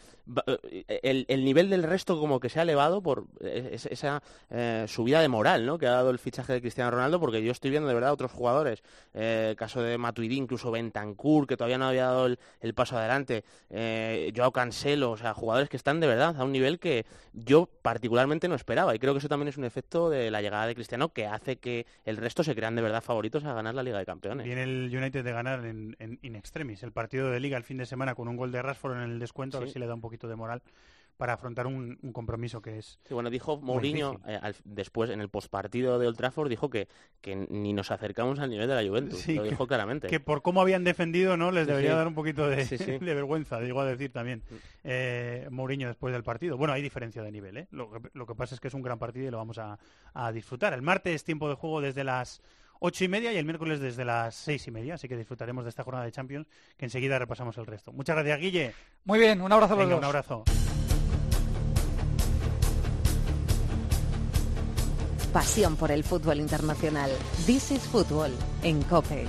eh, 0.47 1.01
el, 1.03 1.27
el 1.29 1.45
nivel 1.45 1.69
del 1.71 1.83
resto 1.83 2.19
como 2.19 2.41
que 2.41 2.49
se 2.49 2.59
ha 2.59 2.63
elevado 2.63 3.03
por 3.03 3.27
es- 3.41 3.87
esa 3.87 4.23
subida 4.89 5.21
de 5.21 5.29
moral 5.29 5.67
¿no? 5.67 5.79
que 5.79 5.87
ha 5.87 5.91
dado 5.91 6.11
el 6.11 6.19
fichaje 6.19 6.55
de 6.55 6.61
Cristiano 6.61 6.91
Ronaldo, 6.91 7.21
porque 7.21 7.43
yo 7.43 7.53
estoy 7.53 7.71
viendo 7.71 7.89
de 7.89 7.95
verdad 7.95 8.13
otros 8.13 8.33
jugadores, 8.33 8.83
caso 9.57 9.83
de 9.83 9.99
Matuidi, 9.99 10.37
incluso 10.37 10.71
Bentancur, 10.71 11.47
que 11.47 11.57
todavía 11.57 11.79
no 11.79 11.87
había 11.89 12.07
dado 12.07 12.27
el, 12.27 12.39
el 12.61 12.75
paso 12.75 12.97
adelante, 12.97 13.45
Joao 14.35 14.53
Cancelo, 14.53 15.11
o 15.13 15.17
sea, 15.17 15.35
jugadores 15.47 15.69
que 15.69 15.77
están 15.77 16.01
de 16.01 16.09
verdad 16.09 16.35
a 16.37 16.43
un 16.45 16.51
nivel 16.51 16.81
que 16.81 17.07
yo 17.33 17.69
particularmente 17.83 18.49
no 18.49 18.57
esperaba. 18.57 18.95
Y 18.95 18.99
creo 18.99 19.15
que 19.15 19.19
eso 19.19 19.29
también 19.29 19.47
es 19.49 19.57
un 19.57 19.65
efecto 19.65 20.11
de 20.11 20.31
la 20.33 20.43
llegada 20.43 20.67
de 20.67 20.75
Cristiano 20.75 21.11
que 21.13 21.27
hace 21.27 21.57
que 21.59 21.87
el 22.05 22.17
resto 22.17 22.43
se 22.43 22.57
crean 22.57 22.75
de 22.75 22.83
verdad 22.83 23.01
favoritos 23.03 23.45
a 23.45 23.55
ganar 23.55 23.75
la 23.77 23.85
Liga 23.85 23.99
de 23.99 24.07
Campeones. 24.07 24.45
Viene 24.45 24.65
el 24.65 24.91
United 24.93 25.23
de 25.25 25.33
ganar 25.33 25.65
en, 25.65 25.95
en 26.01 26.19
in 26.23 26.35
extremis 26.35 26.83
el 26.83 26.91
partido 26.91 27.31
de 27.31 27.39
Liga 27.39 27.57
el 27.57 27.63
fin 27.63 27.77
de 27.79 27.87
semana 27.87 28.17
con 28.17 28.27
un 28.27 28.37
gol 28.37 28.51
de 28.51 28.61
Rashford 28.61 28.97
en 28.97 29.03
el 29.03 29.19
descuento, 29.21 29.57
a 29.57 29.61
ver 29.61 29.69
Sí. 29.69 29.75
si 29.75 29.79
le 29.79 29.87
da 29.87 29.95
un 29.95 30.01
poquito 30.01 30.27
de 30.27 30.35
moral 30.35 30.63
para 31.17 31.33
afrontar 31.35 31.67
un, 31.67 31.99
un 32.03 32.13
compromiso 32.13 32.61
que 32.61 32.79
es 32.79 32.99
Sí, 33.07 33.15
bueno, 33.15 33.31
dijo 33.31 33.57
Mourinho 33.61 34.21
eh, 34.27 34.39
al- 34.41 34.55
después 34.65 35.11
en 35.11 35.21
el 35.21 35.29
postpartido 35.29 35.99
de 35.99 36.07
Old 36.07 36.17
Trafford 36.17 36.49
dijo 36.49 36.69
que, 36.71 36.89
que 37.21 37.35
ni 37.49 37.73
nos 37.73 37.91
acercamos 37.91 38.39
al 38.39 38.51
nivel 38.51 38.69
de 38.69 38.75
la 38.83 38.89
Juventus. 38.89 39.19
Sí, 39.21 39.35
lo 39.35 39.43
que- 39.45 39.51
dijo 39.51 39.67
claramente. 39.67 40.09
Que 40.09 40.21
por 40.21 40.43
cómo 40.43 40.61
habían 40.61 40.85
defendido, 40.85 41.37
¿no? 41.37 41.51
Les 41.51 41.67
debería 41.67 41.93
sí. 41.93 41.97
dar 41.97 42.07
un 42.07 42.15
poquito 42.15 42.49
de, 42.49 42.65
Sí, 42.67 42.79
sí. 42.79 42.85
de 42.99 43.15
vergüenza, 43.15 43.59
digo 43.61 43.81
a 43.81 43.87
decir 43.87 44.13
también. 44.13 44.43
Eh, 44.85 45.47
Mourinho 45.51 45.89
después 45.89 46.13
del 46.13 46.23
partido. 46.23 46.57
Bueno, 46.57 46.73
hay 46.75 46.83
diferencia 46.83 47.23
de 47.23 47.33
nivel, 47.33 47.57
¿eh? 47.57 47.69
Lo 47.71 47.91
que, 47.91 48.11
lo 48.13 48.27
que 48.27 48.35
pasa 48.35 48.55
es 48.55 48.61
que 48.61 48.69
es 48.69 48.75
un 48.75 48.83
gran 48.83 48.99
partido 48.99 49.27
y 49.27 49.31
lo 49.31 49.39
vamos 49.39 49.59
a, 49.59 49.79
a 50.15 50.33
disfrutar. 50.33 50.73
El 50.75 50.83
martes 50.83 51.25
tiempo 51.25 51.49
de 51.49 51.55
juego 51.55 51.81
desde 51.81 52.05
las 52.05 52.43
ocho 52.79 53.05
y 53.05 53.09
media 53.09 53.33
y 53.33 53.39
el 53.39 53.47
miércoles 53.47 53.81
desde 53.81 54.05
las 54.05 54.35
seis 54.35 54.67
y 54.67 54.71
media, 54.71 54.95
así 54.95 55.09
que 55.09 55.17
disfrutaremos 55.17 55.65
de 55.65 55.71
esta 55.71 55.83
jornada 55.83 56.05
de 56.05 56.13
Champions, 56.13 56.47
que 56.77 56.85
enseguida 56.85 57.19
repasamos 57.19 57.57
el 57.57 57.65
resto. 57.65 57.91
Muchas 57.93 58.17
gracias, 58.17 58.39
Guille. 58.39 58.75
Muy 59.05 59.19
bien, 59.19 59.41
un 59.41 59.51
abrazo 59.51 59.73
a 59.73 59.77
los 59.79 59.87
Venga, 59.87 59.95
dos. 59.97 59.99
un 60.01 60.05
abrazo. 60.05 60.86
Pasión 65.37 65.77
por 65.77 65.91
el 65.91 66.03
fútbol 66.03 66.41
internacional. 66.41 67.11
This 67.45 67.71
is 67.71 67.83
Fútbol 67.83 68.33
en 68.63 68.83
COPE. 68.85 69.27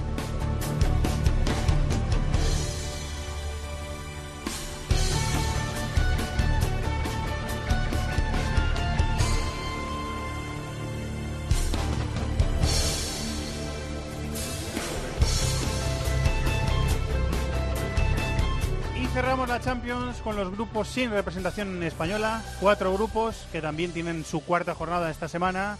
Y 18.95 19.07
cerramos 19.07 19.49
la 19.49 19.59
Champions 19.59 20.15
con 20.23 20.37
los 20.37 20.49
grupos 20.53 20.87
sin 20.87 21.11
representación 21.11 21.83
española, 21.83 22.41
cuatro 22.61 22.93
grupos 22.93 23.45
que 23.51 23.61
también 23.61 23.91
tienen 23.91 24.23
su 24.23 24.39
cuarta 24.39 24.73
jornada 24.73 25.11
esta 25.11 25.27
semana. 25.27 25.77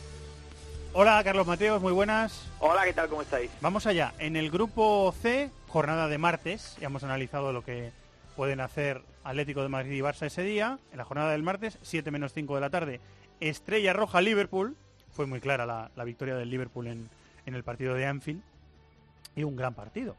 Hola 1.00 1.24
Carlos 1.24 1.46
Mateos, 1.46 1.80
muy 1.80 1.94
buenas. 1.94 2.50
Hola, 2.58 2.84
¿qué 2.84 2.92
tal? 2.92 3.08
¿Cómo 3.08 3.22
estáis? 3.22 3.52
Vamos 3.62 3.86
allá. 3.86 4.16
En 4.18 4.36
el 4.36 4.50
grupo 4.50 5.14
C, 5.22 5.52
jornada 5.68 6.08
de 6.08 6.18
martes, 6.18 6.76
ya 6.82 6.88
hemos 6.88 7.04
analizado 7.04 7.54
lo 7.54 7.64
que 7.64 7.92
pueden 8.36 8.60
hacer 8.62 9.04
Atlético 9.24 9.62
de 9.62 9.70
Madrid 9.70 9.92
y 9.92 10.00
Barça 10.00 10.26
ese 10.26 10.42
día. 10.42 10.80
En 10.92 10.98
la 10.98 11.06
jornada 11.06 11.34
del 11.34 11.44
martes, 11.44 11.78
7 11.84 12.10
menos 12.10 12.34
5 12.34 12.56
de 12.56 12.62
la 12.62 12.72
tarde, 12.72 13.00
Estrella 13.40 13.94
Roja 13.94 14.22
Liverpool. 14.22 14.76
Fue 15.12 15.28
muy 15.28 15.40
clara 15.40 15.68
la, 15.68 15.92
la 15.96 16.04
victoria 16.04 16.36
del 16.36 16.50
Liverpool 16.50 16.88
en, 16.88 17.08
en 17.46 17.54
el 17.54 17.64
partido 17.64 17.94
de 17.94 18.08
Anfield. 18.08 18.42
Y 19.36 19.44
un 19.44 19.56
gran 19.56 19.76
partido. 19.76 20.16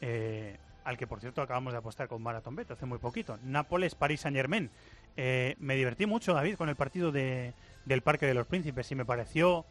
Eh, 0.00 0.56
al 0.84 0.96
que 0.96 1.06
por 1.06 1.20
cierto 1.20 1.42
acabamos 1.42 1.74
de 1.74 1.78
apostar 1.78 2.08
con 2.08 2.22
Marathon 2.22 2.56
Bet 2.56 2.70
hace 2.70 2.86
muy 2.86 2.98
poquito. 2.98 3.38
Nápoles, 3.44 3.94
París 3.94 4.22
Saint 4.22 4.34
Germain. 4.34 4.70
Eh, 5.14 5.56
me 5.58 5.76
divertí 5.76 6.06
mucho, 6.06 6.32
David, 6.32 6.56
con 6.56 6.70
el 6.70 6.76
partido 6.76 7.12
de, 7.12 7.52
del 7.84 8.00
Parque 8.00 8.24
de 8.24 8.32
los 8.32 8.46
Príncipes 8.46 8.90
y 8.90 8.94
me 8.94 9.04
pareció 9.04 9.66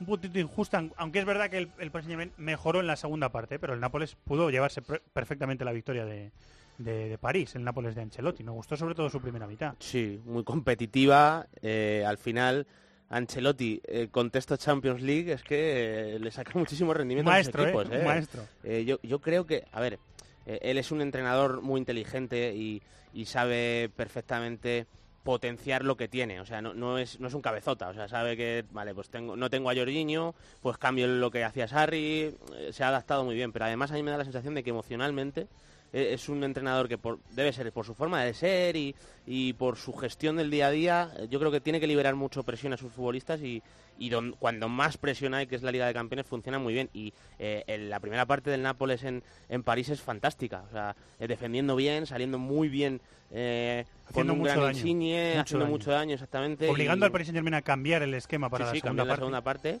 un 0.00 0.06
puntito 0.06 0.38
injusto, 0.38 0.76
aun- 0.76 0.92
aunque 0.96 1.18
es 1.20 1.24
verdad 1.24 1.48
que 1.50 1.58
el, 1.58 1.70
el 1.78 1.90
Paris 1.90 2.08
mejoró 2.36 2.80
en 2.80 2.86
la 2.86 2.96
segunda 2.96 3.30
parte, 3.30 3.58
pero 3.58 3.74
el 3.74 3.80
Nápoles 3.80 4.16
pudo 4.24 4.50
llevarse 4.50 4.82
perfectamente 5.12 5.64
la 5.64 5.72
victoria 5.72 6.04
de, 6.04 6.30
de- 6.78 7.08
de 7.08 7.18
París, 7.18 7.54
el 7.54 7.64
Nápoles 7.64 7.94
de 7.94 8.02
Ancelotti. 8.02 8.44
Me 8.44 8.50
gustó 8.52 8.76
sobre 8.76 8.94
todo 8.94 9.08
su 9.08 9.20
primera 9.20 9.46
mitad. 9.46 9.74
Sí, 9.78 10.20
muy 10.24 10.44
competitiva. 10.44 11.46
eh, 11.62 12.04
al 12.06 12.18
final, 12.18 12.66
Ancelotti, 13.08 13.80
eh, 13.86 14.08
contexto 14.10 14.56
Champions 14.56 15.00
League, 15.00 15.32
es 15.32 15.42
que 15.42 16.16
eh, 16.16 16.18
le 16.18 16.30
saca 16.30 16.58
muchísimo 16.58 16.92
rendimiento 16.92 17.30
Maestro, 17.30 17.62
a 17.62 17.66
los 17.66 17.74
equipos. 17.86 17.98
¿eh? 17.98 18.04
Maestro. 18.04 18.42
Yo, 18.84 18.98
yo 19.02 19.20
creo 19.20 19.46
que, 19.46 19.64
a 19.72 19.80
ver, 19.80 19.98
él 20.44 20.76
es 20.78 20.90
un 20.92 21.00
entrenador 21.00 21.62
muy 21.62 21.78
inteligente 21.80 22.54
y, 22.54 22.82
y 23.14 23.24
sabe 23.26 23.90
perfectamente 23.96 24.86
potenciar 25.26 25.84
lo 25.84 25.96
que 25.96 26.06
tiene, 26.06 26.40
o 26.40 26.46
sea, 26.46 26.62
no, 26.62 26.98
es 26.98 27.18
no 27.18 27.26
es 27.26 27.34
un 27.34 27.42
cabezota, 27.42 27.88
o 27.88 27.94
sea, 27.94 28.06
sabe 28.06 28.36
que, 28.36 28.64
vale, 28.70 28.94
pues 28.94 29.08
tengo, 29.10 29.34
no 29.34 29.50
tengo 29.50 29.68
a 29.68 29.74
Jorginho, 29.74 30.36
pues 30.62 30.78
cambio 30.78 31.08
lo 31.08 31.32
que 31.32 31.42
hacía 31.42 31.66
Sarri, 31.66 32.32
eh, 32.54 32.70
se 32.72 32.84
ha 32.84 32.88
adaptado 32.88 33.24
muy 33.24 33.34
bien, 33.34 33.50
pero 33.50 33.64
además 33.64 33.90
a 33.90 33.94
mí 33.94 34.04
me 34.04 34.12
da 34.12 34.18
la 34.18 34.24
sensación 34.24 34.54
de 34.54 34.62
que 34.62 34.70
emocionalmente 34.70 35.48
es 35.96 36.28
un 36.28 36.44
entrenador 36.44 36.88
que 36.88 36.98
por- 36.98 37.18
debe 37.30 37.52
ser 37.52 37.72
por 37.72 37.86
su 37.86 37.94
forma 37.94 38.22
de 38.22 38.34
ser 38.34 38.76
y, 38.76 38.94
y 39.26 39.52
por 39.54 39.76
su 39.76 39.92
gestión 39.94 40.36
del 40.36 40.50
día 40.50 40.66
a 40.66 40.70
día, 40.70 41.10
yo 41.30 41.38
creo 41.38 41.50
que 41.50 41.60
tiene 41.60 41.80
que 41.80 41.86
liberar 41.86 42.14
mucho 42.14 42.42
presión 42.42 42.72
a 42.72 42.76
sus 42.76 42.92
futbolistas 42.92 43.40
y, 43.40 43.62
y 43.98 44.08
don- 44.10 44.32
cuando 44.38 44.68
más 44.68 44.98
presión 44.98 45.32
hay, 45.34 45.46
que 45.46 45.56
es 45.56 45.62
la 45.62 45.72
Liga 45.72 45.86
de 45.86 45.94
Campeones, 45.94 46.26
funciona 46.26 46.58
muy 46.58 46.74
bien. 46.74 46.90
Y 46.92 47.12
eh, 47.38 47.64
en 47.66 47.88
la 47.88 48.00
primera 48.00 48.26
parte 48.26 48.50
del 48.50 48.62
Nápoles 48.62 49.04
en, 49.04 49.22
en 49.48 49.62
París 49.62 49.88
es 49.88 50.00
fantástica, 50.00 50.64
o 50.68 50.70
sea, 50.72 50.94
eh, 51.18 51.26
defendiendo 51.26 51.76
bien, 51.76 52.06
saliendo 52.06 52.38
muy 52.38 52.68
bien, 52.68 53.00
eh, 53.30 53.84
con 53.86 54.10
Haciendo 54.10 54.32
un 54.34 54.38
mucho 54.40 54.50
gran 54.52 54.62
daño, 54.66 54.78
Insigne, 54.78 55.28
mucho 55.30 55.40
haciendo 55.40 55.64
daño. 55.64 55.70
mucho 55.72 55.90
daño 55.90 56.14
exactamente. 56.14 56.68
Obligando 56.68 57.04
y- 57.04 57.06
al 57.06 57.12
Paris 57.12 57.26
Saint 57.26 57.36
Germain 57.36 57.54
a 57.54 57.62
cambiar 57.62 58.02
el 58.02 58.14
esquema 58.14 58.48
para 58.50 58.66
sí, 58.66 58.68
la 58.68 58.74
sí, 58.74 58.80
segunda 58.80 59.02
cambió 59.02 59.04
la 59.04 59.42
parte. 59.42 59.70
segunda 59.70 59.80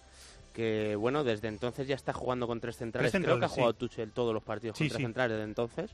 que 0.56 0.96
bueno 0.96 1.22
desde 1.22 1.48
entonces 1.48 1.86
ya 1.86 1.94
está 1.94 2.14
jugando 2.14 2.46
con 2.46 2.60
tres 2.60 2.78
centrales, 2.78 3.12
Tres 3.12 3.22
creo 3.22 3.38
que 3.38 3.44
ha 3.44 3.48
jugado. 3.48 3.74
Tuchel 3.74 4.10
todos 4.12 4.32
los 4.32 4.42
partidos 4.42 4.78
Sí, 4.78 4.84
con 4.84 4.88
tres 4.88 4.96
sí. 4.96 5.02
centrales 5.04 5.32
desde 5.36 5.44
entonces 5.44 5.90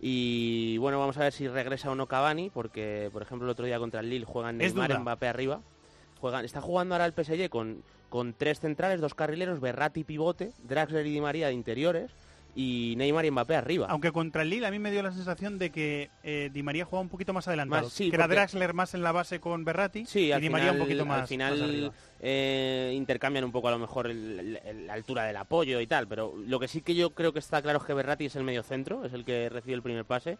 y 0.00 0.76
bueno 0.78 0.98
vamos 0.98 1.16
a 1.16 1.20
ver 1.20 1.32
si 1.32 1.48
regresa 1.48 1.90
o 1.90 1.94
no 1.94 2.06
Cavani 2.06 2.50
porque 2.50 3.08
por 3.12 3.22
ejemplo 3.22 3.46
el 3.46 3.50
otro 3.50 3.64
día 3.64 3.78
contra 3.78 4.00
el 4.00 4.10
Lille 4.10 4.26
juegan 4.26 4.60
Es 4.60 4.74
Neymar 4.74 4.90
duda. 4.90 4.98
Mbappé 5.00 5.28
arriba 5.28 5.60
juegan 6.20 6.44
está 6.44 6.60
jugando 6.60 6.94
ahora 6.94 7.06
el 7.06 7.12
PSG 7.14 7.48
con 7.48 7.82
con 8.10 8.34
tres 8.34 8.60
centrales 8.60 9.00
dos 9.00 9.14
carrileros 9.14 9.60
Berratti 9.60 10.04
pivote 10.04 10.52
Draxler 10.64 11.06
y 11.06 11.10
Di 11.12 11.20
María 11.20 11.46
de 11.48 11.54
interiores 11.54 12.10
y 12.56 12.94
Neymar 12.96 13.24
y 13.24 13.30
Mbappé 13.30 13.56
arriba 13.56 13.86
Aunque 13.90 14.12
contra 14.12 14.42
el 14.42 14.50
Lille 14.50 14.66
a 14.66 14.70
mí 14.70 14.78
me 14.78 14.90
dio 14.92 15.02
la 15.02 15.10
sensación 15.12 15.58
de 15.58 15.70
que 15.70 16.10
eh, 16.22 16.50
Di 16.52 16.62
María 16.62 16.84
jugaba 16.84 17.02
un 17.02 17.08
poquito 17.08 17.32
más 17.32 17.48
adelantado. 17.48 17.82
Más, 17.84 17.92
sí, 17.92 18.10
que 18.10 18.16
era 18.16 18.24
porque- 18.26 18.36
Draxler 18.36 18.74
más 18.74 18.94
en 18.94 19.02
la 19.02 19.12
base 19.12 19.40
con 19.40 19.64
Berratti 19.64 20.06
Sí, 20.06 20.20
y 20.20 20.26
Di 20.26 20.34
final, 20.34 20.50
María 20.52 20.72
un 20.72 20.78
poquito 20.78 21.04
más, 21.04 21.22
al 21.22 21.26
final 21.28 21.58
más 21.58 21.68
arriba. 21.68 21.92
eh, 22.20 22.92
intercambian 22.96 23.44
un 23.44 23.52
poco 23.52 23.68
a 23.68 23.72
lo 23.72 23.78
mejor 23.78 24.06
el- 24.06 24.58
la 24.86 24.92
altura 24.92 25.24
del 25.24 25.36
apoyo 25.36 25.80
y 25.80 25.86
tal, 25.86 26.06
pero 26.08 26.34
lo 26.46 26.60
que 26.60 26.68
sí 26.68 26.80
que 26.80 26.94
yo 26.94 27.10
creo 27.10 27.32
que 27.32 27.38
está 27.40 27.60
claro 27.60 27.78
es 27.78 27.84
que 27.84 27.94
Berratti 27.94 28.26
es 28.26 28.36
el 28.36 28.44
medio 28.44 28.62
centro, 28.62 29.04
es 29.04 29.12
el 29.12 29.24
que 29.24 29.48
recibe 29.48 29.74
el 29.74 29.82
primer 29.82 30.04
pase 30.04 30.38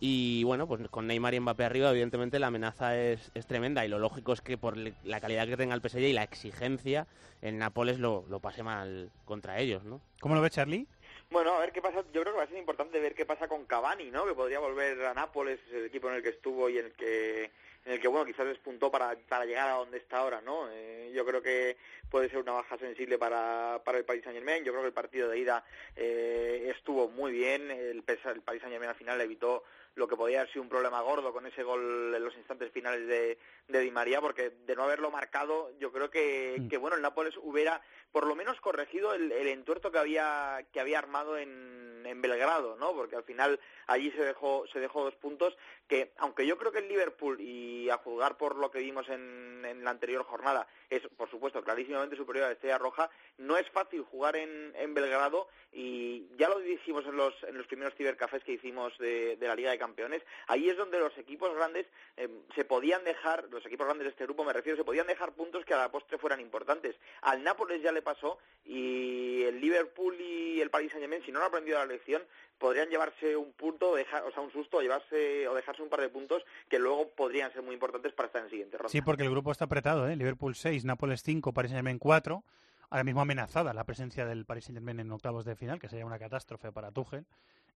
y 0.00 0.44
bueno, 0.44 0.68
pues 0.68 0.88
con 0.90 1.08
Neymar 1.08 1.34
y 1.34 1.40
Mbappé 1.40 1.64
arriba 1.64 1.90
evidentemente 1.90 2.38
la 2.38 2.46
amenaza 2.46 2.96
es, 2.96 3.32
es 3.34 3.46
tremenda 3.46 3.84
y 3.84 3.88
lo 3.88 3.98
lógico 3.98 4.32
es 4.32 4.40
que 4.40 4.56
por 4.56 4.76
la 4.76 5.20
calidad 5.20 5.46
que 5.48 5.56
tenga 5.56 5.74
el 5.74 5.80
PSG 5.80 5.98
y 6.02 6.12
la 6.12 6.22
exigencia, 6.22 7.08
el 7.42 7.58
Nápoles 7.58 7.98
lo, 7.98 8.24
lo 8.28 8.38
pase 8.38 8.62
mal 8.62 9.10
contra 9.24 9.58
ellos, 9.58 9.82
¿no? 9.84 10.00
¿Cómo 10.20 10.36
lo 10.36 10.40
ve 10.40 10.50
Charlie? 10.50 10.86
Bueno, 11.30 11.52
a 11.52 11.60
ver 11.60 11.72
qué 11.72 11.82
pasa. 11.82 12.02
Yo 12.12 12.22
creo 12.22 12.32
que 12.32 12.38
va 12.38 12.44
a 12.44 12.48
ser 12.48 12.56
importante 12.56 13.00
ver 13.00 13.14
qué 13.14 13.26
pasa 13.26 13.48
con 13.48 13.66
Cavani, 13.66 14.10
¿no? 14.10 14.24
Que 14.24 14.32
podría 14.34 14.60
volver 14.60 15.04
a 15.04 15.12
Nápoles, 15.14 15.60
el 15.72 15.84
equipo 15.86 16.08
en 16.08 16.16
el 16.16 16.22
que 16.22 16.30
estuvo 16.30 16.70
y 16.70 16.78
en 16.78 16.86
el 16.86 16.92
que, 16.92 17.44
en 17.84 17.92
el 17.92 18.00
que 18.00 18.08
bueno, 18.08 18.24
quizás 18.24 18.46
despuntó 18.46 18.90
para, 18.90 19.14
para 19.28 19.44
llegar 19.44 19.68
a 19.68 19.74
donde 19.74 19.98
está 19.98 20.18
ahora, 20.18 20.40
¿no? 20.40 20.70
Eh, 20.70 21.12
yo 21.14 21.26
creo 21.26 21.42
que 21.42 21.76
puede 22.10 22.30
ser 22.30 22.38
una 22.38 22.52
baja 22.52 22.78
sensible 22.78 23.18
para, 23.18 23.82
para 23.84 23.98
el 23.98 24.06
Paris 24.06 24.24
Saint 24.24 24.38
Germain. 24.38 24.64
Yo 24.64 24.72
creo 24.72 24.82
que 24.82 24.88
el 24.88 24.94
partido 24.94 25.28
de 25.28 25.38
ida 25.38 25.62
eh, 25.96 26.72
estuvo 26.74 27.08
muy 27.08 27.32
bien. 27.32 27.70
El, 27.70 27.98
el 27.98 28.02
Paris 28.04 28.22
Saint 28.22 28.70
Germain 28.72 28.88
al 28.90 28.96
final 28.96 29.20
evitó 29.20 29.64
lo 29.96 30.06
que 30.06 30.16
podía 30.16 30.40
haber 30.40 30.52
sido 30.52 30.62
un 30.62 30.68
problema 30.68 31.00
gordo 31.02 31.32
con 31.32 31.44
ese 31.46 31.64
gol 31.64 32.14
en 32.14 32.24
los 32.24 32.36
instantes 32.36 32.70
finales 32.70 33.06
de, 33.08 33.36
de 33.66 33.80
Di 33.80 33.90
María, 33.90 34.20
porque 34.20 34.50
de 34.64 34.76
no 34.76 34.84
haberlo 34.84 35.10
marcado, 35.10 35.72
yo 35.80 35.90
creo 35.90 36.08
que, 36.08 36.56
Mm. 36.60 36.68
que 36.68 36.76
bueno, 36.76 36.94
el 36.96 37.02
Nápoles 37.02 37.34
hubiera 37.42 37.82
por 38.12 38.26
lo 38.26 38.34
menos 38.34 38.60
corregido 38.60 39.14
el, 39.14 39.32
el 39.32 39.48
entuerto 39.48 39.90
que 39.90 39.98
había 39.98 40.64
que 40.72 40.80
había 40.80 40.98
armado 40.98 41.36
en, 41.36 42.04
en 42.04 42.22
Belgrado, 42.22 42.76
¿no? 42.76 42.92
Porque 42.92 43.16
al 43.16 43.24
final 43.24 43.60
allí 43.86 44.10
se 44.12 44.24
dejó 44.24 44.64
se 44.72 44.80
dejó 44.80 45.04
dos 45.04 45.14
puntos 45.16 45.56
que, 45.86 46.12
aunque 46.18 46.46
yo 46.46 46.58
creo 46.58 46.72
que 46.72 46.78
el 46.78 46.88
Liverpool 46.88 47.40
y 47.40 47.88
a 47.90 47.98
juzgar 47.98 48.36
por 48.36 48.56
lo 48.56 48.70
que 48.70 48.80
vimos 48.80 49.08
en, 49.08 49.64
en 49.64 49.84
la 49.84 49.90
anterior 49.90 50.22
jornada 50.24 50.66
es, 50.90 51.02
por 51.16 51.30
supuesto, 51.30 51.62
clarísimamente 51.62 52.16
superior 52.16 52.44
a 52.44 52.48
la 52.48 52.54
Estrella 52.54 52.78
Roja, 52.78 53.10
no 53.36 53.56
es 53.56 53.68
fácil 53.70 54.02
jugar 54.02 54.36
en, 54.36 54.72
en 54.76 54.94
Belgrado 54.94 55.48
y 55.72 56.26
ya 56.36 56.48
lo 56.48 56.58
dijimos 56.60 57.04
en 57.06 57.16
los 57.16 57.34
en 57.44 57.58
los 57.58 57.66
primeros 57.66 57.94
cibercafés 57.94 58.42
que 58.42 58.52
hicimos 58.52 58.96
de, 58.98 59.36
la 59.40 59.54
Liga 59.54 59.70
de 59.70 59.78
Campeones. 59.78 60.22
Ahí 60.46 60.68
es 60.68 60.76
donde 60.76 60.98
los 60.98 61.16
equipos 61.18 61.54
grandes 61.54 61.86
eh, 62.16 62.28
se 62.54 62.64
podían 62.64 63.04
dejar, 63.04 63.44
los 63.50 63.64
equipos 63.66 63.86
grandes 63.86 64.06
de 64.06 64.10
este 64.10 64.24
grupo 64.24 64.44
me 64.44 64.52
refiero, 64.52 64.78
se 64.78 64.84
podían 64.84 65.06
dejar 65.06 65.32
puntos 65.32 65.64
que 65.64 65.74
a 65.74 65.78
la 65.78 65.90
postre 65.90 66.18
fueran 66.18 66.40
importantes. 66.40 66.96
Al 67.22 67.42
Nápoles 67.42 67.82
ya 67.82 67.92
le 67.92 67.97
pasó 68.02 68.38
y 68.64 69.42
el 69.44 69.60
Liverpool 69.60 70.14
y 70.20 70.60
el 70.60 70.70
Paris 70.70 70.90
Saint 70.90 71.02
Germain, 71.02 71.24
si 71.24 71.32
no 71.32 71.38
han 71.40 71.46
aprendido 71.46 71.78
la 71.78 71.86
lección, 71.86 72.22
podrían 72.58 72.88
llevarse 72.88 73.36
un 73.36 73.52
punto, 73.52 73.94
dejar, 73.94 74.24
o 74.24 74.30
sea, 74.30 74.42
un 74.42 74.52
susto, 74.52 74.78
o 74.78 74.82
llevarse 74.82 75.48
o 75.48 75.54
dejarse 75.54 75.82
un 75.82 75.88
par 75.88 76.00
de 76.00 76.08
puntos 76.08 76.44
que 76.68 76.78
luego 76.78 77.08
podrían 77.10 77.52
ser 77.52 77.62
muy 77.62 77.74
importantes 77.74 78.12
para 78.12 78.26
estar 78.26 78.40
en 78.40 78.46
la 78.46 78.50
siguiente 78.50 78.76
ronda. 78.76 78.90
Sí, 78.90 79.00
porque 79.00 79.22
el 79.22 79.30
grupo 79.30 79.52
está 79.52 79.64
apretado, 79.64 80.08
¿eh? 80.08 80.16
Liverpool 80.16 80.54
6, 80.54 80.84
Nápoles 80.84 81.22
5, 81.22 81.52
Paris 81.52 81.70
Saint-Germain 81.70 81.98
4. 81.98 82.44
Ahora 82.90 83.04
mismo 83.04 83.20
amenazada 83.20 83.72
la 83.74 83.84
presencia 83.84 84.26
del 84.26 84.44
Paris 84.44 84.64
Saint-Germain 84.64 85.00
en 85.00 85.12
octavos 85.12 85.44
de 85.44 85.56
final, 85.56 85.78
que 85.78 85.88
sería 85.88 86.06
una 86.06 86.18
catástrofe 86.18 86.72
para 86.72 86.90
Tuchel. 86.90 87.24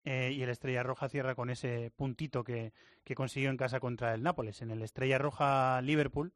Eh, 0.04 0.30
y 0.32 0.42
el 0.42 0.48
Estrella 0.48 0.82
Roja 0.82 1.08
cierra 1.08 1.34
con 1.34 1.50
ese 1.50 1.90
puntito 1.94 2.44
que, 2.44 2.72
que 3.04 3.14
consiguió 3.14 3.50
en 3.50 3.56
casa 3.56 3.80
contra 3.80 4.14
el 4.14 4.22
Nápoles. 4.22 4.62
En 4.62 4.70
el 4.70 4.80
Estrella 4.82 5.18
Roja 5.18 5.82
Liverpool, 5.82 6.32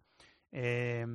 eh, 0.53 1.07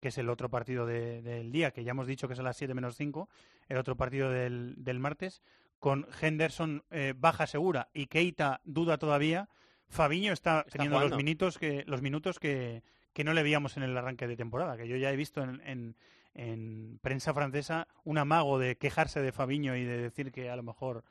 que 0.00 0.08
es 0.08 0.18
el 0.18 0.28
otro 0.30 0.48
partido 0.48 0.86
de- 0.86 1.22
del 1.22 1.52
día, 1.52 1.70
que 1.70 1.84
ya 1.84 1.90
hemos 1.92 2.06
dicho 2.06 2.26
que 2.26 2.34
es 2.34 2.40
a 2.40 2.42
las 2.42 2.56
7 2.56 2.74
menos 2.74 2.96
5, 2.96 3.28
el 3.68 3.76
otro 3.76 3.96
partido 3.96 4.30
del, 4.30 4.74
del 4.78 4.98
martes, 4.98 5.42
con 5.78 6.06
Henderson 6.20 6.82
eh, 6.90 7.14
baja 7.16 7.46
segura 7.46 7.88
y 7.92 8.06
Keita 8.06 8.60
duda 8.64 8.98
todavía. 8.98 9.48
Fabiño 9.88 10.32
está, 10.32 10.64
teniendo 10.70 10.96
los 11.10 11.10
minutos 11.24 11.58
que 11.58 11.84
los 11.86 12.02
minutos 12.02 12.38
que, 12.38 12.82
que 13.12 13.24
no 13.24 13.32
le 13.32 13.42
veíamos 13.42 13.76
en 13.76 13.82
el 13.84 13.96
arranque 13.96 14.26
de 14.26 14.36
temporada, 14.36 14.76
que 14.76 14.88
yo 14.88 14.96
ya 14.96 15.10
he 15.12 15.16
visto 15.16 15.42
en, 15.42 15.60
en- 15.64 15.96
en 16.34 16.98
prensa 17.02 17.32
francesa 17.34 17.88
un 18.04 18.18
amago 18.18 18.58
de 18.58 18.76
quejarse 18.76 19.20
de 19.22 19.32
Fabiño 19.32 19.76
y 19.76 19.84
de 19.84 19.98
decir 19.98 20.30
que 20.30 20.50
a 20.50 20.56
lo 20.56 20.62
mejor 20.62 21.04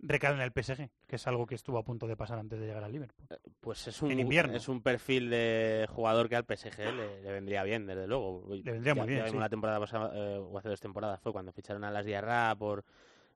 recae 0.00 0.32
en 0.34 0.40
el 0.40 0.52
PSG, 0.52 0.88
que 1.06 1.16
es 1.16 1.26
algo 1.26 1.46
que 1.46 1.54
estuvo 1.54 1.78
a 1.78 1.84
punto 1.84 2.06
de 2.06 2.16
pasar 2.16 2.38
antes 2.38 2.58
de 2.60 2.66
llegar 2.66 2.84
al 2.84 2.92
Liverpool. 2.92 3.28
Pues 3.60 3.88
es 3.88 4.02
un, 4.02 4.10
En 4.10 4.20
invierno. 4.20 4.54
es 4.56 4.68
un 4.68 4.82
perfil 4.82 5.30
de 5.30 5.86
jugador 5.90 6.28
que 6.28 6.36
al 6.36 6.44
PSG 6.44 6.78
le, 6.94 7.22
le 7.22 7.32
vendría 7.32 7.62
bien, 7.64 7.86
desde 7.86 8.06
luego. 8.06 8.46
Le 8.48 8.72
vendría 8.72 8.94
Ya- 8.94 9.00
muy 9.02 9.08
bien, 9.08 9.18
ya 9.20 9.24
vimos 9.24 9.38
sí. 9.38 9.40
la 9.40 9.48
temporada 9.48 9.80
pasada, 9.80 10.12
eh, 10.14 10.38
o 10.38 10.58
hace 10.58 10.68
dos 10.68 10.80
temporadas, 10.80 11.20
fue 11.20 11.32
cuando 11.32 11.52
ficharon 11.52 11.84
a 11.84 11.90
las 11.90 12.04
Diarra 12.04 12.54
por 12.56 12.84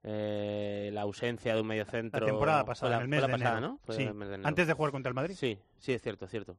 eh, 0.03 0.89
la 0.93 1.01
ausencia 1.01 1.53
de 1.55 1.61
un 1.61 1.67
medio 1.67 1.85
centro. 1.85 2.19
La 2.19 2.25
temporada 2.25 2.65
pasada, 2.65 2.95
en 2.97 3.01
el 3.03 3.07
mes 3.07 4.29
de 4.29 4.39
antes 4.43 4.67
de 4.67 4.73
jugar 4.73 4.91
contra 4.91 5.09
el 5.09 5.15
Madrid. 5.15 5.35
Sí, 5.35 5.59
sí, 5.77 5.93
es 5.93 6.01
cierto, 6.01 6.25
es 6.25 6.31
cierto. 6.31 6.57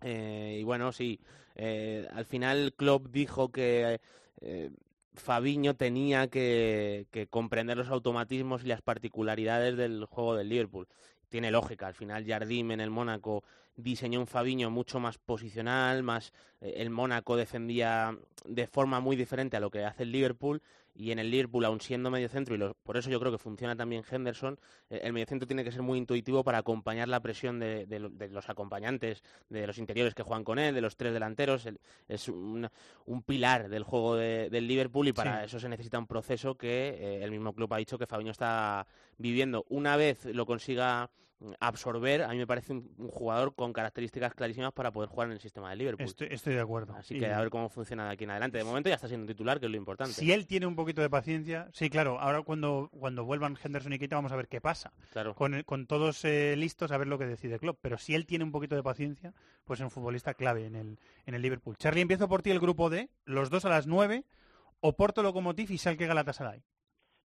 Eh, 0.00 0.58
y 0.60 0.64
bueno, 0.64 0.92
sí, 0.92 1.20
eh, 1.54 2.06
al 2.12 2.24
final 2.26 2.74
Klopp 2.76 3.08
dijo 3.08 3.50
que 3.50 4.00
eh, 4.40 4.70
Fabiño 5.14 5.74
tenía 5.74 6.28
que, 6.28 7.06
comprender 7.30 7.76
los 7.76 7.88
automatismos 7.88 8.64
y 8.64 8.68
las 8.68 8.82
particularidades 8.82 9.76
del 9.76 10.04
juego 10.06 10.34
del 10.34 10.48
Liverpool. 10.48 10.88
Tiene 11.28 11.50
lógica, 11.50 11.86
al 11.86 11.94
final 11.94 12.26
Jardim 12.26 12.72
en 12.72 12.80
el 12.80 12.90
Mónaco 12.90 13.44
diseñó 13.76 14.20
un 14.20 14.26
Fabiño 14.26 14.70
mucho 14.70 15.00
más 15.00 15.18
posicional, 15.18 16.02
más 16.02 16.32
eh, 16.60 16.74
el 16.76 16.90
Mónaco 16.90 17.36
defendía 17.36 18.16
de 18.44 18.66
forma 18.66 19.00
muy 19.00 19.16
diferente 19.16 19.56
a 19.56 19.60
lo 19.60 19.70
que 19.70 19.84
hace 19.84 20.04
el 20.04 20.12
Liverpool 20.12 20.62
y 20.96 21.10
en 21.10 21.18
el 21.18 21.30
Liverpool, 21.30 21.64
aun 21.64 21.80
siendo 21.80 22.10
medio 22.10 22.28
centro, 22.28 22.54
y 22.54 22.58
lo- 22.58 22.74
por 22.84 22.96
eso 22.96 23.10
yo 23.10 23.18
creo 23.18 23.32
que 23.32 23.38
funciona 23.38 23.74
también 23.74 24.04
Henderson, 24.08 24.58
eh, 24.90 25.00
el 25.02 25.12
medio 25.12 25.26
centro 25.26 25.46
tiene 25.46 25.64
que 25.64 25.72
ser 25.72 25.82
muy 25.82 25.98
intuitivo 25.98 26.44
para 26.44 26.58
acompañar 26.58 27.08
la 27.08 27.20
presión 27.20 27.58
de, 27.58 27.86
de 27.86 27.98
lo- 27.98 28.10
de 28.10 28.28
los 28.28 28.48
acompañantes, 28.48 29.22
de 29.48 29.66
los 29.66 29.78
interiores 29.78 30.14
que 30.14 30.22
juegan 30.22 30.44
con 30.44 30.58
él, 30.58 30.74
de 30.74 30.80
los 30.80 30.96
tres 30.96 31.12
delanteros. 31.12 31.66
el- 31.66 31.80
es 32.08 32.28
un, 32.28 32.68
un 33.06 33.22
pilar 33.22 33.68
del 33.68 33.82
juego 33.82 34.14
de- 34.16 34.48
del 34.50 34.68
Liverpool 34.68 35.08
y 35.08 35.12
para 35.12 35.40
Sí. 35.40 35.46
eso 35.46 35.58
se 35.60 35.68
necesita 35.68 35.98
un 35.98 36.06
proceso 36.06 36.56
que 36.56 36.88
eh, 36.90 37.24
el 37.24 37.30
mismo 37.30 37.52
club 37.54 37.72
ha 37.74 37.78
dicho 37.78 37.98
que 37.98 38.06
Fabinho 38.06 38.30
está 38.30 38.86
viviendo. 39.18 39.64
Una 39.68 39.96
vez 39.96 40.24
lo 40.26 40.46
consiga 40.46 41.10
absorber, 41.60 42.22
a 42.22 42.28
mí 42.28 42.38
me 42.38 42.46
parece 42.46 42.72
un, 42.72 42.92
un 42.98 43.08
jugador 43.08 43.54
con 43.54 43.72
características 43.72 44.34
clarísimas 44.34 44.72
para 44.72 44.90
poder 44.92 45.08
jugar 45.08 45.28
en 45.28 45.32
el 45.32 45.40
sistema 45.40 45.70
del 45.70 45.78
Liverpool. 45.78 46.06
Estoy, 46.06 46.28
estoy 46.30 46.54
de 46.54 46.60
acuerdo. 46.60 46.94
Así 46.94 47.16
Y 47.16 47.20
que 47.20 47.32
a 47.32 47.38
ver 47.38 47.50
cómo 47.50 47.68
funciona 47.68 48.06
de 48.06 48.12
aquí 48.12 48.24
en 48.24 48.30
adelante. 48.30 48.58
De 48.58 48.64
momento 48.64 48.88
ya 48.88 48.94
está 48.96 49.08
siendo 49.08 49.26
titular, 49.26 49.60
que 49.60 49.66
es 49.66 49.72
lo 49.72 49.76
importante. 49.76 50.14
Si 50.14 50.32
él 50.32 50.46
tiene 50.46 50.66
un 50.66 50.76
poquito 50.76 51.02
de 51.02 51.10
paciencia, 51.10 51.68
sí, 51.72 51.90
claro, 51.90 52.20
ahora 52.20 52.42
cuando, 52.42 52.90
cuando 52.98 53.24
vuelvan 53.24 53.56
Henderson 53.62 53.92
y 53.92 53.98
Keita 53.98 54.16
vamos 54.16 54.32
a 54.32 54.36
ver 54.36 54.48
qué 54.48 54.60
pasa. 54.60 54.92
Claro. 55.12 55.34
Con, 55.34 55.62
con 55.62 55.86
todos 55.86 56.24
eh, 56.24 56.54
listos 56.56 56.90
a 56.92 56.98
ver 56.98 57.06
lo 57.06 57.18
que 57.18 57.26
decide 57.26 57.58
Klopp. 57.58 57.78
Pero 57.80 57.98
si 57.98 58.14
él 58.14 58.26
tiene 58.26 58.44
un 58.44 58.52
poquito 58.52 58.74
de 58.74 58.82
paciencia, 58.82 59.34
pues 59.64 59.80
es 59.80 59.84
un 59.84 59.90
futbolista 59.90 60.34
clave 60.34 60.66
en 60.66 60.76
el, 60.76 60.98
en 61.26 61.34
el 61.34 61.42
Liverpool. 61.42 61.76
Charlie, 61.76 62.02
empiezo 62.02 62.28
por 62.28 62.42
ti 62.42 62.50
el 62.50 62.60
grupo 62.60 62.90
D, 62.90 63.10
los 63.24 63.50
dos 63.50 63.64
a 63.64 63.68
las 63.68 63.86
9, 63.86 64.24
Oporto 64.80 65.22
Lokomotiv 65.22 65.70
y 65.70 65.78
Schalke 65.78 66.06
Galatasaray. 66.06 66.62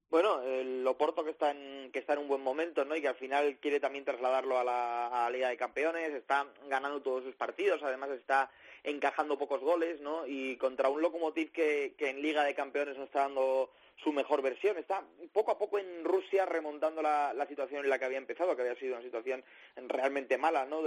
Bueno, 0.10 0.41
el 0.41 0.86
Oporto 0.88 1.24
que 1.24 1.30
está 1.32 1.51
en 1.51 1.91
que 1.91 1.99
está 1.99 2.14
en 2.14 2.20
un 2.20 2.28
buen 2.28 2.41
momento, 2.41 2.84
¿no? 2.84 2.95
Y 2.95 3.01
que 3.01 3.07
al 3.07 3.16
final 3.16 3.57
quiere 3.62 3.80
también 3.80 4.05
trasladarlo 4.05 4.57
a 4.57 4.64
la, 4.64 5.07
a 5.07 5.24
la 5.24 5.30
Liga 5.30 5.49
de 5.49 5.57
Campeones, 5.57 6.14
está 6.14 6.47
ganando 6.68 7.01
todos 7.01 7.24
sus 7.24 7.36
partidos, 7.36 7.84
además 7.84 8.10
está 8.10 8.49
encajando 8.84 9.38
pocos 9.38 9.62
goles, 9.62 10.01
¿no? 10.01 10.26
Y 10.26 10.55
contra 10.57 10.89
un 10.89 11.01
Lokomotiv 11.01 11.51
que, 11.51 11.93
que 11.95 12.10
en 12.10 12.24
Liga 12.24 12.43
de 12.43 12.55
Campeones 12.55 12.97
no 12.97 13.03
está 13.03 13.22
dando 13.22 13.70
su 14.04 14.14
mejor 14.14 14.41
versión, 14.41 14.78
está 14.78 15.04
poco 15.34 15.52
a 15.52 15.58
poco 15.58 15.78
en 15.78 16.04
Rusia 16.04 16.45
remontando 16.45 17.02
la, 17.02 17.34
la 17.34 17.45
situación 17.47 17.84
en 17.84 17.89
la 17.89 18.00
que 18.00 18.06
había 18.06 18.18
empezado, 18.18 18.56
que 18.56 18.62
había 18.62 18.76
sido 18.76 18.95
una 18.95 19.04
situación 19.04 19.43
realmente 19.88 20.38
mala, 20.38 20.66
¿no? 20.66 20.82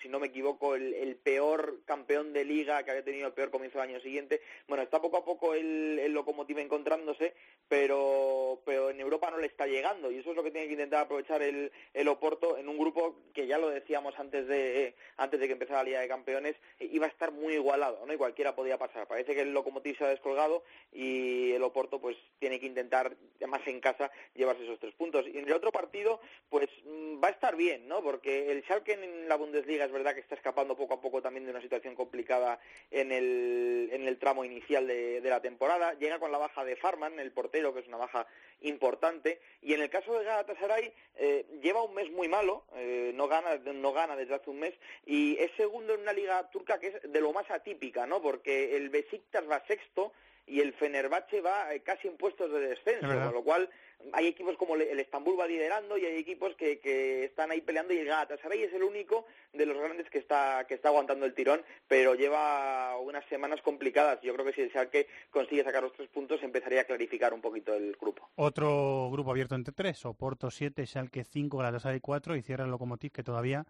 Si 0.00 0.08
no 0.08 0.20
me 0.20 0.26
equivoco, 0.28 0.74
el, 0.74 0.94
el 0.94 1.16
peor 1.16 1.80
campeón 1.84 2.32
de 2.32 2.44
Liga 2.44 2.82
que 2.82 2.90
había 2.90 3.04
tenido 3.04 3.26
el 3.28 3.32
peor 3.32 3.50
comienzo 3.50 3.78
del 3.78 3.90
año 3.90 4.00
siguiente. 4.00 4.40
Bueno, 4.68 4.82
está 4.82 5.00
poco 5.00 5.16
a 5.18 5.24
poco 5.24 5.54
el, 5.54 5.98
el 5.98 6.12
Lokomotiv 6.12 6.58
encontrándose, 6.58 7.34
pero, 7.68 8.60
pero 8.64 8.90
en 8.90 9.00
Europa 9.00 9.30
no 9.30 9.38
le 9.38 9.46
está 9.46 9.66
llegando 9.66 10.10
y 10.10 10.18
eso 10.18 10.30
es 10.30 10.36
lo 10.36 10.42
que 10.42 10.50
tiene 10.50 10.66
que 10.66 10.74
intentar 10.74 11.04
aprovechar 11.04 11.42
el, 11.42 11.72
el 11.94 12.08
Oporto 12.08 12.58
en 12.58 12.68
un 12.68 12.78
grupo 12.78 13.16
que 13.32 13.46
ya 13.46 13.58
lo 13.58 13.68
decíamos 13.68 14.18
antes 14.18 14.46
de 14.46 14.94
antes 15.16 15.40
de 15.40 15.46
que 15.46 15.52
empezara 15.52 15.80
la 15.80 15.84
Liga 15.84 16.00
de 16.00 16.08
Campeones 16.08 16.56
eh, 16.78 16.88
iba 16.90 17.06
a 17.06 17.10
estar 17.10 17.30
muy 17.30 17.54
igualado, 17.54 18.04
¿no? 18.06 18.12
Y 18.12 18.16
cualquiera 18.16 18.54
podía 18.54 18.78
pasar. 18.78 19.06
Parece 19.06 19.34
que 19.34 19.42
el 19.42 19.52
Lokomotiv 19.52 19.96
se 19.96 20.04
ha 20.04 20.08
descolgado 20.08 20.64
y 20.92 21.52
el 21.52 21.62
Oporto 21.62 22.00
pues 22.00 22.16
tiene 22.38 22.49
que 22.58 22.66
intentar 22.66 23.16
más 23.46 23.66
en 23.66 23.80
casa 23.80 24.10
llevarse 24.34 24.64
esos 24.64 24.78
tres 24.78 24.94
puntos. 24.94 25.26
Y 25.26 25.38
en 25.38 25.46
el 25.46 25.52
otro 25.52 25.70
partido 25.70 26.20
pues 26.48 26.68
mm, 26.84 27.22
va 27.22 27.28
a 27.28 27.32
estar 27.32 27.56
bien, 27.56 27.86
¿no? 27.86 28.02
Porque 28.02 28.50
el 28.50 28.62
Schalke 28.64 28.94
en 28.94 29.28
la 29.28 29.36
Bundesliga 29.36 29.84
es 29.84 29.92
verdad 29.92 30.14
que 30.14 30.20
está 30.20 30.34
escapando 30.34 30.76
poco 30.76 30.94
a 30.94 31.00
poco 31.00 31.22
también 31.22 31.44
de 31.44 31.50
una 31.50 31.62
situación 31.62 31.94
complicada 31.94 32.58
en 32.90 33.12
el, 33.12 33.90
en 33.92 34.08
el 34.08 34.18
tramo 34.18 34.44
inicial 34.44 34.86
de, 34.86 35.20
de 35.20 35.30
la 35.30 35.40
temporada. 35.40 35.94
Llega 35.94 36.18
con 36.18 36.32
la 36.32 36.38
baja 36.38 36.64
de 36.64 36.76
Farman, 36.76 37.18
el 37.18 37.32
portero, 37.32 37.72
que 37.74 37.80
es 37.80 37.88
una 37.88 37.96
baja 37.96 38.26
importante. 38.62 39.40
Y 39.62 39.74
en 39.74 39.82
el 39.82 39.90
caso 39.90 40.18
de 40.18 40.24
Galatasaray, 40.24 40.92
eh, 41.16 41.46
lleva 41.62 41.82
un 41.82 41.94
mes 41.94 42.10
muy 42.10 42.28
malo, 42.28 42.64
eh, 42.74 43.12
no, 43.14 43.28
gana, 43.28 43.56
no 43.56 43.92
gana 43.92 44.16
desde 44.16 44.34
hace 44.34 44.50
un 44.50 44.60
mes, 44.60 44.74
y 45.06 45.36
es 45.38 45.50
segundo 45.56 45.94
en 45.94 46.00
una 46.00 46.12
liga 46.12 46.50
turca 46.50 46.78
que 46.78 46.88
es 46.88 47.12
de 47.12 47.20
lo 47.20 47.32
más 47.32 47.50
atípica, 47.50 48.06
¿no? 48.06 48.22
Porque 48.22 48.76
el 48.76 48.90
Besiktas 48.90 49.48
va 49.48 49.64
sexto 49.66 50.12
y 50.46 50.60
el 50.60 50.72
Fenerbahce 50.72 51.40
va 51.40 51.72
eh, 51.74 51.80
casi 51.80 52.08
en 52.08 52.16
puestos 52.16 52.50
de 52.52 52.60
descenso, 52.60 53.06
con 53.06 53.32
lo 53.34 53.42
cual 53.44 53.70
hay 54.14 54.26
equipos 54.28 54.56
como 54.56 54.74
el- 54.76 54.82
el 54.82 54.98
Estambul 54.98 55.38
va 55.38 55.46
liderando 55.46 55.98
y 55.98 56.06
hay 56.06 56.16
equipos 56.16 56.54
que, 56.56 56.78
que 56.80 57.24
están 57.24 57.50
ahí 57.50 57.60
peleando 57.60 57.92
y 57.92 57.98
el 57.98 58.06
Galatasaray 58.06 58.62
es 58.62 58.72
el 58.72 58.82
único 58.82 59.26
de 59.52 59.66
los 59.66 59.76
grandes 59.76 60.08
que 60.08 60.18
está 60.18 60.64
que 60.66 60.74
está 60.74 60.88
aguantando 60.88 61.26
el 61.26 61.34
tirón, 61.34 61.62
pero 61.86 62.14
lleva 62.14 62.96
unas 62.98 63.24
semanas 63.26 63.60
complicadas. 63.62 64.18
Yo 64.22 64.32
creo 64.32 64.46
que 64.46 64.54
si 64.54 64.62
el 64.62 64.70
Schalke 64.70 65.06
consigue 65.30 65.62
sacar 65.64 65.82
los 65.82 65.92
tres 65.92 66.08
puntos 66.08 66.42
empezaría 66.42 66.80
a 66.80 66.84
clarificar 66.84 67.34
un 67.34 67.42
poquito 67.42 67.74
el 67.74 67.94
grupo. 68.00 68.28
Otro 68.36 69.10
grupo 69.12 69.30
abierto 69.32 69.54
entre 69.54 69.74
tres, 69.74 70.04
Oporto 70.06 70.50
7, 70.50 70.86
Schalke 70.86 71.22
5, 71.24 71.58
Galatasaray 71.58 72.00
4 72.00 72.36
y 72.36 72.42
cierra 72.42 72.64
el 72.64 72.70
Lokomotiv 72.70 73.12
que 73.12 73.22
todavía 73.22 73.66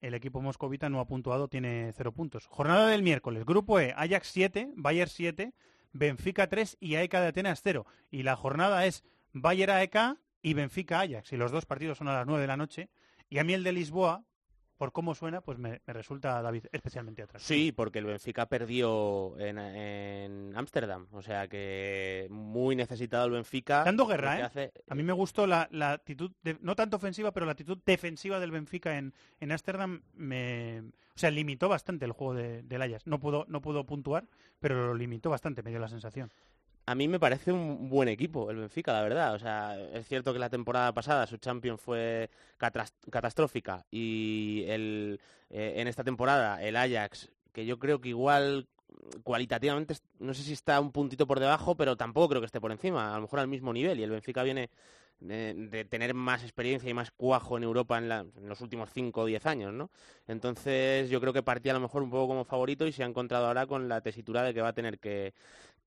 el 0.00 0.14
equipo 0.14 0.40
moscovita 0.40 0.88
no 0.88 1.00
ha 1.00 1.06
puntuado, 1.06 1.48
tiene 1.48 1.92
cero 1.96 2.12
puntos. 2.12 2.46
Jornada 2.46 2.88
del 2.88 3.02
miércoles, 3.02 3.44
grupo 3.44 3.78
E, 3.80 3.92
Ajax 3.96 4.28
7, 4.28 4.68
Bayern 4.74 5.08
7, 5.10 5.52
Benfica 5.92 6.48
3 6.48 6.78
y 6.80 6.94
AEK 6.96 7.12
de 7.12 7.26
Atenas 7.28 7.60
0. 7.62 7.86
Y 8.10 8.22
la 8.22 8.36
jornada 8.36 8.86
es 8.86 9.04
Bayern 9.32 9.72
AEK 9.72 10.18
y 10.42 10.54
Benfica 10.54 11.00
Ajax. 11.00 11.32
Y 11.32 11.36
los 11.36 11.52
dos 11.52 11.66
partidos 11.66 11.98
son 11.98 12.08
a 12.08 12.14
las 12.14 12.26
9 12.26 12.40
de 12.40 12.46
la 12.46 12.56
noche. 12.56 12.90
Y 13.28 13.38
a 13.38 13.44
mí 13.44 13.54
el 13.54 13.64
de 13.64 13.72
Lisboa, 13.72 14.24
por 14.82 14.90
cómo 14.90 15.14
suena, 15.14 15.42
pues 15.42 15.58
me, 15.58 15.80
me 15.86 15.92
resulta, 15.92 16.42
David, 16.42 16.64
especialmente 16.72 17.22
atrás. 17.22 17.40
Sí, 17.40 17.70
porque 17.70 18.00
el 18.00 18.04
Benfica 18.06 18.46
perdió 18.46 19.38
en 19.38 19.56
en 19.56 20.56
Ámsterdam. 20.56 21.06
O 21.12 21.22
sea 21.22 21.46
que 21.46 22.26
muy 22.30 22.74
necesitado 22.74 23.26
el 23.26 23.30
Benfica. 23.30 23.84
Dando 23.84 24.06
guerra, 24.08 24.40
¿eh? 24.40 24.42
hace- 24.42 24.72
A 24.88 24.96
mí 24.96 25.04
me 25.04 25.12
gustó 25.12 25.46
la, 25.46 25.68
la 25.70 25.92
actitud, 25.92 26.32
de- 26.42 26.58
no 26.62 26.74
tanto 26.74 26.96
ofensiva, 26.96 27.30
pero 27.30 27.46
la 27.46 27.52
actitud 27.52 27.78
defensiva 27.86 28.40
del 28.40 28.50
Benfica 28.50 28.98
en 28.98 29.14
en 29.38 29.52
Ámsterdam 29.52 30.02
me, 30.14 30.80
o 30.80 31.18
sea, 31.18 31.30
limitó 31.30 31.68
bastante 31.68 32.04
el 32.04 32.10
juego 32.10 32.34
de, 32.34 32.64
del 32.64 32.82
Ajax. 32.82 33.06
No 33.06 33.20
pudo, 33.20 33.44
no 33.46 33.60
pudo 33.62 33.86
puntuar, 33.86 34.26
pero 34.58 34.88
lo 34.88 34.94
limitó 34.94 35.30
bastante, 35.30 35.62
me 35.62 35.70
dio 35.70 35.78
la 35.78 35.86
sensación. 35.88 36.32
A 36.84 36.94
mí 36.96 37.06
me 37.06 37.20
parece 37.20 37.52
un 37.52 37.88
buen 37.88 38.08
equipo 38.08 38.50
el 38.50 38.56
Benfica, 38.56 38.92
la 38.92 39.02
verdad. 39.02 39.34
O 39.34 39.38
sea, 39.38 39.78
es 39.94 40.06
cierto 40.08 40.32
que 40.32 40.38
la 40.40 40.50
temporada 40.50 40.92
pasada 40.92 41.26
su 41.26 41.36
Champions 41.38 41.80
fue 41.80 42.28
catastrófica 42.58 43.86
y 43.90 44.64
el, 44.66 45.20
eh, 45.50 45.74
en 45.76 45.86
esta 45.88 46.02
temporada 46.02 46.60
el 46.62 46.76
Ajax, 46.76 47.30
que 47.52 47.66
yo 47.66 47.78
creo 47.78 48.00
que 48.00 48.08
igual 48.08 48.66
cualitativamente 49.24 49.94
no 50.18 50.34
sé 50.34 50.42
si 50.42 50.52
está 50.52 50.80
un 50.80 50.92
puntito 50.92 51.26
por 51.26 51.40
debajo, 51.40 51.76
pero 51.76 51.96
tampoco 51.96 52.28
creo 52.30 52.40
que 52.40 52.46
esté 52.46 52.60
por 52.60 52.72
encima, 52.72 53.12
a 53.12 53.16
lo 53.16 53.22
mejor 53.22 53.38
al 53.40 53.48
mismo 53.48 53.72
nivel. 53.72 54.00
Y 54.00 54.02
el 54.02 54.10
Benfica 54.10 54.42
viene 54.42 54.68
de, 55.20 55.54
de 55.54 55.84
tener 55.84 56.14
más 56.14 56.42
experiencia 56.42 56.90
y 56.90 56.94
más 56.94 57.12
cuajo 57.12 57.56
en 57.56 57.62
Europa 57.62 57.96
en, 57.98 58.08
la- 58.08 58.20
en 58.36 58.48
los 58.48 58.60
últimos 58.60 58.90
5 58.92 59.20
o 59.22 59.24
10 59.26 59.46
años, 59.46 59.72
¿no? 59.72 59.88
Entonces 60.26 61.08
yo 61.10 61.20
creo 61.20 61.32
que 61.32 61.42
partía 61.44 61.72
a 61.72 61.74
lo 61.76 61.80
mejor 61.80 62.02
un 62.02 62.10
poco 62.10 62.28
como 62.28 62.44
favorito 62.44 62.86
y 62.88 62.92
se 62.92 63.04
ha 63.04 63.06
encontrado 63.06 63.46
ahora 63.46 63.66
con 63.66 63.88
la 63.88 64.00
tesitura 64.00 64.42
de 64.42 64.52
que 64.52 64.60
va 64.62 64.68
a 64.68 64.72
tener 64.74 64.98
que, 64.98 65.32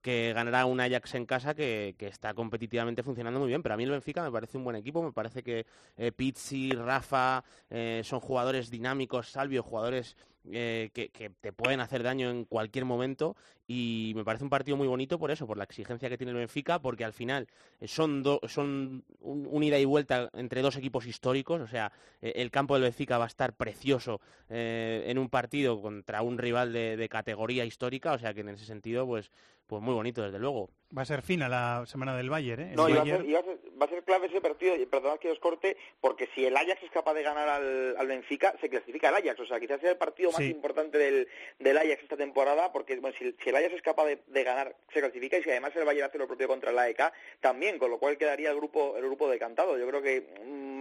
que 0.06 0.34
ganará 0.34 0.68
un 0.68 0.80
Ajax 0.80 1.16
en 1.16 1.26
casa 1.26 1.56
que, 1.56 1.96
que 1.98 2.06
está 2.06 2.36
competitivamente 2.36 3.02
funcionando 3.02 3.40
muy 3.40 3.48
bien. 3.48 3.64
Pero 3.64 3.74
a 3.74 3.78
mí 3.78 3.86
el 3.86 3.90
Benfica 3.90 4.22
me 4.22 4.32
parece 4.32 4.56
un 4.56 4.64
buen 4.64 4.76
equipo, 4.76 5.02
me 5.02 5.12
parece 5.12 5.42
que 5.42 5.66
eh, 5.98 6.12
Pizzi, 6.12 6.74
Rafa 6.74 7.44
eh, 7.72 8.02
son 8.04 8.20
jugadores 8.20 8.70
dinámicos, 8.70 9.30
Salvio, 9.30 9.64
jugadores 9.64 10.16
eh, 10.52 10.92
que, 10.94 11.10
que 11.10 11.32
te 11.32 11.52
pueden 11.52 11.80
hacer 11.80 12.04
daño 12.04 12.30
en 12.30 12.46
cualquier 12.46 12.86
momento 12.86 13.36
y 13.68 14.14
me 14.16 14.24
parece 14.24 14.44
un 14.44 14.52
partido 14.52 14.78
muy 14.78 14.88
bonito 14.88 15.18
por 15.18 15.32
eso, 15.32 15.48
por 15.48 15.58
la 15.58 15.64
exigencia 15.64 16.08
que 16.08 16.20
tiene 16.20 16.34
el 16.34 16.38
Benfica, 16.38 16.78
porque 16.78 17.04
al 17.04 17.14
final 17.14 17.48
son, 17.88 18.24
son 18.48 19.04
un, 19.22 19.64
ida 19.64 19.80
y 19.80 19.86
vuelta 19.86 20.30
entre 20.34 20.62
dos 20.62 20.76
equipos 20.76 21.08
históricos, 21.08 21.62
o 21.62 21.68
sea, 21.68 21.92
el 22.22 22.52
campo 22.52 22.76
del 22.76 22.84
Benfica 22.84 23.18
va 23.18 23.24
a 23.24 23.28
estar 23.28 23.54
precioso 23.54 24.22
en 24.50 25.18
un 25.18 25.30
partido 25.30 25.82
contra 25.82 26.22
un 26.22 26.38
rival 26.38 26.74
de 26.74 27.10
categoría 27.10 27.66
histórica, 27.66 28.14
o 28.14 28.20
sea 28.20 28.36
que 28.36 28.42
en 28.42 28.50
ese 28.50 28.66
sentido, 28.66 29.08
pues, 29.08 29.32
pues 29.68 29.82
muy 29.82 29.94
bonito 29.94 30.22
desde 30.22 30.40
luego. 30.40 30.70
Va 30.96 31.02
a 31.02 31.06
ser 31.06 31.22
fina 31.24 31.50
la 31.50 31.84
semana 31.88 32.16
del 32.16 32.30
Bayern, 32.30 32.62
¿eh? 32.62 32.70
El 32.70 32.76
No, 32.76 32.88
y 32.88 32.94
va 32.94 33.02
a, 33.02 33.06
Bayern- 33.06 33.34
va 33.36 33.40
a 33.40 33.44
ser- 33.44 33.60
va 33.82 33.86
a 33.86 33.90
ser 33.90 34.04
clave 34.04 34.28
ese 34.28 34.40
partido, 34.40 34.76
y 34.76 34.86
perdonad 34.86 35.18
que 35.18 35.30
os 35.32 35.40
corte, 35.40 35.76
porque 36.00 36.30
si 36.34 36.46
el 36.46 36.56
Ajax 36.56 36.84
es 36.84 36.92
capaz 36.92 37.14
de 37.16 37.24
ganar 37.24 37.50
al, 37.50 37.96
al 37.98 38.08
Benfica, 38.08 38.56
se 38.62 38.70
clasifica 38.70 39.10
el 39.10 39.16
Ajax. 39.16 39.40
O 39.40 39.46
sea, 39.46 39.60
quizás 39.60 39.82
sea 39.82 39.92
el 39.92 39.98
partido 39.98 40.32
más 40.32 40.42
importante 40.42 40.98
del, 40.98 41.28
del 41.60 41.78
Ajax 41.78 42.04
esta 42.04 42.16
temporada, 42.16 42.72
porque 42.72 42.96
bueno, 42.98 43.16
si, 43.18 43.36
si 43.44 43.50
el 43.50 43.56
Ajax 43.56 43.74
es 43.74 43.82
capaz 43.82 44.06
de, 44.06 44.20
de 44.28 44.44
ganar, 44.44 44.76
se 44.94 45.00
clasifica, 45.02 45.38
y 45.38 45.44
si 45.44 45.50
además 45.50 45.76
el 45.76 45.84
Bayern 45.86 46.08
hace 46.08 46.18
lo 46.20 46.28
propio 46.28 46.48
contra 46.48 46.72
el 46.72 46.80
AEK, 46.80 47.12
también, 47.42 47.78
con 47.80 47.90
lo 47.92 47.98
cual 47.98 48.18
quedaría 48.18 48.52
el 48.52 48.56
grupo 48.58 48.96
el 48.96 49.04
grupo 49.04 49.28
decantado. 49.30 49.78
Yo 49.78 49.88
creo 49.88 50.02
que 50.02 50.28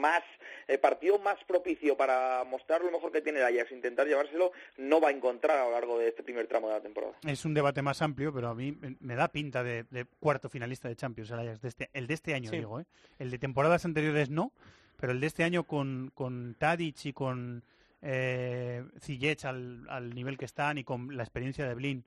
más 0.09 0.22
el 0.66 0.78
partido 0.81 1.18
más 1.18 1.36
propicio 1.44 1.97
para 1.97 2.43
mostrar 2.44 2.82
lo 2.82 2.90
mejor 2.90 3.10
que 3.12 3.20
tiene 3.20 3.39
el 3.40 3.44
Ajax, 3.47 3.70
intentar 3.72 4.06
llevárselo, 4.06 4.52
no 4.78 5.01
va 5.01 5.09
a 5.09 5.12
encontrar 5.12 5.59
a 5.59 5.64
lo 5.66 5.72
largo 5.72 5.98
de 5.98 6.09
este 6.09 6.22
primer 6.22 6.47
tramo 6.47 6.68
de 6.68 6.74
la 6.74 6.81
temporada. 6.81 7.14
Es 7.26 7.44
un 7.44 7.52
debate 7.55 7.82
más 7.82 8.01
amplio, 8.02 8.32
pero 8.32 8.48
a 8.48 8.55
mí 8.55 8.72
me- 8.72 8.97
me 9.01 9.14
da 9.14 9.28
pinta 9.28 9.62
de, 9.62 9.85
de 9.90 10.06
cuarto 10.20 10.48
finalista 10.48 10.89
de 10.89 10.97
Champions 10.97 11.31
el 11.31 11.39
Ajax 11.40 11.60
de 11.60 11.68
este, 11.68 11.90
el 11.93 12.06
de 12.06 12.14
este 12.14 12.35
año, 12.35 12.51
Sí. 12.51 12.56
digo, 12.59 12.81
¿eh? 12.81 12.85
El 13.18 13.31
de 13.31 13.39
temporadas 13.39 13.85
anteriores 13.85 14.31
no, 14.31 14.52
pero 14.98 15.12
el 15.12 15.20
de 15.20 15.26
este 15.26 15.44
año 15.44 15.64
con, 15.64 16.10
con 16.14 16.55
Tadic 16.59 17.05
y 17.06 17.12
con 17.12 17.62
eh, 18.06 18.85
Ziyech 19.01 19.44
al, 19.44 19.86
al 19.89 20.14
nivel 20.14 20.36
que 20.39 20.44
están 20.44 20.78
y 20.78 20.85
con 20.85 21.16
la 21.16 21.22
experiencia 21.22 21.66
de 21.66 21.74
Blin, 21.74 22.05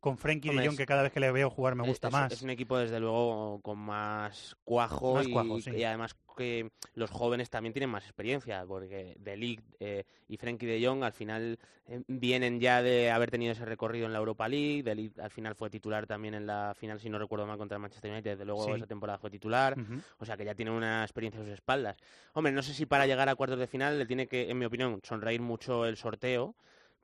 con 0.00 0.16
Frenkie 0.18 0.50
de 0.50 0.66
Jong, 0.66 0.76
que 0.76 0.86
cada 0.86 1.02
vez 1.02 1.12
que 1.12 1.20
le 1.20 1.30
veo 1.30 1.50
jugar 1.50 1.74
me 1.74 1.82
Es- 1.84 1.88
gusta 1.88 2.08
es, 2.08 2.12
más. 2.12 2.32
Es 2.32 2.42
un 2.42 2.50
equipo, 2.50 2.78
desde 2.78 2.98
luego, 2.98 3.60
con 3.62 3.78
más 3.78 4.56
cuajo, 4.64 5.14
Más 5.14 5.28
y, 5.28 5.30
cuajo, 5.32 5.60
sí. 5.60 5.70
y 5.70 5.84
además 5.84 6.16
que 6.36 6.70
los 6.94 7.10
jóvenes 7.10 7.50
también 7.50 7.74
tienen 7.74 7.90
más 7.90 8.04
experiencia, 8.04 8.64
porque 8.66 9.14
De 9.18 9.36
Ligt 9.36 9.62
eh, 9.78 10.04
y 10.26 10.38
Frenkie 10.38 10.64
de 10.64 10.86
Jong 10.86 11.02
al 11.04 11.12
final 11.12 11.58
eh, 11.86 12.00
vienen 12.06 12.60
ya 12.60 12.80
de 12.82 13.10
haber 13.10 13.30
tenido 13.30 13.52
ese 13.52 13.66
recorrido 13.66 14.06
en 14.06 14.14
la 14.14 14.20
Europa 14.20 14.48
League. 14.48 14.82
De 14.82 14.94
Ligt 14.94 15.18
al 15.18 15.30
final 15.30 15.54
fue 15.54 15.68
titular 15.68 16.06
también 16.06 16.32
en 16.32 16.46
la 16.46 16.72
final, 16.78 16.98
si 16.98 17.10
no 17.10 17.18
recuerdo 17.18 17.46
mal, 17.46 17.58
contra 17.58 17.76
el 17.76 17.82
Manchester 17.82 18.10
United. 18.10 18.30
Desde 18.30 18.44
luego 18.46 18.64
Sí. 18.64 18.72
esa 18.72 18.86
temporada 18.86 19.18
fue 19.18 19.28
titular. 19.28 19.76
O 20.18 20.24
sea 20.24 20.38
que 20.38 20.46
ya 20.46 20.54
tiene 20.54 20.70
una 20.70 21.02
experiencia 21.02 21.42
a 21.42 21.44
sus 21.44 21.52
espaldas. 21.52 21.96
Hombre, 22.32 22.52
no 22.52 22.62
sé 22.62 22.72
si 22.72 22.86
para 22.86 23.06
llegar 23.06 23.28
a 23.28 23.34
cuartos 23.34 23.58
de 23.58 23.66
final 23.66 23.98
le 23.98 24.06
tiene 24.06 24.26
que, 24.26 24.48
en 24.50 24.58
mi 24.58 24.64
opinión, 24.64 24.98
sonreír 25.02 25.42
mucho 25.42 25.84
el 25.84 25.98
sorteo, 25.98 26.54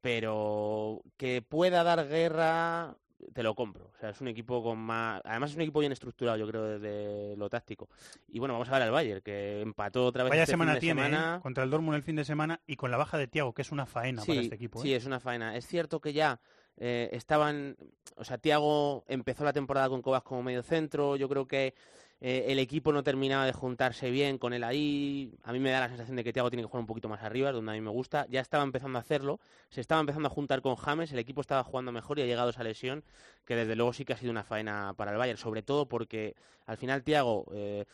pero 0.06 1.02
que 1.16 1.42
pueda 1.42 1.82
dar 1.82 2.06
guerra, 2.06 2.96
te 3.32 3.42
lo 3.42 3.56
compro. 3.56 3.90
O 3.92 3.98
sea, 3.98 4.10
es 4.10 4.20
un 4.20 4.28
equipo 4.28 4.62
con 4.62 4.78
más... 4.78 5.20
Además 5.24 5.50
es 5.50 5.56
un 5.56 5.62
equipo 5.62 5.80
bien 5.80 5.90
estructurado, 5.90 6.38
yo 6.38 6.46
creo, 6.46 6.78
desde 6.78 7.36
lo 7.36 7.50
táctico. 7.50 7.88
Y 8.28 8.38
bueno, 8.38 8.54
vamos 8.54 8.68
a 8.68 8.72
ver 8.74 8.82
al 8.82 8.92
Bayern, 8.92 9.20
que 9.20 9.62
empató 9.62 10.06
otra 10.06 10.22
vez 10.22 10.30
Vaya 10.30 10.44
este 10.44 10.52
fin 10.52 10.60
semana 10.60 10.74
de 10.74 10.80
tiene 10.80 11.02
semana. 11.06 11.36
¿eh? 11.38 11.40
contra 11.42 11.64
el 11.64 11.70
Dortmund 11.70 11.96
el 11.96 12.04
fin 12.04 12.14
de 12.14 12.24
semana 12.24 12.60
y 12.68 12.76
con 12.76 12.92
la 12.92 12.98
baja 12.98 13.18
de 13.18 13.26
Tiago, 13.26 13.52
que 13.52 13.62
es 13.62 13.72
una 13.72 13.84
faena 13.84 14.24
para 14.24 14.40
este 14.40 14.54
equipo. 14.54 14.80
sí, 14.80 14.92
¿eh? 14.92 14.96
es 14.96 15.06
una 15.06 15.18
faena. 15.18 15.56
Es 15.56 15.66
cierto 15.66 16.00
que 16.00 16.12
ya 16.12 16.38
eh, 16.76 17.08
estaban, 17.10 17.76
o 18.14 18.22
sea, 18.22 18.38
Tiago 18.38 19.04
empezó 19.08 19.42
la 19.42 19.52
temporada 19.52 19.88
con 19.88 20.02
Cobas 20.02 20.22
como 20.22 20.40
medio 20.44 20.62
centro. 20.62 21.16
Yo 21.16 21.28
creo 21.28 21.48
que 21.48 21.74
eh, 22.20 22.46
el 22.48 22.58
equipo 22.58 22.92
no 22.92 23.02
terminaba 23.02 23.44
de 23.44 23.52
juntarse 23.52 24.10
bien 24.10 24.38
con 24.38 24.52
él 24.54 24.64
ahí. 24.64 25.34
A 25.44 25.52
mí 25.52 25.58
me 25.60 25.70
da 25.70 25.80
la 25.80 25.88
sensación 25.88 26.16
de 26.16 26.24
que 26.24 26.32
Tiago 26.32 26.50
tiene 26.50 26.62
que 26.62 26.68
jugar 26.68 26.80
un 26.80 26.86
poquito 26.86 27.08
más 27.08 27.22
arriba, 27.22 27.52
donde 27.52 27.72
a 27.72 27.74
mí 27.74 27.80
me 27.80 27.90
gusta. 27.90 28.26
Ya 28.30 28.40
estaba 28.40 28.64
empezando 28.64 28.98
a 28.98 29.02
hacerlo. 29.02 29.38
Se 29.68 29.82
estaba 29.82 30.00
empezando 30.00 30.28
a 30.28 30.30
juntar 30.30 30.62
con 30.62 30.76
James. 30.76 31.12
El 31.12 31.18
equipo 31.18 31.42
estaba 31.42 31.62
jugando 31.62 31.92
mejor 31.92 32.18
y 32.18 32.22
ha 32.22 32.26
llegado 32.26 32.50
esa 32.50 32.62
lesión 32.62 33.04
que 33.44 33.54
desde 33.54 33.76
luego 33.76 33.92
sí 33.92 34.04
que 34.04 34.14
ha 34.14 34.16
sido 34.16 34.32
una 34.32 34.44
faena 34.44 34.94
para 34.96 35.12
el 35.12 35.18
Bayern. 35.18 35.38
Sobre 35.38 35.62
todo 35.62 35.86
porque 35.86 36.34
al 36.64 36.78
final 36.78 37.02
Tiago 37.02 37.46
eh, 37.52 37.84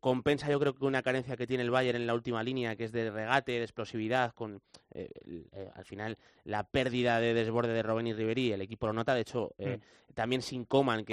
compensa 0.00 0.48
yo 0.48 0.58
creo 0.60 0.74
que 0.74 0.84
una 0.84 1.02
carencia 1.02 1.36
que 1.36 1.46
tiene 1.46 1.62
el 1.62 1.70
Bayern 1.70 1.96
en 1.96 2.06
la 2.06 2.14
última 2.14 2.42
línea, 2.42 2.76
que 2.76 2.84
es 2.84 2.92
de 2.92 3.10
regate, 3.10 3.52
de 3.52 3.62
explosividad, 3.62 4.32
con 4.34 4.60
eh, 4.92 5.08
eh, 5.26 5.70
al 5.74 5.84
final 5.84 6.18
la 6.44 6.64
pérdida 6.64 7.20
de 7.20 7.34
desborde 7.34 7.72
de 7.72 7.82
Robben 7.82 8.06
y 8.06 8.12
Ribery, 8.12 8.52
el 8.52 8.62
equipo 8.62 8.86
lo 8.86 8.92
nota, 8.92 9.14
de 9.14 9.22
hecho 9.22 9.54
eh, 9.58 9.78
también 10.14 10.42
sin 10.42 10.64
Coman, 10.64 11.04
que, 11.04 11.12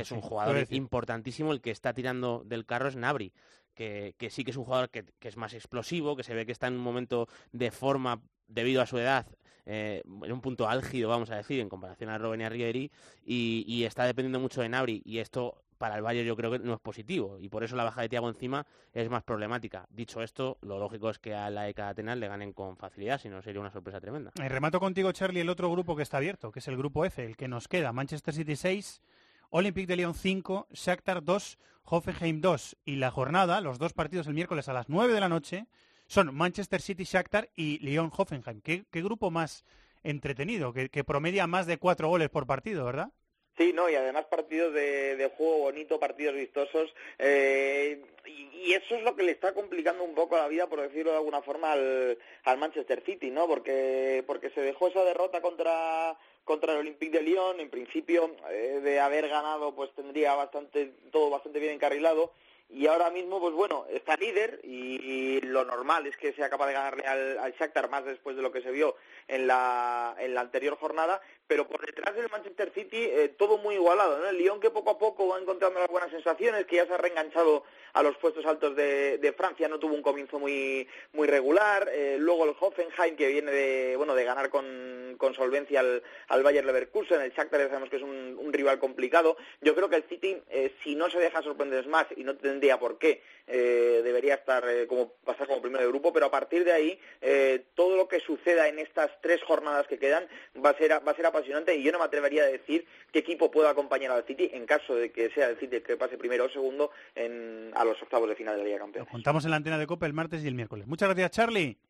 es 0.00 0.10
un 0.10 0.20
jugador 0.20 0.66
importantísimo, 0.70 1.52
el 1.52 1.60
que 1.60 1.70
está 1.70 1.92
tirando 1.92 2.42
del 2.44 2.66
carro 2.66 2.88
es 2.88 2.96
Nabri. 2.96 3.32
Que, 3.72 4.14
que 4.18 4.28
sí 4.28 4.44
que 4.44 4.50
es 4.50 4.56
un 4.58 4.64
jugador 4.64 4.90
que, 4.90 5.04
que 5.18 5.28
es 5.28 5.38
más 5.38 5.54
explosivo, 5.54 6.14
que 6.14 6.22
se 6.22 6.34
ve 6.34 6.44
que 6.44 6.52
está 6.52 6.66
en 6.66 6.74
un 6.74 6.80
momento 6.80 7.28
de 7.52 7.70
forma 7.70 8.20
debido 8.46 8.82
a 8.82 8.86
su 8.86 8.98
edad, 8.98 9.26
eh, 9.66 10.02
en 10.04 10.32
un 10.32 10.40
punto 10.40 10.68
álgido, 10.68 11.08
vamos 11.08 11.30
a 11.30 11.36
decir, 11.36 11.60
en 11.60 11.68
comparación 11.68 12.10
a 12.10 12.18
Robben 12.18 12.40
y 12.40 12.44
a 12.44 12.48
Ribery, 12.48 12.90
y, 13.24 13.64
y 13.66 13.84
está 13.84 14.04
dependiendo 14.04 14.40
mucho 14.40 14.60
de 14.60 14.68
Nabri, 14.68 15.00
y 15.04 15.18
esto 15.18 15.62
para 15.80 15.96
el 15.96 16.02
Bayern 16.02 16.28
yo 16.28 16.36
creo 16.36 16.50
que 16.50 16.58
no 16.58 16.74
es 16.74 16.80
positivo, 16.80 17.38
y 17.40 17.48
por 17.48 17.64
eso 17.64 17.74
la 17.74 17.84
baja 17.84 18.02
de 18.02 18.10
Tiago 18.10 18.28
encima 18.28 18.66
es 18.92 19.08
más 19.08 19.22
problemática. 19.22 19.86
Dicho 19.88 20.20
esto, 20.22 20.58
lo 20.60 20.78
lógico 20.78 21.08
es 21.08 21.18
que 21.18 21.34
a 21.34 21.48
la 21.48 21.70
ECA 21.70 21.88
Atenas 21.88 22.18
le 22.18 22.28
ganen 22.28 22.52
con 22.52 22.76
facilidad, 22.76 23.18
si 23.18 23.30
no 23.30 23.40
sería 23.40 23.62
una 23.62 23.70
sorpresa 23.70 23.98
tremenda. 23.98 24.30
Eh, 24.38 24.46
remato 24.50 24.78
contigo, 24.78 25.10
Charlie, 25.12 25.40
el 25.40 25.48
otro 25.48 25.70
grupo 25.70 25.96
que 25.96 26.02
está 26.02 26.18
abierto, 26.18 26.52
que 26.52 26.58
es 26.58 26.68
el 26.68 26.76
grupo 26.76 27.06
F, 27.06 27.24
el 27.24 27.34
que 27.34 27.48
nos 27.48 27.66
queda. 27.66 27.94
Manchester 27.94 28.34
City 28.34 28.56
6, 28.56 29.00
Olympique 29.48 29.86
de 29.86 29.96
Lyon 29.96 30.12
5, 30.12 30.68
Shakhtar 30.70 31.24
2, 31.24 31.58
Hoffenheim 31.84 32.42
2. 32.42 32.76
Y 32.84 32.96
la 32.96 33.10
jornada, 33.10 33.62
los 33.62 33.78
dos 33.78 33.94
partidos 33.94 34.26
el 34.26 34.34
miércoles 34.34 34.68
a 34.68 34.74
las 34.74 34.90
9 34.90 35.14
de 35.14 35.20
la 35.20 35.30
noche, 35.30 35.66
son 36.08 36.34
Manchester 36.34 36.82
City, 36.82 37.04
Shakhtar 37.04 37.48
y 37.56 37.78
Lyon 37.78 38.12
Hoffenheim. 38.14 38.60
¿Qué, 38.60 38.84
qué 38.90 39.02
grupo 39.02 39.30
más 39.30 39.64
entretenido, 40.02 40.74
que, 40.74 40.90
que 40.90 41.04
promedia 41.04 41.46
más 41.46 41.66
de 41.66 41.78
cuatro 41.78 42.08
goles 42.08 42.28
por 42.28 42.46
partido, 42.46 42.84
¿verdad? 42.84 43.12
Sí, 43.60 43.74
no, 43.74 43.90
y 43.90 43.94
además 43.94 44.24
partidos 44.24 44.72
de, 44.72 45.30
juego 45.36 45.58
bonito, 45.58 46.00
partidos 46.00 46.34
vistosos, 46.34 46.94
eh, 47.18 48.02
y, 48.24 48.70
y 48.70 48.72
eso 48.72 48.94
es 48.94 49.02
lo 49.02 49.14
que 49.14 49.22
le 49.22 49.32
está 49.32 49.52
complicando 49.52 50.02
un 50.02 50.14
poco 50.14 50.38
la 50.38 50.48
vida, 50.48 50.66
por 50.66 50.80
decirlo 50.80 51.10
de 51.10 51.18
alguna 51.18 51.42
forma, 51.42 51.72
al, 51.72 52.16
al 52.44 52.56
Manchester 52.56 53.02
City, 53.04 53.30
¿no? 53.30 53.46
Porque, 53.46 54.24
porque 54.26 54.48
se 54.48 54.62
dejó 54.62 54.88
esa 54.88 55.04
derrota 55.04 55.42
contra 55.42 56.16
contra 56.44 56.72
el 56.72 56.78
Olympique 56.78 57.18
de 57.18 57.22
Lyon, 57.22 57.60
en 57.60 57.68
principio 57.68 58.34
eh, 58.50 58.80
de 58.82 58.98
haber 58.98 59.28
ganado, 59.28 59.74
pues 59.74 59.90
tendría 59.94 60.34
bastante 60.34 60.94
todo 61.12 61.28
bastante 61.28 61.60
bien 61.60 61.74
encarrilado, 61.74 62.32
y 62.72 62.86
ahora 62.86 63.10
mismo, 63.10 63.40
pues 63.40 63.52
bueno, 63.54 63.86
está 63.90 64.16
líder 64.16 64.60
y, 64.62 65.40
lo 65.40 65.64
normal 65.64 66.06
es 66.06 66.16
que 66.16 66.32
sea 66.32 66.48
capaz 66.48 66.68
de 66.68 66.74
ganarle 66.74 67.04
al, 67.04 67.38
al 67.38 67.90
más 67.90 68.04
después 68.04 68.36
de 68.36 68.42
lo 68.42 68.52
que 68.52 68.62
se 68.62 68.70
vio 68.70 68.94
en 69.26 69.46
la, 69.48 70.14
en 70.18 70.34
la 70.34 70.42
anterior 70.42 70.76
jornada, 70.76 71.20
pero 71.46 71.66
por 71.66 71.84
detrás 71.84 72.14
del 72.14 72.30
Manchester 72.30 72.70
City 72.72 72.98
eh, 72.98 73.34
todo 73.36 73.58
muy 73.58 73.74
igualado, 73.74 74.18
¿no? 74.18 74.28
El 74.28 74.38
Lyon 74.38 74.60
que 74.60 74.70
poco 74.70 74.90
a 74.90 74.98
poco 74.98 75.26
va 75.26 75.40
encontrando 75.40 75.80
las 75.80 75.88
buenas 75.88 76.10
sensaciones, 76.10 76.66
que 76.66 76.76
ya 76.76 76.86
se 76.86 76.94
ha 76.94 76.98
reenganchado 76.98 77.64
a 77.92 78.04
los 78.04 78.16
puestos 78.18 78.46
altos 78.46 78.76
de, 78.76 79.18
de 79.18 79.32
Francia, 79.32 79.66
no 79.66 79.80
tuvo 79.80 79.94
un 79.94 80.02
comienzo 80.02 80.38
muy 80.38 80.86
muy 81.12 81.26
regular, 81.26 81.88
eh, 81.92 82.16
luego 82.20 82.44
el 82.44 82.54
Hoffenheim 82.58 83.16
que 83.16 83.26
viene 83.26 83.50
de 83.50 83.96
bueno 83.96 84.14
de 84.14 84.24
ganar 84.24 84.48
con, 84.48 85.16
con 85.18 85.34
solvencia 85.34 85.80
al, 85.80 86.02
al 86.28 86.42
Bayer 86.44 86.64
Leverkusen, 86.64 87.20
el 87.20 87.32
Shakhtar 87.32 87.60
ya 87.60 87.66
sabemos 87.66 87.90
que 87.90 87.96
es 87.96 88.02
un, 88.02 88.36
un 88.38 88.52
rival 88.52 88.78
complicado, 88.78 89.36
yo 89.60 89.74
creo 89.74 89.88
que 89.88 89.96
el 89.96 90.04
City 90.04 90.40
eh, 90.50 90.72
si 90.84 90.94
no 90.94 91.10
se 91.10 91.18
deja 91.18 91.42
sorprender 91.42 91.86
más 91.88 92.06
y 92.16 92.22
no 92.22 92.36
tendría 92.60 92.78
por 92.78 92.98
qué, 92.98 93.22
eh, 93.46 94.02
debería 94.04 94.34
estar 94.34 94.62
eh, 94.68 94.86
como 94.86 95.14
pasar 95.24 95.46
como 95.46 95.62
primero 95.62 95.82
de 95.82 95.88
grupo, 95.88 96.12
pero 96.12 96.26
a 96.26 96.30
partir 96.30 96.62
de 96.62 96.72
ahí 96.72 96.98
eh, 97.22 97.64
todo 97.74 97.96
lo 97.96 98.06
que 98.06 98.20
suceda 98.20 98.68
en 98.68 98.78
estas 98.78 99.10
tres 99.22 99.42
jornadas 99.42 99.86
que 99.86 99.98
quedan 99.98 100.28
va 100.62 100.70
a 100.70 100.76
ser 100.76 100.90
va 100.92 101.12
a 101.12 101.16
ser 101.16 101.24
apasionante 101.24 101.74
y 101.74 101.82
yo 101.82 101.90
no 101.90 101.98
me 101.98 102.04
atrevería 102.04 102.42
a 102.42 102.46
decir 102.46 102.86
qué 103.12 103.20
equipo 103.20 103.50
pueda 103.50 103.70
acompañar 103.70 104.10
al 104.12 104.26
City 104.26 104.50
en 104.52 104.66
caso 104.66 104.94
de 104.94 105.10
que 105.10 105.30
sea 105.30 105.48
el 105.48 105.58
City 105.58 105.80
que 105.80 105.96
pase 105.96 106.18
primero 106.18 106.44
o 106.44 106.50
segundo 106.50 106.90
a 107.16 107.84
los 107.84 108.00
octavos 108.02 108.28
de 108.28 108.36
final 108.36 108.56
de 108.56 108.58
la 108.58 108.64
Liga 108.66 108.78
Campeones. 108.78 109.10
Contamos 109.10 109.44
en 109.46 109.52
la 109.52 109.56
antena 109.56 109.78
de 109.78 109.86
Copa 109.86 110.04
el 110.04 110.12
martes 110.12 110.44
y 110.44 110.48
el 110.48 110.54
miércoles. 110.54 110.86
Muchas 110.86 111.08
gracias, 111.08 111.30
Charlie. 111.30 111.89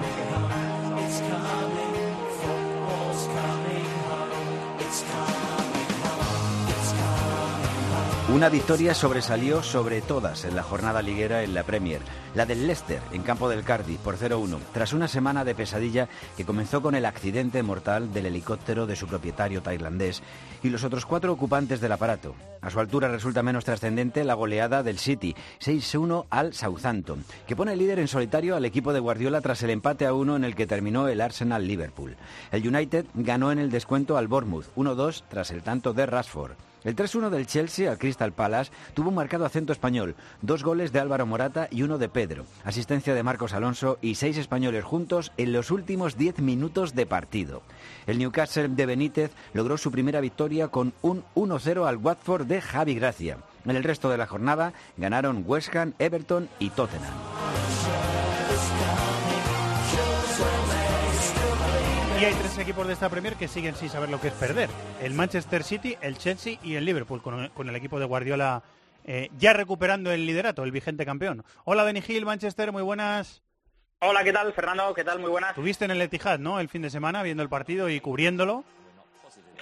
Una 8.33 8.47
victoria 8.47 8.93
sobresalió 8.93 9.61
sobre 9.61 9.99
todas 9.99 10.45
en 10.45 10.55
la 10.55 10.63
jornada 10.63 11.01
liguera 11.01 11.43
en 11.43 11.53
la 11.53 11.63
Premier, 11.63 11.99
la 12.33 12.45
del 12.45 12.65
Leicester 12.65 13.01
en 13.11 13.23
campo 13.23 13.49
del 13.49 13.65
Cardiff 13.65 13.99
por 13.99 14.17
0-1, 14.17 14.57
tras 14.73 14.93
una 14.93 15.09
semana 15.09 15.43
de 15.43 15.53
pesadilla 15.53 16.07
que 16.37 16.45
comenzó 16.45 16.81
con 16.81 16.95
el 16.95 17.05
accidente 17.05 17.61
mortal 17.61 18.13
del 18.13 18.27
helicóptero 18.27 18.87
de 18.87 18.95
su 18.95 19.05
propietario 19.05 19.61
tailandés 19.61 20.23
y 20.63 20.69
los 20.69 20.85
otros 20.85 21.05
cuatro 21.05 21.33
ocupantes 21.33 21.81
del 21.81 21.91
aparato. 21.91 22.33
A 22.61 22.69
su 22.69 22.79
altura 22.79 23.09
resulta 23.09 23.43
menos 23.43 23.65
trascendente 23.65 24.23
la 24.23 24.35
goleada 24.35 24.81
del 24.81 24.97
City, 24.97 25.35
6-1 25.59 26.27
al 26.29 26.53
Southampton, 26.53 27.25
que 27.45 27.57
pone 27.57 27.75
líder 27.75 27.99
en 27.99 28.07
solitario 28.07 28.55
al 28.55 28.63
equipo 28.63 28.93
de 28.93 29.01
Guardiola 29.01 29.41
tras 29.41 29.61
el 29.63 29.71
empate 29.71 30.05
a 30.05 30.13
1 30.13 30.37
en 30.37 30.45
el 30.45 30.55
que 30.55 30.67
terminó 30.67 31.09
el 31.09 31.19
Arsenal 31.19 31.67
Liverpool. 31.67 32.15
El 32.53 32.65
United 32.65 33.07
ganó 33.13 33.51
en 33.51 33.59
el 33.59 33.71
descuento 33.71 34.15
al 34.15 34.29
Bournemouth, 34.29 34.73
1-2 34.77 35.23
tras 35.27 35.51
el 35.51 35.63
tanto 35.63 35.91
de 35.91 36.05
Rashford. 36.05 36.53
El 36.83 36.95
3-1 36.95 37.29
del 37.29 37.45
Chelsea 37.45 37.91
al 37.91 37.99
Crystal 37.99 38.33
Palace 38.33 38.71
tuvo 38.93 39.09
un 39.09 39.15
marcado 39.15 39.45
acento 39.45 39.71
español, 39.71 40.15
dos 40.41 40.63
goles 40.63 40.91
de 40.91 40.99
Álvaro 40.99 41.27
Morata 41.27 41.67
y 41.69 41.83
uno 41.83 41.99
de 41.99 42.09
Pedro, 42.09 42.45
asistencia 42.63 43.13
de 43.13 43.21
Marcos 43.21 43.53
Alonso 43.53 43.99
y 44.01 44.15
seis 44.15 44.37
españoles 44.37 44.83
juntos 44.83 45.31
en 45.37 45.53
los 45.53 45.69
últimos 45.69 46.17
10 46.17 46.39
minutos 46.39 46.95
de 46.95 47.05
partido. 47.05 47.61
El 48.07 48.17
Newcastle 48.17 48.69
de 48.69 48.85
Benítez 48.87 49.31
logró 49.53 49.77
su 49.77 49.91
primera 49.91 50.21
victoria 50.21 50.69
con 50.69 50.93
un 51.03 51.23
1-0 51.35 51.87
al 51.87 51.97
Watford 51.97 52.47
de 52.47 52.61
Javi 52.61 52.95
Gracia. 52.95 53.37
En 53.65 53.75
el 53.75 53.83
resto 53.83 54.09
de 54.09 54.17
la 54.17 54.25
jornada 54.25 54.73
ganaron 54.97 55.43
West 55.45 55.75
Ham, 55.75 55.93
Everton 55.99 56.49
y 56.57 56.71
Tottenham. 56.71 58.10
Y 62.21 62.25
hay 62.25 62.33
tres 62.35 62.55
equipos 62.59 62.85
de 62.85 62.93
esta 62.93 63.09
Premier 63.09 63.35
que 63.35 63.47
siguen 63.47 63.73
sin 63.75 63.89
saber 63.89 64.09
lo 64.09 64.21
que 64.21 64.27
es 64.27 64.33
perder. 64.35 64.69
El 65.01 65.13
Manchester 65.15 65.63
City, 65.63 65.97
el 66.01 66.17
Chelsea 66.19 66.59
y 66.63 66.75
el 66.75 66.85
Liverpool, 66.85 67.19
con, 67.21 67.47
con 67.49 67.67
el 67.67 67.75
equipo 67.75 67.99
de 67.99 68.05
Guardiola 68.05 68.61
eh, 69.05 69.29
ya 69.39 69.53
recuperando 69.53 70.11
el 70.11 70.27
liderato, 70.27 70.63
el 70.63 70.71
vigente 70.71 71.03
campeón. 71.03 71.43
Hola, 71.63 71.83
Benny 71.83 72.03
Hill, 72.07 72.25
Manchester, 72.25 72.71
muy 72.71 72.83
buenas. 72.83 73.41
Hola, 74.01 74.23
¿qué 74.23 74.31
tal, 74.33 74.53
Fernando? 74.53 74.93
¿Qué 74.93 75.03
tal? 75.03 75.17
Muy 75.19 75.31
buenas. 75.31 75.55
Tuviste 75.55 75.85
en 75.85 75.91
el 75.91 76.01
Etihad, 76.01 76.37
¿no? 76.37 76.59
El 76.59 76.69
fin 76.69 76.83
de 76.83 76.91
semana, 76.91 77.23
viendo 77.23 77.41
el 77.41 77.49
partido 77.49 77.89
y 77.89 77.99
cubriéndolo. 77.99 78.63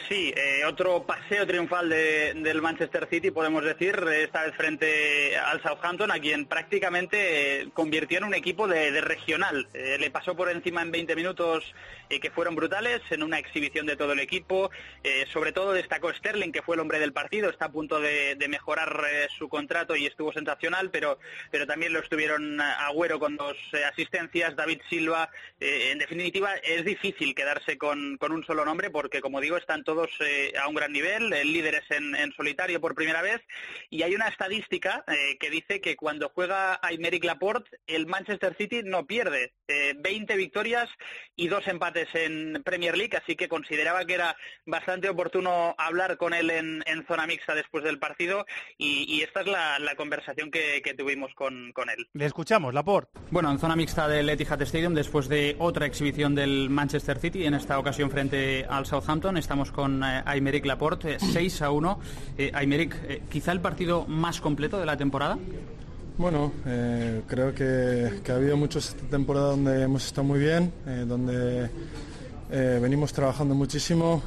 Sí, 0.07 0.33
eh, 0.35 0.63
otro 0.65 1.03
paseo 1.03 1.45
triunfal 1.45 1.89
de- 1.89 2.33
del 2.33 2.61
Manchester 2.61 3.07
City, 3.09 3.31
podemos 3.31 3.63
decir, 3.65 4.01
esta 4.13 4.43
vez 4.43 4.55
frente 4.55 5.37
al 5.37 5.61
Southampton, 5.61 6.09
a 6.09 6.19
quien 6.19 6.45
prácticamente 6.45 7.61
eh, 7.63 7.69
convirtió 7.73 8.17
en 8.17 8.23
un 8.23 8.33
equipo 8.33 8.65
de, 8.67 8.91
de 8.91 9.01
regional. 9.01 9.67
Eh, 9.73 9.97
le 9.99 10.09
pasó 10.09 10.35
por 10.37 10.49
encima 10.49 10.81
en 10.81 10.91
20 10.91 11.15
minutos 11.17 11.63
eh, 12.09 12.19
que 12.19 12.31
fueron 12.31 12.55
brutales, 12.55 13.01
en 13.09 13.23
una 13.23 13.39
exhibición 13.39 13.85
de 13.85 13.95
todo 13.95 14.13
el 14.13 14.19
equipo. 14.19 14.71
Eh, 15.03 15.25
sobre 15.31 15.51
todo 15.51 15.73
destacó 15.73 16.13
Sterling, 16.13 16.51
que 16.51 16.61
fue 16.61 16.75
el 16.75 16.81
hombre 16.81 16.99
del 16.99 17.13
partido, 17.13 17.49
está 17.49 17.65
a 17.65 17.71
punto 17.71 17.99
de, 17.99 18.37
mejorar 18.49 19.05
eh, 19.11 19.27
su 19.37 19.47
contrato 19.47 19.95
y 19.95 20.07
estuvo 20.07 20.33
sensacional, 20.33 20.89
pero, 20.89 21.19
pero 21.51 21.67
también 21.67 21.93
lo 21.93 21.99
estuvieron 21.99 22.59
Agüero 22.59 23.19
con 23.19 23.37
dos 23.37 23.55
eh, 23.73 23.83
asistencias, 23.85 24.55
David 24.55 24.81
Silva. 24.89 25.29
En 25.59 25.99
definitiva, 25.99 26.55
es 26.55 26.83
difícil 26.85 27.35
quedarse 27.35 27.77
con, 27.77 28.17
con 28.17 28.31
un 28.31 28.43
solo 28.45 28.65
nombre 28.65 28.89
porque, 28.89 29.21
como 29.21 29.41
digo, 29.41 29.57
están 29.57 29.83
todos 29.83 30.09
a 30.59 30.67
un 30.67 30.75
gran 30.75 30.91
nivel, 30.91 31.29
líderes 31.29 31.83
en, 31.89 32.15
en 32.15 32.31
solitario 32.33 32.81
por 32.81 32.95
primera 32.95 33.21
vez. 33.21 33.41
Y 33.89 34.03
hay 34.03 34.15
una 34.15 34.27
estadística 34.27 35.03
que 35.39 35.49
dice 35.49 35.81
que 35.81 35.95
cuando 35.95 36.29
juega 36.33 36.79
Aymeric 36.81 37.25
Laporte, 37.25 37.79
el 37.87 38.07
Manchester 38.07 38.55
City 38.57 38.81
no 38.83 39.05
pierde. 39.05 39.53
Eh, 39.67 39.93
20 39.97 40.35
victorias 40.35 40.89
y 41.35 41.47
dos 41.47 41.67
empates 41.67 41.98
en 42.13 42.61
Premier 42.63 42.97
League, 42.97 43.17
así 43.17 43.35
que 43.35 43.47
consideraba 43.47 44.05
que 44.05 44.13
era 44.13 44.35
bastante 44.65 45.09
oportuno 45.09 45.75
hablar 45.77 46.17
con 46.17 46.33
él 46.33 46.49
en, 46.49 46.83
en 46.85 47.05
zona 47.07 47.27
mixta 47.27 47.55
después 47.55 47.83
del 47.83 47.99
partido 47.99 48.45
y, 48.77 49.05
y 49.07 49.21
esta 49.21 49.41
es 49.41 49.47
la, 49.47 49.79
la 49.79 49.95
conversación 49.95 50.51
que, 50.51 50.81
que 50.83 50.93
tuvimos 50.93 51.33
con, 51.35 51.71
con 51.73 51.89
él. 51.89 52.07
Le 52.13 52.25
escuchamos, 52.25 52.73
Laporte. 52.73 53.19
Bueno, 53.31 53.51
en 53.51 53.59
zona 53.59 53.75
mixta 53.75 54.07
del 54.07 54.29
Etihad 54.29 54.61
Stadium, 54.61 54.93
después 54.93 55.27
de 55.27 55.55
otra 55.59 55.85
exhibición 55.85 56.35
del 56.35 56.69
Manchester 56.69 57.17
City, 57.19 57.45
en 57.45 57.53
esta 57.53 57.79
ocasión 57.79 58.09
frente 58.09 58.65
al 58.69 58.85
Southampton, 58.85 59.37
estamos 59.37 59.71
con 59.71 60.03
eh, 60.03 60.23
Aymeric 60.25 60.65
Laporte, 60.65 61.15
eh, 61.15 61.19
6 61.19 61.61
a 61.61 61.71
1. 61.71 61.99
Eh, 62.37 62.51
Aymeric, 62.53 62.95
eh, 63.07 63.21
quizá 63.29 63.51
el 63.51 63.61
partido 63.61 64.05
más 64.07 64.41
completo 64.41 64.79
de 64.79 64.85
la 64.85 64.97
temporada. 64.97 65.37
Bueno, 66.19 66.51
eh, 66.65 67.21
creo 67.27 67.55
que, 67.55 68.19
que 68.21 68.31
ha 68.33 68.35
habido 68.35 68.57
muchos 68.57 68.89
esta 68.89 69.07
temporada 69.07 69.51
donde 69.51 69.83
hemos 69.83 70.05
estado 70.05 70.27
muy 70.27 70.37
bien, 70.37 70.69
eh, 70.85 71.05
donde 71.07 71.69
eh, 72.51 72.79
venimos 72.81 73.13
trabajando 73.13 73.55
muchísimo. 73.55 74.21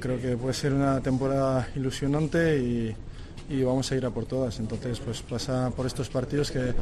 creo 0.00 0.20
que 0.20 0.36
puede 0.36 0.52
ser 0.52 0.72
una 0.72 1.00
temporada 1.00 1.68
ilusionante 1.76 2.58
y, 2.58 3.62
vamos 3.62 3.90
a 3.92 3.94
ir 3.94 4.04
a 4.04 4.10
por 4.10 4.26
todas. 4.26 4.58
Entonces, 4.58 4.98
pues 4.98 5.22
pasa 5.22 5.70
por 5.70 5.86
estos 5.86 6.08
partidos 6.08 6.50
que, 6.50 6.74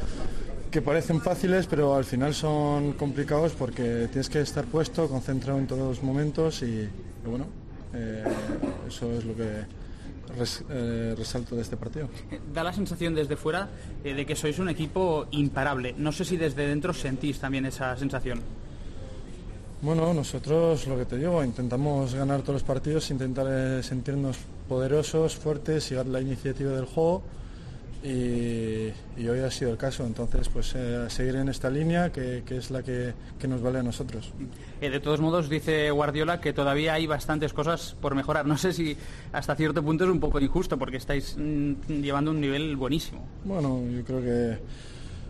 que 0.71 0.81
parecen 0.81 1.21
fáciles, 1.21 1.67
pero 1.67 1.95
al 1.95 2.07
final 2.07 2.33
son 2.33 2.95
complicados 2.95 3.53
porque 3.53 4.09
tienes 4.11 4.31
que 4.31 4.41
estar 4.41 4.65
puesto, 4.65 5.07
concentrado 5.07 5.59
en 5.59 5.67
todos 5.67 5.87
los 5.87 6.03
momentos 6.03 6.63
y, 6.63 6.89
bueno, 7.27 7.45
eso 8.89 9.13
es 9.13 9.23
lo 9.23 9.37
que 9.37 9.86
res- 10.39 10.65
eh, 10.71 11.15
resalto 11.17 11.55
de 11.57 11.63
este 11.63 11.77
partido. 11.77 12.09
Da 12.55 12.63
la 12.65 12.73
sensación 12.73 13.15
desde 13.15 13.37
fuera 13.37 13.69
eh, 14.05 14.15
de 14.15 14.25
que 14.27 14.35
sois 14.37 14.59
un 14.59 14.69
equipo 14.69 15.27
imparable. 15.33 15.95
No 15.99 16.11
sé 16.13 16.25
si 16.25 16.37
desde 16.37 16.67
dentro 16.67 16.93
sentís 16.93 17.39
también 17.39 17.67
esa 17.67 17.97
sensación. 17.97 18.41
Bueno, 19.83 20.13
nosotros 20.15 20.87
lo 20.87 20.97
que 20.97 21.05
te 21.05 21.17
digo, 21.19 21.45
intentamos 21.45 22.15
ganar 22.15 22.41
todos 22.41 22.55
los 22.55 22.63
partidos, 22.63 23.11
intentar 23.11 23.47
eh, 23.49 23.83
sentirnos 23.83 24.39
poderosos, 24.69 25.37
fuertes 25.37 25.91
y 25.93 25.95
dar 25.95 26.07
la 26.07 26.21
iniciativa 26.21 26.73
del 26.73 26.87
juego 26.87 27.23
y, 28.07 28.93
y 29.17 29.29
hoy 29.29 29.41
ha 29.41 29.51
sido 29.51 29.73
el 29.73 29.77
caso. 29.77 30.07
Entonces, 30.07 30.49
pues 30.49 30.73
eh, 30.77 31.07
seguir 31.09 31.37
en 31.37 31.49
esta 31.49 31.69
línea 31.69 32.13
que, 32.13 32.45
que 32.47 32.59
es 32.59 32.71
la 32.71 32.83
que, 32.83 33.15
que 33.39 33.49
nos 33.49 33.61
vale 33.61 33.81
a 33.81 33.83
nosotros. 33.83 34.33
Eh, 34.81 34.91
de 34.91 35.01
todos 35.01 35.21
modos, 35.21 35.49
dice 35.49 35.91
Guardiola 35.91 36.41
que 36.41 36.53
todavía 36.53 36.95
hay 36.95 37.07
bastantes 37.07 37.53
cosas 37.53 37.97
por 38.01 38.15
mejorar. 38.15 38.47
No 38.47 38.57
sé 38.57 38.73
si 38.73 38.97
hasta 39.33 39.57
cierto 39.57 39.83
punto 39.83 40.05
es 40.05 40.11
un 40.11 40.21
poco 40.21 40.39
injusto 40.41 40.79
porque 40.79 40.99
estáis 40.99 41.37
mm, 41.37 41.73
llevando 42.01 42.31
un 42.31 42.41
nivel 42.41 42.77
buenísimo. 42.77 43.27
Bueno, 43.45 43.83
yo 43.91 44.05
creo 44.05 44.23
que 44.23 44.59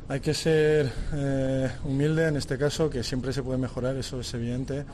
hay 0.08 0.20
que 0.20 0.34
ser 0.34 0.92
eh, 1.14 1.70
humilde 1.84 2.28
en 2.28 2.36
este 2.36 2.58
caso, 2.58 2.90
que 2.90 3.02
siempre 3.02 3.32
se 3.32 3.42
puede 3.42 3.58
mejorar, 3.58 3.96
eso 3.96 4.20
es 4.20 4.34
evidente. 4.34 4.84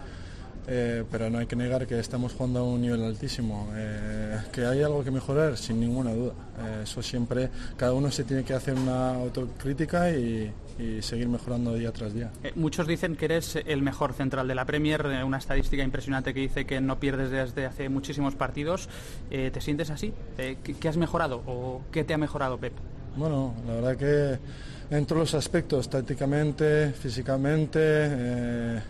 Eh, 0.68 1.02
pero 1.10 1.28
no 1.28 1.38
hay 1.38 1.46
que 1.46 1.56
negar 1.56 1.86
que 1.86 1.98
estamos 1.98 2.32
jugando 2.34 2.60
a 2.60 2.62
un 2.62 2.80
nivel 2.80 3.02
altísimo. 3.02 3.68
Eh, 3.74 4.38
que 4.52 4.64
hay 4.64 4.82
algo 4.82 5.02
que 5.02 5.10
mejorar, 5.10 5.56
sin 5.56 5.80
ninguna 5.80 6.12
duda. 6.12 6.34
Eh, 6.58 6.80
eso 6.84 7.02
siempre, 7.02 7.50
cada 7.76 7.92
uno 7.92 8.10
se 8.10 8.24
tiene 8.24 8.44
que 8.44 8.54
hacer 8.54 8.74
una 8.74 9.14
autocrítica 9.14 10.10
y, 10.10 10.52
y 10.78 11.02
seguir 11.02 11.28
mejorando 11.28 11.74
día 11.74 11.90
tras 11.92 12.14
día. 12.14 12.30
Muchos 12.54 12.86
dicen 12.86 13.16
que 13.16 13.24
eres 13.24 13.56
el 13.56 13.82
mejor 13.82 14.12
central 14.12 14.46
de 14.46 14.54
la 14.54 14.64
Premier, 14.64 15.04
una 15.24 15.38
estadística 15.38 15.82
impresionante 15.82 16.32
que 16.32 16.40
dice 16.40 16.64
que 16.64 16.80
no 16.80 17.00
pierdes 17.00 17.30
desde 17.30 17.66
hace 17.66 17.88
muchísimos 17.88 18.34
partidos. 18.36 18.88
¿Te 19.28 19.60
sientes 19.60 19.90
así? 19.90 20.12
¿qué, 20.36 20.88
has 20.88 20.96
mejorado 20.96 21.42
o 21.46 21.82
qué 21.90 22.04
te 22.04 22.14
ha 22.14 22.18
mejorado, 22.18 22.58
Pep? 22.58 22.72
Bueno, 23.16 23.54
la 23.66 23.74
verdad 23.74 23.96
que 23.96 24.96
en 24.96 25.06
todos 25.06 25.20
los 25.20 25.34
aspectos, 25.34 25.88
tácticamente, 25.90 26.92
físicamente 26.92 28.80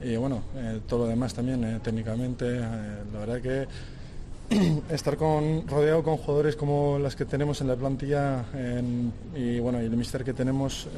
y 0.00 0.16
bueno, 0.16 0.42
eh, 0.56 0.80
todo 0.86 1.04
lo 1.04 1.06
demás 1.10 1.34
también, 1.34 1.64
eh, 1.64 1.80
técnicamente, 1.82 2.46
eh, 2.46 2.62
la 3.12 3.18
verdad 3.18 3.40
que 3.40 3.66
estar 4.94 5.16
con, 5.16 5.66
rodeado 5.66 6.02
con 6.02 6.16
jugadores 6.16 6.56
como 6.56 6.98
las 6.98 7.16
que 7.16 7.24
tenemos 7.24 7.60
en 7.60 7.68
la 7.68 7.76
plantilla 7.76 8.44
y 9.36 9.58
bueno, 9.58 9.82
y 9.82 9.86
el 9.86 9.96
mister 9.96 10.24
que 10.24 10.32
tenemos 10.32 10.88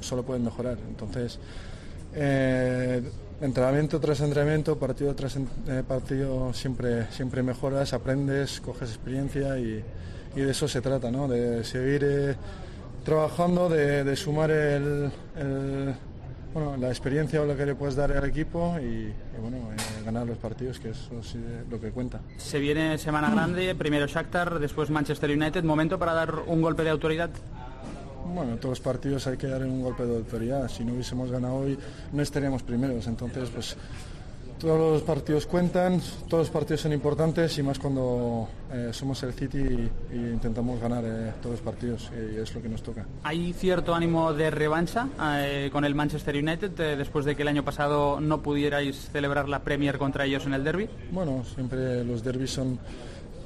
solo 0.00 0.22
pueden 0.22 0.44
mejorar. 0.44 0.78
Entonces, 0.88 1.40
entrenamiento 3.40 3.98
tras 3.98 4.20
entrenamiento, 4.20 4.78
partido 4.78 5.12
tras 5.16 5.36
partido, 5.88 6.52
siempre, 6.52 7.10
siempre 7.10 7.42
mejoras, 7.42 7.92
aprendes, 7.94 8.60
coges 8.60 8.90
experiencia 8.90 9.58
y, 9.58 9.82
y 10.36 10.40
de 10.40 10.50
eso 10.52 10.68
se 10.68 10.80
trata, 10.80 11.10
¿no? 11.10 11.26
de 11.26 11.64
seguir 11.64 12.36
trabajando, 13.04 13.68
de, 13.68 14.14
sumar 14.14 14.52
el- 14.52 15.10
bueno, 16.54 16.76
la 16.76 16.88
experiencia 16.88 17.42
o 17.42 17.44
lo 17.44 17.56
que 17.56 17.66
le 17.66 17.74
puedes 17.74 17.96
dar 17.96 18.12
al 18.12 18.24
equipo 18.24 18.76
y, 18.80 18.84
y, 18.84 19.14
bueno, 19.40 19.56
eh, 19.56 20.04
ganar 20.04 20.26
los 20.26 20.38
partidos, 20.38 20.78
que 20.78 20.90
eso 20.90 21.22
sí 21.22 21.38
es 21.38 21.68
lo 21.68 21.80
que 21.80 21.90
cuenta. 21.90 22.20
Se 22.36 22.60
viene 22.60 22.96
semana 22.96 23.28
grande, 23.28 23.74
primero 23.74 24.06
Shakhtar, 24.06 24.60
después 24.60 24.88
Manchester 24.88 25.30
United. 25.30 25.64
¿Momento 25.64 25.98
para 25.98 26.14
dar 26.14 26.32
un 26.46 26.62
golpe 26.62 26.84
de 26.84 26.90
autoridad? 26.90 27.30
Bueno, 28.32 28.52
en 28.52 28.58
todos 28.58 28.78
los 28.78 28.80
partidos 28.80 29.26
hay 29.26 29.36
que 29.36 29.48
dar 29.48 29.62
un 29.64 29.82
golpe 29.82 30.06
de 30.06 30.16
autoridad. 30.16 30.68
Si 30.68 30.84
no 30.84 30.94
hubiésemos 30.94 31.30
ganado 31.30 31.56
hoy, 31.56 31.76
no 32.12 32.22
estaríamos 32.22 32.62
primeros. 32.62 33.06
Entonces, 33.06 33.50
pues 33.50 33.76
todos 34.58 34.78
los 34.78 35.02
partidos 35.02 35.46
cuentan, 35.46 36.00
todos 36.28 36.44
los 36.44 36.50
partidos 36.50 36.80
son 36.80 36.92
importantes 36.92 37.56
y 37.58 37.62
más 37.62 37.78
cuando 37.78 38.48
eh, 38.72 38.90
somos 38.92 39.22
el 39.22 39.32
City 39.32 39.58
y, 39.58 40.14
y 40.14 40.18
intentamos 40.32 40.80
ganar 40.80 41.04
eh, 41.04 41.32
todos 41.40 41.56
los 41.56 41.60
partidos 41.60 42.10
y 42.12 42.36
es 42.40 42.54
lo 42.54 42.62
que 42.62 42.68
nos 42.68 42.82
toca. 42.82 43.06
¿Hay 43.22 43.52
cierto 43.52 43.94
ánimo 43.94 44.32
de 44.32 44.50
revancha 44.50 45.08
eh, 45.20 45.70
con 45.72 45.84
el 45.84 45.94
Manchester 45.94 46.36
United 46.36 46.78
eh, 46.80 46.96
después 46.96 47.24
de 47.24 47.36
que 47.36 47.42
el 47.42 47.48
año 47.48 47.64
pasado 47.64 48.20
no 48.20 48.42
pudierais 48.42 49.10
celebrar 49.10 49.48
la 49.48 49.60
Premier 49.62 49.98
contra 49.98 50.24
ellos 50.24 50.46
en 50.46 50.54
el 50.54 50.64
derby? 50.64 50.88
Bueno, 51.10 51.44
siempre 51.54 52.04
los 52.04 52.22
derbis 52.22 52.52
son, 52.52 52.78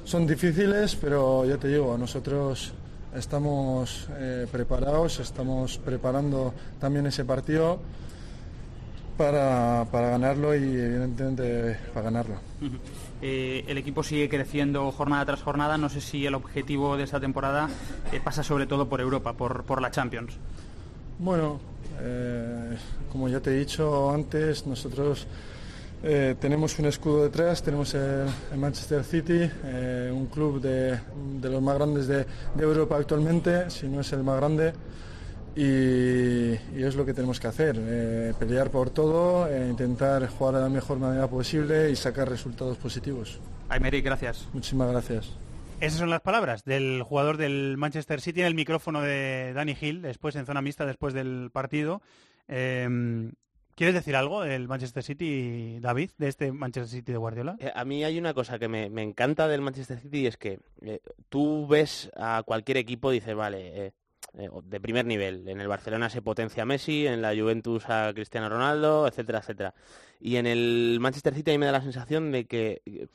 son 0.04 0.26
difíciles, 0.26 0.96
pero 0.96 1.44
ya 1.44 1.56
te 1.56 1.68
digo, 1.68 1.96
nosotros 1.98 2.72
estamos 3.14 4.08
eh, 4.18 4.46
preparados, 4.50 5.20
estamos 5.20 5.78
preparando 5.78 6.52
también 6.78 7.06
ese 7.06 7.24
partido 7.24 7.80
para, 9.18 9.84
para 9.90 10.10
ganarlo 10.10 10.54
y 10.54 10.62
evidentemente 10.62 11.76
para 11.92 12.04
ganarlo. 12.04 12.36
Eh, 13.20 13.64
el 13.66 13.76
equipo 13.76 14.02
sigue 14.02 14.28
creciendo 14.28 14.90
jornada 14.92 15.26
tras 15.26 15.42
jornada. 15.42 15.76
No 15.76 15.88
sé 15.90 16.00
si 16.00 16.24
el 16.24 16.34
objetivo 16.34 16.96
de 16.96 17.02
esta 17.02 17.20
temporada 17.20 17.68
eh, 18.12 18.20
pasa 18.24 18.42
sobre 18.42 18.66
todo 18.66 18.88
por 18.88 19.00
Europa, 19.00 19.34
por, 19.34 19.64
por 19.64 19.82
la 19.82 19.90
Champions. 19.90 20.38
Bueno, 21.18 21.58
eh, 22.00 22.76
como 23.10 23.28
ya 23.28 23.40
te 23.40 23.50
he 23.50 23.58
dicho 23.58 24.10
antes, 24.10 24.66
nosotros 24.66 25.26
tenemos 26.00 26.78
un 26.78 26.86
escudo 26.86 27.24
detrás, 27.24 27.60
tenemos 27.60 27.92
el, 27.94 28.28
el 28.52 28.58
Manchester 28.58 29.02
City, 29.02 29.50
un 30.12 30.26
club 30.26 30.60
de, 30.60 30.96
de 31.40 31.50
los 31.50 31.60
más 31.60 31.74
grandes 31.74 32.06
de, 32.06 32.24
de 32.54 32.62
Europa 32.62 32.96
actualmente, 32.96 33.68
si 33.68 33.88
no 33.88 34.02
es 34.02 34.12
el 34.12 34.22
más 34.22 34.36
grande, 34.36 34.72
y, 35.58 36.52
y 36.78 36.84
es 36.84 36.94
lo 36.94 37.04
que 37.04 37.12
tenemos 37.14 37.40
que 37.40 37.48
hacer, 37.48 37.76
eh, 37.78 38.32
pelear 38.38 38.70
por 38.70 38.90
todo, 38.90 39.48
eh, 39.48 39.66
intentar 39.68 40.26
jugar 40.28 40.54
de 40.54 40.60
la 40.60 40.68
mejor 40.68 40.98
manera 40.98 41.26
posible 41.26 41.90
y 41.90 41.96
sacar 41.96 42.28
resultados 42.28 42.76
positivos. 42.78 43.40
Aymeric, 43.68 44.04
gracias. 44.04 44.48
Muchísimas 44.52 44.90
gracias. 44.90 45.36
Esas 45.80 45.98
son 45.98 46.10
las 46.10 46.20
palabras 46.20 46.64
del 46.64 47.02
jugador 47.02 47.36
del 47.36 47.76
Manchester 47.76 48.20
City 48.20 48.40
en 48.40 48.46
el 48.46 48.54
micrófono 48.54 49.00
de 49.00 49.52
Danny 49.54 49.76
Hill, 49.80 50.02
después 50.02 50.34
en 50.36 50.46
zona 50.46 50.62
mixta, 50.62 50.86
después 50.86 51.14
del 51.14 51.50
partido. 51.52 52.02
Eh, 52.48 53.30
¿Quieres 53.78 53.94
decir 53.94 54.16
algo 54.16 54.42
del 54.42 54.66
Manchester 54.66 55.04
City, 55.04 55.78
David, 55.80 56.10
de 56.18 56.26
este 56.26 56.50
Manchester 56.50 56.98
City 56.98 57.12
de 57.12 57.18
Guardiola? 57.18 57.54
Eh, 57.60 57.70
A 57.72 57.84
mí 57.84 58.02
hay 58.02 58.18
una 58.18 58.34
cosa 58.34 58.58
que 58.58 58.66
me, 58.66 58.90
me 58.90 59.04
encanta 59.04 59.46
del 59.46 59.60
Manchester 59.60 60.00
City 60.00 60.22
y 60.22 60.26
es 60.26 60.36
que 60.36 60.58
eh, 60.82 60.98
tú 61.28 61.68
ves 61.68 62.10
a 62.16 62.42
cualquier 62.44 62.78
equipo 62.78 63.12
y 63.12 63.20
dices, 63.20 63.36
vale, 63.36 63.86
eh, 63.86 63.92
eh, 64.36 64.48
de 64.64 64.80
primer 64.80 65.06
nivel. 65.06 65.48
En 65.48 65.60
el 65.60 65.68
Barcelona 65.68 66.10
se 66.10 66.22
potencia 66.22 66.62
a 66.62 66.66
Messi, 66.66 67.06
en 67.06 67.22
la 67.22 67.34
Juventus 67.34 67.88
a 67.88 68.12
Cristiano 68.14 68.48
Ronaldo, 68.48 69.06
etcétera, 69.06 69.38
etcétera. 69.38 69.74
Y 70.20 70.36
en 70.36 70.46
el 70.46 70.98
Manchester 71.00 71.34
City 71.34 71.50
a 71.50 71.54
mí 71.54 71.58
me 71.58 71.66
da 71.66 71.72
la 71.72 71.80
sensación 71.80 72.32
de 72.32 72.46
que 72.46 72.82
eh, 72.86 73.06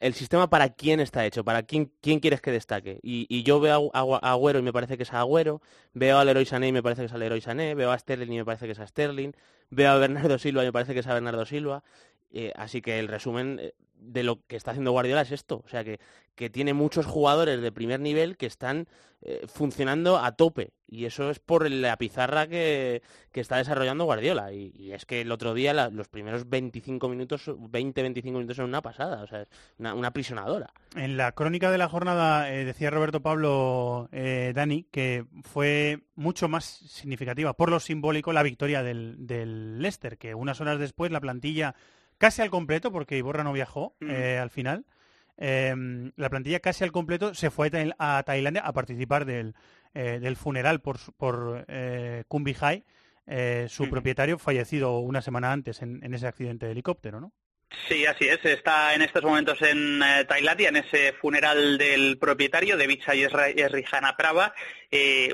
el 0.00 0.14
sistema 0.14 0.48
para 0.48 0.70
quién 0.70 1.00
está 1.00 1.26
hecho, 1.26 1.44
para 1.44 1.64
quién, 1.64 1.92
quién 2.00 2.20
quieres 2.20 2.40
que 2.40 2.52
destaque. 2.52 3.00
Y, 3.02 3.42
yo 3.42 3.60
veo 3.60 3.90
a, 3.92 4.00
a, 4.00 4.32
Agüero 4.32 4.60
y 4.60 4.62
me 4.62 4.72
parece 4.72 4.96
que 4.96 5.02
es 5.02 5.12
Agüero, 5.12 5.60
veo 5.94 6.18
a 6.18 6.24
Leroy 6.24 6.46
Sané 6.46 6.68
y 6.68 6.72
me 6.72 6.82
parece 6.82 7.02
que 7.02 7.06
es 7.06 7.12
a 7.12 7.18
Leroy 7.18 7.40
Sané, 7.40 7.74
veo 7.74 7.90
a 7.90 7.98
Sterling 7.98 8.32
y 8.32 8.36
me 8.38 8.44
parece 8.44 8.66
que 8.66 8.72
es 8.72 8.78
a 8.78 8.86
Sterling, 8.86 9.32
veo 9.70 9.90
a 9.90 9.96
Bernardo 9.96 10.38
Silva 10.38 10.62
y 10.62 10.66
me 10.66 10.72
parece 10.72 10.94
que 10.94 11.00
es 11.00 11.06
a 11.06 11.14
Bernardo 11.14 11.44
Silva. 11.44 11.82
Eh, 12.30 12.52
así 12.56 12.82
que 12.82 12.98
el 12.98 13.08
resumen 13.08 13.58
eh, 13.60 13.74
de 13.94 14.22
lo 14.22 14.44
que 14.46 14.56
está 14.56 14.72
haciendo 14.72 14.92
Guardiola 14.92 15.22
es 15.22 15.32
esto. 15.32 15.62
O 15.64 15.68
sea, 15.68 15.84
que, 15.84 15.98
que 16.34 16.50
tiene 16.50 16.74
muchos 16.74 17.06
jugadores 17.06 17.60
de 17.60 17.72
primer 17.72 18.00
nivel 18.00 18.36
que 18.36 18.46
están 18.46 18.86
eh, 19.22 19.46
funcionando 19.48 20.18
a 20.18 20.32
tope. 20.32 20.72
Y 20.86 21.04
eso 21.04 21.30
es 21.30 21.40
por 21.40 21.68
la 21.68 21.96
pizarra 21.96 22.46
que, 22.46 23.02
está 23.32 23.56
desarrollando 23.56 24.04
Guardiola. 24.04 24.52
Y, 24.52 24.92
es 24.92 25.06
que 25.06 25.20
el 25.22 25.32
otro 25.32 25.54
día 25.54 25.72
los 25.90 26.08
primeros 26.08 26.48
25 26.48 27.08
minutos, 27.08 27.48
20-25 27.48 28.24
minutos 28.24 28.56
son 28.56 28.66
una 28.66 28.82
pasada. 28.82 29.22
O 29.22 29.26
sea, 29.26 29.42
es 29.42 29.48
una, 29.78 29.94
una 29.94 30.08
aprisionadora. 30.08 30.72
En 30.94 31.16
la 31.16 31.32
crónica 31.32 31.70
de 31.70 31.78
la 31.78 31.88
jornada 31.88 32.44
decía 32.44 32.90
Roberto 32.90 33.20
Pablo 33.20 34.08
Dani 34.10 34.84
que 34.90 35.24
fue 35.42 36.04
mucho 36.16 36.48
más 36.48 36.64
significativa 36.64 37.52
por 37.52 37.70
lo 37.70 37.78
simbólico 37.78 38.32
la 38.32 38.42
victoria 38.42 38.82
del, 38.82 39.26
del 39.26 39.80
Leicester, 39.80 40.18
que 40.18 40.34
unas 40.34 40.60
horas 40.60 40.80
después 40.80 41.12
la 41.12 41.20
plantilla 41.20 41.76
casi 42.18 42.42
al 42.42 42.50
completo, 42.50 42.92
porque 42.92 43.16
Iborra 43.16 43.44
no 43.44 43.52
viajó 43.52 43.96
mm. 44.00 44.10
eh, 44.10 44.38
al 44.38 44.50
final. 44.50 44.84
Em, 45.40 46.10
la 46.16 46.30
plantilla 46.30 46.58
casi 46.58 46.82
al 46.82 46.90
completo 46.90 47.32
se 47.32 47.50
fue 47.50 47.70
a 47.98 48.22
Tailandia 48.24 48.62
a 48.62 48.72
participar 48.72 49.24
del, 49.24 49.54
eh, 49.94 50.18
del 50.20 50.36
funeral 50.36 50.80
por, 50.80 50.98
por 51.16 51.64
eh, 51.68 52.24
Kumbihai, 52.26 52.84
eh, 53.26 53.66
su 53.68 53.84
mm. 53.84 53.90
propietario, 53.90 54.38
fallecido 54.38 54.98
una 54.98 55.22
semana 55.22 55.52
antes 55.52 55.80
en, 55.80 56.04
en, 56.04 56.12
ese 56.12 56.26
accidente 56.26 56.66
de 56.66 56.72
helicóptero, 56.72 57.20
¿no? 57.20 57.32
Sí, 57.86 58.04
así 58.06 58.26
es. 58.26 58.44
Está 58.44 58.94
en 58.94 59.02
estos 59.02 59.22
momentos 59.22 59.60
en 59.62 60.00
Tailandia, 60.26 60.70
en 60.70 60.76
ese 60.76 61.12
funeral 61.12 61.76
del 61.76 62.18
propietario 62.18 62.76
de 62.76 62.86
Vichai 62.86 63.22
Esrijana 63.22 64.16
Prava, 64.16 64.54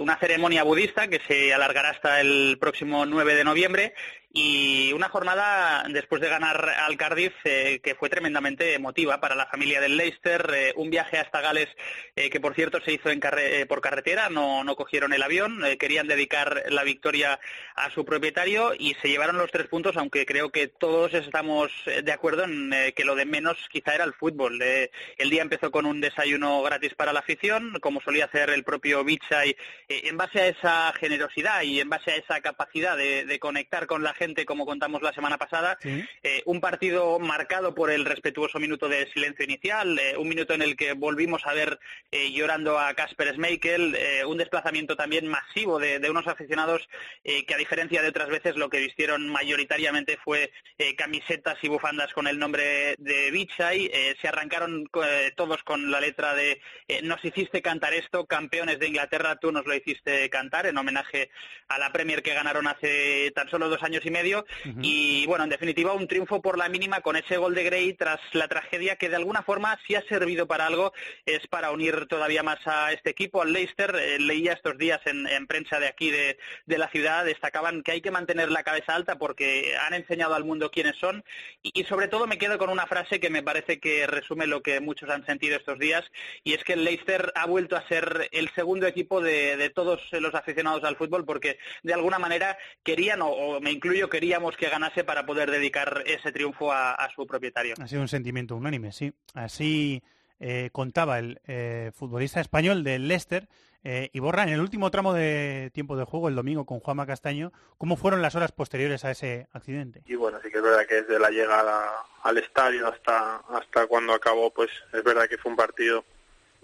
una 0.01 0.18
ceremonia 0.18 0.64
budista 0.64 1.09
que 1.09 1.20
se 1.20 1.55
alargará 1.55 1.90
hasta 1.90 2.20
el 2.20 2.59
próximo 2.60 3.06
9 3.06 3.35
de 3.35 3.44
noviembre 3.44 3.94
y 4.36 4.93
una 4.93 5.09
jornada 5.09 5.85
después 5.89 6.20
de 6.20 6.28
ganar 6.28 6.68
al 6.68 6.97
Cardiff 6.97 7.32
eh, 7.44 7.81
que 7.81 7.94
fue 7.94 8.10
tremendamente 8.10 8.74
emotiva 8.74 9.20
para 9.20 9.36
la 9.36 9.47
familia 9.47 9.81
del 9.81 9.97
Leicester, 9.97 10.51
eh, 10.52 10.72
un 10.74 10.90
viaje 10.90 11.18
hasta 11.18 11.40
Gales 11.40 11.68
eh, 12.16 12.31
que 12.31 12.40
por 12.40 12.56
cierto 12.56 12.81
se 12.81 12.93
hizo 12.93 13.10
en 13.10 13.20
por 13.68 13.81
carretera, 13.81 14.28
no, 14.31 14.64
no 14.64 14.74
cogieron 14.74 15.12
el 15.12 15.22
avión, 15.22 15.62
querían 15.78 16.09
dedicar 16.09 16.64
la 16.68 16.82
victoria 16.82 17.39
a 17.76 17.90
su 17.90 18.05
propietario 18.05 18.72
y 18.76 18.94
se 19.01 19.09
llevaron 19.09 19.39
los 19.39 19.52
tres 19.52 19.68
puntos, 19.68 19.97
aunque 19.97 20.26
creo 20.26 20.51
que 20.51 20.66
todos 20.66 21.14
estamos 21.14 21.70
de 22.02 22.12
acuerdo 22.12 22.44
en 22.44 22.93
que 22.94 23.05
lo 23.05 23.14
de 23.14 23.24
menos 23.24 23.56
quizá 23.70 23.94
era 23.94 24.05
el 24.05 24.12
fútbol. 24.14 24.60
el 24.60 25.31
día 25.31 25.43
empezó 25.43 25.70
con 25.70 25.86
un 25.86 26.01
desayuno 26.01 26.60
gratis 26.62 26.94
para 26.94 27.12
la 27.12 27.20
afición, 27.20 27.78
como 27.81 28.01
solía 28.01 28.26
hacer 28.26 28.51
el 28.51 28.64
propio 28.64 29.05
Bichay, 29.44 29.56
en 29.88 30.16
base 30.16 30.40
a 30.40 30.48
esa 30.48 30.92
generosidad 30.94 31.62
y 31.62 31.80
en 31.80 31.88
base 31.88 32.10
a 32.10 32.16
esa 32.16 32.40
capacidad 32.40 32.96
de, 32.96 33.24
de 33.24 33.38
conectar 33.38 33.86
con 33.86 34.02
la 34.02 34.14
gente 34.14 34.44
como 34.44 34.66
contamos 34.66 35.02
la 35.02 35.12
semana 35.12 35.38
pasada. 35.38 35.78
Eh, 36.22 36.42
un 36.46 36.60
partido 36.60 37.18
marcado 37.18 37.74
por 37.74 37.90
el 37.90 38.04
respetuoso 38.04 38.58
minuto 38.58 38.88
de 38.88 39.10
silencio 39.12 39.44
inicial, 39.44 39.98
eh, 39.98 40.16
un 40.16 40.28
minuto 40.28 40.54
en 40.54 40.62
el 40.62 40.76
que 40.76 40.92
volvimos 40.92 41.46
a 41.46 41.52
ver 41.52 41.78
eh, 42.10 42.32
llorando 42.32 42.78
a 42.78 42.94
Casper 42.94 43.34
Schmeichel, 43.34 43.96
un 44.26 44.38
desplazamiento 44.38 44.96
también 44.96 45.26
masivo 45.26 45.78
de, 45.78 46.10
unos 46.10 46.26
aficionados 46.26 46.88
que 47.22 47.54
a 47.54 47.58
diferencia 47.58 48.02
de 48.02 48.08
otras 48.08 48.28
veces 48.28 48.56
lo 48.56 48.68
que 48.68 48.78
vistieron 48.78 49.28
mayoritariamente 49.28 50.18
fue 50.22 50.52
camisetas 50.96 51.56
y 51.62 51.68
bufandas 51.68 52.12
con 52.12 52.26
el 52.26 52.38
nombre 52.38 52.94
de 52.98 53.30
Bichai. 53.30 53.90
se 54.20 54.28
arrancaron 54.28 54.88
todos 55.36 55.62
con 55.62 55.90
la 55.90 56.00
letra 56.00 56.34
de 56.34 56.60
nos 57.02 57.24
hiciste 57.24 57.62
cantar 57.62 57.94
esto, 57.94 58.26
campeones 58.26 58.78
de 58.78 58.88
Inglaterra, 58.88 59.34
tú 59.36 59.52
nos 59.52 59.66
lo 59.66 59.74
hiciste 59.74 60.28
cantar, 60.31 60.66
en 60.66 60.77
homenaje 60.77 61.31
a 61.69 61.78
la 61.78 61.93
Premier 61.93 62.23
que 62.23 62.35
ganaron 62.35 62.66
hace 62.66 63.32
tan 63.35 63.48
solo 63.48 63.69
dos 63.69 63.82
años 63.82 64.05
y 64.05 64.11
medio. 64.11 64.47
Y 64.82 65.27
bueno, 65.27 65.44
en 65.44 65.51
definitiva, 65.51 65.93
un 65.93 66.09
triunfo 66.09 66.43
por 66.43 66.59
la 66.59 66.69
mínima 66.69 67.01
con 67.01 67.16
ese 67.16 67.36
gol 67.36 67.55
de 67.55 67.65
Gray 67.65 67.94
tras 67.94 68.20
la 68.32 68.48
tragedia 68.48 68.97
que 68.97 69.09
de 69.09 69.16
alguna 69.16 69.43
forma 69.43 69.78
sí 69.86 69.94
ha 69.94 70.02
servido 70.02 70.47
para 70.47 70.66
algo, 70.66 70.93
es 71.27 71.47
para 71.47 71.70
unir 71.70 72.06
todavía 72.06 72.43
más 72.43 72.59
a 72.66 72.93
este 72.93 73.11
equipo, 73.11 73.43
al 73.43 73.52
Leicester. 73.52 73.94
Eh, 73.94 74.19
leía 74.19 74.52
estos 74.52 74.77
días 74.78 75.01
en, 75.05 75.47
prensa 75.47 75.78
de 75.78 75.86
aquí 75.86 76.11
de, 76.11 76.36
la 76.66 76.89
ciudad, 76.89 77.24
destacaban 77.24 77.82
que 77.82 77.93
hay 77.93 78.01
que 78.01 78.11
mantener 78.11 78.51
la 78.51 78.65
cabeza 78.65 78.94
alta 78.94 79.16
porque 79.16 79.74
han 79.86 79.94
enseñado 79.94 80.35
al 80.35 80.44
mundo 80.44 80.70
quiénes 80.70 80.97
son. 80.97 81.24
Y, 81.62 81.85
sobre 81.85 82.09
todo 82.09 82.27
me 82.27 82.39
quedo 82.39 82.59
con 82.59 82.70
una 82.70 82.86
frase 82.86 83.20
que 83.20 83.31
me 83.31 83.43
parece 83.43 83.78
que 83.78 84.06
resume 84.06 84.47
lo 84.47 84.62
que 84.62 84.81
muchos 84.81 85.09
han 85.11 85.24
sentido 85.27 85.56
estos 85.56 85.78
días, 85.78 86.05
y 86.43 86.55
es 86.55 86.65
que 86.65 86.74
el 86.74 86.85
Leicester 86.85 87.32
ha 87.35 87.47
vuelto 87.47 87.77
a 87.77 87.86
ser 87.89 88.28
el 88.32 88.51
segundo 88.55 88.86
equipo 88.86 89.20
de, 89.24 89.70
todos 89.74 90.01
los 90.12 90.34
aficionados 90.34 90.84
al 90.84 90.96
fútbol 90.96 91.24
porque 91.24 91.59
de 91.82 91.94
alguna 91.94 92.18
manera 92.18 92.56
querían, 92.82 93.20
o 93.22 93.60
me 93.60 93.72
incluyo, 93.72 94.09
queríamos 94.09 94.56
que 94.56 94.68
ganase 94.68 95.05
para 95.05 95.26
poder 95.26 95.51
dedicar 95.51 96.05
ese 96.06 96.30
triunfo 96.30 96.72
a, 96.72 97.09
su 97.14 97.26
propietario. 97.26 97.74
Ha 97.80 97.88
sido 97.88 98.02
un 98.02 98.09
sentimiento 98.09 98.56
unánime, 98.56 98.92
sí. 98.92 99.12
Así 99.34 100.02
eh, 100.40 100.70
contaba 100.72 101.18
el 101.18 101.40
eh, 101.46 101.90
futbolista 101.94 102.40
español 102.40 102.84
del 102.84 103.09
Leicester. 103.09 103.48
Eh, 103.86 104.09
y 104.14 104.20
Borra, 104.20 104.44
en 104.44 104.48
el 104.48 104.60
último 104.60 104.90
tramo 104.90 105.12
de 105.12 105.70
tiempo 105.74 105.94
de 105.96 106.05
juego, 106.05 106.28
el 106.28 106.34
domingo 106.34 106.64
con 106.64 106.80
Juanma 106.80 107.06
Castaño, 107.06 107.52
¿cómo 107.76 107.96
fueron 107.96 108.22
las 108.22 108.34
horas 108.34 108.51
posteriores 108.51 109.05
a 109.05 109.10
ese 109.10 109.46
accidente? 109.52 110.02
Y 110.06 110.14
bueno, 110.14 110.38
sí 110.42 110.51
que 110.51 110.56
es 110.56 110.62
verdad 110.62 110.86
que 110.86 111.02
desde 111.02 111.18
la 111.18 111.28
llegada 111.28 111.92
al 112.22 112.38
estadio 112.38 112.88
hasta, 112.88 113.36
hasta 113.36 113.86
cuando 113.86 114.14
acabó, 114.14 114.51
pues 114.51 114.70
es 114.94 115.05
verdad 115.05 115.28
que 115.28 115.36
fue 115.36 115.51
un 115.51 115.56
partido 115.56 116.02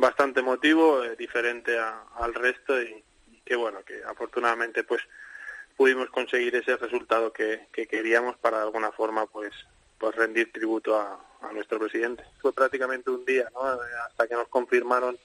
bastante 0.00 0.40
emotivo, 0.40 1.02
diferente 1.18 1.78
al 1.78 2.34
resto 2.34 2.80
y, 2.80 3.04
que 3.44 3.54
bueno, 3.54 3.84
que 3.84 4.02
afortunadamente 4.04 4.82
pues 4.82 5.02
pudimos 5.76 6.08
conseguir 6.10 6.56
ese 6.56 6.76
resultado 6.76 7.32
que, 7.32 7.68
queríamos 7.72 8.36
para 8.38 8.58
de 8.58 8.62
alguna 8.64 8.90
forma 8.92 9.26
pues 9.26 9.52
pues 9.98 10.16
rendir 10.16 10.50
tributo 10.50 10.98
a, 10.98 11.26
nuestro 11.52 11.78
presidente. 11.78 12.22
Fue 12.40 12.52
prácticamente 12.52 13.10
un 13.10 13.24
día, 13.24 13.48
¿no? 13.52 13.60
Hasta 14.06 14.28
que 14.28 14.34
nos 14.34 14.48
confirmaron, 14.48 15.18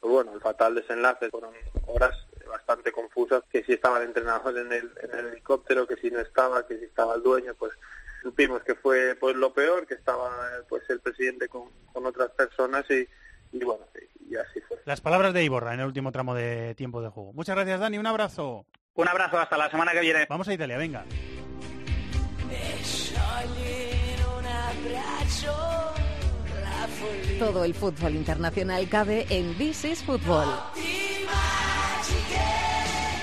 pues 0.00 0.12
bueno, 0.12 0.32
el 0.34 0.40
fatal 0.40 0.74
desenlace. 0.74 1.30
Fueron 1.30 1.54
horas 1.86 2.14
bastante 2.46 2.92
confusas, 2.92 3.42
que 3.50 3.64
si 3.64 3.72
estaba 3.72 3.98
el 3.98 4.04
entrenador 4.04 4.56
en 4.56 4.72
el, 4.72 4.92
en 5.02 5.18
el 5.18 5.26
helicóptero, 5.28 5.86
que 5.86 5.96
si 5.96 6.10
no 6.10 6.20
estaba, 6.20 6.66
que 6.66 6.78
si 6.78 6.84
estaba 6.84 7.14
el 7.14 7.22
dueño, 7.22 7.54
pues 7.58 7.72
supimos 8.22 8.62
que 8.62 8.74
fue 8.74 9.16
pues 9.16 9.34
lo 9.34 9.52
peor, 9.52 9.86
que 9.86 9.94
estaba 9.94 10.30
pues 10.68 10.88
el 10.88 11.00
presidente 11.00 11.48
con 11.48 11.70
otras 11.94 12.30
personas 12.32 12.88
y, 12.90 13.08
y 13.52 13.64
bueno, 13.64 13.84
y 14.28 14.36
así 14.36 14.60
fue. 14.68 14.78
Las 14.84 15.00
palabras 15.00 15.32
de 15.34 15.44
Iborra 15.44 15.74
en 15.74 15.80
el 15.80 15.86
último 15.86 16.12
tramo 16.12 16.34
de 16.34 16.74
tiempo 16.74 17.02
de 17.02 17.08
juego. 17.08 17.32
Muchas 17.32 17.56
gracias, 17.56 17.80
Dani. 17.80 17.98
Un 17.98 18.06
abrazo. 18.06 18.66
Un 18.94 19.08
abrazo, 19.08 19.38
hasta 19.38 19.58
la 19.58 19.70
semana 19.70 19.92
que 19.92 20.00
viene. 20.00 20.26
Vamos 20.28 20.48
a 20.48 20.54
Italia, 20.54 20.78
venga. 20.78 21.04
Todo 27.38 27.64
el 27.64 27.74
fútbol 27.74 28.14
internacional 28.14 28.88
cabe 28.88 29.26
en 29.28 29.54
This 29.58 29.84
is 29.84 30.02
Football. 30.02 30.48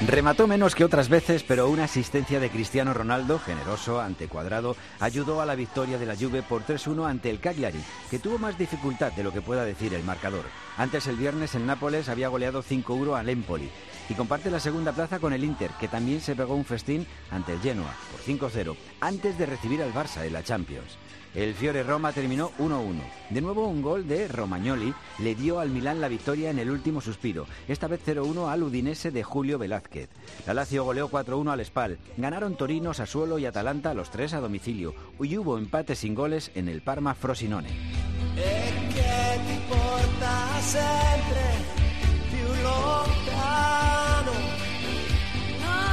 Remató 0.05 0.47
menos 0.47 0.75
que 0.75 0.83
otras 0.83 1.07
veces, 1.07 1.43
pero 1.43 1.69
una 1.69 1.85
asistencia 1.85 2.41
de 2.41 2.49
Cristiano 2.49 2.93
Ronaldo, 2.93 3.39
generoso 3.39 4.01
ante 4.01 4.27
cuadrado, 4.27 4.75
ayudó 4.99 5.39
a 5.39 5.45
la 5.45 5.55
victoria 5.55 5.97
de 5.97 6.05
la 6.05 6.17
Juve 6.17 6.43
por 6.43 6.65
3-1 6.65 7.09
ante 7.09 7.29
el 7.29 7.39
Cagliari, 7.39 7.79
que 8.11 8.19
tuvo 8.19 8.37
más 8.37 8.57
dificultad 8.57 9.13
de 9.13 9.23
lo 9.23 9.31
que 9.31 9.41
pueda 9.41 9.63
decir 9.63 9.93
el 9.93 10.03
marcador. 10.03 10.43
Antes 10.77 11.07
el 11.07 11.15
viernes 11.15 11.55
el 11.55 11.65
Nápoles 11.65 12.09
había 12.09 12.27
goleado 12.27 12.61
5-1 12.61 13.17
al 13.17 13.29
Empoli 13.29 13.69
y 14.09 14.13
comparte 14.13 14.51
la 14.51 14.59
segunda 14.59 14.91
plaza 14.91 15.19
con 15.19 15.31
el 15.31 15.45
Inter, 15.45 15.71
que 15.79 15.87
también 15.87 16.19
se 16.19 16.35
pegó 16.35 16.53
un 16.53 16.65
festín 16.65 17.07
ante 17.31 17.53
el 17.53 17.61
Genoa 17.61 17.95
por 18.11 18.19
5-0 18.19 18.75
antes 18.99 19.37
de 19.37 19.45
recibir 19.45 19.81
al 19.81 19.93
Barça 19.93 20.25
en 20.25 20.33
la 20.33 20.43
Champions. 20.43 20.97
El 21.35 21.55
Fiore 21.55 21.83
Roma 21.83 22.11
terminó 22.11 22.51
1-1. 22.59 23.01
De 23.31 23.41
nuevo 23.41 23.67
un 23.67 23.81
gol 23.81 24.07
de 24.07 24.27
Romagnoli 24.27 24.93
le 25.19 25.33
dio 25.33 25.59
al 25.59 25.69
Milán 25.69 25.99
la 25.99 26.07
victoria 26.07 26.51
en 26.51 26.59
el 26.59 26.69
último 26.69 27.01
suspiro, 27.01 27.47
esta 27.67 27.87
vez 27.87 28.01
0-1 28.05 28.51
al 28.51 28.61
Udinese 28.61 29.09
de 29.09 29.23
Julio 29.23 29.57
Velázquez. 29.57 30.09
La 30.45 30.53
Lazio 30.53 30.83
goleó 30.83 31.09
4-1 31.09 31.51
al 31.51 31.65
Spal. 31.65 31.97
Ganaron 32.17 32.55
Torino, 32.55 32.93
Sassuolo 32.93 33.39
y 33.39 33.45
Atalanta 33.45 33.93
los 33.95 34.11
tres 34.11 34.33
a 34.33 34.41
domicilio. 34.41 34.93
Y 35.19 35.37
hubo 35.37 35.57
empate 35.57 35.95
sin 35.95 36.13
goles 36.13 36.51
en 36.53 36.67
el 36.67 36.81
Parma 36.81 37.15
Frosinone. 37.15 37.69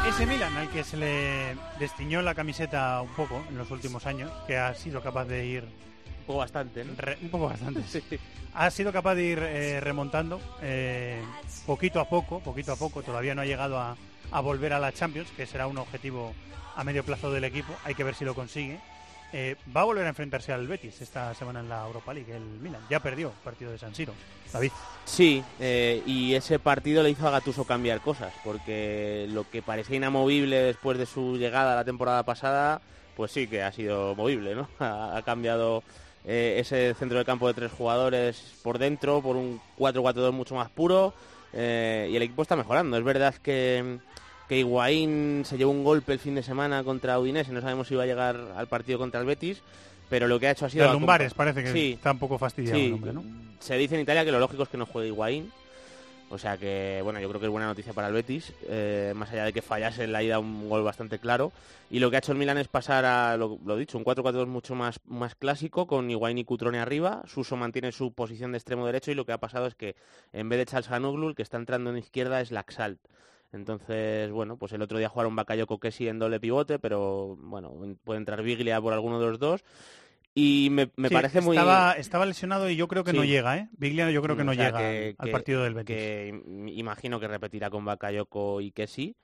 Ese 0.07 0.27
Milan 0.27 0.57
al 0.57 0.69
que 0.71 0.83
se 0.83 0.97
le 0.97 1.57
destiñó 1.79 2.23
la 2.23 2.35
camiseta 2.35 3.01
un 3.03 3.11
poco 3.11 3.43
en 3.49 3.57
los 3.59 3.71
últimos 3.71 4.07
años, 4.07 4.31
que 4.47 4.57
ha 4.57 4.75
sido 4.75 5.03
capaz 5.03 5.25
de 5.27 5.47
ir 5.47 5.63
Un 5.65 6.27
poco 6.27 6.39
bastante, 6.41 6.85
¿no? 6.85 6.95
Re- 6.97 7.19
un 7.23 7.29
poco 7.29 7.47
bastante. 7.49 7.83
Ha 8.53 8.69
sido 8.73 8.93
capaz 8.93 9.15
de 9.15 9.23
ir 9.23 9.39
eh, 9.39 9.79
remontando 9.79 10.41
eh, 10.61 11.23
poquito 11.67 12.01
a 12.01 12.09
poco, 12.09 12.41
poquito 12.41 12.73
a 12.73 12.77
poco. 12.77 13.01
Todavía 13.01 13.33
no 13.33 13.43
ha 13.43 13.45
llegado 13.45 13.79
a, 13.79 13.97
a 14.33 14.41
volver 14.41 14.73
a 14.73 14.81
la 14.81 14.91
Champions, 14.93 15.31
que 15.37 15.47
será 15.47 15.69
un 15.69 15.79
objetivo 15.79 16.35
a 16.75 16.83
medio 16.83 17.05
plazo 17.05 17.31
del 17.31 17.45
equipo. 17.45 17.73
Hay 17.85 17.95
que 17.95 18.03
ver 18.03 18.17
si 18.17 18.25
lo 18.25 18.35
consigue. 18.35 18.81
Eh, 19.33 19.57
va 19.75 19.83
a 19.83 19.85
volver 19.85 20.05
a 20.07 20.09
enfrentarse 20.09 20.53
al 20.53 20.67
Betis 20.67 21.01
esta 21.01 21.33
semana 21.35 21.61
en 21.61 21.69
la 21.69 21.87
Europa 21.87 22.13
League, 22.13 22.35
el 22.35 22.43
Milan. 22.43 22.81
Ya 22.91 23.01
perdió 23.01 23.29
el 23.29 23.45
partido 23.45 23.71
de 23.71 23.79
San 23.79 23.95
Siro. 23.95 24.13
David. 24.53 24.73
Sí, 25.05 25.45
eh, 25.61 26.03
y 26.05 26.35
ese 26.35 26.59
partido 26.59 27.03
le 27.03 27.11
hizo 27.11 27.29
a 27.29 27.31
Gattuso 27.31 27.65
cambiar 27.65 28.01
cosas, 28.01 28.33
porque 28.43 29.29
lo 29.31 29.49
que 29.49 29.63
parecía 29.63 29.97
inamovible 29.97 30.61
después 30.61 30.99
de 30.99 31.07
su 31.07 31.37
llegada 31.37 31.77
la 31.77 31.85
temporada 31.85 32.25
pasada, 32.25 32.81
pues 33.17 33.31
sí 33.31 33.47
que 33.47 33.63
ha 33.63 33.71
sido 33.71 34.17
movible, 34.17 34.57
¿no? 34.57 34.69
Ha, 34.81 35.23
cambiado 35.25 35.85
eh, 36.25 36.57
ese 36.59 36.95
centro 36.95 37.19
de 37.19 37.25
campo 37.25 37.47
de 37.47 37.55
tres 37.55 37.71
jugadores 37.71 38.57
por 38.65 38.79
dentro 38.79 39.23
por 39.23 39.37
un 39.37 39.61
4-4-2 39.79 40.33
mucho 40.33 40.57
más 40.57 40.71
puro 40.71 41.15
y 41.53 41.57
el 42.17 42.23
equipo 42.23 42.43
está 42.43 42.57
mejorando. 42.57 42.97
Es 42.97 43.03
verdad 43.05 43.35
que, 43.35 43.99
que 44.51 44.59
Higuaín 44.59 45.45
se 45.45 45.57
llevó 45.57 45.71
un 45.71 45.85
golpe 45.85 46.13
el 46.13 46.19
fin 46.19 46.35
de 46.35 46.43
semana 46.43 46.83
contra 46.83 47.21
Udinese, 47.21 47.53
no 47.53 47.61
sabemos 47.61 47.87
si 47.87 47.95
va 47.95 48.03
a 48.03 48.07
llegar 48.07 48.37
al 48.57 48.67
partido 48.67 48.99
contra 48.99 49.21
el 49.21 49.27
Betis, 49.27 49.63
pero 50.09 50.27
lo 50.27 50.41
que 50.41 50.49
ha 50.49 50.51
hecho 50.51 50.67
ha 50.67 50.69
sido... 50.69 50.89
De 50.89 50.93
lumbares 50.93 51.35
parece 51.35 51.63
que 51.63 51.71
Sí, 51.71 51.93
está 51.93 52.11
un 52.11 52.19
poco 52.19 52.37
fastidiado 52.37 52.77
Sí, 52.77 52.87
el 52.87 52.95
hombre, 52.95 53.13
¿no? 53.13 53.23
se 53.61 53.77
dice 53.77 53.95
en 53.95 54.01
Italia 54.01 54.25
que 54.25 54.33
lo 54.33 54.41
lógico 54.41 54.65
es 54.65 54.69
que 54.69 54.77
no 54.77 54.87
juegue 54.87 55.07
Higuaín. 55.07 55.53
O 56.31 56.39
sea 56.39 56.57
que, 56.57 56.99
bueno, 57.05 57.21
yo 57.21 57.29
creo 57.29 57.39
que 57.39 57.47
es 57.47 57.53
buena 57.53 57.69
noticia 57.69 57.93
para 57.93 58.09
el 58.09 58.15
Betis, 58.15 58.53
eh, 58.69 59.13
más 59.15 59.31
allá 59.31 59.45
de 59.45 59.53
que 59.53 59.63
fallase 59.63 60.03
en 60.03 60.11
la 60.11 60.21
ida 60.21 60.41
un 60.41 60.69
gol 60.69 60.83
bastante 60.83 61.21
claro. 61.21 61.53
Y 61.89 62.01
lo 62.01 62.11
que 62.11 62.17
ha 62.17 62.19
hecho 62.19 62.33
el 62.33 62.39
Milan 62.39 62.59
es 62.59 62.67
pasar 62.67 63.05
a, 63.05 63.37
lo, 63.37 63.57
lo 63.65 63.77
dicho, 63.77 63.99
un 63.99 64.05
4-4-2 64.05 64.47
mucho 64.47 64.75
más, 64.75 64.99
más 65.07 65.37
clásico, 65.37 65.87
con 65.87 66.11
Higuaín 66.11 66.39
y 66.39 66.45
Cutrone 66.45 66.81
arriba. 66.81 67.23
Suso 67.29 67.55
mantiene 67.55 67.93
su 67.93 68.13
posición 68.13 68.51
de 68.51 68.59
extremo 68.59 68.85
derecho 68.85 69.13
y 69.13 69.15
lo 69.15 69.25
que 69.25 69.31
ha 69.31 69.39
pasado 69.39 69.69
es 69.69 69.77
que 69.77 69.95
en 70.33 70.49
vez 70.49 70.59
de 70.59 70.67
Chalsanoglu, 70.67 71.29
el 71.29 71.35
que 71.37 71.43
está 71.43 71.57
entrando 71.57 71.91
en 71.91 71.99
izquierda 71.99 72.41
es 72.41 72.51
Laxalt. 72.51 72.99
Entonces, 73.53 74.31
bueno, 74.31 74.57
pues 74.57 74.73
el 74.73 74.83
otro 74.83 74.99
día 74.99 75.09
jugaron 75.09 75.35
Bakayoko 75.37 75.79
Kesi 75.81 76.09
en 76.09 76.19
doble 76.19 76.39
pivote, 76.41 76.79
pero 76.79 77.37
bueno, 77.41 77.73
puede 78.05 78.19
entrar 78.19 78.43
Biglia 78.43 78.81
por 78.81 78.93
alguno 78.93 79.19
de 79.21 79.27
los 79.27 79.39
dos. 79.39 79.65
Y 80.33 80.69
me, 80.71 80.91
me 80.97 81.09
Sí, 81.09 81.15
parece 81.15 81.41
muy... 81.41 81.57
estaba, 81.57 81.93
estaba 81.95 82.25
lesionado 82.25 82.71
y 82.71 82.77
yo 82.77 82.87
creo 82.87 83.03
que 83.03 83.13
no 83.13 83.23
Sí. 83.23 83.29
llega, 83.29 83.57
¿eh? 83.57 83.69
Biglia 83.73 84.11
yo 84.13 84.23
creo 84.23 84.37
que 84.37 84.43
O 84.43 84.45
no 84.45 84.55
sea, 84.55 84.67
llega 84.67 84.79
que- 84.79 85.15
al 85.19 85.27
que- 85.27 85.33
partido 85.33 85.65
del 85.65 85.75
Betis. 85.75 85.97
Que 85.97 86.33
im- 86.33 86.69
imagino 86.73 87.19
que 87.19 87.27
repetirá 87.27 87.69
con 87.69 87.85
Bakayoko 87.85 88.61
y 88.61 88.71
Kessi. 88.71 89.17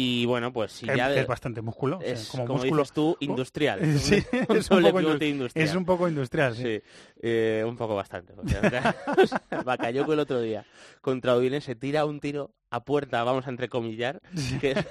Y 0.00 0.26
bueno, 0.26 0.52
pues 0.52 0.70
si 0.70 0.86
ya... 0.86 1.12
es 1.12 1.26
bastante 1.26 1.60
músculo, 1.60 1.98
o 1.98 2.00
sea, 2.00 2.12
Es, 2.12 2.28
como 2.28 2.46
como, 2.46 2.58
músculo- 2.60 2.82
dices 2.82 2.92
tú, 2.92 3.16
industrial. 3.18 3.80
Sí, 3.98 4.22
un 4.48 4.56
es 4.56 4.70
un 4.70 4.82
poco 4.84 5.00
industrial. 5.00 5.50
es 5.68 5.74
un 5.74 5.84
poco 5.84 6.08
industrial, 6.08 6.54
sí. 6.54 6.62
Sí, 6.62 6.82
eh, 7.20 7.64
un 7.66 7.76
poco 7.76 7.96
bastante. 7.96 8.32
O 8.36 8.46
sea, 8.46 8.94
o 9.18 9.26
sea, 9.26 9.62
Bakayoko 9.64 10.12
el 10.12 10.20
otro 10.20 10.40
día 10.40 10.64
contra 11.00 11.36
Udinese 11.36 11.74
tira 11.74 12.04
un 12.04 12.20
tiro 12.20 12.52
a 12.70 12.84
puerta, 12.84 13.24
vamos 13.24 13.48
a 13.48 13.50
entrecomillar, 13.50 14.20
que 14.60 14.70
es 14.70 14.86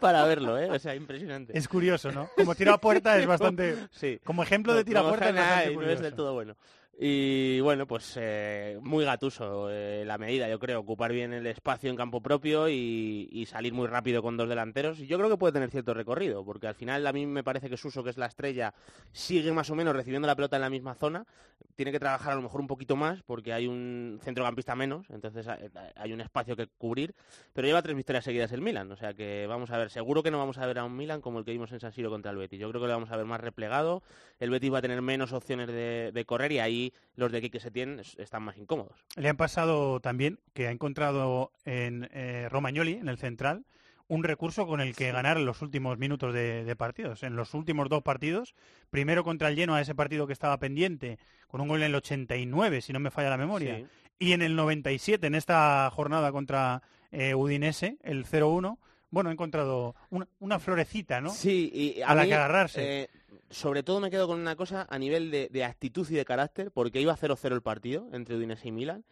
para 0.00 0.24
verlo, 0.24 0.58
¿eh? 0.58 0.70
O 0.72 0.78
sea, 0.80 0.96
impresionante. 0.96 1.56
Es 1.56 1.68
curioso, 1.68 2.10
¿no? 2.10 2.28
Como 2.36 2.56
tiro 2.56 2.72
a 2.72 2.78
puerta 2.78 3.16
es 3.20 3.26
bastante... 3.28 3.76
Sí. 3.92 4.18
Como 4.24 4.42
ejemplo 4.42 4.74
de 4.74 4.82
tiro 4.82 5.00
a 5.00 5.08
puerta 5.08 5.26
es 5.28 5.36
Hanai, 5.36 5.46
bastante 5.66 5.86
no 5.86 5.92
es 5.92 6.00
del 6.00 6.14
todo 6.14 6.34
bueno. 6.34 6.56
Y 6.98 7.58
bueno, 7.60 7.86
pues 7.86 8.16
eh, 8.20 8.78
muy 8.82 9.04
gatuso 9.04 9.70
eh, 9.70 10.04
la 10.06 10.18
medida, 10.18 10.48
yo 10.48 10.58
creo, 10.58 10.80
ocupar 10.80 11.10
bien 11.10 11.32
el 11.32 11.46
espacio 11.46 11.88
en 11.88 11.96
campo 11.96 12.20
propio 12.20 12.68
y, 12.68 13.46
salir 13.48 13.72
muy 13.72 13.86
rápido 13.86 14.22
con 14.22 14.36
dos 14.36 14.48
delanteros. 14.48 15.00
Y 15.00 15.06
yo 15.06 15.16
creo 15.18 15.30
que 15.30 15.36
puede 15.36 15.52
tener 15.54 15.70
cierto 15.70 15.94
recorrido, 15.94 16.44
porque 16.44 16.68
al 16.68 16.74
final 16.74 17.06
a 17.06 17.12
mí 17.12 17.26
me 17.26 17.42
parece 17.42 17.68
que 17.68 17.76
Suso, 17.76 18.04
que 18.04 18.10
es 18.10 18.18
la 18.18 18.26
estrella, 18.26 18.74
sigue 19.10 19.52
más 19.52 19.68
o 19.70 19.74
menos 19.74 19.96
recibiendo 19.96 20.28
la 20.28 20.36
pelota 20.36 20.56
en 20.56 20.62
la 20.62 20.70
misma 20.70 20.94
zona. 20.94 21.26
Tiene 21.74 21.92
que 21.92 21.98
trabajar 21.98 22.32
a 22.32 22.36
lo 22.36 22.42
mejor 22.42 22.60
un 22.60 22.66
poquito 22.66 22.94
más, 22.94 23.22
porque 23.22 23.52
hay 23.52 23.66
un 23.66 24.20
centrocampista 24.22 24.76
menos, 24.76 25.06
entonces 25.10 25.48
hay- 25.48 26.12
un 26.12 26.20
espacio 26.20 26.54
que 26.56 26.66
cubrir. 26.66 27.14
Pero 27.54 27.66
lleva 27.66 27.80
tres 27.80 27.96
victorias 27.96 28.24
seguidas 28.24 28.52
el 28.52 28.60
Milan, 28.60 28.92
o 28.92 28.96
sea 28.96 29.14
que 29.14 29.46
vamos 29.46 29.70
a 29.70 29.78
ver, 29.78 29.90
seguro 29.90 30.22
que 30.22 30.30
no 30.30 30.38
vamos 30.38 30.58
a 30.58 30.66
ver 30.66 30.78
a 30.78 30.84
un 30.84 30.94
Milan 30.94 31.22
como 31.22 31.38
el 31.38 31.44
que 31.46 31.52
vimos 31.52 31.72
en 31.72 31.80
San 31.80 31.92
Siro 31.92 32.10
contra 32.10 32.30
el 32.30 32.36
Betis. 32.36 32.60
Yo 32.60 32.68
creo 32.68 32.82
que 32.82 32.86
lo 32.86 32.92
vamos 32.92 33.10
a 33.10 33.16
ver 33.16 33.24
más 33.24 33.40
replegado, 33.40 34.02
el 34.38 34.50
Betis 34.50 34.72
va 34.72 34.78
a 34.78 34.82
tener 34.82 35.00
menos 35.00 35.32
opciones 35.32 35.68
de 35.68 36.24
correr 36.26 36.52
y 36.52 36.58
ahí 36.58 36.91
los 37.16 37.30
de 37.32 37.40
Quique 37.40 37.60
Setién 37.60 38.00
es- 38.00 38.16
están 38.18 38.42
más 38.42 38.56
incómodos. 38.56 39.04
Le 39.16 39.28
han 39.28 39.36
pasado 39.36 40.00
también 40.00 40.38
que 40.54 40.66
ha 40.68 40.70
encontrado 40.70 41.52
en 41.64 42.08
eh, 42.12 42.48
Romagnoli, 42.50 42.94
en 42.94 43.08
el 43.08 43.18
central, 43.18 43.64
un 44.08 44.24
recurso 44.24 44.66
con 44.66 44.80
el 44.80 44.94
que 44.94 45.10
ganar 45.12 45.38
los 45.40 45.62
últimos 45.62 45.96
minutos 45.98 46.34
de, 46.34 46.64
de 46.64 46.76
partidos. 46.76 47.22
En 47.22 47.34
los 47.36 47.54
últimos 47.54 47.88
dos 47.88 48.02
partidos, 48.02 48.54
primero 48.90 49.24
contra 49.24 49.48
el 49.48 49.56
Genoa, 49.56 49.80
ese 49.80 49.94
partido 49.94 50.26
que 50.26 50.32
estaba 50.34 50.58
pendiente, 50.58 51.18
con 51.46 51.60
un 51.60 51.68
gol 51.68 51.80
en 51.82 51.86
el 51.88 51.94
89, 51.94 52.80
si 52.82 52.92
no 52.92 53.00
me 53.00 53.10
falla 53.10 53.30
la 53.30 53.36
memoria, 53.38 53.76
Sí. 53.78 53.86
y 54.18 54.32
en 54.32 54.42
el 54.42 54.54
97, 54.56 55.26
en 55.26 55.34
esta 55.34 55.88
jornada 55.92 56.30
contra 56.32 56.82
eh, 57.10 57.34
Udinese, 57.34 57.98
el 58.02 58.24
0-1, 58.26 58.78
bueno, 59.10 59.28
ha 59.30 59.32
encontrado 59.32 59.94
una, 60.10 60.26
una 60.40 60.58
florecita, 60.58 61.20
¿no? 61.20 61.30
Sí, 61.30 61.70
y 61.74 62.02
a, 62.02 62.14
la 62.14 62.22
mí, 62.22 62.28
que 62.28 62.34
agarrarse. 62.34 63.02
eh, 63.02 63.10
sobre 63.50 63.82
todo 63.82 64.00
me 64.00 64.10
quedo 64.10 64.26
con 64.26 64.40
una 64.40 64.56
cosa 64.56 64.86
a 64.88 64.98
nivel 64.98 65.30
de, 65.30 65.64
actitud 65.64 66.08
y 66.10 66.14
de 66.14 66.24
carácter, 66.24 66.70
porque 66.70 67.00
iba 67.00 67.16
0-0 67.16 67.52
el 67.52 67.62
partido 67.62 68.08
entre 68.12 68.36
Udinese 68.36 68.68
y 68.68 68.72
Milan. 68.72 69.04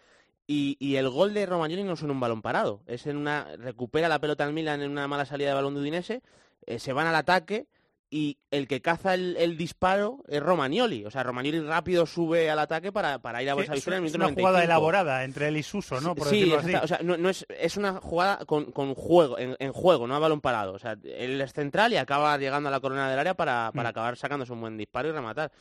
Y, 0.47 0.77
y 0.81 0.97
el 0.97 1.09
gol 1.09 1.33
de 1.33 1.47
Romagnoli 1.47 1.85
no 1.85 1.93
es 1.93 2.03
en 2.03 2.11
un 2.11 2.19
balón 2.19 2.43
parado, 2.43 2.83
es 2.87 3.07
en 3.07 3.17
una 3.17 3.57
recupera 3.57 4.09
la 4.09 4.21
pelota 4.21 4.45
al 4.45 4.53
Milan 4.53 4.83
en 4.83 4.91
una 4.91 5.07
mala 5.07 5.25
salida 5.25 5.51
de 5.51 5.55
balón 5.55 5.75
de 5.75 5.81
Udinese, 5.81 6.23
eh, 6.67 6.79
se 6.79 6.93
van 6.93 7.07
al 7.07 7.15
ataque 7.15 7.69
y 8.13 8.39
el 8.51 8.67
que 8.67 8.83
caza 8.83 9.15
el, 9.15 9.37
el 9.39 9.57
disparo 9.57 10.25
es 10.27 10.43
Romagnoli, 10.43 11.05
o 11.05 11.11
sea, 11.13 11.23
Romagnoli 11.23 11.61
rápido 11.61 12.07
sube 12.07 12.51
al 12.51 12.59
ataque 12.59 12.91
para, 12.91 13.21
para 13.21 13.41
ir 13.43 13.51
a 13.51 13.55
Sí, 13.55 13.61
esa 13.61 13.73
es, 13.73 13.77
victoria 13.77 13.97
en 13.99 14.03
el 14.03 14.07
es 14.09 14.13
minuto 14.15 14.27
una 14.33 14.35
jugada 14.35 14.59
95. 14.59 14.65
elaborada 14.73 15.25
entre 15.25 15.49
él 15.49 15.57
y 15.57 15.63
Suso, 15.63 16.01
¿no? 16.01 16.15
Por 16.17 16.27
sí, 16.29 16.41
decirlo 16.41 16.59
así. 16.59 16.69
exacta- 16.71 16.85
o 16.85 16.89
sea, 16.89 16.99
no, 17.03 17.17
no 17.17 17.29
es, 17.31 17.47
es 17.49 17.77
una 17.77 17.95
jugada 18.01 18.45
con, 18.47 18.73
con 18.73 18.95
juego, 18.97 19.39
en, 19.39 19.55
en 19.61 19.73
juego, 19.73 20.07
no 20.09 20.17
a 20.17 20.19
balón 20.19 20.41
parado. 20.41 20.73
O 20.73 20.79
sea, 20.81 20.97
él 21.05 21.41
es 21.41 21.53
central 21.53 21.93
y 21.93 21.99
acaba 21.99 22.37
llegando 22.37 22.69
a 22.69 22.73
la 22.73 22.81
corona 22.81 23.09
del 23.09 23.19
área 23.19 23.35
para, 23.35 23.71
para 23.73 23.89
Mm. 23.89 23.93
acabar 23.93 24.17
sacándose 24.17 24.53
un 24.53 24.61
buen 24.61 24.77
disparo 24.77 25.09
y 25.09 25.13
rematar. 25.13 25.53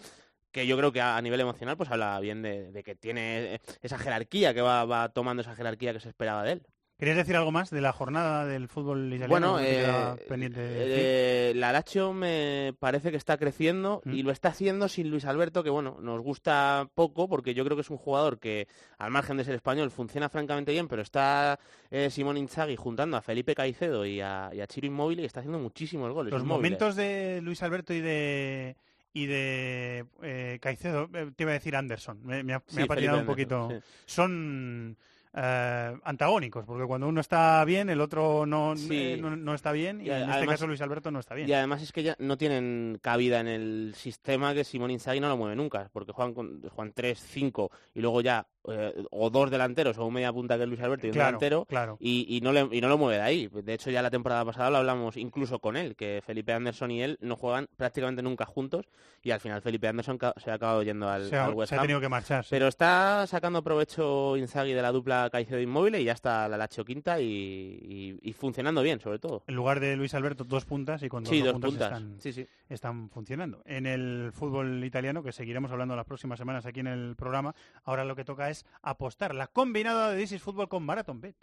Que 0.51 0.65
yo 0.65 0.75
creo 0.75 0.91
que 0.91 1.01
a, 1.01 1.15
a 1.15 1.21
nivel 1.21 1.41
emocional 1.41 1.77
pues 1.77 1.91
habla 1.91 2.19
bien 2.19 2.41
de, 2.41 2.71
de 2.71 2.83
que 2.83 2.95
tiene 2.95 3.61
esa 3.83 3.99
jerarquía, 3.99 4.51
que 4.55 4.61
va, 4.61 4.83
va 4.85 5.09
tomando 5.09 5.41
esa 5.41 5.55
jerarquía 5.55 5.93
que 5.93 5.99
se 5.99 6.09
esperaba 6.09 6.43
de 6.43 6.53
él. 6.53 6.63
¿Querías 6.99 7.15
decir 7.15 7.37
algo 7.37 7.53
más 7.53 7.69
de 7.69 7.79
la 7.79 7.93
jornada 7.93 8.45
del 8.45 8.67
fútbol 8.67 9.05
italiano? 9.07 9.29
Bueno, 9.29 9.59
eh, 9.61 10.25
pendiente 10.27 10.59
de 10.59 11.51
eh, 11.51 11.53
la 11.55 11.71
Lazio 11.71 12.11
me 12.11 12.73
parece 12.77 13.09
que 13.09 13.15
está 13.15 13.37
creciendo 13.37 14.01
y 14.03 14.21
lo 14.21 14.31
está 14.31 14.49
haciendo 14.49 14.89
sin 14.89 15.09
Luis 15.09 15.23
Alberto, 15.23 15.63
que 15.63 15.69
bueno, 15.69 15.97
nos 16.01 16.19
gusta 16.19 16.89
poco 16.95 17.29
porque 17.29 17.53
yo 17.53 17.63
creo 17.63 17.77
que 17.77 17.83
es 17.83 17.89
un 17.89 17.97
jugador 17.97 18.37
que, 18.37 18.67
al 18.97 19.11
margen 19.11 19.37
de 19.37 19.45
ser 19.45 19.55
español, 19.55 19.91
funciona 19.91 20.27
francamente 20.27 20.73
bien, 20.73 20.89
pero 20.89 21.01
está 21.01 21.57
eh, 21.89 22.09
Simón 22.09 22.35
Inzaghi 22.35 22.75
juntando 22.75 23.15
a 23.15 23.21
Felipe 23.21 23.55
Caicedo 23.55 24.05
y 24.05 24.19
a, 24.19 24.49
y 24.51 24.59
a 24.59 24.67
Chiro 24.67 24.87
Inmóvil 24.87 25.21
y 25.21 25.25
está 25.25 25.39
haciendo 25.39 25.59
muchísimos 25.59 26.11
goles. 26.11 26.33
Los 26.33 26.43
momentos 26.43 26.97
de 26.97 27.39
Luis 27.41 27.63
Alberto 27.63 27.93
y 27.93 28.01
de 28.01 28.75
y 29.13 29.25
de 29.25 30.05
eh, 30.21 30.59
Caicedo, 30.61 31.07
te 31.07 31.43
iba 31.43 31.51
a 31.51 31.53
decir 31.53 31.77
Anderson, 31.77 32.19
me, 32.25 32.43
me 32.43 32.55
ha, 32.55 32.63
Sí, 32.67 32.75
me 32.75 32.83
ha 32.83 32.87
patinado 32.87 33.19
un 33.19 33.25
poquito. 33.25 33.69
Son 34.05 34.97
eh, 35.33 35.95
antagónicos, 36.03 36.65
porque 36.65 36.85
cuando 36.85 37.07
uno 37.07 37.21
está 37.21 37.63
bien, 37.65 37.89
el 37.89 38.01
otro 38.01 38.45
no, 38.45 38.75
Sí. 38.75 39.13
eh, 39.13 39.17
no, 39.21 39.35
no 39.35 39.53
está 39.53 39.71
bien, 39.71 40.01
y, 40.01 40.05
Y 40.05 40.09
en 40.09 40.17
este 40.21 40.31
además- 40.31 40.55
caso 40.55 40.67
Luis 40.67 40.81
Alberto 40.81 41.11
no 41.11 41.19
está 41.19 41.35
bien. 41.35 41.47
Y 41.49 41.53
además 41.53 41.81
es 41.83 41.91
que 41.91 42.03
ya 42.03 42.15
no 42.19 42.37
tienen 42.37 42.97
cabida 43.01 43.39
en 43.39 43.47
el 43.47 43.93
sistema 43.95 44.53
que 44.53 44.63
Simón 44.63 44.91
Inzaghi 44.91 45.19
no 45.19 45.29
lo 45.29 45.37
mueve 45.37 45.55
nunca, 45.55 45.89
porque 45.93 46.11
juegan, 46.11 46.33
con, 46.33 46.61
juegan 46.61 46.93
3, 46.93 47.19
5 47.19 47.69
y 47.93 48.01
luego 48.01 48.21
ya 48.21 48.47
eh, 48.67 48.93
o 49.11 49.29
dos 49.29 49.49
delanteros 49.49 49.97
o 49.97 50.05
un 50.05 50.13
media 50.13 50.33
punta 50.33 50.57
que 50.57 50.63
es 50.63 50.69
Luis 50.69 50.81
Alberto 50.81 51.07
y 51.07 51.09
un 51.09 51.13
Claro, 51.13 51.27
delantero 51.27 51.65
claro. 51.65 51.97
y, 51.99 52.25
y 52.35 52.41
no 52.41 52.51
le, 52.51 52.67
y 52.71 52.81
no 52.81 52.89
lo 52.89 52.97
mueve 52.97 53.15
de 53.15 53.21
ahí. 53.23 53.47
De 53.47 53.73
hecho 53.73 53.89
ya 53.89 54.01
la 54.01 54.09
temporada 54.11 54.43
pasada 54.43 54.69
lo 54.69 54.77
hablamos 54.77 55.15
incluso 55.15 55.59
con 55.59 55.77
él, 55.77 55.95
que 55.95 56.21
Felipe 56.25 56.51
Anderson 56.53 56.91
y 56.91 57.01
él 57.01 57.17
no 57.21 57.35
juegan 57.37 57.67
prácticamente 57.77 58.21
nunca 58.21 58.45
juntos 58.45 58.85
y 59.23 59.31
al 59.31 59.39
final 59.39 59.61
Felipe 59.61 59.87
Anderson 59.87 60.19
se 60.37 60.51
ha 60.51 60.55
acabado 60.55 60.83
yendo 60.83 61.07
al, 61.09 61.29
Se 61.29 61.37
ha- 61.37 61.45
al 61.45 61.53
West 61.53 61.69
se 61.69 61.75
ha 61.75 61.77
Ham. 61.79 61.83
tenido 61.83 62.01
que 62.01 62.09
marchar, 62.09 62.43
sí. 62.43 62.49
Pero 62.51 62.67
está 62.67 63.25
sacando 63.27 63.63
provecho 63.63 64.35
Inzaghi 64.35 64.73
de 64.73 64.81
la 64.81 64.91
dupla 64.91 65.18
Caicedo 65.31 65.59
Inmóvil 65.59 65.95
y 65.95 66.03
ya 66.03 66.13
está 66.13 66.47
la 66.47 66.55
Lazio 66.57 66.85
quinta 66.85 67.19
y, 67.19 67.25
y- 67.25 68.19
y 68.29 68.33
funcionando 68.33 68.81
bien 68.81 68.99
sobre 68.99 69.19
todo. 69.19 69.43
En 69.47 69.55
lugar 69.55 69.79
de 69.79 69.95
Luis 69.95 70.13
Alberto, 70.13 70.43
dos 70.43 70.65
puntas 70.65 71.01
y 71.03 71.09
con 71.09 71.23
dos, 71.23 71.29
Sí, 71.31 71.41
dos 71.41 71.53
puntas, 71.53 71.69
puntas. 71.71 71.91
Están, 71.91 72.21
Sí, 72.21 72.33
sí. 72.33 72.45
están 72.69 73.09
funcionando. 73.09 73.61
En 73.65 73.85
el 73.85 74.31
fútbol 74.33 74.83
italiano, 74.83 75.23
que 75.23 75.31
seguiremos 75.31 75.71
hablando 75.71 75.95
las 75.95 76.05
próximas 76.05 76.37
semanas 76.39 76.65
aquí 76.65 76.79
en 76.79 76.87
el 76.87 77.15
programa, 77.15 77.55
ahora 77.83 78.05
lo 78.05 78.15
que 78.15 78.23
toca 78.25 78.49
es 78.49 78.65
apostar 78.81 79.33
la 79.35 79.47
combinada 79.47 80.11
de 80.11 80.19
This 80.21 80.33
is 80.33 80.41
Fútbol 80.41 80.69
con 80.69 80.83
Marathon 80.83 81.19
Bet. 81.21 81.35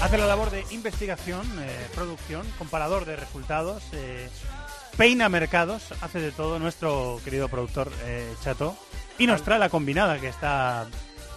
Hace 0.00 0.16
la 0.16 0.26
labor 0.26 0.50
de 0.50 0.64
investigación, 0.70 1.42
eh, 1.60 1.86
producción, 1.94 2.46
comparador 2.56 3.04
de 3.04 3.16
resultados, 3.16 3.82
eh, 3.92 4.28
peina 4.98 5.28
mercados, 5.30 5.84
hace 6.02 6.20
de 6.20 6.32
todo 6.32 6.58
nuestro 6.58 7.20
querido 7.24 7.48
productor 7.48 7.90
eh, 8.04 8.30
Chato 8.42 8.76
y 9.16 9.26
nos 9.26 9.42
trae 9.42 9.58
la 9.58 9.68
combinada 9.70 10.20
que 10.20 10.28
está 10.28 10.86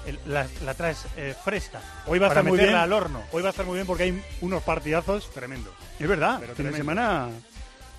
el- 0.06 0.20
la, 0.26 0.48
la 0.66 0.74
traes 0.74 1.06
eh, 1.16 1.36
fresca. 1.46 1.80
Hoy 2.08 2.18
va 2.20 2.26
a 2.26 2.30
estar 2.30 2.44
muy 2.44 2.54
meterla 2.54 2.72
bien 2.72 2.84
al 2.84 2.92
horno. 2.94 3.22
Hoy 3.32 3.42
va 3.44 3.50
a 3.50 3.52
estar 3.52 3.66
muy 3.66 3.76
bien 3.76 3.86
porque 3.88 4.04
hay 4.04 4.24
unos 4.42 4.64
partidazos 4.64 5.30
tremendos. 5.32 5.74
Es 6.00 6.08
verdad, 6.08 6.38
Pero 6.42 6.56
fin 6.56 6.66
de 6.66 6.72
tremendo. 6.72 6.78
semana 6.78 7.30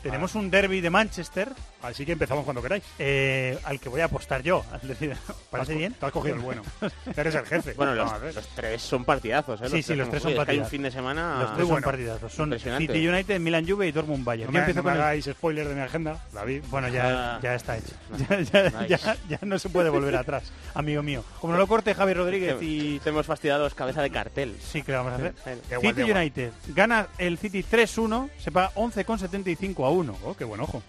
tenemos 0.03 0.35
un 0.35 0.51
derby 0.51 0.81
de 0.81 0.91
Manchester. 0.91 1.51
Así 1.83 2.07
que 2.07 2.13
empezamos 2.13 2.45
cuando 2.45 2.63
queráis. 2.63 2.85
eh, 2.99 3.59
al 3.65 3.81
que 3.81 3.89
voy 3.89 4.01
a 4.01 4.05
apostar 4.05 4.43
yo. 4.43 4.65
Decir, 4.83 5.17
¿Parece 5.51 5.75
bien? 5.75 5.95
te 5.95 6.07
has 6.07 6.13
cogido 6.13 6.37
el 6.37 6.41
bueno. 6.41 6.63
Eres 7.17 7.35
el 7.35 7.45
jefe. 7.45 7.73
Bueno, 7.75 7.95
los, 7.95 8.09
No, 8.11 8.17
a 8.17 8.19
ver. 8.19 8.35
los 8.35 8.47
tres 8.49 8.81
son 8.83 9.05
partidazos, 9.05 9.61
¿eh? 9.63 9.69
Sí, 9.69 9.83
sí, 9.83 9.95
los 9.97 10.09
tres 10.09 10.23
son 10.23 10.33
Uy, 10.33 10.39
es 10.39 10.45
que 10.45 10.51
hay 10.53 10.59
partidazos. 10.59 10.67
un 10.67 10.71
fin 10.71 10.83
de 10.83 10.91
semana 10.93 11.39
Los 11.43 11.55
tres 11.57 11.69
son 11.69 11.83
partidazos. 11.83 12.33
Son. 12.33 12.53
City 12.79 13.09
United, 13.09 13.41
Milan 13.41 13.67
Juve 13.69 13.89
y 13.89 13.93
Dortmund 13.93 14.25
Bayern. 14.25 14.47
No 14.49 14.53
me, 14.53 14.59
empiezo 14.61 14.79
no 14.79 14.85
me 14.85 14.91
con 14.91 14.97
el- 14.97 15.03
hagáis 15.03 15.25
spoiler 15.25 15.69
de 15.69 15.75
mi 15.75 15.81
agenda, 15.81 16.25
David. 16.33 16.63
Bueno, 16.71 16.89
ya, 16.89 17.35
Ah. 17.37 17.41
ya 17.43 17.55
está 17.55 17.77
hecho. 17.77 17.93
Ya, 18.29 18.41
ya- 18.41 18.63
Nice. 18.71 18.89
ya- 18.89 19.17
ya 19.29 19.39
no 19.43 19.59
se 19.59 19.69
puede 19.69 19.91
volver 19.91 20.15
atrás, 20.17 20.53
amigo 20.75 21.03
mío. 21.03 21.25
Como 21.41 21.53
no 21.55 21.59
lo 21.59 21.67
corte 21.67 21.95
Javi 21.95 22.15
Rodríguez 22.15 22.57
y... 22.63 22.99
Te 23.05 23.11
hemos 23.11 23.27
fastidiado 23.27 23.65
los 23.65 23.75
cabeza 23.75 24.03
de 24.03 24.11
cartel. 24.11 24.57
Sí, 24.63 24.83
que 24.83 24.93
lo 24.93 24.99
vamos 24.99 25.13
a 25.15 25.17
hacer. 25.17 25.35
City. 25.81 26.03
United 26.03 26.53
gana 26.69 27.09
el 27.19 27.39
City 27.39 27.65
3-1, 27.69 28.31
se 28.39 28.53
paga 28.53 28.71
11,75 28.75 29.85
a 29.85 29.91
1. 29.93 30.19
Oh, 30.25 30.35
qué 30.35 30.45
buen 30.45 30.61
ojo. 30.61 30.83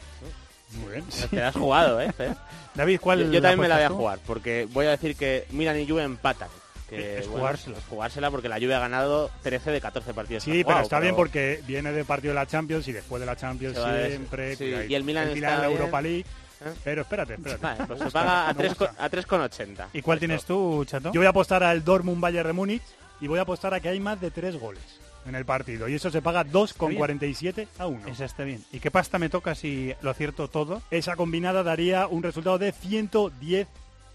Muy 0.82 0.92
bien. 0.94 1.06
Te 1.30 1.36
la 1.38 1.50
has 1.50 1.56
jugado, 1.56 2.02
¿eh? 2.02 2.12
David, 2.76 3.00
¿cuál 3.00 3.26
Yo, 3.26 3.32
yo 3.34 3.42
también 3.42 3.60
me 3.62 3.68
la 3.68 3.76
voy 3.76 3.84
a 3.84 3.88
tú? 3.90 3.96
jugar, 3.98 4.20
porque 4.26 4.68
voy 4.72 4.88
a 4.88 4.92
decir 4.92 5.16
que 5.16 5.46
Milan 5.52 5.80
y 5.80 5.88
Juve 5.88 6.04
empatan. 6.04 6.50
Que, 6.90 7.20
Es 7.20 7.26
bueno, 7.28 7.40
jugársela. 7.42 7.78
es 7.78 7.84
jugársela 7.86 8.32
porque 8.32 8.50
la 8.50 8.56
Juve 8.58 8.76
ha 8.76 8.80
ganado 8.80 9.30
13 9.44 9.72
de 9.72 9.82
14 9.82 10.14
partidos. 10.14 10.44
Sí, 10.44 10.52
pero 10.52 10.64
jugado, 10.66 10.84
está 10.84 11.00
bien 11.00 11.16
porque 11.16 11.62
viene 11.68 11.92
del 11.92 12.06
partido 12.06 12.34
de 12.34 12.40
la 12.40 12.46
Champions 12.48 12.88
y 12.88 12.92
después 12.92 13.20
de 13.20 13.26
la 13.26 13.36
Champions 13.36 13.78
siempre. 14.08 14.56
sí, 14.56 14.74
y 14.90 14.94
el 14.96 15.04
Milan 15.04 15.30
en 15.30 15.36
está 15.38 15.58
la 15.60 15.68
bien. 15.68 15.80
Europa 15.80 16.02
League. 16.02 16.26
¿Eh? 16.66 16.74
Pero 16.84 17.02
espérate, 17.02 17.34
espérate. 17.34 17.62
Vale, 17.64 17.86
pues 17.88 18.00
se 18.04 18.10
paga 18.12 18.50
a 18.50 18.54
Me 18.54 18.60
3 18.64 18.70
gusta. 18.78 18.96
a 18.98 19.10
3,80. 19.10 19.88
¿Y 19.94 20.02
cuál 20.02 20.20
tienes 20.20 20.46
tú, 20.46 20.84
Chato? 20.86 21.12
Yo 21.14 21.20
voy 21.20 21.28
a 21.28 21.30
apostar 21.30 21.64
al 21.64 21.84
Dortmund 21.84 22.20
Bayern 22.22 22.48
de 22.48 22.54
Múnich 22.54 22.84
y 23.22 23.28
voy 23.28 23.40
a 23.40 23.44
apostar 23.44 23.74
a 23.74 23.80
que 23.80 23.90
hay 23.90 24.00
más 24.00 24.20
de 24.22 24.32
tres 24.32 24.60
goles 24.60 24.82
en 25.26 25.36
el 25.36 25.45
partido. 25.45 25.88
Y 25.88 25.95
eso 25.95 26.12
se 26.12 26.22
paga 26.22 26.45
2,47 26.45 27.68
a 27.78 27.88
1. 27.88 28.08
Esa 28.08 28.26
está 28.26 28.44
bien. 28.44 28.64
¿Y 28.72 28.80
qué 28.80 28.91
pasta 28.91 29.20
me 29.20 29.30
toca 29.30 29.56
si 29.56 29.94
lo 30.02 30.10
acierto 30.10 30.48
todo? 30.48 30.82
Esa 30.91 31.16
combinada 31.16 31.64
daría 31.64 32.08
un 32.08 32.24
resultado 32.24 32.58
de 32.58 32.72
110 32.72 33.68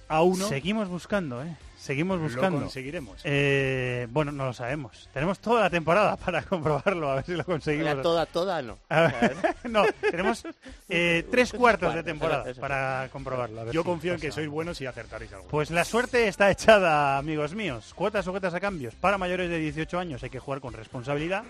a 0.09 0.23
1. 0.23 0.49
Seguimos 0.49 0.89
buscando, 0.89 1.43
¿eh? 1.43 1.57
Seguimos 1.89 2.19
Lo 2.19 2.25
buscando. 2.25 2.61
conseguiremos. 2.61 3.23
Eh, 3.25 4.07
bueno, 4.11 4.31
no 4.31 4.45
lo 4.45 4.53
sabemos. 4.53 5.09
Tenemos 5.15 5.39
toda 5.39 5.63
la 5.63 5.71
temporada 5.71 6.17
para 6.23 6.43
comprobarlo, 6.43 7.11
a 7.11 7.15
ver 7.15 7.25
si 7.25 7.33
lo 7.33 7.47
conseguimos. 7.47 8.03
Toda, 8.03 8.27
toda 8.27 8.61
no. 8.61 8.77
No, 9.65 9.85
tenemos 10.03 10.45
eh, 10.91 11.27
tres 11.31 11.51
cuartos 11.51 11.95
de 11.95 12.03
temporada 12.03 12.45
para 12.61 13.09
comprobarlo. 13.11 13.63
a 13.63 13.65
ver 13.65 13.73
Yo 13.73 13.81
si 13.81 13.87
confío 13.87 14.13
en 14.13 14.21
que 14.21 14.31
sois 14.31 14.49
buenos 14.51 14.79
y 14.83 14.87
acertaréis 14.87 15.33
algo. 15.33 15.49
Pues 15.49 15.71
la 15.71 15.87
suerte 15.87 16.29
está 16.29 16.51
echada, 16.51 17.17
amigos 17.17 17.55
míos. 17.55 17.95
Cuotas 17.95 18.27
sujetas 18.27 18.53
a 18.53 18.61
cambios. 18.61 18.95
Para 18.95 19.17
mayores 19.17 19.49
de 19.49 19.57
18 19.59 19.99
años 19.99 20.23
hay 20.23 20.29
que 20.29 20.41
jugar 20.41 20.61
con 20.61 20.75
responsabilidad 20.75 21.45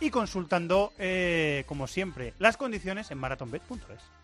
y 0.00 0.10
consultando, 0.10 0.92
eh, 0.98 1.62
como 1.68 1.86
siempre, 1.86 2.34
las 2.40 2.56
condiciones 2.56 3.12
en 3.12 3.18
marathonbet.es. 3.18 4.23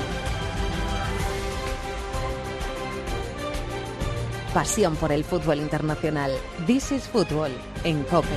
Pasión 4.53 4.97
por 4.97 5.13
el 5.13 5.23
fútbol 5.23 5.59
internacional. 5.59 6.29
This 6.67 6.91
is 6.91 7.07
Fútbol 7.07 7.51
en 7.85 8.03
COPE. 8.03 8.27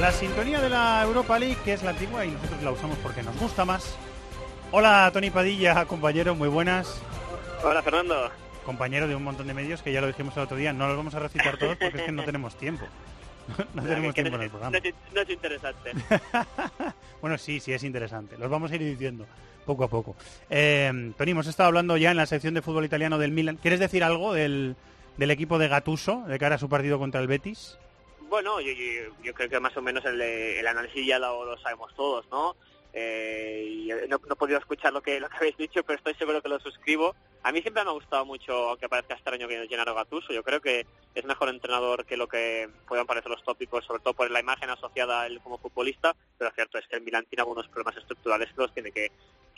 La 0.00 0.10
sintonía 0.10 0.60
de 0.60 0.68
la 0.68 1.00
Europa 1.04 1.38
League, 1.38 1.58
que 1.64 1.74
es 1.74 1.84
la 1.84 1.90
antigua 1.90 2.24
y 2.24 2.32
nosotros 2.32 2.60
la 2.64 2.72
usamos 2.72 2.98
porque 2.98 3.22
nos 3.22 3.38
gusta 3.38 3.64
más. 3.64 3.94
Hola, 4.72 5.08
Tony 5.12 5.30
Padilla, 5.30 5.84
compañero, 5.84 6.34
muy 6.34 6.48
buenas. 6.48 7.00
Hola, 7.62 7.82
Fernando. 7.82 8.32
Compañero 8.64 9.06
de 9.06 9.14
un 9.14 9.22
montón 9.22 9.46
de 9.46 9.54
medios 9.54 9.80
que 9.80 9.92
ya 9.92 10.00
lo 10.00 10.08
dijimos 10.08 10.36
el 10.36 10.42
otro 10.42 10.56
día. 10.56 10.72
No 10.72 10.88
los 10.88 10.96
vamos 10.96 11.14
a 11.14 11.20
recitar 11.20 11.56
todos 11.56 11.76
porque 11.76 11.98
es 11.98 12.04
que 12.04 12.12
no 12.12 12.24
tenemos 12.24 12.56
tiempo. 12.56 12.86
No 13.74 13.82
tenemos 13.82 14.14
Que 14.14 14.22
tiempo 14.22 14.36
en 14.36 14.42
el 14.44 14.50
programa. 14.50 14.78
no 14.78 14.88
es- 14.88 14.94
no 15.14 15.20
es 15.20 15.30
interesante. 15.30 15.92
Bueno, 17.20 17.36
sí, 17.36 17.60
sí, 17.60 17.72
es 17.72 17.84
interesante. 17.84 18.38
Los 18.38 18.48
vamos 18.50 18.70
a 18.72 18.76
ir 18.76 18.80
diciendo 18.82 19.26
poco 19.66 19.84
a 19.84 19.88
poco. 19.88 20.16
Eh, 20.48 21.12
Tony, 21.18 21.32
hemos 21.32 21.46
estado 21.46 21.66
hablando 21.68 21.96
ya 21.98 22.10
en 22.12 22.16
la 22.16 22.24
sección 22.26 22.54
de 22.54 22.62
fútbol 22.62 22.84
italiano 22.86 23.18
del 23.18 23.30
Milan. 23.30 23.56
¿Quieres 23.60 23.78
decir 23.78 24.02
algo 24.02 24.32
del, 24.32 24.74
del 25.18 25.30
equipo 25.30 25.58
de 25.58 25.68
Gatuso 25.68 26.24
de 26.26 26.38
cara 26.38 26.54
a 26.54 26.58
su 26.58 26.68
partido 26.70 26.98
contra 26.98 27.20
el 27.20 27.26
Betis? 27.26 27.76
Bueno, 28.30 28.58
yo, 28.60 28.72
yo- 28.72 29.14
yo 29.22 29.34
creo 29.34 29.48
que 29.50 29.60
más 29.60 29.76
o 29.76 29.82
menos 29.82 30.02
el, 30.06 30.18
el 30.20 30.66
análisis 30.66 31.06
ya 31.06 31.18
lo, 31.18 31.44
lo 31.44 31.58
sabemos 31.58 31.94
todos, 31.94 32.24
¿no? 32.30 32.56
Eh, 32.92 33.64
y 33.68 33.88
no, 34.08 34.20
no 34.26 34.32
he 34.34 34.36
podido 34.36 34.58
escuchar 34.58 34.92
lo 34.92 35.00
que, 35.02 35.20
lo 35.20 35.28
que 35.28 35.36
habéis 35.36 35.56
dicho, 35.56 35.82
pero 35.84 35.96
estoy 35.98 36.14
seguro 36.14 36.42
que 36.42 36.48
lo 36.48 36.58
suscribo. 36.60 37.14
A 37.42 37.52
mí 37.52 37.62
siempre 37.62 37.84
me 37.84 37.90
ha 37.90 37.94
gustado 37.94 38.24
mucho, 38.24 38.52
aunque 38.70 38.88
parezca 38.88 39.14
extraño, 39.14 39.48
que 39.48 39.66
Gennaro 39.68 39.94
Gattuso. 39.94 40.32
Yo 40.32 40.42
creo 40.42 40.60
que 40.60 40.86
es 41.14 41.24
mejor 41.24 41.48
entrenador 41.48 42.04
que 42.04 42.16
lo 42.16 42.28
que 42.28 42.68
puedan 42.86 43.06
parecer 43.06 43.30
los 43.30 43.42
tópicos, 43.44 43.84
sobre 43.84 44.02
todo 44.02 44.14
por 44.14 44.30
la 44.30 44.40
imagen 44.40 44.70
asociada 44.70 45.22
a 45.22 45.26
él 45.26 45.40
como 45.40 45.58
futbolista. 45.58 46.14
Pero 46.38 46.50
cierto 46.54 46.78
es 46.78 46.86
que 46.88 46.96
el 46.96 47.02
Milan 47.02 47.26
tiene 47.26 47.42
algunos 47.42 47.68
problemas 47.68 47.96
estructurales 47.96 48.48
que 48.48 48.60
los 48.62 48.74
tiene 48.74 48.92
que, 48.92 49.10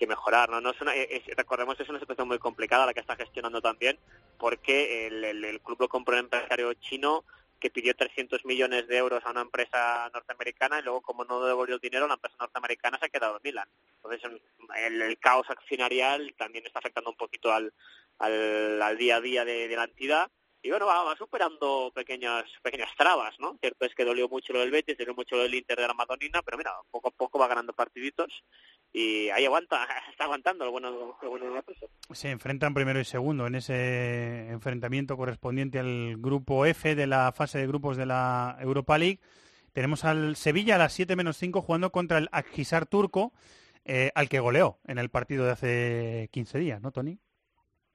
mejorar. 0.06 0.50
¿no? 0.50 0.60
No 0.60 0.70
es 0.70 0.80
una, 0.80 0.96
es- 0.96 1.24
recordemos 1.36 1.76
que 1.76 1.84
es 1.84 1.88
una 1.88 2.00
situación 2.00 2.26
muy 2.26 2.40
complicada 2.40 2.86
la 2.86 2.92
que 2.92 2.98
está 2.98 3.14
gestionando 3.14 3.60
también, 3.60 3.96
porque 4.36 5.06
el, 5.06 5.24
el- 5.24 5.44
el 5.44 5.60
club 5.60 5.76
lo 5.82 5.88
compró 5.88 6.14
un 6.14 6.20
empresario 6.24 6.74
chino 6.74 7.22
que 7.62 7.70
pidió 7.70 7.94
300 7.94 8.44
millones 8.44 8.88
de 8.88 8.96
euros 8.96 9.24
a 9.24 9.30
una 9.30 9.42
empresa 9.42 10.10
norteamericana 10.12 10.80
y 10.80 10.82
luego 10.82 11.00
como 11.00 11.24
no 11.24 11.44
devolvió 11.44 11.76
el 11.76 11.80
dinero 11.80 12.08
la 12.08 12.14
empresa 12.14 12.36
norteamericana 12.40 12.98
se 12.98 13.06
ha 13.06 13.08
quedado 13.08 13.36
en 13.36 13.42
Milan. 13.44 13.68
Entonces 14.02 14.42
el, 14.76 15.16
caos 15.18 15.48
accionarial 15.48 16.34
también 16.36 16.66
está 16.66 16.80
afectando 16.80 17.10
un 17.10 17.16
poquito 17.16 17.52
al, 17.52 17.72
al, 18.18 18.98
día 18.98 19.16
a 19.16 19.20
día 19.20 19.44
de 19.44 19.68
la 19.68 19.84
entidad 19.84 20.28
y 20.62 20.70
bueno, 20.70 20.86
va, 20.86 21.14
superando 21.16 21.90
pequeñas 21.92 22.44
pequeñas 22.62 22.90
trabas, 22.96 23.34
¿no? 23.40 23.56
Cierto 23.60 23.84
es 23.84 23.94
que 23.94 24.04
dolió 24.04 24.28
mucho 24.28 24.52
lo 24.52 24.60
del 24.60 24.70
Betis, 24.70 24.96
dolió 24.96 25.14
mucho 25.14 25.36
lo 25.36 25.42
del 25.42 25.54
Inter 25.54 25.76
de 25.76 25.88
la 25.88 25.94
Madonina, 25.94 26.40
pero 26.42 26.56
mira, 26.56 26.72
poco 26.90 27.08
a 27.08 27.10
poco 27.10 27.38
va 27.38 27.48
ganando 27.48 27.72
partiditos 27.72 28.28
y 28.92 29.28
ahí 29.30 29.44
aguanta, 29.44 29.86
está 30.10 30.24
aguantando 30.24 30.64
lo 30.64 30.70
bueno, 30.70 31.18
lo 31.20 31.30
bueno 31.30 31.46
de 31.46 31.54
Gattuso. 31.54 31.88
Se 32.12 32.30
enfrentan 32.30 32.74
primero 32.74 33.00
y 33.00 33.04
segundo 33.04 33.46
en 33.48 33.56
ese 33.56 34.48
enfrentamiento 34.50 35.16
correspondiente 35.16 35.80
al 35.80 36.16
grupo 36.18 36.64
F 36.64 36.94
de 36.94 37.06
la 37.08 37.32
fase 37.32 37.58
de 37.58 37.66
grupos 37.66 37.96
de 37.96 38.06
la 38.06 38.56
Europa 38.60 38.98
League. 38.98 39.20
Tenemos 39.72 40.04
al 40.04 40.36
Sevilla 40.36 40.76
a 40.76 40.78
las 40.78 40.92
7 40.92 41.16
menos 41.16 41.38
5 41.38 41.60
jugando 41.62 41.90
contra 41.90 42.18
el 42.18 42.28
Akhisar 42.30 42.86
turco, 42.86 43.32
eh, 43.84 44.12
al 44.14 44.28
que 44.28 44.38
goleó 44.38 44.78
en 44.86 44.98
el 44.98 45.08
partido 45.08 45.44
de 45.44 45.50
hace 45.50 46.28
15 46.30 46.58
días, 46.58 46.80
¿no, 46.80 46.92
Tony? 46.92 47.18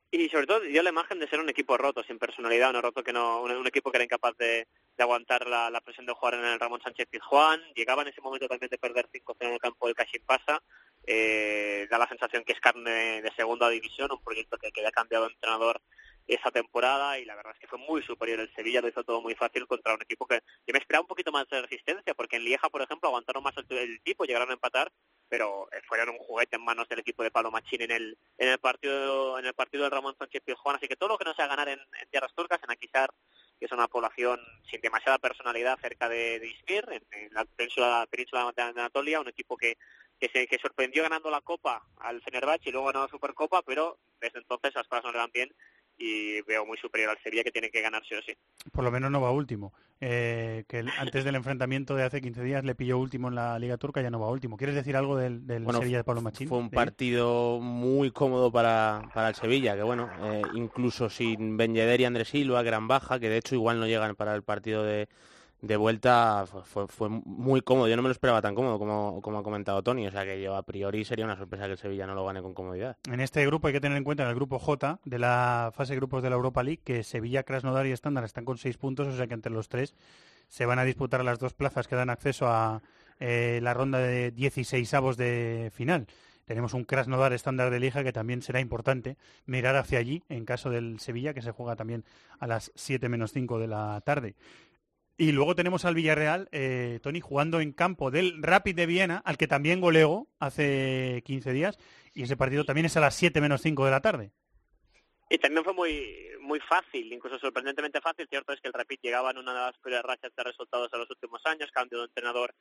Y 0.09 0.29
sobre 0.29 0.47
todo 0.47 0.61
dio 0.61 0.81
la 0.83 0.89
imagen 0.89 1.19
de 1.19 1.27
ser 1.27 1.39
un 1.39 1.49
equipo 1.49 1.77
roto, 1.77 2.01
sin 2.03 2.17
personalidad, 2.17 2.73
un 2.73 2.81
roto 2.81 3.03
que 3.03 3.11
no, 3.11 3.41
un, 3.41 3.51
un 3.51 3.67
equipo 3.67 3.91
que 3.91 3.97
era 3.97 4.05
incapaz 4.05 4.37
de, 4.37 4.67
de 4.95 5.03
aguantar 5.03 5.47
la, 5.47 5.81
presión 5.81 6.05
de 6.05 6.13
jugar 6.13 6.35
en 6.35 6.45
el 6.45 6.59
Ramón 6.59 6.81
Sánchez 6.81 7.07
Pizjuán. 7.09 7.61
Llegaba 7.75 8.03
en 8.03 8.07
ese 8.07 8.21
momento 8.21 8.47
también 8.47 8.69
de 8.69 8.77
perder 8.77 9.09
5-0 9.09 9.35
en 9.41 9.53
el 9.53 9.59
campo 9.59 9.85
del 9.85 9.95
Cachín 9.95 10.23
Pasa. 10.25 10.63
Eh, 11.05 11.87
da 11.89 11.97
la 11.97 12.07
sensación 12.07 12.43
que 12.43 12.53
es 12.53 12.59
carne 12.59 13.21
de 13.21 13.31
segunda 13.35 13.69
división, 13.69 14.11
un 14.11 14.23
proyecto 14.23 14.57
que, 14.57 14.71
que 14.71 14.85
ha 14.85 14.91
cambiado 14.91 15.25
de 15.25 15.33
entrenador 15.33 15.81
esa 16.27 16.51
temporada 16.51 17.17
y 17.19 17.25
la 17.25 17.35
verdad 17.35 17.53
es 17.53 17.59
que 17.59 17.67
fue 17.67 17.79
muy 17.79 18.03
superior 18.03 18.39
el 18.39 18.53
Sevilla, 18.53 18.81
lo 18.81 18.89
hizo 18.89 19.03
todo 19.03 19.21
muy 19.21 19.33
fácil 19.33 19.65
contra 19.65 19.93
un 19.93 20.01
equipo 20.01 20.27
que 20.27 20.41
yo 20.65 20.73
me 20.73 20.79
esperaba 20.79 21.01
un 21.01 21.07
poquito 21.07 21.31
más 21.31 21.47
de 21.47 21.61
resistencia, 21.61 22.13
porque 22.13 22.35
en 22.35 22.43
Lieja, 22.43 22.69
por 22.69 22.81
ejemplo, 22.81 23.07
aguantaron 23.07 23.43
más 23.43 23.55
el, 23.57 23.77
el 23.77 24.01
tipo, 24.01 24.25
llegaron 24.25 24.49
a 24.49 24.53
empatar, 24.53 24.91
pero 25.29 25.67
fueron 25.87 26.09
un 26.09 26.17
juguete 26.19 26.55
en 26.55 26.63
manos 26.63 26.87
del 26.89 26.99
equipo 26.99 27.23
de 27.23 27.31
Pablo 27.31 27.51
Machín 27.51 27.81
en 27.81 27.91
el 27.91 28.17
en 28.37 28.49
el 28.49 28.59
partido 28.59 29.39
en 29.39 29.45
el 29.45 29.53
partido 29.53 29.83
del 29.83 29.91
Ramón 29.91 30.15
Sánchez 30.17 30.41
Pizjuán, 30.43 30.75
así 30.75 30.87
que 30.87 30.95
todo 30.95 31.09
lo 31.09 31.17
que 31.17 31.25
no 31.25 31.33
sea 31.33 31.47
ganar 31.47 31.67
en, 31.69 31.79
tierras 32.09 32.33
turcas, 32.33 32.61
en 32.63 32.71
Aquisar, 32.71 33.09
que 33.59 33.65
es 33.65 33.71
una 33.71 33.87
población 33.87 34.39
sin 34.69 34.81
demasiada 34.81 35.17
personalidad 35.17 35.77
cerca 35.81 36.07
de, 36.09 36.35
Izmir, 36.35 36.85
en, 36.91 37.05
en 37.11 37.33
la 37.33 37.45
península, 37.45 38.07
península 38.09 38.51
de 38.55 38.61
Anatolia, 38.61 39.19
un 39.19 39.29
equipo 39.29 39.57
que 39.57 39.77
que 40.19 40.29
se 40.29 40.47
que 40.47 40.57
sorprendió 40.57 41.03
ganando 41.03 41.29
la 41.29 41.41
Copa 41.41 41.85
al 41.99 42.21
Fenerbahce 42.21 42.69
y 42.69 42.71
luego 42.71 42.87
ganó 42.87 43.03
la 43.03 43.09
Supercopa, 43.09 43.61
pero 43.61 43.99
desde 44.19 44.39
entonces 44.39 44.73
las 44.73 44.87
cosas 44.87 45.05
no 45.05 45.11
le 45.11 45.17
van 45.19 45.31
bien 45.31 45.53
y 45.97 46.41
veo 46.43 46.65
muy 46.65 46.77
superior 46.77 47.09
al 47.09 47.17
Sevilla 47.23 47.43
que 47.43 47.51
tiene 47.51 47.69
que 47.69 47.81
ganarse 47.81 48.15
o 48.17 48.21
sí. 48.21 48.33
Por 48.71 48.83
lo 48.83 48.91
menos 48.91 49.09
no 49.11 49.19
va 49.21 49.31
último. 49.31 49.73
Eh, 49.99 50.63
que 50.67 50.79
el- 50.79 50.89
antes 50.99 51.23
del 51.25 51.33
enfrentamiento 51.35 51.95
de 51.95 52.03
hace 52.03 52.21
15 52.21 52.43
días 52.43 52.63
le 52.63 52.75
pilló 52.75 52.99
último 52.99 53.29
en 53.29 53.35
la 53.35 53.57
Liga 53.57 53.77
Turca, 53.77 54.01
ya 54.01 54.11
no 54.11 54.19
va 54.19 54.29
último. 54.29 54.57
¿Quieres 54.57 54.75
decir 54.75 54.95
algo 54.95 55.17
del, 55.17 55.47
del 55.47 55.63
Bueno, 55.63 55.79
Sevilla 55.79 55.97
de 55.97 56.03
Pablo 56.03 56.21
Machín? 56.21 56.47
Fue 56.47 56.59
un 56.59 56.69
partido 56.69 57.59
muy 57.59 58.11
cómodo 58.11 58.51
para, 58.51 59.09
para 59.13 59.29
el 59.29 59.35
Sevilla, 59.35 59.75
que 59.75 59.81
bueno, 59.83 60.07
eh, 60.21 60.43
incluso 60.53 61.09
sin 61.09 61.57
Ben 61.57 61.73
Yedder 61.73 61.99
y 62.01 62.05
Andrés 62.05 62.27
Silva, 62.29 62.61
gran 62.61 62.87
baja, 62.87 63.19
que 63.19 63.29
de 63.29 63.37
hecho 63.37 63.55
igual 63.55 63.79
no 63.79 63.87
llegan 63.87 64.15
para 64.15 64.35
el 64.35 64.43
partido 64.43 64.83
de, 64.83 65.07
de 65.61 65.75
vuelta, 65.75 66.45
fue, 66.65 66.87
fue- 66.87 67.09
muy 67.09 67.61
cómodo. 67.61 67.87
Yo 67.87 67.95
no 67.95 68.01
me 68.03 68.09
lo 68.09 68.11
esperaba 68.11 68.41
tan 68.41 68.53
cómodo 68.55 68.77
como, 68.77 69.21
como 69.21 69.39
ha 69.39 69.43
comentado 69.43 69.81
Tony, 69.83 70.05
o 70.07 70.11
sea 70.11 70.23
que 70.23 70.41
yo 70.41 70.55
a 70.55 70.63
priori 70.63 71.03
sería 71.03 71.25
una 71.25 71.35
sorpresa 71.35 71.65
que 71.65 71.71
el 71.71 71.77
Sevilla 71.77 72.05
no 72.05 72.13
lo 72.15 72.25
gane 72.25 72.41
con 72.41 72.53
comodidad. 72.53 72.97
En 73.11 73.19
este 73.19 73.45
grupo 73.45 73.67
hay 73.67 73.73
que 73.73 73.81
tener 73.81 73.97
en 73.97 74.03
cuenta, 74.03 74.23
en 74.23 74.29
el 74.29 74.35
grupo 74.35 74.59
J 74.59 74.99
de 75.03 75.19
la 75.19 75.71
fase 75.73 75.93
de 75.93 75.97
grupos 75.97 76.21
de 76.21 76.29
la 76.29 76.35
Europa 76.35 76.61
League, 76.63 76.81
que 76.83 77.03
Sevilla, 77.03 77.43
Krasnodar 77.43 77.87
y 77.87 77.91
Estándar 77.91 78.23
están 78.23 78.45
con 78.45 78.57
seis 78.57 78.77
puntos, 78.77 79.07
o 79.07 79.17
sea 79.17 79.27
que 79.27 79.33
entre 79.33 79.51
los 79.51 79.67
tres 79.69 79.95
se 80.47 80.65
van 80.65 80.79
a 80.79 80.83
disputar 80.83 81.23
las 81.25 81.39
dos 81.39 81.53
plazas 81.53 81.87
que 81.87 81.95
dan 81.95 82.09
acceso 82.09 82.47
a 82.47 82.81
eh, 83.19 83.59
la 83.63 83.73
ronda 83.73 83.97
de 83.99 84.31
16 84.31 84.93
avos 84.93 85.17
de 85.17 85.71
final. 85.73 86.05
Tenemos 86.45 86.73
un 86.73 86.85
Krasnodar 86.85 87.33
estándar 87.33 87.71
de 87.71 87.79
Liga 87.81 88.05
que 88.05 88.13
también 88.13 88.41
será 88.41 88.61
importante 88.61 89.17
mirar 89.45 89.75
hacia 89.75 89.99
allí 89.99 90.23
en 90.29 90.45
caso 90.45 90.69
del 90.69 90.99
Sevilla, 91.01 91.33
que 91.33 91.41
se 91.41 91.51
juega 91.51 91.75
también 91.75 92.05
a 92.39 92.47
las 92.47 92.71
7 92.75 93.09
menos 93.09 93.33
5 93.33 93.59
de 93.59 93.67
la 93.67 93.99
tarde. 94.05 94.35
Y 95.17 95.31
luego 95.31 95.55
tenemos 95.55 95.83
al 95.83 95.95
Villarreal, 95.95 96.47
eh, 96.51 96.99
Tony, 97.01 97.21
jugando 97.21 97.59
en 97.59 97.73
campo 97.73 98.11
del 98.11 98.41
Rapid 98.43 98.75
de 98.75 98.85
Viena, 98.85 99.17
al 99.25 99.37
que 99.37 99.47
también 99.47 99.81
goleó 99.81 100.27
hace 100.39 101.23
15 101.25 101.53
días, 101.53 101.79
y 102.13 102.23
ese 102.23 102.37
partido 102.37 102.65
también 102.65 102.85
es 102.85 102.97
a 102.97 103.01
las 103.01 103.15
7 103.15 103.41
menos 103.41 103.61
5 103.61 103.85
de 103.85 103.91
la 103.91 104.01
tarde. 104.01 104.31
Y 105.29 105.39
también 105.39 105.63
fue 105.63 105.73
muy 105.73 106.27
muy 106.47 106.59
fácil, 106.61 107.11
incluso 107.11 107.37
sorprendentemente 107.37 107.99
fácil. 107.99 108.27
Cierto 108.29 108.53
es 108.53 108.61
que 108.61 108.69
el 108.69 108.73
Rapid 108.73 108.99
llegaba 109.01 109.31
en 109.31 109.37
una 109.37 109.53
de 109.53 109.59
las 109.59 109.77
peores 109.79 110.01
rachas 110.01 110.33
de 110.35 110.43
resultados 110.43 110.89
de 110.89 110.97
los 110.97 111.09
últimos 111.09 111.45
años, 111.45 111.69
cambio 111.71 111.99
de 111.99 112.05
entrenador. 112.05 112.55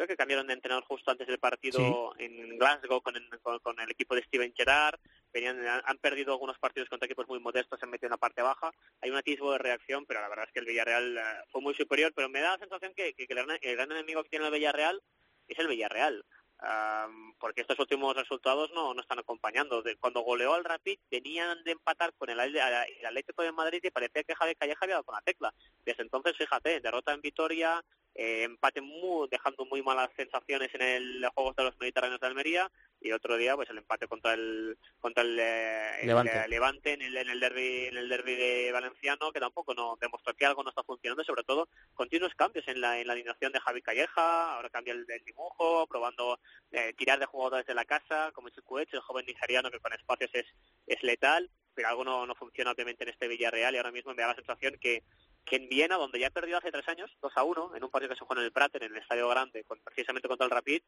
Creo 0.00 0.08
que 0.08 0.16
cambiaron 0.16 0.46
de 0.46 0.54
entrenador 0.54 0.82
justo 0.84 1.10
antes 1.10 1.26
del 1.26 1.38
partido 1.38 2.14
en 2.16 2.58
Glasgow 2.58 3.02
con, 3.02 3.14
el- 3.16 3.28
con- 3.42 3.58
con 3.58 3.78
el 3.80 3.90
equipo 3.90 4.14
de 4.14 4.22
Steven 4.22 4.54
Gerrard. 4.56 4.98
Venían, 5.30 5.60
han, 5.68 5.82
han 5.84 5.98
perdido 5.98 6.32
algunos 6.32 6.58
partidos 6.58 6.88
contra 6.88 7.04
equipos 7.04 7.28
muy 7.28 7.38
modestos, 7.38 7.78
se 7.78 7.84
han 7.84 7.90
metido 7.90 8.06
en 8.06 8.12
la 8.12 8.16
parte 8.16 8.40
baja. 8.40 8.70
Hay 9.02 9.10
un 9.10 9.18
atisbo 9.18 9.52
de 9.52 9.58
reacción, 9.58 10.06
pero 10.06 10.22
la 10.22 10.30
verdad 10.30 10.46
es 10.46 10.52
que 10.52 10.60
el 10.60 10.64
Villarreal 10.64 11.18
eh, 11.18 11.22
fue 11.52 11.60
muy 11.60 11.74
superior. 11.74 12.12
Pero 12.16 12.30
me 12.30 12.40
da 12.40 12.52
la 12.52 12.58
sensación 12.58 12.94
que, 12.94 13.12
que 13.12 13.24
el, 13.24 13.28
gran, 13.28 13.58
el 13.60 13.76
gran 13.76 13.92
enemigo 13.92 14.22
que 14.22 14.30
tiene 14.30 14.46
el 14.46 14.52
Villarreal 14.52 15.02
es 15.48 15.58
el 15.58 15.68
Villarreal. 15.68 16.24
Am, 16.62 17.34
porque 17.38 17.60
estos 17.62 17.78
últimos 17.78 18.14
resultados 18.16 18.70
no, 18.72 18.92
no 18.94 19.00
están 19.02 19.18
acompañando. 19.18 19.82
De- 19.82 19.96
cuando 19.96 20.20
goleó 20.20 20.54
al 20.54 20.64
Rapid 20.64 20.98
venían 21.10 21.62
de 21.64 21.72
empatar 21.72 22.14
con 22.14 22.28
el, 22.30 22.40
el 22.40 23.06
Atlético 23.06 23.42
de 23.42 23.52
Madrid 23.52 23.80
y 23.82 23.90
parecía 23.90 24.22
que 24.24 24.34
Javi 24.34 24.54
Calleja 24.54 24.78
había 24.82 24.94
dado 24.96 25.04
con 25.04 25.14
la 25.14 25.20
tecla. 25.22 25.52
Desde 25.84 26.02
entonces, 26.02 26.36
fíjate, 26.38 26.80
derrota 26.80 27.12
en 27.12 27.20
Vitoria, 27.20 27.82
eh, 28.14 28.42
empate 28.44 28.80
muy, 28.80 29.28
dejando 29.30 29.64
muy 29.66 29.82
malas 29.82 30.10
sensaciones 30.16 30.68
en 30.74 30.82
el 30.82 31.28
Juegos 31.34 31.56
de 31.56 31.64
los 31.64 31.78
Mediterráneos 31.78 32.20
de 32.20 32.26
Almería. 32.26 32.70
Y 33.00 33.12
otro 33.12 33.36
día 33.36 33.56
pues 33.56 33.70
el 33.70 33.78
empate 33.78 34.06
contra 34.08 34.34
el 34.34 34.76
contra 35.00 35.22
el, 35.22 35.38
eh, 35.38 36.00
el, 36.02 36.08
Levante. 36.08 36.32
eh, 36.36 36.48
Levante 36.48 36.92
en 36.92 37.02
el, 37.02 37.16
en 37.16 37.30
el 37.30 37.40
derby 37.40 37.86
en 37.86 37.96
el 37.96 38.08
derby 38.08 38.34
de 38.34 38.72
Valenciano 38.72 39.32
que 39.32 39.40
tampoco 39.40 39.72
no 39.74 39.96
demostró 40.00 40.34
que 40.34 40.44
algo 40.44 40.62
no 40.62 40.68
está 40.68 40.82
funcionando 40.82 41.24
sobre 41.24 41.42
todo 41.44 41.68
continuos 41.94 42.34
cambios 42.34 42.68
en 42.68 42.80
la, 42.80 42.98
en 43.00 43.06
la 43.06 43.14
alineación 43.14 43.52
de 43.52 43.60
Javi 43.60 43.80
Calleja. 43.80 44.54
Ahora 44.56 44.68
cambia 44.68 44.92
el, 44.92 45.06
el 45.08 45.24
dibujo 45.24 45.86
probando 45.86 46.38
eh, 46.72 46.92
tirar 46.96 47.18
de 47.18 47.26
jugadores 47.26 47.66
de 47.66 47.74
la 47.74 47.84
casa 47.86 48.30
como 48.34 48.50
Chukwueze, 48.50 48.96
el 48.96 49.02
joven 49.02 49.24
nigeriano 49.26 49.70
que 49.70 49.80
con 49.80 49.92
espacios 49.92 50.30
es, 50.34 50.46
es 50.86 51.02
letal. 51.02 51.50
Pero 51.72 51.88
algo 51.88 52.04
no, 52.04 52.26
no 52.26 52.34
funciona 52.34 52.72
obviamente 52.72 53.04
en 53.04 53.10
este 53.10 53.28
Villarreal. 53.28 53.72
Y 53.74 53.78
ahora 53.78 53.92
mismo 53.92 54.12
me 54.12 54.22
da 54.22 54.28
la 54.28 54.34
sensación 54.34 54.76
que 54.80 55.04
que 55.44 55.56
en 55.56 55.68
Viena, 55.68 55.96
donde 55.96 56.20
ya 56.20 56.30
perdió 56.30 56.58
hace 56.58 56.70
tres 56.70 56.86
años, 56.88 57.10
2 57.20 57.32
a 57.34 57.42
1, 57.42 57.76
en 57.76 57.82
un 57.84 57.90
partido 57.90 58.10
que 58.10 58.16
se 58.16 58.24
jugó 58.24 58.38
en 58.38 58.44
el 58.44 58.52
Prater, 58.52 58.84
en 58.84 58.92
el 58.92 58.98
Estadio 58.98 59.28
Grande, 59.28 59.64
con- 59.64 59.80
precisamente 59.80 60.28
contra 60.28 60.44
el 60.44 60.50
Rapid, 60.50 60.82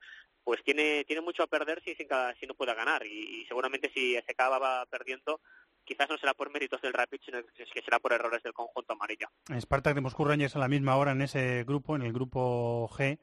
pues 0.44 0.62
tiene, 0.62 1.04
tiene 1.04 1.22
mucho 1.22 1.42
a 1.42 1.46
perder 1.48 1.82
si, 1.84 1.94
si, 1.94 2.46
no 2.46 2.54
puede 2.54 2.74
ganar. 2.74 3.04
Y, 3.06 3.42
y 3.42 3.46
seguramente 3.46 3.90
si 3.92 4.12
se 4.14 4.32
acaba 4.32 4.86
perdiendo, 4.86 5.40
quizás 5.84 6.08
no 6.08 6.16
será 6.18 6.34
por 6.34 6.52
méritos 6.52 6.80
del 6.80 6.92
Rapid, 6.92 7.20
sino 7.24 7.38
que 7.44 7.82
será 7.82 7.98
por 7.98 8.12
errores 8.12 8.42
del 8.42 8.52
conjunto 8.52 8.92
amarillo. 8.92 9.26
Spartak 9.60 9.94
de 9.94 10.00
Moscú 10.00 10.24
Rangers 10.24 10.54
a 10.54 10.60
la 10.60 10.68
misma 10.68 10.96
hora 10.96 11.12
en 11.12 11.22
ese 11.22 11.64
grupo, 11.64 11.96
en 11.96 12.02
el 12.02 12.12
grupo 12.12 12.88
G. 12.90 13.18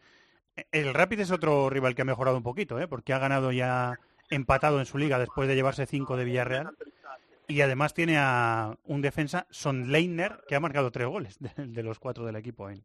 El 0.72 0.94
Rapid 0.94 1.22
es 1.22 1.32
otro 1.32 1.70
rival 1.70 1.96
que 1.96 2.02
ha 2.02 2.06
mejorado 2.06 2.36
un 2.36 2.44
poquito, 2.44 2.80
¿eh? 2.80 2.88
porque 2.88 3.14
ha 3.14 3.20
ganado 3.20 3.52
ya 3.54 3.98
empatado 4.30 4.80
en 4.80 4.86
su 4.86 4.98
liga 4.98 5.18
después 5.18 5.48
de 5.48 5.56
llevarse 5.56 5.86
cinco 5.86 6.18
de 6.18 6.26
Villarreal. 6.26 6.76
Y 7.50 7.62
además 7.62 7.94
tiene 7.94 8.18
a 8.18 8.78
un 8.86 9.02
defensa, 9.02 9.46
Son 9.50 9.92
Leiner, 9.92 10.40
que 10.48 10.56
ha 10.56 10.60
marcado 10.60 10.92
tres 10.92 11.08
goles 11.08 11.38
de, 11.40 11.52
de 11.58 11.84
los 11.84 12.00
cuatro 12.00 12.24
del 12.26 12.36
equipo 12.38 12.70
en, 12.70 12.84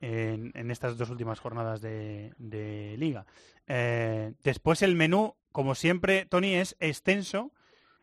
en, 0.00 0.50
en 0.54 0.70
estas 0.70 0.96
dos 0.96 1.10
últimas 1.10 1.38
jornadas 1.38 1.80
de, 1.82 2.32
de 2.38 2.96
liga. 2.98 3.26
Eh, 3.68 4.32
después 4.42 4.80
el 4.82 4.96
menú, 4.96 5.36
como 5.52 5.74
siempre, 5.74 6.24
Tony, 6.24 6.54
es 6.54 6.76
extenso 6.80 7.52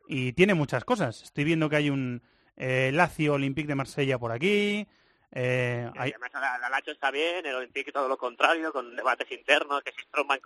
y 0.07 0.33
tiene 0.33 0.53
muchas 0.53 0.85
cosas. 0.85 1.23
Estoy 1.23 1.43
viendo 1.45 1.67
que 1.69 1.77
hay 1.77 1.89
un 1.89 2.21
eh, 2.57 2.91
Lazio 2.93 3.33
Olympique 3.33 3.67
de 3.67 3.75
Marsella 3.75 4.19
por 4.19 4.31
aquí. 4.31 4.87
eh, 5.31 5.89
hay- 5.97 6.11
Además, 6.11 6.29
la, 6.33 6.59
la 6.59 6.69
Lacho 6.69 6.91
está 6.91 7.09
bien, 7.09 7.43
el 7.45 7.55
Olympique 7.55 7.91
todo 7.91 8.07
lo 8.07 8.17
contrario, 8.17 8.71
con 8.71 8.95
debates 8.95 9.31
internos, 9.31 9.81
que 9.83 9.91
si 9.93 10.01
Stroman 10.03 10.39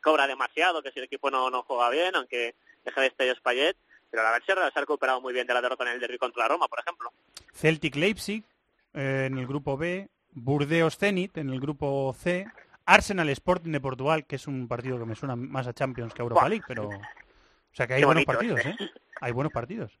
cobra 0.00 0.26
demasiado, 0.28 0.80
que 0.80 0.92
si 0.92 1.00
el 1.00 1.06
equipo 1.06 1.28
no, 1.28 1.50
no 1.50 1.64
juega 1.64 1.90
bien, 1.90 2.14
aunque 2.14 2.54
deje 2.84 3.00
de 3.00 3.06
estallar 3.08 3.42
Payet. 3.42 3.76
Pero 4.12 4.24
la 4.24 4.32
Lacho 4.32 4.54
se 4.54 4.78
ha 4.78 4.80
recuperado 4.80 5.22
muy 5.22 5.32
bien 5.32 5.46
de 5.46 5.54
la 5.54 5.62
derrota 5.62 5.84
en 5.84 5.92
el 5.92 6.00
derby 6.00 6.18
contra 6.18 6.42
la 6.42 6.48
Roma, 6.48 6.68
por 6.68 6.78
ejemplo. 6.78 7.10
Celtic 7.54 7.96
Leipzig 7.96 8.44
eh, 8.92 9.24
en 9.26 9.38
el 9.38 9.46
grupo 9.46 9.78
B, 9.78 10.10
Burdeos 10.32 10.98
Zenit 10.98 11.38
en 11.38 11.48
el 11.48 11.58
grupo 11.58 12.14
C, 12.18 12.46
Arsenal 12.84 13.30
Sporting 13.30 13.72
de 13.72 13.80
Portugal, 13.80 14.26
que 14.26 14.36
es 14.36 14.46
un 14.46 14.68
partido 14.68 14.98
que 14.98 15.06
me 15.06 15.14
suena 15.14 15.34
más 15.34 15.66
a 15.66 15.72
Champions 15.72 16.12
que 16.12 16.20
a 16.20 16.24
Europa. 16.24 16.46
League, 16.46 16.64
pero 16.68 16.88
o 16.88 17.74
sea 17.74 17.86
que 17.86 17.94
hay 17.94 18.00
Qué 18.00 18.06
buenos 18.06 18.26
bonito, 18.26 18.54
partidos, 18.54 18.66
¿eh? 18.66 18.76
¿eh? 18.78 18.90
Hay 19.22 19.32
buenos 19.32 19.52
partidos. 19.52 19.98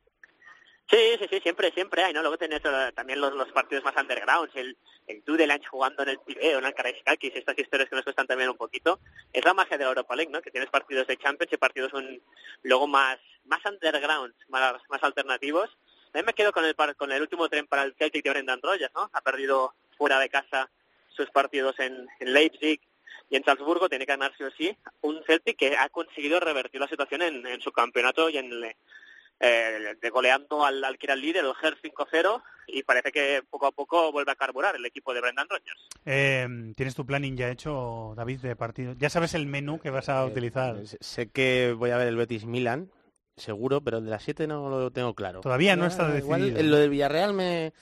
Sí, 0.92 1.16
sí, 1.18 1.26
sí, 1.30 1.40
siempre, 1.40 1.70
siempre 1.72 2.04
hay, 2.04 2.12
¿no? 2.12 2.20
Luego 2.20 2.36
tenés 2.36 2.60
también 2.94 3.18
los, 3.18 3.32
los 3.32 3.50
partidos 3.50 3.82
más 3.82 3.96
undergrounds, 3.96 4.54
el, 4.56 4.76
el 5.06 5.24
Dudelange 5.24 5.66
jugando 5.66 6.02
en 6.02 6.10
el 6.10 6.18
Pireo, 6.18 6.58
en 6.58 6.66
el 6.66 6.74
Karaiskakis, 6.74 7.34
estas 7.34 7.58
historias 7.58 7.88
que 7.88 7.96
nos 7.96 8.04
cuestan 8.04 8.26
también 8.26 8.50
un 8.50 8.58
poquito. 8.58 9.00
Es 9.32 9.42
la 9.42 9.54
magia 9.54 9.78
de 9.78 9.84
la 9.84 9.88
Europa 9.88 10.14
League, 10.14 10.30
¿no? 10.30 10.42
Que 10.42 10.50
tienes 10.50 10.68
partidos 10.68 11.06
de 11.06 11.16
Champions 11.16 11.50
y 11.50 11.56
partidos 11.56 11.94
un, 11.94 12.20
luego 12.62 12.86
más 12.86 13.18
más 13.46 13.64
underground, 13.64 14.34
más, 14.48 14.82
más 14.90 15.02
alternativos. 15.02 15.70
También 16.12 16.26
me 16.26 16.34
quedo 16.34 16.52
con 16.52 16.66
el 16.66 16.76
con 16.98 17.10
el 17.10 17.22
último 17.22 17.48
tren 17.48 17.66
para 17.66 17.84
el 17.84 17.94
Celtic 17.94 18.22
de 18.22 18.30
Brendan 18.30 18.60
Rodgers, 18.60 18.92
¿no? 18.94 19.08
Ha 19.14 19.22
perdido 19.22 19.72
fuera 19.96 20.18
de 20.18 20.28
casa 20.28 20.68
sus 21.08 21.30
partidos 21.30 21.74
en, 21.78 22.06
en 22.20 22.32
Leipzig 22.34 22.82
y 23.30 23.36
en 23.36 23.44
Salzburgo, 23.44 23.88
tiene 23.88 24.04
que 24.04 24.12
ganar 24.12 24.34
sí 24.36 24.44
o 24.44 24.50
sí. 24.50 24.76
Un 25.00 25.24
Celtic 25.24 25.56
que 25.56 25.74
ha 25.74 25.88
conseguido 25.88 26.38
revertir 26.38 26.82
la 26.82 26.88
situación 26.88 27.22
en, 27.22 27.46
en 27.46 27.62
su 27.62 27.72
campeonato 27.72 28.28
y 28.28 28.36
en 28.36 28.52
el, 28.52 28.76
eh, 29.42 29.96
de 30.00 30.10
goleando 30.10 30.64
al, 30.64 30.82
al 30.84 30.96
que 30.96 31.06
era 31.06 31.14
el 31.14 31.20
líder, 31.20 31.44
el 31.44 31.54
GER 31.54 31.76
5-0, 31.76 32.42
y 32.68 32.84
parece 32.84 33.10
que 33.10 33.42
poco 33.50 33.66
a 33.66 33.72
poco 33.72 34.12
vuelve 34.12 34.30
a 34.30 34.36
carburar 34.36 34.76
el 34.76 34.86
equipo 34.86 35.12
de 35.12 35.20
Brendan 35.20 35.48
Rodgers. 35.48 35.88
Eh, 36.06 36.46
¿Tienes 36.76 36.94
tu 36.94 37.04
planning 37.04 37.36
ya 37.36 37.50
hecho, 37.50 38.14
David, 38.16 38.38
de 38.38 38.56
partido? 38.56 38.94
¿Ya 38.96 39.10
sabes 39.10 39.34
el 39.34 39.46
menú 39.46 39.80
que 39.80 39.90
vas 39.90 40.08
a 40.08 40.24
utilizar? 40.24 40.76
Eh, 40.76 40.86
sé 41.00 41.30
que 41.30 41.74
voy 41.76 41.90
a 41.90 41.96
ver 41.96 42.06
el 42.06 42.16
Betis 42.16 42.46
Milan, 42.46 42.88
seguro, 43.36 43.80
pero 43.82 43.98
el 43.98 44.04
de 44.04 44.10
las 44.10 44.22
7 44.22 44.46
no 44.46 44.68
lo 44.68 44.90
tengo 44.90 45.14
claro. 45.14 45.40
Todavía 45.40 45.76
no 45.76 45.84
Ah, 45.84 45.88
está 45.88 46.18
igual 46.18 46.40
decidido. 46.42 46.60
en 46.60 46.70
lo 46.70 46.76
del 46.78 46.90
Villarreal 46.90 47.32
me, 47.32 47.72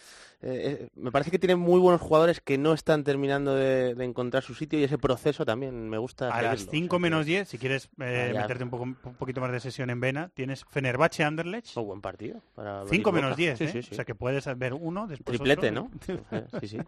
eh, 0.42 0.88
me 0.94 1.10
parece 1.12 1.30
que 1.30 1.38
tiene 1.38 1.56
muy 1.56 1.78
buenos 1.80 2.00
jugadores 2.00 2.40
que 2.40 2.56
no 2.56 2.72
están 2.72 3.04
terminando 3.04 3.54
de, 3.54 3.94
de 3.94 4.04
encontrar 4.04 4.42
su 4.42 4.54
sitio 4.54 4.78
y 4.78 4.84
ese 4.84 4.96
proceso 4.96 5.44
también 5.44 5.88
me 5.90 5.98
gusta. 5.98 6.30
A 6.34 6.40
las 6.40 6.60
seguirlo. 6.60 6.70
5 6.72 6.98
menos 6.98 7.26
10, 7.26 7.48
si 7.48 7.58
quieres 7.58 7.90
eh, 8.00 8.32
Ah, 8.34 8.40
meterte 8.42 8.64
un, 8.64 8.70
poco, 8.70 8.84
un 8.84 8.94
poquito 8.94 9.40
más 9.42 9.52
de 9.52 9.60
sesión 9.60 9.90
en 9.90 10.00
vena, 10.00 10.30
tienes 10.32 10.64
Fenerbahce 10.70 11.24
Anderlecht. 11.24 11.76
Oh, 11.76 11.84
buen 11.84 12.00
partido. 12.00 12.40
para 12.54 12.84
5 12.86 12.88
Betis 12.90 13.12
menos 13.12 13.30
Boca. 13.30 13.36
10, 13.36 13.58
Sí, 13.58 13.64
¿eh? 13.64 13.68
sí, 13.68 13.82
sí. 13.82 13.88
O 13.92 13.94
sea 13.96 14.04
que 14.06 14.14
puedes 14.14 14.46
ver 14.58 14.72
uno, 14.72 15.06
después 15.08 15.36
Triplete, 15.36 15.70
otro. 15.70 15.90
¿no? 16.06 16.40
Sí, 16.60 16.68
sí. 16.68 16.78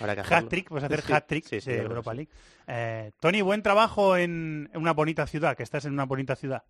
Hat-trick, 0.00 0.68
puedes 0.68 0.84
hacer 0.84 1.02
Sí, 1.02 1.12
hat-trick 1.12 1.50
de 1.50 1.76
Europa. 1.82 2.14
League. 2.14 2.30
Eh, 2.66 3.10
Tony, 3.20 3.42
buen 3.42 3.62
trabajo 3.62 4.16
en 4.16 4.70
una 4.74 4.92
bonita 4.92 5.26
ciudad, 5.26 5.56
que 5.56 5.64
estás 5.64 5.84
en 5.84 5.92
una 5.92 6.04
bonita 6.06 6.34
ciudad. 6.36 6.62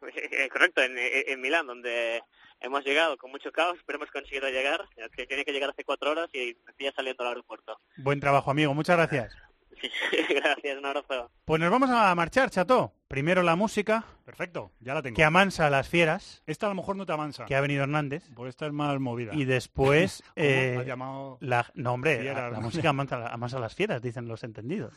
Correcto, 0.52 0.82
en, 0.82 0.96
en 0.98 1.40
Milán, 1.40 1.66
donde 1.66 2.22
hemos 2.60 2.84
llegado 2.84 3.16
con 3.16 3.30
mucho 3.30 3.52
caos, 3.52 3.78
pero 3.86 3.98
hemos 3.98 4.10
conseguido 4.10 4.48
llegar, 4.48 4.88
que 5.14 5.26
tiene 5.26 5.44
que 5.44 5.52
llegar 5.52 5.70
hace 5.70 5.84
cuatro 5.84 6.10
horas 6.10 6.28
y 6.32 6.56
ya 6.78 6.92
saliendo 6.92 7.22
al 7.22 7.30
aeropuerto. 7.30 7.78
Buen 7.96 8.20
trabajo, 8.20 8.50
amigo. 8.50 8.74
Muchas 8.74 8.96
gracias. 8.96 9.36
Sí, 9.78 9.88
gracias, 10.34 10.78
un 10.78 10.86
abrazo. 10.86 11.30
Pues 11.44 11.60
nos 11.60 11.70
vamos 11.70 11.90
a 11.90 12.14
marchar, 12.14 12.48
chato. 12.48 12.94
Primero 13.08 13.42
la 13.42 13.56
música. 13.56 14.04
Perfecto, 14.24 14.72
ya 14.80 14.94
la 14.94 15.02
tengo. 15.02 15.14
Que 15.14 15.22
amansa 15.22 15.66
a 15.66 15.70
las 15.70 15.86
fieras. 15.86 16.42
Esta 16.46 16.64
a 16.64 16.70
lo 16.70 16.74
mejor 16.74 16.96
no 16.96 17.04
te 17.04 17.12
avanza. 17.12 17.44
Que 17.44 17.54
ha 17.54 17.60
venido 17.60 17.82
Hernández. 17.82 18.24
Pues 18.34 18.50
esta 18.50 18.66
es 18.66 18.72
más 18.72 18.98
movida. 18.98 19.34
Y 19.34 19.44
después... 19.44 20.22
Eh, 20.36 20.76
¿Has 20.80 20.86
llamado 20.86 21.38
la, 21.40 21.70
no, 21.74 21.92
hombre, 21.92 22.20
fiera, 22.20 22.50
la, 22.50 22.60
música 22.60 22.88
amansa, 22.90 23.28
amansa 23.28 23.58
a 23.58 23.60
las 23.60 23.74
fieras, 23.74 24.02
dicen 24.02 24.28
los 24.28 24.44
entendidos. 24.44 24.94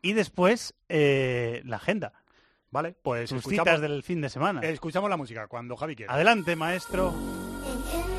Y 0.00 0.12
después 0.12 0.74
eh, 0.88 1.62
la 1.64 1.76
agenda. 1.76 2.12
¿Vale? 2.70 2.94
Pues 3.02 3.30
Tus 3.30 3.44
del 3.44 4.02
fin 4.02 4.20
de 4.20 4.28
semana. 4.28 4.60
Escuchamos 4.62 5.08
la 5.08 5.16
música 5.16 5.46
cuando 5.46 5.76
Javi 5.76 5.96
quiera. 5.96 6.12
Adelante, 6.12 6.54
maestro. 6.56 7.14
Eh, 7.64 8.18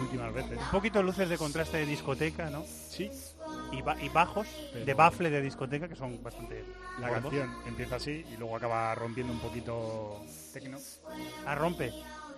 últimas. 0.00 0.50
Un 0.50 0.70
poquito 0.70 1.02
luces 1.02 1.28
de 1.28 1.36
contraste 1.36 1.78
de 1.78 1.86
discoteca, 1.86 2.50
¿no? 2.50 2.64
Sí. 2.64 3.10
Y, 3.72 3.82
ba 3.82 3.96
y 4.00 4.08
bajos 4.08 4.46
de 4.74 4.94
bafle 4.94 5.30
de 5.30 5.40
discoteca 5.42 5.88
que 5.88 5.96
son 5.96 6.22
bastante. 6.22 6.64
La 7.00 7.10
canción 7.10 7.50
empieza 7.66 7.96
así 7.96 8.24
y 8.32 8.36
luego 8.36 8.56
acaba 8.56 8.94
rompiendo 8.94 9.32
un 9.32 9.40
poquito 9.40 10.24
tecno. 10.52 10.78
Ah, 11.46 11.54
rompe. 11.54 11.92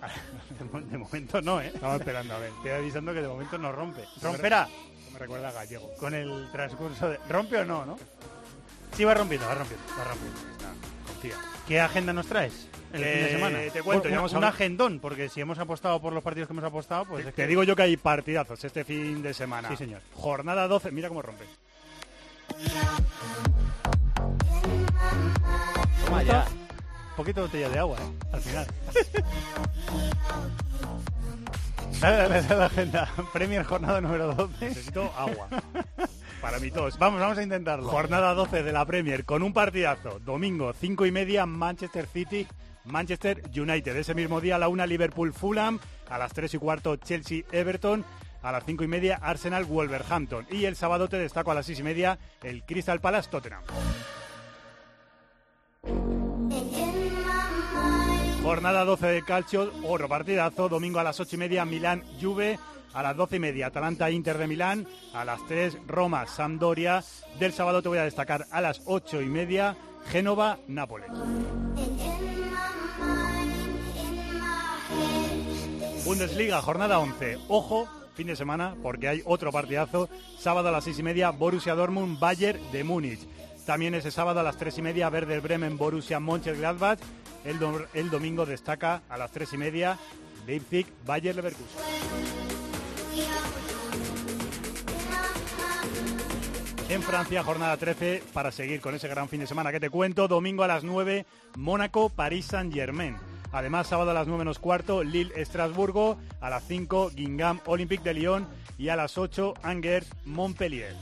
De, 0.59 0.65
mo- 0.65 0.81
de 0.81 0.97
momento 0.97 1.41
no, 1.41 1.61
¿eh? 1.61 1.71
Estaba 1.73 1.95
esperando 1.95 2.33
a 2.35 2.39
ver. 2.39 2.51
Estoy 2.57 2.71
avisando 2.71 3.13
que 3.13 3.21
de 3.21 3.27
momento 3.27 3.57
no 3.57 3.71
rompe. 3.71 4.03
¿Romperá? 4.21 4.67
Me 5.13 5.19
recuerda 5.19 5.49
a 5.49 5.51
gallego. 5.51 5.91
Con 5.99 6.13
el 6.13 6.49
transcurso 6.51 7.09
de... 7.09 7.19
¿Rompe 7.29 7.57
o 7.57 7.65
no, 7.65 7.85
no? 7.85 7.99
Sí, 8.95 9.03
va 9.03 9.13
rompiendo, 9.13 9.47
va 9.47 9.55
rompiendo, 9.55 9.85
va 9.97 10.03
rompiendo. 10.03 10.39
Confía. 11.07 11.35
¿Qué 11.67 11.79
agenda 11.79 12.13
nos 12.13 12.27
traes 12.27 12.67
el 12.91 13.03
Eh, 13.03 13.13
fin 13.13 13.23
de 13.23 13.31
semana? 13.31 13.59
te 13.71 13.81
cuento, 13.81 14.07
un, 14.07 14.13
ya 14.13 14.19
un 14.21 14.25
hablado- 14.29 14.47
agendón, 14.47 14.99
porque 14.99 15.29
si 15.29 15.39
hemos 15.41 15.57
apostado 15.59 16.01
por 16.01 16.13
los 16.13 16.23
partidos 16.23 16.47
que 16.47 16.53
hemos 16.53 16.63
apostado, 16.65 17.05
pues 17.05 17.25
es 17.25 17.33
Te 17.33 17.43
que- 17.43 17.47
digo 17.47 17.63
yo 17.63 17.75
que 17.75 17.83
hay 17.83 17.97
partidazos 17.97 18.63
este 18.63 18.83
fin 18.83 19.21
de 19.23 19.33
semana. 19.33 19.69
Sí, 19.69 19.77
señor. 19.77 20.01
Jornada 20.15 20.67
12, 20.67 20.91
mira 20.91 21.07
cómo 21.09 21.21
rompe. 21.21 21.45
¿Cómo 26.05 26.19
está? 26.19 26.45
Poquito 27.15 27.41
de 27.41 27.47
botella 27.47 27.69
de 27.69 27.79
agua, 27.79 27.97
¿eh? 27.99 28.13
Al 28.31 28.41
final. 28.41 28.67
Dale, 32.01 32.17
dale, 32.17 32.41
dale 32.41 32.53
a 32.53 32.57
la 32.57 32.65
agenda. 32.65 33.09
Premier 33.31 33.63
jornada 33.63 34.01
número 34.01 34.33
12. 34.35 34.65
Necesito 34.65 35.13
agua. 35.15 35.47
Para 36.41 36.59
mi 36.59 36.69
tos. 36.69 36.97
Vamos, 36.97 37.21
vamos 37.21 37.37
a 37.37 37.43
intentarlo. 37.43 37.87
Jornada 37.87 38.33
12 38.33 38.63
de 38.63 38.73
la 38.73 38.85
Premier 38.85 39.23
con 39.23 39.41
un 39.41 39.53
partidazo. 39.53 40.19
Domingo, 40.19 40.73
5 40.73 41.05
y 41.05 41.11
media, 41.11 41.45
Manchester 41.45 42.05
City, 42.05 42.45
Manchester 42.83 43.41
United. 43.55 43.95
Ese 43.95 44.13
mismo 44.13 44.41
día 44.41 44.57
a 44.57 44.59
la 44.59 44.67
1 44.67 44.85
Liverpool 44.85 45.33
Fulham, 45.33 45.79
a 46.09 46.17
las 46.17 46.33
3 46.33 46.53
y 46.53 46.57
cuarto 46.57 46.97
Chelsea 46.97 47.43
Everton, 47.53 48.03
a 48.41 48.51
las 48.51 48.65
5 48.65 48.83
y 48.83 48.87
media 48.87 49.19
Arsenal 49.21 49.63
Wolverhampton. 49.63 50.45
Y 50.51 50.65
el 50.65 50.75
sábado 50.75 51.07
te 51.07 51.17
destaco 51.17 51.51
a 51.51 51.55
las 51.55 51.65
6 51.67 51.79
y 51.79 51.83
media 51.83 52.19
el 52.41 52.63
Crystal 52.63 52.99
Palace 52.99 53.29
Tottenham. 53.29 53.63
Jornada 58.43 58.83
12 58.83 59.07
de 59.07 59.23
calcio, 59.23 59.71
otro 59.87 60.09
partidazo, 60.09 60.67
domingo 60.67 60.99
a 60.99 61.03
las 61.03 61.17
8 61.17 61.37
y 61.37 61.39
media 61.39 61.63
Milán 61.63 62.03
Juve, 62.21 62.59
a 62.93 63.01
las 63.01 63.15
12 63.15 63.37
y 63.37 63.39
media 63.39 63.67
Atalanta 63.67 64.11
Inter 64.11 64.37
de 64.37 64.47
Milán, 64.47 64.85
a 65.13 65.23
las 65.23 65.39
3 65.47 65.77
Roma 65.87 66.27
Sampdoria, 66.27 67.05
del 67.39 67.53
sábado 67.53 67.81
te 67.81 67.87
voy 67.87 67.99
a 67.99 68.03
destacar 68.03 68.45
a 68.51 68.59
las 68.59 68.81
8 68.83 69.21
y 69.21 69.27
media 69.27 69.77
Génova 70.07 70.59
Nápoles. 70.67 71.09
Bundesliga, 76.03 76.61
jornada 76.61 76.99
11. 76.99 77.37
Ojo, 77.47 77.87
fin 78.13 78.27
de 78.27 78.35
semana, 78.35 78.75
porque 78.83 79.07
hay 79.07 79.21
otro 79.25 79.53
partidazo. 79.53 80.09
Sábado 80.37 80.67
a 80.67 80.71
las 80.73 80.83
6 80.83 80.99
y 80.99 81.03
media, 81.03 81.29
Borussia 81.29 81.75
Dortmund, 81.75 82.19
Bayern 82.19 82.59
de 82.73 82.83
Múnich. 82.83 83.25
También 83.65 83.95
ese 83.95 84.11
sábado 84.11 84.41
a 84.41 84.43
las 84.43 84.57
3 84.57 84.77
y 84.79 84.81
media, 84.81 85.09
Werder 85.09 85.39
Bremen, 85.39 85.77
Borussia 85.77 86.19
Mönchengladbach. 86.19 86.99
El, 87.45 87.59
el 87.93 88.09
domingo 88.09 88.45
destaca 88.45 89.03
a 89.09 89.17
las 89.17 89.31
3 89.31 89.53
y 89.53 89.57
media, 89.57 89.97
Leipzig, 90.45 90.87
Bayern 91.05 91.37
Leverkusen. 91.37 91.81
En 96.89 97.01
Francia, 97.01 97.43
jornada 97.43 97.77
13, 97.77 98.21
para 98.33 98.51
seguir 98.51 98.81
con 98.81 98.93
ese 98.93 99.07
gran 99.07 99.27
fin 99.29 99.39
de 99.39 99.47
semana 99.47 99.71
que 99.71 99.79
te 99.79 99.89
cuento. 99.89 100.27
Domingo 100.27 100.63
a 100.63 100.67
las 100.67 100.83
9, 100.83 101.25
Mónaco, 101.57 102.09
París 102.09 102.45
Saint-Germain. 102.45 103.17
Además, 103.51 103.87
sábado 103.87 104.11
a 104.11 104.13
las 104.13 104.27
9 104.27 104.39
menos 104.39 104.59
cuarto, 104.59 105.03
Lille, 105.03 105.33
Estrasburgo. 105.35 106.17
A 106.41 106.49
las 106.49 106.67
5, 106.67 107.11
Guingamp, 107.15 107.67
Olympique 107.67 108.03
de 108.03 108.13
Lyon. 108.13 108.47
Y 108.77 108.89
a 108.89 108.95
las 108.95 109.17
8, 109.17 109.53
Angers, 109.63 110.07
Montpellier. 110.25 110.95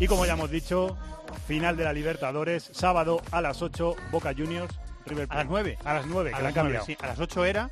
Y 0.00 0.06
como 0.06 0.26
ya 0.26 0.32
hemos 0.34 0.50
dicho, 0.50 0.96
final 1.46 1.76
de 1.76 1.84
la 1.84 1.92
Libertadores, 1.92 2.68
sábado 2.72 3.22
a 3.30 3.40
las 3.40 3.62
8, 3.62 3.94
Boca 4.10 4.32
Juniors, 4.36 4.74
River 5.06 5.26
A 5.30 5.36
las 5.36 5.46
Plate. 5.46 5.48
9. 5.48 5.78
A 5.84 5.94
las 5.94 6.06
9, 6.06 6.30
A 6.32 6.36
que 6.36 6.42
la 6.42 6.48
las 6.50 6.56
han 6.56 6.64
9, 6.64 6.78
cambiado. 6.78 6.86
sí. 6.86 6.96
A 7.00 7.06
las 7.06 7.20
8 7.20 7.44
era, 7.44 7.70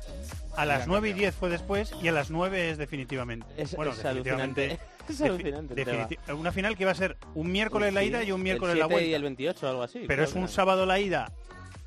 a 0.55 0.65
las 0.65 0.83
han 0.83 0.87
9 0.89 1.07
y 1.09 1.11
cambiado. 1.11 1.19
10 1.31 1.35
fue 1.35 1.49
después 1.49 1.93
y 2.01 2.07
a 2.07 2.11
las 2.11 2.29
9 2.29 2.69
es 2.71 2.77
definitivamente. 2.77 3.45
Es- 3.57 3.75
bueno, 3.75 3.91
es 3.91 4.01
definitivamente. 4.01 4.79
Es 5.03 5.19
alucinante, 5.19 5.75
definiti- 5.75 6.17
Una 6.33 6.53
final 6.53 6.77
que 6.77 6.83
iba 6.83 6.91
a 6.93 6.95
ser 6.95 7.17
un 7.35 7.51
miércoles 7.51 7.93
la 7.93 7.99
Sí, 7.99 8.07
ida 8.07 8.23
y 8.23 8.31
un 8.31 8.41
miércoles 8.41 8.71
el 8.75 8.79
la 8.79 8.85
7 8.85 8.93
vuelta. 8.93 9.09
y 9.09 9.13
el 9.13 9.21
28 9.23 9.65
o 9.65 9.69
algo 9.69 9.83
así. 9.83 10.05
Pero 10.07 10.23
es 10.23 10.31
un 10.33 10.47
sábado 10.47 10.85
la 10.85 10.97
ida, 10.97 11.29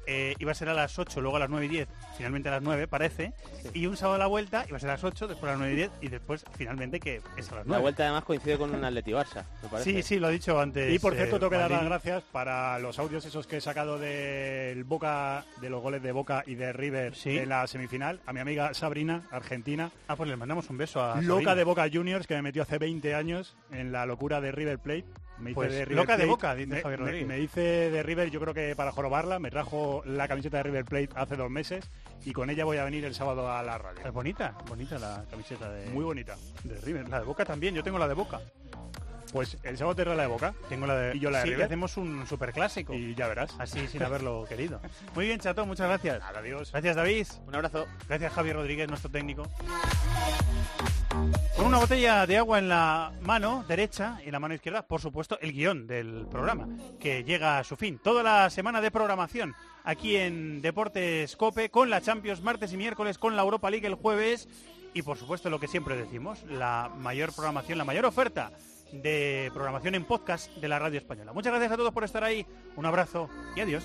eh, 0.07 0.35
iba 0.39 0.53
a 0.53 0.55
ser 0.55 0.69
a 0.69 0.75
las 0.75 0.99
8, 0.99 1.21
luego 1.21 1.37
a 1.37 1.41
las 1.41 1.51
9 1.51 1.67
y 1.67 1.69
10, 1.69 1.89
finalmente 2.17 2.49
a 2.49 2.53
las 2.53 2.63
9 2.63 2.87
parece, 2.89 3.33
y 3.75 3.87
un 3.87 3.97
sábado 3.97 4.19
la 4.19 4.27
vuelta 4.27 4.65
iba 4.69 4.77
a 4.77 4.81
ser 4.81 4.91
a 4.91 4.95
las 4.95 5.05
8, 5.05 5.27
después 5.29 5.49
a 5.49 5.53
las 5.53 5.59
9 5.59 5.73
y 5.73 5.77
10 5.77 5.91
y 6.03 6.09
después 6.09 6.45
finalmente 6.57 7.01
que 7.01 7.21
es 7.37 7.51
a 7.53 7.57
las 7.57 7.67
9. 7.67 7.71
La 7.71 7.79
vuelta 7.79 8.03
además 8.05 8.25
coincide 8.25 8.59
con 8.59 8.75
un 8.75 8.85
Atleti 8.85 9.11
Barça, 9.13 9.45
me 9.63 9.69
parece. 9.69 9.93
Sí, 9.93 10.03
sí, 10.03 10.19
lo 10.19 10.29
he 10.29 10.33
dicho 10.33 10.59
antes. 10.61 10.93
Y 10.95 10.99
por 10.99 11.15
cierto, 11.15 11.37
eh, 11.37 11.39
tengo 11.39 11.51
que 11.51 11.57
dar 11.59 11.71
las 11.71 11.85
gracias 11.85 12.23
para 12.33 12.79
los 12.79 12.99
audios 12.99 13.25
esos 13.25 13.47
que 13.47 13.57
he 13.59 13.61
sacado 13.61 13.99
del 13.99 14.85
Boca, 14.85 15.45
de 15.61 15.71
los 15.71 15.83
goles 15.83 16.03
de 16.03 16.13
Boca 16.13 16.43
y 16.47 16.55
de 16.55 16.73
River 16.73 17.15
Sí. 17.15 17.39
en 17.39 17.49
la 17.49 17.67
semifinal. 17.67 18.21
A 18.27 18.33
mi 18.33 18.41
amiga 18.41 18.73
Sabrina, 18.75 19.27
argentina, 19.31 19.91
Ah, 20.09 20.17
pues 20.17 20.29
le 20.29 20.37
mandamos 20.37 20.71
un 20.71 20.79
beso 20.79 21.03
a 21.03 21.17
loca 21.21 21.27
Sabrina. 21.29 21.55
de 21.57 21.65
Boca 21.65 21.87
Juniors, 21.93 22.27
que 22.27 22.35
me 22.35 22.43
metió 22.43 22.63
hace 22.63 22.79
20 22.79 23.15
años 23.15 23.57
en 23.73 23.93
la 23.93 24.07
locura 24.07 24.41
de 24.41 24.53
River 24.53 24.79
Plate. 24.79 25.05
Me 25.39 25.51
hice 25.51 25.55
Pues 25.55 25.73
de 25.73 25.85
River 25.85 25.97
loca 26.03 26.17
de. 26.17 26.25
Boca, 26.27 26.55
dice 26.55 26.67
me, 26.75 26.81
Javier 26.83 26.99
me- 27.01 27.05
Rodríguez. 27.07 27.29
me 27.29 27.39
hice 27.41 27.61
de 27.91 28.03
River, 28.03 28.31
yo 28.31 28.41
creo 28.41 28.55
que 28.55 28.75
para 28.75 28.93
jorobarla. 28.93 29.39
Me 29.39 29.51
trajo 29.51 30.03
la 30.07 30.27
camiseta 30.29 30.57
de 30.59 30.63
River 30.65 30.85
Plate 30.85 31.09
hace 31.15 31.37
dos 31.37 31.51
meses 31.51 31.91
y 32.25 32.33
con 32.33 32.49
ella 32.51 32.65
voy 32.65 32.79
a 32.79 32.85
venir 32.85 33.05
el 33.05 33.15
sábado 33.15 33.51
a 33.53 33.63
la 33.63 33.77
radio. 33.79 34.01
Es 34.05 34.13
bonita, 34.13 34.57
bonita 34.69 34.99
la 34.99 35.25
camiseta 35.31 35.71
de, 35.71 35.87
Muy 35.91 36.05
bonita. 36.05 36.37
de 36.65 36.81
River. 36.81 37.09
La 37.09 37.21
de 37.21 37.27
Boca 37.27 37.45
también, 37.45 37.75
yo 37.75 37.83
tengo 37.83 37.99
la 37.99 38.09
de 38.09 38.15
Boca. 38.15 38.41
Pues 39.33 39.59
el 39.65 39.77
sábado 39.77 39.97
te 39.97 40.05
trae 40.05 40.17
la 40.17 40.23
de 40.23 40.29
Boca. 40.29 40.55
Tengo 40.69 40.87
la 40.87 40.95
de 40.97 41.17
Y 41.17 41.21
yo 41.21 41.31
la 41.31 41.39
de 41.39 41.45
sí, 41.45 41.51
River. 41.51 41.67
hacemos 41.67 41.97
un 41.99 42.27
superclásico. 42.27 42.95
Y 42.95 43.15
ya 43.15 43.27
verás. 43.29 43.55
Así 43.59 43.87
sin 43.89 44.03
haberlo 44.03 44.45
querido. 44.49 44.81
Muy 45.15 45.27
bien, 45.27 45.41
Chato, 45.41 45.67
muchas 45.67 45.89
gracias. 45.89 46.23
Adiós. 46.23 46.71
Gracias, 46.73 46.97
David. 46.97 47.27
Un 47.47 47.55
abrazo. 47.55 47.87
Gracias, 48.09 48.33
Javier 48.33 48.57
Rodríguez, 48.57 48.89
nuestro 48.89 49.11
técnico. 49.11 49.43
Con 51.57 51.67
una 51.67 51.79
botella 51.79 52.27
de 52.27 52.37
agua 52.37 52.59
en 52.59 52.69
la 52.69 53.13
mano 53.23 53.65
derecha 53.67 54.21
y 54.25 54.31
la 54.31 54.39
mano 54.39 54.55
izquierda, 54.55 54.87
por 54.87 55.01
supuesto, 55.01 55.39
el 55.41 55.53
guion 55.53 55.87
del 55.87 56.27
programa, 56.31 56.69
que 57.01 57.25
llega 57.25 57.59
a 57.59 57.65
su 57.65 57.77
fin. 57.77 57.99
Toda 58.03 58.23
la 58.23 58.51
semana 58.51 58.81
de 58.81 58.91
programación 58.91 59.55
aquí 59.85 60.17
en 60.17 60.61
Deportes 60.61 61.37
Cope, 61.37 61.71
con 61.71 61.89
la 61.89 62.01
Champions 62.01 62.43
martes 62.43 62.73
y 62.73 62.77
miércoles, 62.77 63.19
con 63.19 63.37
la 63.37 63.43
Europa 63.43 63.71
League 63.71 63.87
el 63.87 63.95
jueves 63.95 64.49
y, 64.93 65.03
por 65.03 65.17
supuesto, 65.17 65.49
lo 65.49 65.61
que 65.61 65.69
siempre 65.69 65.97
decimos, 65.97 66.43
la 66.45 66.91
mayor 66.99 67.33
programación, 67.33 67.79
la 67.79 67.85
mayor 67.85 68.05
oferta 68.05 68.53
de 68.93 69.51
programación 69.53 69.95
en 69.95 70.05
podcast 70.05 70.51
de 70.57 70.69
la 70.69 70.79
radio 70.79 70.99
española. 70.99 71.33
Muchas 71.33 71.53
gracias 71.53 71.73
a 71.73 71.77
todos 71.77 71.93
por 71.93 72.05
estar 72.05 72.25
ahí. 72.25 72.47
Un 72.77 72.87
abrazo 72.87 73.29
y 73.55 73.61
adiós. 73.61 73.85